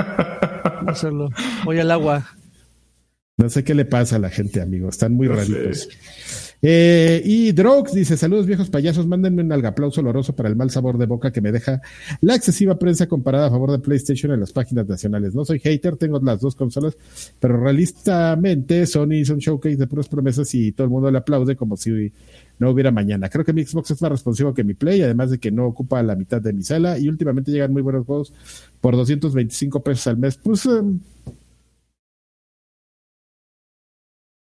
Va 0.88 0.94
solo, 0.94 1.28
voy 1.64 1.78
al 1.78 1.90
agua. 1.90 2.26
No 3.36 3.48
sé 3.48 3.64
qué 3.64 3.74
le 3.74 3.84
pasa 3.84 4.16
a 4.16 4.18
la 4.18 4.28
gente, 4.28 4.60
amigo, 4.60 4.88
están 4.88 5.14
muy 5.14 5.26
raritos. 5.26 5.88
Eh, 6.62 7.22
y 7.24 7.52
Drox 7.52 7.94
dice: 7.94 8.16
Saludos 8.18 8.46
viejos 8.46 8.68
payasos, 8.68 9.06
mándenme 9.06 9.42
un 9.42 9.50
algaplauso 9.50 10.02
oloroso 10.02 10.36
para 10.36 10.48
el 10.48 10.56
mal 10.56 10.70
sabor 10.70 10.98
de 10.98 11.06
boca 11.06 11.32
que 11.32 11.40
me 11.40 11.52
deja 11.52 11.80
la 12.20 12.34
excesiva 12.34 12.78
prensa 12.78 13.06
comparada 13.06 13.46
a 13.46 13.50
favor 13.50 13.70
de 13.72 13.78
PlayStation 13.78 14.32
en 14.32 14.40
las 14.40 14.52
páginas 14.52 14.86
nacionales. 14.86 15.34
No 15.34 15.44
soy 15.44 15.58
hater, 15.58 15.96
tengo 15.96 16.20
las 16.20 16.40
dos 16.40 16.54
consolas, 16.54 16.98
pero 17.38 17.56
realistamente 17.58 18.84
Sony 18.86 19.14
hizo 19.14 19.32
un 19.32 19.38
showcase 19.38 19.76
de 19.76 19.86
puras 19.86 20.08
promesas 20.08 20.54
y 20.54 20.72
todo 20.72 20.84
el 20.84 20.90
mundo 20.90 21.10
le 21.10 21.18
aplaude 21.18 21.56
como 21.56 21.78
si 21.78 22.12
no 22.60 22.70
hubiera 22.70 22.92
mañana. 22.92 23.28
Creo 23.28 23.44
que 23.44 23.54
mi 23.54 23.64
Xbox 23.64 23.90
es 23.90 24.02
más 24.02 24.12
responsivo 24.12 24.54
que 24.54 24.62
mi 24.62 24.74
Play, 24.74 25.02
además 25.02 25.30
de 25.30 25.38
que 25.40 25.50
no 25.50 25.66
ocupa 25.66 26.02
la 26.02 26.14
mitad 26.14 26.40
de 26.40 26.52
mi 26.52 26.62
sala 26.62 26.98
y 26.98 27.08
últimamente 27.08 27.50
llegan 27.50 27.72
muy 27.72 27.82
buenos 27.82 28.06
juegos 28.06 28.32
por 28.80 28.94
225 28.94 29.82
pesos 29.82 30.06
al 30.06 30.18
mes. 30.18 30.36
Pues 30.36 30.66
em, 30.66 31.00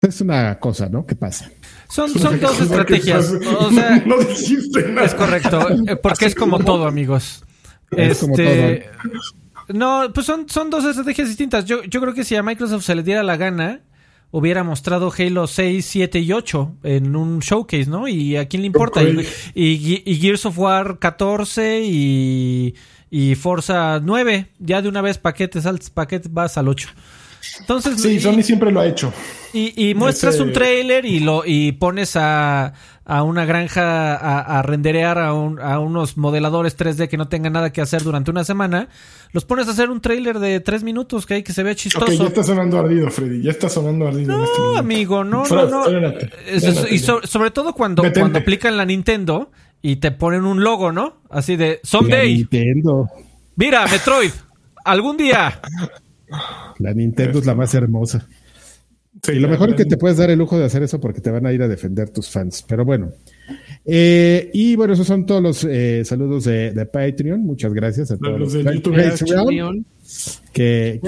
es 0.01 0.21
una 0.21 0.57
cosa, 0.59 0.87
¿no? 0.87 1.05
¿Qué 1.05 1.15
pasa? 1.15 1.51
Son, 1.89 2.09
son 2.09 2.39
dos 2.39 2.61
estrategias. 2.61 3.31
O 3.59 3.71
sea, 3.71 3.97
no 4.05 4.17
dijiste 4.17 4.87
nada. 4.89 5.07
Es 5.07 5.13
correcto, 5.13 5.69
eh, 5.85 5.97
porque 5.97 6.27
es 6.27 6.35
como 6.35 6.59
todo, 6.59 6.87
amigos. 6.87 7.43
Es 7.91 8.19
como 8.19 8.33
este, 8.37 8.89
todo. 9.03 9.77
No, 9.77 10.13
pues 10.13 10.25
son, 10.25 10.47
son 10.47 10.69
dos 10.69 10.85
estrategias 10.85 11.27
distintas. 11.27 11.65
Yo, 11.65 11.83
yo 11.83 11.99
creo 11.99 12.13
que 12.13 12.23
si 12.23 12.35
a 12.35 12.43
Microsoft 12.43 12.85
se 12.85 12.95
le 12.95 13.03
diera 13.03 13.23
la 13.23 13.35
gana, 13.35 13.81
hubiera 14.37 14.65
mostrado 14.65 15.13
Halo 15.17 15.47
6, 15.47 15.85
7 15.85 16.19
y 16.19 16.33
8 16.33 16.75
en 16.83 17.15
un 17.15 17.39
showcase, 17.39 17.85
¿no? 17.85 18.05
Y 18.05 18.35
a 18.35 18.49
quién 18.49 18.63
le 18.63 18.67
importa. 18.67 19.01
Y, 19.01 20.19
Gears 20.21 20.45
of 20.45 20.59
War 20.59 20.99
14 20.99 21.83
y, 21.85 22.75
y 23.09 23.35
Forza 23.35 24.01
9. 24.03 24.47
Ya 24.59 24.81
de 24.81 24.89
una 24.89 25.01
vez 25.01 25.17
paquetes, 25.17 25.65
paquete 25.93 26.27
vas 26.29 26.57
al 26.57 26.67
8. 26.67 26.89
Entonces, 27.61 28.01
sí, 28.01 28.19
Sony 28.19 28.43
siempre 28.43 28.73
lo 28.73 28.81
ha 28.81 28.87
hecho. 28.87 29.13
Y, 29.53 29.93
muestras 29.95 30.41
un 30.41 30.51
trailer 30.51 31.05
y 31.05 31.21
lo 31.21 31.43
y 31.45 31.71
pones 31.71 32.17
a, 32.17 32.73
a 33.07 33.21
una 33.21 33.45
granja 33.45 34.15
a, 34.15 34.61
renderear 34.63 35.19
a, 35.19 35.27
a, 35.29 35.79
unos 35.79 36.17
modeladores 36.17 36.75
3D 36.75 37.07
que 37.07 37.17
no 37.17 37.27
tengan 37.27 37.53
nada 37.53 37.71
que 37.71 37.79
hacer 37.79 38.01
durante 38.01 38.31
una 38.31 38.43
semana. 38.43 38.89
Los 39.31 39.45
pones 39.45 39.67
a 39.67 39.71
hacer 39.71 39.91
un 39.91 40.01
trailer 40.01 40.39
de 40.39 40.59
tres 40.59 40.83
minutos 40.83 41.27
que 41.27 41.35
hay 41.35 41.43
que 41.43 41.53
se 41.53 41.61
ve 41.61 41.75
chistoso. 41.75 42.11
ya 42.11 42.25
está 42.25 42.43
sonando 42.43 42.79
ardido, 42.79 43.11
Freddy. 43.11 43.43
Ya 43.43 43.51
está 43.51 43.69
sonando 43.69 44.07
ardido. 44.07 44.35
No, 44.35 44.43
este 44.43 44.79
amigo, 44.79 45.23
no, 45.23 45.45
no, 45.45 45.67
no. 45.67 46.13
y 46.89 46.99
sobre 46.99 47.51
todo 47.51 47.73
cuando, 47.73 48.03
cuando 48.11 48.39
aplican 48.39 48.75
la 48.75 48.85
Nintendo 48.85 49.51
y 49.83 49.97
te 49.97 50.09
ponen 50.11 50.45
un 50.45 50.63
logo, 50.63 50.91
¿no? 50.91 51.17
Así 51.29 51.57
de 51.57 51.79
Someday. 51.83 52.37
Nintendo. 52.37 53.07
Mira, 53.55 53.85
Metroid. 53.85 54.31
Algún 54.83 55.15
día. 55.15 55.61
La 56.79 56.91
Nintendo 56.93 57.37
es 57.37 57.45
la 57.45 57.53
más 57.53 57.73
hermosa. 57.75 58.27
Y 59.27 59.39
lo 59.39 59.47
mejor 59.47 59.69
es 59.69 59.75
que 59.75 59.85
te 59.85 59.97
puedes 59.97 60.17
dar 60.17 60.29
el 60.29 60.37
lujo 60.39 60.57
de 60.57 60.65
hacer 60.65 60.83
eso 60.83 60.99
porque 60.99 61.21
te 61.21 61.31
van 61.31 61.45
a 61.45 61.53
ir 61.53 61.61
a 61.61 61.67
defender 61.67 62.09
tus 62.09 62.29
fans. 62.29 62.63
Pero 62.67 62.85
bueno. 62.85 63.11
Eh, 63.85 64.49
y 64.53 64.75
bueno, 64.75 64.93
esos 64.93 65.07
son 65.07 65.25
todos 65.25 65.41
los 65.41 65.63
eh, 65.63 66.03
saludos 66.05 66.45
de, 66.45 66.87
Patreon. 66.91 67.41
Muchas 67.41 67.73
gracias 67.73 68.11
a 68.11 68.17
todos 68.17 68.39
los, 68.39 68.53
de 68.53 68.63
Patreon, 68.63 69.85
que, 70.51 70.99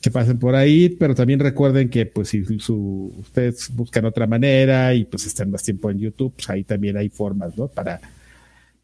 que, 0.00 0.10
pasen 0.10 0.38
por 0.38 0.54
ahí. 0.54 0.88
Pero 0.90 1.14
también 1.14 1.40
recuerden 1.40 1.88
que 1.88 2.06
pues 2.06 2.28
si 2.28 2.42
ustedes 2.42 3.70
buscan 3.74 4.04
otra 4.04 4.26
manera 4.26 4.94
y 4.94 5.04
pues 5.04 5.26
están 5.26 5.50
más 5.50 5.62
tiempo 5.62 5.90
en 5.90 5.98
YouTube, 5.98 6.32
pues 6.36 6.48
ahí 6.50 6.64
también 6.64 6.96
hay 6.96 7.08
formas, 7.08 7.56
¿no? 7.56 7.68
Para 7.68 8.00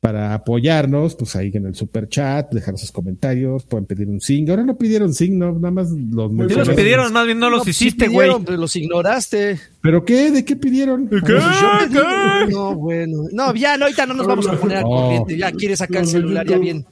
para 0.01 0.35
apoyarnos, 0.35 1.16
pues 1.16 1.35
ahí 1.36 1.51
en 1.55 1.66
el 1.66 1.74
super 1.74 2.09
chat, 2.09 2.52
dejar 2.52 2.78
sus 2.78 2.93
comentarios, 2.93 3.64
pueden 3.64 3.86
pedir 3.86 4.09
un 4.09 4.20
sing. 4.20 4.48
Ahora 4.51 4.62
no 4.62 4.77
pidieron 4.77 5.12
sing, 5.12 5.39
no, 5.39 5.52
nada 5.52 5.70
más 5.70 5.90
los 5.90 6.31
¿Qué 6.47 6.55
los 6.55 6.68
pidieron? 6.68 7.12
Más 7.12 7.27
bien 7.27 7.39
no 7.39 7.51
los 7.51 7.66
hiciste, 7.66 8.09
güey. 8.09 8.31
los 8.47 8.77
ignoraste. 8.77 9.59
¿Pero 9.81 10.05
qué? 10.05 10.31
¿De 10.31 10.44
qué 10.44 10.56
pidieron? 10.56 11.09
¿Qué? 11.09 11.20
¿Qué? 11.27 12.52
No, 12.52 12.74
bueno. 12.74 13.24
No, 13.32 13.55
ya, 13.55 13.77
no, 13.77 13.85
ahorita 13.86 14.06
no 14.06 14.14
nos 14.14 14.27
vamos 14.27 14.47
a 14.47 14.59
poner 14.59 14.78
al 14.78 14.85
corriente. 14.85 15.36
Ya 15.36 15.51
quiere 15.52 15.77
sacar 15.77 16.02
el 16.02 16.09
celular 16.09 16.47
ya 16.47 16.59
bien. 16.59 16.85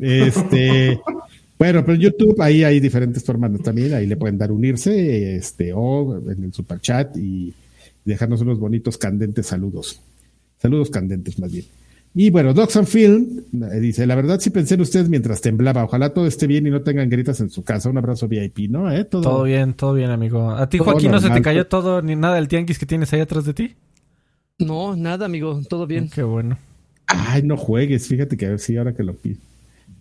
Este. 0.00 1.00
Bueno, 1.58 1.84
pero 1.84 1.94
en 1.94 2.00
YouTube 2.00 2.40
ahí 2.40 2.64
hay 2.64 2.80
diferentes 2.80 3.22
formas 3.22 3.52
también, 3.62 3.94
ahí 3.94 4.06
le 4.06 4.16
pueden 4.16 4.36
dar 4.36 4.50
unirse, 4.50 5.36
este, 5.36 5.72
o 5.72 6.20
en 6.28 6.42
el 6.42 6.52
super 6.52 6.80
chat 6.80 7.16
y 7.16 7.54
dejarnos 8.04 8.40
unos 8.40 8.58
bonitos 8.58 8.98
candentes 8.98 9.46
saludos. 9.46 10.00
Saludos 10.58 10.90
candentes 10.90 11.38
más 11.38 11.52
bien. 11.52 11.64
Y 12.14 12.30
bueno, 12.30 12.52
Docs 12.52 12.76
and 12.76 12.86
Film 12.86 13.44
eh, 13.54 13.80
dice, 13.80 14.06
la 14.06 14.14
verdad 14.14 14.38
sí 14.38 14.50
pensé 14.50 14.74
en 14.74 14.82
ustedes 14.82 15.08
mientras 15.08 15.40
temblaba. 15.40 15.84
Ojalá 15.84 16.12
todo 16.12 16.26
esté 16.26 16.46
bien 16.46 16.66
y 16.66 16.70
no 16.70 16.82
tengan 16.82 17.08
gritas 17.08 17.40
en 17.40 17.48
su 17.48 17.64
casa. 17.64 17.88
Un 17.88 17.96
abrazo 17.96 18.28
VIP, 18.28 18.68
¿no? 18.68 18.92
¿Eh? 18.92 19.04
Todo... 19.04 19.22
todo 19.22 19.42
bien, 19.44 19.72
todo 19.72 19.94
bien, 19.94 20.10
amigo. 20.10 20.50
¿A 20.50 20.68
ti, 20.68 20.78
Joaquín, 20.78 21.10
no 21.10 21.20
se 21.20 21.30
te 21.30 21.40
cayó 21.40 21.66
todo 21.66 22.02
ni 22.02 22.14
nada 22.14 22.34
del 22.34 22.48
tianguis 22.48 22.78
que 22.78 22.86
tienes 22.86 23.12
ahí 23.14 23.20
atrás 23.20 23.46
de 23.46 23.54
ti? 23.54 23.74
No, 24.58 24.94
nada, 24.94 25.24
amigo. 25.24 25.62
Todo 25.68 25.86
bien. 25.86 26.10
Qué 26.10 26.22
bueno. 26.22 26.58
Ay, 27.06 27.42
no 27.42 27.56
juegues. 27.56 28.06
Fíjate 28.06 28.36
que 28.36 28.46
a 28.46 28.50
ver 28.50 28.58
si 28.58 28.76
ahora 28.76 28.94
que 28.94 29.02
lo 29.02 29.14
pido. 29.14 29.38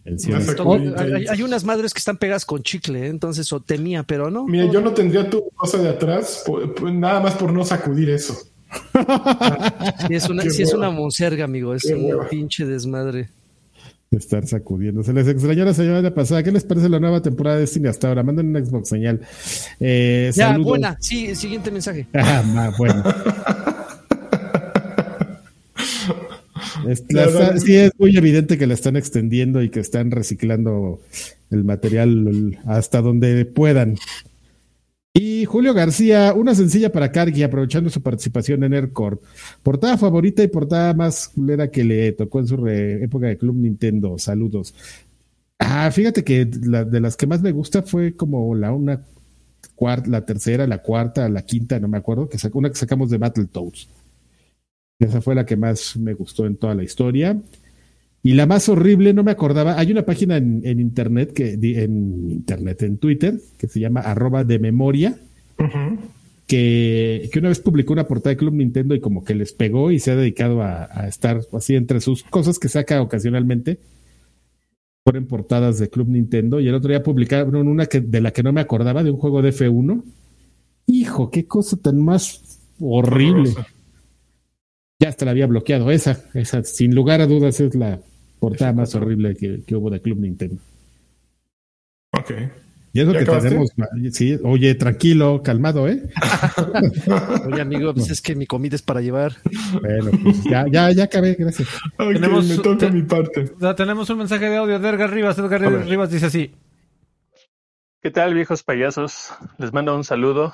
Hay, 0.04 1.28
hay, 1.30 1.44
unas 1.44 1.64
madres 1.64 1.94
que 1.94 2.00
están 2.00 2.18
pegadas 2.18 2.44
con 2.44 2.64
chicle, 2.64 3.06
¿eh? 3.06 3.08
entonces 3.08 3.54
o 3.54 3.60
temía, 3.60 4.02
pero 4.02 4.32
no. 4.32 4.48
Mira, 4.48 4.66
yo 4.66 4.82
no 4.82 4.94
tendría 4.94 5.30
tu 5.30 5.48
cosa 5.56 5.78
de 5.78 5.90
atrás, 5.90 6.44
nada 6.92 7.20
más 7.20 7.36
por 7.36 7.54
no 7.54 7.64
sacudir 7.64 8.10
eso. 8.10 8.36
sí, 10.08 10.16
es 10.16 10.30
una, 10.30 10.44
sí 10.44 10.64
es 10.64 10.74
una 10.74 10.90
monserga, 10.90 11.46
amigo, 11.46 11.74
es 11.74 11.86
un 11.86 12.28
pinche 12.30 12.66
desmadre. 12.66 13.30
Estar 14.12 14.46
sacudiendo. 14.46 15.04
Se 15.04 15.14
les 15.14 15.26
extrañó 15.26 15.64
la 15.64 15.74
semana 15.74 16.14
pasada. 16.14 16.44
¿Qué 16.44 16.52
les 16.52 16.66
parece 16.66 16.90
la 16.90 17.00
nueva 17.00 17.22
temporada 17.22 17.56
de 17.56 17.62
Destiny 17.62 17.88
hasta 17.88 18.10
ahora? 18.10 18.24
Manden 18.24 18.50
una 18.50 18.60
Xbox 18.60 18.90
señal. 18.90 19.22
Eh, 19.80 20.32
ya, 20.36 20.58
buena. 20.58 20.98
Sí, 21.00 21.34
siguiente 21.34 21.72
mensaje. 21.72 22.08
Ah, 22.14 22.74
bueno. 22.78 23.04
sí, 27.64 27.76
es 27.76 27.92
muy 27.98 28.18
evidente 28.18 28.58
que 28.58 28.68
la 28.68 28.74
están 28.74 28.98
extendiendo 28.98 29.62
y 29.62 29.70
que 29.70 29.80
están 29.80 30.12
reciclando 30.12 31.00
el 31.50 31.64
material 31.64 32.60
hasta 32.66 33.02
donde 33.02 33.46
puedan. 33.46 33.96
Y 35.14 35.44
Julio 35.46 35.74
García, 35.74 36.34
una 36.34 36.56
sencilla 36.56 36.92
para 36.92 37.12
Cargi, 37.12 37.44
aprovechando 37.44 37.90
su 37.90 38.02
participación 38.02 38.64
en 38.64 38.74
Aircore. 38.74 39.18
Portada 39.62 39.98
favorita 39.98 40.42
y 40.42 40.48
portada 40.48 40.94
más 40.94 41.28
culera 41.28 41.70
que 41.70 41.84
le 41.84 42.14
tocó 42.14 42.40
en 42.40 42.48
su 42.48 42.68
época 42.68 43.28
de 43.28 43.38
Club 43.38 43.56
Nintendo. 43.58 44.18
Saludos. 44.18 44.74
Ah, 45.60 45.92
fíjate 45.92 46.24
que 46.24 46.50
la, 46.64 46.86
de 46.86 47.02
las 47.02 47.18
que 47.18 47.28
más 47.28 47.42
me 47.42 47.52
gusta 47.52 47.84
fue 47.84 48.16
como 48.16 48.56
la 48.56 48.72
una 48.72 49.04
la 50.06 50.26
tercera, 50.26 50.68
la 50.68 50.82
cuarta, 50.82 51.28
la 51.28 51.42
quinta, 51.42 51.80
no 51.80 51.88
me 51.88 51.98
acuerdo, 51.98 52.30
que 52.30 52.38
una 52.54 52.70
que 52.70 52.76
sacamos 52.76 53.10
de 53.10 53.18
Battletoads. 53.18 53.90
Esa 55.00 55.22
fue 55.22 55.34
la 55.34 55.46
que 55.46 55.56
más 55.56 55.98
me 55.98 56.14
gustó 56.14 56.46
en 56.46 56.56
toda 56.56 56.76
la 56.76 56.84
historia. 56.84 57.42
Y 58.24 58.34
la 58.34 58.46
más 58.46 58.70
horrible, 58.70 59.14
no 59.14 59.24
me 59.24 59.32
acordaba, 59.32 59.80
hay 59.80 59.92
una 59.92 60.04
página 60.04 60.38
en, 60.38 60.80
internet, 60.80 61.34
que, 61.34 61.54
en 61.54 62.30
internet, 62.30 62.84
en 62.84 62.98
Twitter, 62.98 63.40
que 63.58 63.68
se 63.68 63.80
llama 63.80 64.02
arroba 64.02 64.44
de 64.44 64.60
memoria, 64.60 65.18
que, 66.46 67.30
una 67.36 67.50
vez 67.50 67.60
publicó 67.60 67.94
una 67.94 68.08
portada 68.08 68.32
de 68.32 68.38
Club 68.38 68.54
Nintendo 68.54 68.94
y 68.94 69.00
como 69.00 69.24
que 69.24 69.34
les 69.34 69.54
pegó 69.54 69.90
y 69.90 70.00
se 70.00 70.12
ha 70.12 70.16
dedicado 70.16 70.62
a, 70.62 71.08
estar 71.08 71.42
así 71.54 71.76
entre 71.76 72.00
sus 72.00 72.24
cosas 72.24 72.60
que 72.60 72.70
saca 72.70 73.02
ocasionalmente. 73.02 73.80
Ponen 75.04 75.26
portadas 75.26 75.80
de 75.80 75.90
Club 75.90 76.10
Nintendo 76.10 76.60
y 76.60 76.68
el 76.68 76.76
otro 76.76 76.90
día 76.90 77.02
publicaron 77.02 77.68
una 77.68 77.88
que, 77.88 78.02
de 78.02 78.22
la 78.22 78.32
que 78.32 78.44
no 78.44 78.54
me 78.54 78.62
acordaba, 78.62 79.04
de 79.04 79.10
un 79.10 79.18
juego 79.18 79.42
de 79.42 79.52
F1. 79.52 80.04
Hijo, 80.86 81.32
qué 81.32 81.48
cosa 81.48 81.76
tan 81.78 82.00
más 82.00 82.60
horrible. 82.80 83.52
Ya 85.00 85.10
hasta 85.10 85.26
la 85.26 85.32
había 85.32 85.48
bloqueado. 85.48 85.90
Esa, 85.90 86.24
esa, 86.36 86.64
sin 86.64 86.94
lugar 86.94 87.22
a 87.22 87.26
dudas, 87.26 87.60
es 87.60 87.74
la 87.74 88.00
portada 88.42 88.74
más 88.74 88.96
horrible 88.96 89.36
que, 89.36 89.76
hubo 89.76 89.92
de 89.92 90.02
Club 90.02 90.18
Nintendo. 90.18 90.58
Ok. 92.12 92.32
Y 92.92 93.00
eso 93.00 93.14
que 93.14 93.24
tenemos, 93.24 93.70
sí, 94.12 94.38
oye, 94.44 94.76
tranquilo, 94.76 95.42
calmado, 95.44 95.88
¿eh? 95.88 96.10
oye, 97.46 97.62
amigo, 97.62 97.94
pues 97.94 98.10
es 98.10 98.20
que 98.20 98.36
mi 98.36 98.48
comida 98.48 98.76
es 98.76 98.82
para 98.82 99.00
llevar. 99.00 99.34
Bueno, 99.80 100.12
pues 100.22 100.44
ya, 100.44 100.66
ya, 100.70 100.92
ya 100.92 101.06
acabé, 101.06 101.36
gracias. 101.36 101.70
tenemos, 101.98 102.48
me 102.48 102.58
toca 102.58 102.90
mi 102.90 103.04
parte. 103.04 103.52
Tenemos 103.78 104.10
un 104.10 104.18
mensaje 104.18 104.50
de 104.50 104.58
audio 104.58 104.80
de 104.80 104.90
Edgar 104.90 105.12
Rivas. 105.12 105.38
Edgar 105.38 105.62
Rivas 105.62 106.12
dice 106.12 106.26
así. 106.26 106.52
¿Qué 108.02 108.10
tal, 108.10 108.34
viejos 108.34 108.64
payasos? 108.64 109.32
Les 109.60 109.72
mando 109.72 109.96
un 109.96 110.04
saludo 110.04 110.54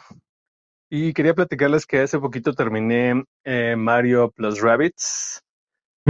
y 0.90 1.14
quería 1.14 1.34
platicarles 1.34 1.86
que 1.86 2.02
hace 2.02 2.20
poquito 2.20 2.54
terminé 2.54 3.24
eh, 3.46 3.76
Mario 3.78 4.30
Plus 4.30 4.62
Rabbits. 4.62 5.42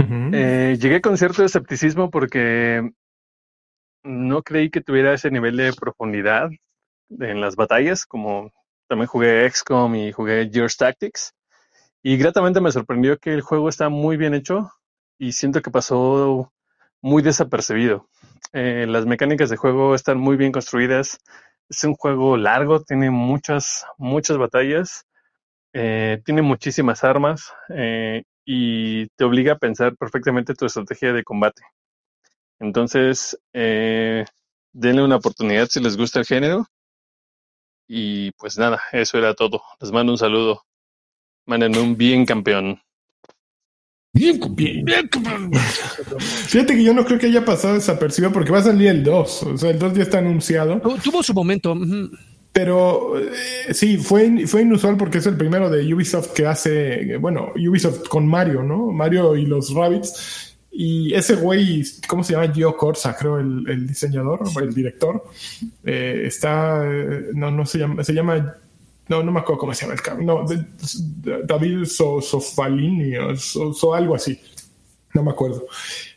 Eh, 0.00 0.76
llegué 0.80 1.00
con 1.00 1.16
cierto 1.16 1.44
escepticismo 1.44 2.10
porque 2.10 2.88
no 4.04 4.42
creí 4.42 4.70
que 4.70 4.80
tuviera 4.80 5.12
ese 5.12 5.30
nivel 5.30 5.56
de 5.56 5.72
profundidad 5.72 6.50
en 7.10 7.40
las 7.40 7.56
batallas, 7.56 8.06
como 8.06 8.52
también 8.88 9.08
jugué 9.08 9.48
XCOM 9.50 9.94
y 9.96 10.12
jugué 10.12 10.48
Gears 10.52 10.76
Tactics. 10.76 11.34
Y 12.02 12.16
gratamente 12.16 12.60
me 12.60 12.72
sorprendió 12.72 13.18
que 13.18 13.34
el 13.34 13.40
juego 13.40 13.68
está 13.68 13.88
muy 13.88 14.16
bien 14.16 14.34
hecho 14.34 14.70
y 15.18 15.32
siento 15.32 15.60
que 15.62 15.70
pasó 15.70 16.52
muy 17.02 17.22
desapercibido. 17.22 18.08
Eh, 18.52 18.86
las 18.88 19.04
mecánicas 19.04 19.50
de 19.50 19.56
juego 19.56 19.94
están 19.94 20.18
muy 20.18 20.36
bien 20.36 20.52
construidas, 20.52 21.18
es 21.68 21.84
un 21.84 21.94
juego 21.94 22.36
largo, 22.36 22.82
tiene 22.82 23.10
muchas, 23.10 23.84
muchas 23.98 24.38
batallas, 24.38 25.06
eh, 25.72 26.22
tiene 26.24 26.42
muchísimas 26.42 27.04
armas 27.04 27.52
eh, 27.68 28.22
y 28.50 29.08
te 29.08 29.24
obliga 29.24 29.52
a 29.52 29.58
pensar 29.58 29.94
perfectamente 29.98 30.54
tu 30.54 30.64
estrategia 30.64 31.12
de 31.12 31.22
combate. 31.22 31.60
Entonces, 32.58 33.38
eh, 33.52 34.24
denle 34.72 35.04
una 35.04 35.16
oportunidad 35.16 35.68
si 35.68 35.80
les 35.80 35.98
gusta 35.98 36.20
el 36.20 36.24
género. 36.24 36.66
Y 37.86 38.30
pues 38.32 38.56
nada, 38.56 38.80
eso 38.92 39.18
era 39.18 39.34
todo. 39.34 39.60
Les 39.82 39.92
mando 39.92 40.12
un 40.12 40.18
saludo. 40.18 40.62
Mándenme 41.44 41.78
un 41.78 41.94
bien 41.94 42.24
campeón. 42.24 42.80
Bien, 44.14 44.40
bien, 44.56 44.82
bien. 44.82 45.10
Fíjate 46.18 46.74
que 46.74 46.82
yo 46.82 46.94
no 46.94 47.04
creo 47.04 47.18
que 47.18 47.26
haya 47.26 47.44
pasado 47.44 47.74
desapercibido 47.74 48.32
porque 48.32 48.50
va 48.50 48.60
a 48.60 48.62
salir 48.62 48.88
el 48.88 49.04
2. 49.04 49.42
O 49.42 49.58
sea, 49.58 49.68
el 49.68 49.78
2 49.78 49.92
ya 49.92 50.02
está 50.04 50.18
anunciado. 50.20 50.80
Tuvo 51.04 51.22
su 51.22 51.34
momento. 51.34 51.76
Pero 52.58 53.16
eh, 53.16 53.72
sí, 53.72 53.98
fue, 53.98 54.44
fue 54.48 54.62
inusual 54.62 54.96
porque 54.96 55.18
es 55.18 55.26
el 55.26 55.36
primero 55.36 55.70
de 55.70 55.94
Ubisoft 55.94 56.32
que 56.32 56.44
hace, 56.44 57.16
bueno, 57.18 57.52
Ubisoft 57.54 58.08
con 58.08 58.26
Mario, 58.26 58.64
¿no? 58.64 58.90
Mario 58.90 59.36
y 59.36 59.46
los 59.46 59.72
Rabbits. 59.72 60.56
Y 60.72 61.14
ese 61.14 61.36
güey, 61.36 61.84
¿cómo 62.08 62.24
se 62.24 62.32
llama? 62.32 62.52
Gio 62.52 62.76
Corsa, 62.76 63.14
creo, 63.16 63.38
el, 63.38 63.86
diseñador, 63.86 64.40
el 64.60 64.74
director. 64.74 65.22
Eh, 65.84 66.24
está, 66.26 66.84
no, 67.32 67.52
no 67.52 67.64
se 67.64 67.78
llama, 67.78 68.02
se 68.02 68.12
llama 68.12 68.56
no, 69.06 69.22
no 69.22 69.30
me 69.30 69.38
acuerdo 69.38 69.60
cómo 69.60 69.72
se 69.72 69.82
llama 69.82 69.94
el 69.94 70.02
cabrón. 70.02 70.26
No, 70.26 70.44
David 71.44 71.84
Sofalini 71.84 73.18
o 73.18 73.94
algo 73.94 74.16
así. 74.16 74.36
No 75.14 75.22
me 75.22 75.30
acuerdo. 75.30 75.64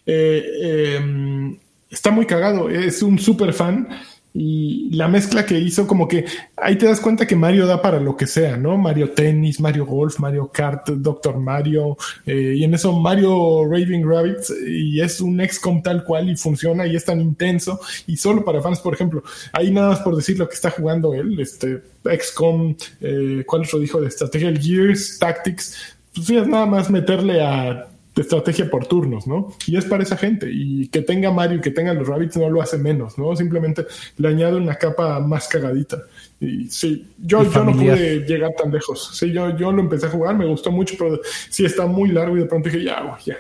Eh, 0.08 0.96
em, 0.98 1.56
está 1.88 2.10
muy 2.10 2.26
cagado. 2.26 2.68
Es 2.68 3.04
un 3.04 3.20
super 3.20 3.54
fan 3.54 3.88
y 4.34 4.90
la 4.91 5.08
mezcla 5.08 5.45
que 5.45 5.60
hizo, 5.60 5.86
como 5.86 6.08
que 6.08 6.26
ahí 6.56 6.78
te 6.78 6.86
das 6.86 7.02
cuenta 7.02 7.28
que 7.28 7.36
Mario 7.36 7.68
da 7.68 7.82
para 7.82 7.99
lo 7.99 8.16
que 8.16 8.28
sea, 8.28 8.56
¿no? 8.56 8.78
Mario 8.78 9.12
Tennis, 9.12 9.60
Mario 9.60 9.86
Golf, 9.86 10.20
Mario 10.20 10.49
Kart, 10.53 10.88
Doctor 10.90 11.38
Mario, 11.38 11.98
eh, 12.26 12.53
y 12.58 12.64
en 12.64 12.74
eso 12.74 12.94
Mario 12.94 13.66
Raving 13.66 14.08
Rabbits, 14.08 14.53
y 14.66 15.02
es 15.02 15.20
un 15.20 15.45
XCOM 15.45 15.84
tal 15.84 16.06
cual 16.06 16.30
y 16.30 16.38
funciona 16.38 16.88
y 16.88 16.95
es 16.95 17.03
tan 17.03 17.20
intenso, 17.20 17.82
y 18.08 18.16
solo 18.16 18.45
para 18.45 18.62
fans, 18.62 18.80
por 18.80 18.94
ejemplo, 18.94 19.22
ahí 19.52 19.72
nada 19.72 19.90
más 19.90 19.99
por 19.99 20.16
decir 20.16 20.40
lo 20.40 20.48
que 20.48 20.56
está 20.56 20.70
jugando 20.72 21.14
él, 21.14 21.38
este 21.40 21.82
XCOM, 22.06 22.76
eh, 23.02 23.44
¿cuál 23.45 23.64
otro 23.64 23.80
dijo 23.80 23.99
de 23.99 24.08
estrategia? 24.08 24.48
El 24.48 24.60
Gears 24.60 25.20
Tactics, 25.20 25.98
pues 26.16 26.30
es 26.30 26.48
nada 26.48 26.66
más 26.66 26.90
meterle 26.90 27.41
a 27.41 27.91
de 28.16 28.22
estrategia 28.22 28.70
por 28.70 28.86
turnos, 28.88 29.26
¿no? 29.26 29.54
Y 29.66 29.78
es 29.78 29.86
para 29.86 30.04
esa 30.04 30.18
gente. 30.18 30.50
Y 30.52 30.88
que 30.90 31.02
tenga 31.02 31.32
Mario 31.32 31.58
y 31.58 31.62
que 31.62 31.72
tenga 31.72 31.94
los 31.94 32.08
Rabbits 32.08 32.38
no 32.38 32.50
lo 32.50 32.62
hace 32.62 32.78
menos, 32.78 33.18
¿no? 33.18 33.36
Simplemente 33.36 33.86
le 34.18 34.28
añade 34.28 34.58
una 34.58 34.76
capa 34.76 35.20
más 35.20 35.48
cagadita. 35.48 36.04
Y 36.40 36.68
sí, 36.68 37.14
yo, 37.18 37.44
yo 37.50 37.64
no 37.64 37.72
pude 37.72 38.20
llegar 38.26 38.52
tan 38.58 38.72
lejos. 38.72 39.12
Sí, 39.18 39.32
yo, 39.32 39.56
yo 39.56 39.72
lo 39.72 39.82
empecé 39.82 40.08
a 40.08 40.10
jugar, 40.10 40.36
me 40.36 40.46
gustó 40.46 40.72
mucho, 40.72 40.96
pero 40.98 41.22
sí 41.50 41.64
está 41.64 41.86
muy 41.86 42.10
largo 42.10 42.36
y 42.36 42.42
de 42.42 42.46
pronto 42.46 42.70
dije, 42.70 42.84
ya, 42.84 43.18
ya. 43.24 43.38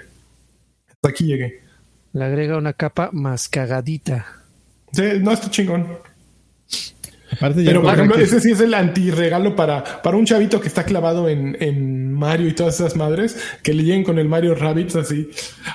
Hasta 0.89 1.09
aquí 1.09 1.25
llegué. 1.25 1.61
Le 2.13 2.23
agrega 2.23 2.57
una 2.57 2.73
capa 2.73 3.09
más 3.11 3.49
cagadita. 3.49 4.25
Sí, 4.93 5.03
no 5.21 5.31
está 5.31 5.49
chingón. 5.49 5.87
Pero, 7.39 7.81
por 7.81 7.93
ejemplo, 7.93 8.17
ese 8.17 8.39
sí 8.39 8.51
es 8.51 8.59
el 8.61 8.73
antirregalo 8.73 9.55
para, 9.55 10.01
para 10.01 10.17
un 10.17 10.25
chavito 10.25 10.59
que 10.59 10.67
está 10.67 10.83
clavado 10.83 11.29
en, 11.29 11.57
en, 11.59 12.13
Mario 12.13 12.49
y 12.49 12.53
todas 12.53 12.75
esas 12.75 12.95
madres, 12.95 13.37
que 13.63 13.73
le 13.73 13.83
lleguen 13.83 14.03
con 14.03 14.19
el 14.19 14.27
Mario 14.27 14.53
Rabbits 14.53 14.95
así. 14.95 15.29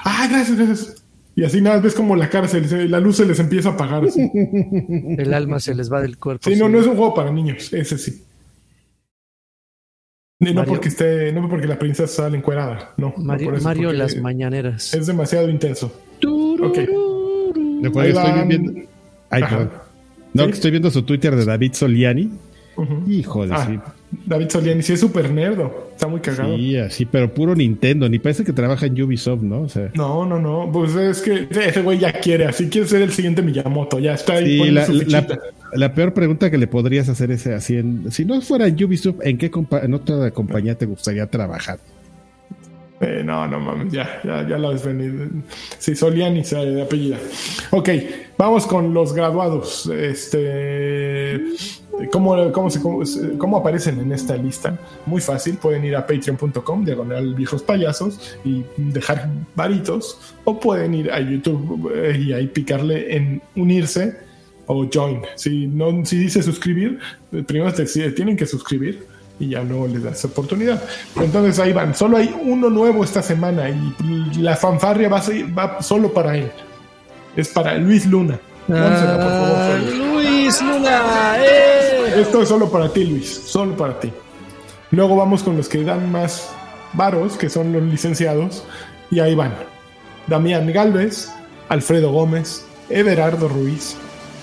¡Ah, 0.05 0.29
gracias, 0.31 0.57
gracias! 0.57 1.03
Y 1.35 1.45
así 1.45 1.61
nada, 1.61 1.81
ves 1.81 1.95
como 1.95 2.17
la 2.17 2.31
cara, 2.31 2.49
la 2.89 3.01
luz 3.01 3.17
se 3.17 3.27
les 3.27 3.39
empieza 3.39 3.71
a 3.71 3.73
apagar. 3.73 4.05
El 5.19 5.35
alma 5.35 5.61
se 5.61 5.75
les 5.75 5.93
va 5.93 6.01
del 6.01 6.17
cuerpo. 6.17 6.49
Sí, 6.49 6.57
no, 6.57 6.67
no 6.69 6.81
es 6.81 6.87
un 6.87 6.97
juego 6.97 7.15
para 7.15 7.31
niños, 7.31 7.71
ese 7.75 7.99
sí. 7.99 8.25
no 10.41 10.65
porque 10.65 10.89
esté, 10.89 11.33
no 11.33 11.47
porque 11.49 11.67
la 11.67 11.79
princesa 11.79 12.23
sale 12.23 12.39
encuerada, 12.39 12.95
no. 12.97 13.13
Mario, 13.19 13.53
Mario 13.61 13.93
las 13.93 14.17
mañaneras. 14.17 14.95
Es 14.95 15.07
demasiado 15.07 15.51
intenso. 15.51 15.93
Ok. 16.25 16.79
estoy 17.83 18.49
viendo, 18.49 18.73
Ay, 19.29 19.43
perdón. 19.43 19.86
No, 20.37 20.47
que 20.47 20.53
estoy 20.53 20.71
viendo 20.71 20.91
su 20.91 21.03
Twitter 21.03 21.35
de 21.37 21.45
David 21.45 21.73
Soliani. 21.75 22.31
Hijo 23.09 23.47
de 23.47 23.55
Ah, 23.55 23.67
sí. 23.67 23.79
David 24.27 24.51
Soliani, 24.51 24.83
sí 24.83 24.93
es 24.93 25.01
súper 25.01 25.31
nerdo. 25.33 25.89
Está 25.93 26.09
muy 26.09 26.21
cagado. 26.21 26.57
Sí, 26.57 26.77
así, 26.77 27.07
pero 27.07 27.33
puro 27.33 27.55
Nintendo. 27.55 28.07
Ni 28.09 28.19
parece 28.19 28.45
que 28.45 28.53
trabaja 28.53 28.85
en 28.87 29.01
Ubisoft, 29.01 29.41
¿no? 29.43 29.63
O 29.63 29.69
sea, 29.69 29.91
No, 29.95 30.27
no, 30.27 30.39
no. 30.39 30.71
Pues 30.71 30.95
es 30.95 31.23
que 31.23 31.49
ese 31.51 31.81
güey 31.81 31.99
ya 31.99 32.13
quiere, 32.13 32.45
así 32.45 32.69
quiere 32.69 32.87
ser 32.87 33.01
el 33.03 33.13
siguiente 33.13 33.41
Miyamoto. 33.41 33.99
Ya 33.99 34.13
está 34.15 34.35
ahí 34.35 34.61
sí, 34.63 34.71
la, 34.71 34.85
su 34.85 34.93
la- 34.93 34.99
fichita. 35.23 35.39
la 35.73 35.95
peor 35.95 36.13
pregunta 36.13 36.51
que 36.51 36.59
le 36.59 36.67
podrías 36.67 37.09
hacer 37.09 37.31
es 37.31 37.47
así: 37.47 37.77
en, 37.79 38.13
si 38.13 38.27
no 38.27 38.41
fuera 38.43 38.67
en 38.67 38.85
Ubisoft, 38.85 39.21
¿en 39.25 39.39
qué 39.39 39.51
en 39.83 39.95
otra 39.95 40.31
compañía 40.33 40.75
te 40.77 40.85
gustaría 40.85 41.27
trabajar? 41.29 41.79
Eh, 43.01 43.23
no, 43.23 43.47
no 43.47 43.61
mames, 43.61 43.93
ya, 43.93 44.21
ya, 44.25 44.49
ya 44.49 44.57
la 44.57 44.71
ves 44.71 44.83
venir. 44.85 45.29
Sí, 45.79 45.95
Soliani 45.95 46.43
se 46.45 46.81
apellida. 46.81 47.19
Ok, 47.71 47.91
vamos 48.39 48.67
con 48.67 48.95
los 48.95 49.13
graduados. 49.13 49.87
Este, 49.87 51.43
¿cómo, 52.11 52.51
cómo, 52.53 52.71
se- 52.71 52.81
cómo, 52.81 53.03
cómo 53.37 53.57
aparecen 53.59 54.01
en 54.01 54.13
esta 54.13 54.37
lista? 54.37 54.79
Muy 55.05 55.21
fácil, 55.21 55.57
pueden 55.57 55.85
ir 55.85 55.95
a 55.95 56.07
patreon.com, 56.07 56.85
diagonal 56.87 57.35
viejos 57.35 57.63
payasos, 57.63 58.37
y 58.45 58.65
dejar 58.79 59.29
varitos, 59.55 60.35
o 60.45 60.59
pueden 60.59 60.95
ir 60.95 61.11
a 61.13 61.21
YouTube 61.21 61.93
eh, 61.95 62.19
y 62.19 62.33
ahí 62.33 62.47
picarle 62.47 63.15
en 63.15 63.43
unirse 63.57 64.17
o 64.67 64.87
join. 64.93 65.21
Si, 65.35 65.67
no, 65.67 66.05
si 66.07 66.17
dice 66.17 66.43
suscribir, 66.43 66.99
primero 67.47 67.73
te 67.75 67.85
tienen 68.13 68.37
que 68.39 68.47
suscribir 68.47 69.07
y 69.39 69.51
ya 69.51 69.63
luego 69.63 69.87
les 69.87 70.03
das 70.03 70.25
oportunidad. 70.25 70.83
Entonces 71.17 71.59
ahí 71.59 71.73
van. 71.73 71.95
Solo 71.95 72.17
hay 72.17 72.35
uno 72.43 72.71
nuevo 72.71 73.05
esta 73.05 73.23
semana 73.23 73.69
y 73.69 74.39
la 74.39 74.57
fanfarria 74.57 75.09
va, 75.09 75.23
va 75.57 75.83
solo 75.83 76.13
para 76.13 76.37
él. 76.37 76.51
Es 77.37 77.49
para 77.49 77.75
Luis 77.77 78.07
Luna. 78.07 78.39
Pónsela, 78.67 79.17
por 79.17 79.31
favor, 79.31 79.57
Ah. 79.59 79.79
Luis 79.95 80.63
Luna, 80.63 81.37
¡eh! 81.39 82.21
Esto 82.21 82.43
es 82.43 82.49
solo 82.49 82.69
para 82.71 82.89
ti, 82.93 83.05
Luis. 83.05 83.29
Solo 83.47 83.77
para 83.77 84.01
ti. 84.01 84.11
Luego 84.91 85.17
vamos 85.17 85.43
con 85.43 85.57
los 85.57 85.69
que 85.69 85.83
dan 85.85 86.11
más 86.11 86.51
varos, 86.95 87.37
que 87.37 87.49
son 87.51 87.73
los 87.73 87.83
licenciados. 87.83 88.65
Y 89.11 89.21
ahí 89.21 89.35
van. 89.35 89.55
Damián 90.27 90.73
Galvez, 90.73 91.31
Alfredo 91.69 92.11
Gómez, 92.11 92.65
Everardo 92.89 93.49
Ruiz, 93.49 93.97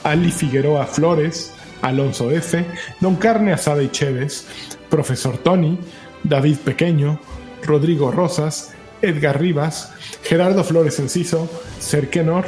Ali 0.03 0.32
Figueroa 0.32 0.86
Flores, 0.86 1.52
Alonso 1.82 2.32
F., 2.32 2.64
Don 3.02 3.15
Carne 3.15 3.52
Asada 3.53 3.84
y 3.84 3.90
Chévez, 3.90 4.45
Profesor 4.94 5.40
Tony, 5.40 5.80
David 6.24 6.57
Pequeño, 6.60 7.20
Rodrigo 7.64 8.11
Rosas, 8.11 8.76
Edgar 9.02 9.41
Rivas, 9.41 9.91
Gerardo 10.22 10.64
Flores 10.64 10.99
Enciso, 10.99 11.49
Serkenor, 11.80 12.45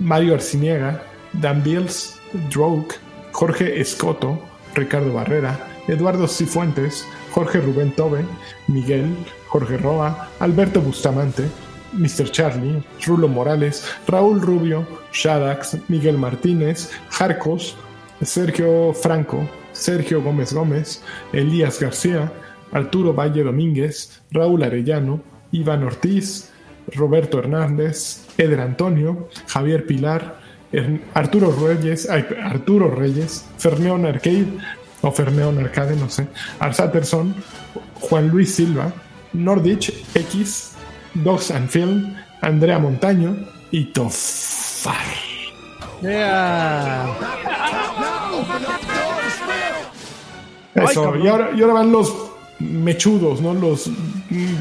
Mario 0.00 0.34
Arciniega, 0.34 1.04
Dan 1.32 1.62
Bills, 1.62 2.18
Droke, 2.50 2.96
Jorge 3.30 3.80
Escoto, 3.80 4.42
Ricardo 4.74 5.12
Barrera, 5.12 5.60
Eduardo 5.86 6.26
Cifuentes, 6.26 7.06
Jorge 7.30 7.60
Rubén 7.60 7.92
Tobe, 7.92 8.24
Miguel, 8.66 9.06
Jorge 9.46 9.76
Roa, 9.76 10.28
Alberto 10.40 10.80
Bustamante, 10.80 11.44
Mr. 11.92 12.28
Charlie, 12.32 12.82
Rulo 13.06 13.28
Morales, 13.28 13.84
Raúl 14.08 14.40
Rubio, 14.40 14.84
Shadax, 15.12 15.78
Miguel 15.86 16.18
Martínez, 16.18 16.90
Jarcos, 17.10 17.76
Sergio 18.22 18.92
Franco, 18.92 19.48
Sergio 19.76 20.22
Gómez 20.22 20.52
Gómez, 20.52 21.02
Elías 21.32 21.80
García, 21.80 22.32
Arturo 22.72 23.14
Valle 23.14 23.42
Domínguez, 23.42 24.22
Raúl 24.30 24.62
Arellano, 24.62 25.20
Iván 25.52 25.84
Ortiz, 25.84 26.50
Roberto 26.94 27.38
Hernández, 27.38 28.24
Eder 28.38 28.60
Antonio, 28.60 29.28
Javier 29.46 29.86
Pilar, 29.86 30.40
Arturo 31.14 31.52
Reyes, 31.52 32.08
Arturo 32.10 32.90
Reyes, 32.90 33.44
Ferneón 33.58 34.04
Arcade 34.06 34.46
o 35.02 35.10
Ferneón 35.12 35.58
Arcade, 35.58 35.96
no 35.96 36.08
sé, 36.08 36.26
Arsaterson, 36.58 37.34
Juan 38.00 38.28
Luis 38.28 38.54
Silva, 38.54 38.92
Nordich 39.32 39.92
X, 40.14 40.72
Dogs 41.14 41.50
and 41.50 41.68
Film, 41.68 42.14
Andrea 42.40 42.78
Montaño 42.78 43.36
y 43.70 43.84
Tofar. 43.92 44.96
¡Ea! 46.02 47.06
Eso, 50.76 51.16
y, 51.16 51.28
ahora, 51.28 51.50
y 51.56 51.60
ahora 51.62 51.74
van 51.74 51.92
los 51.92 52.14
mechudos, 52.58 53.40
¿no? 53.40 53.54
Los 53.54 53.90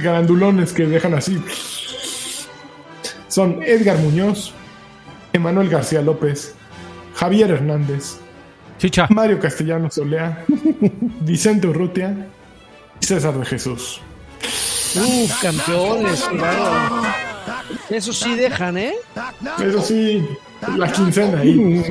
grandulones 0.01 0.73
que 0.73 0.85
dejan 0.85 1.13
así. 1.13 1.41
Son 3.27 3.61
Edgar 3.63 3.97
Muñoz, 3.99 4.53
Emanuel 5.33 5.69
García 5.69 6.01
López, 6.01 6.55
Javier 7.15 7.51
Hernández, 7.51 8.17
Chicha. 8.77 9.07
Mario 9.09 9.39
Castellanos 9.39 9.97
Olea, 9.97 10.45
Vicente 11.21 11.67
Urrutia 11.67 12.27
y 13.01 13.05
César 13.05 13.37
de 13.37 13.45
Jesús. 13.45 14.01
Uf, 14.95 15.41
campeones, 15.41 16.23
bárbaro. 16.39 17.03
Eso 17.89 18.13
sí 18.13 18.35
dejan, 18.35 18.77
¿eh? 18.77 18.93
Eso 19.63 19.81
sí, 19.81 20.25
la 20.77 20.91
quincena 20.91 21.39
ahí. 21.41 21.83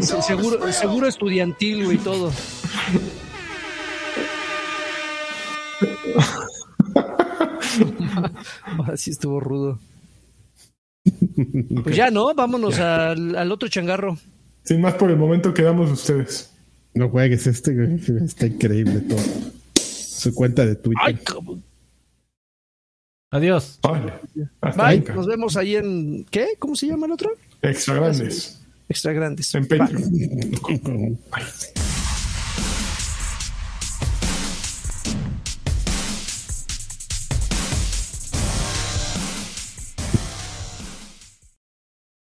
Se- 0.00 0.22
Seguro, 0.22 0.72
seguro 0.72 1.08
estudiantil, 1.08 1.84
güey, 1.84 1.98
todo. 1.98 2.30
Ahora 8.78 8.96
sí 8.96 9.10
estuvo 9.10 9.40
rudo. 9.40 9.78
Pues 11.82 11.96
ya, 11.96 12.10
¿no? 12.10 12.34
Vámonos 12.34 12.78
al, 12.78 13.36
al 13.36 13.52
otro 13.52 13.68
changarro. 13.68 14.16
Sin 14.64 14.80
más 14.80 14.94
por 14.94 15.10
el 15.10 15.16
momento, 15.16 15.52
quedamos 15.52 15.90
ustedes. 15.90 16.50
No 16.94 17.08
juegues 17.10 17.46
este, 17.46 17.74
güey. 17.74 18.00
Está 18.24 18.46
increíble 18.46 19.00
todo. 19.00 19.20
Su 19.74 20.32
cuenta 20.34 20.64
de 20.64 20.76
Twitter. 20.76 21.02
Ay. 21.04 21.18
Adiós. 23.30 23.78
Vale. 23.82 24.12
Hasta 24.60 24.86
Bye. 24.86 24.98
nunca. 24.98 25.14
Nos 25.14 25.26
vemos 25.26 25.56
ahí 25.56 25.76
en. 25.76 26.24
¿Qué? 26.30 26.50
¿Cómo 26.58 26.76
se 26.76 26.86
llama 26.86 27.06
el 27.06 27.12
otro? 27.12 27.30
Extra 27.62 27.94
grandes. 27.94 28.60
Extra 28.88 29.12
grandes. 29.12 29.54
En 29.54 29.66
Bye. 29.66 29.78
Patreon. 29.78 31.18
Bye. 31.30 31.44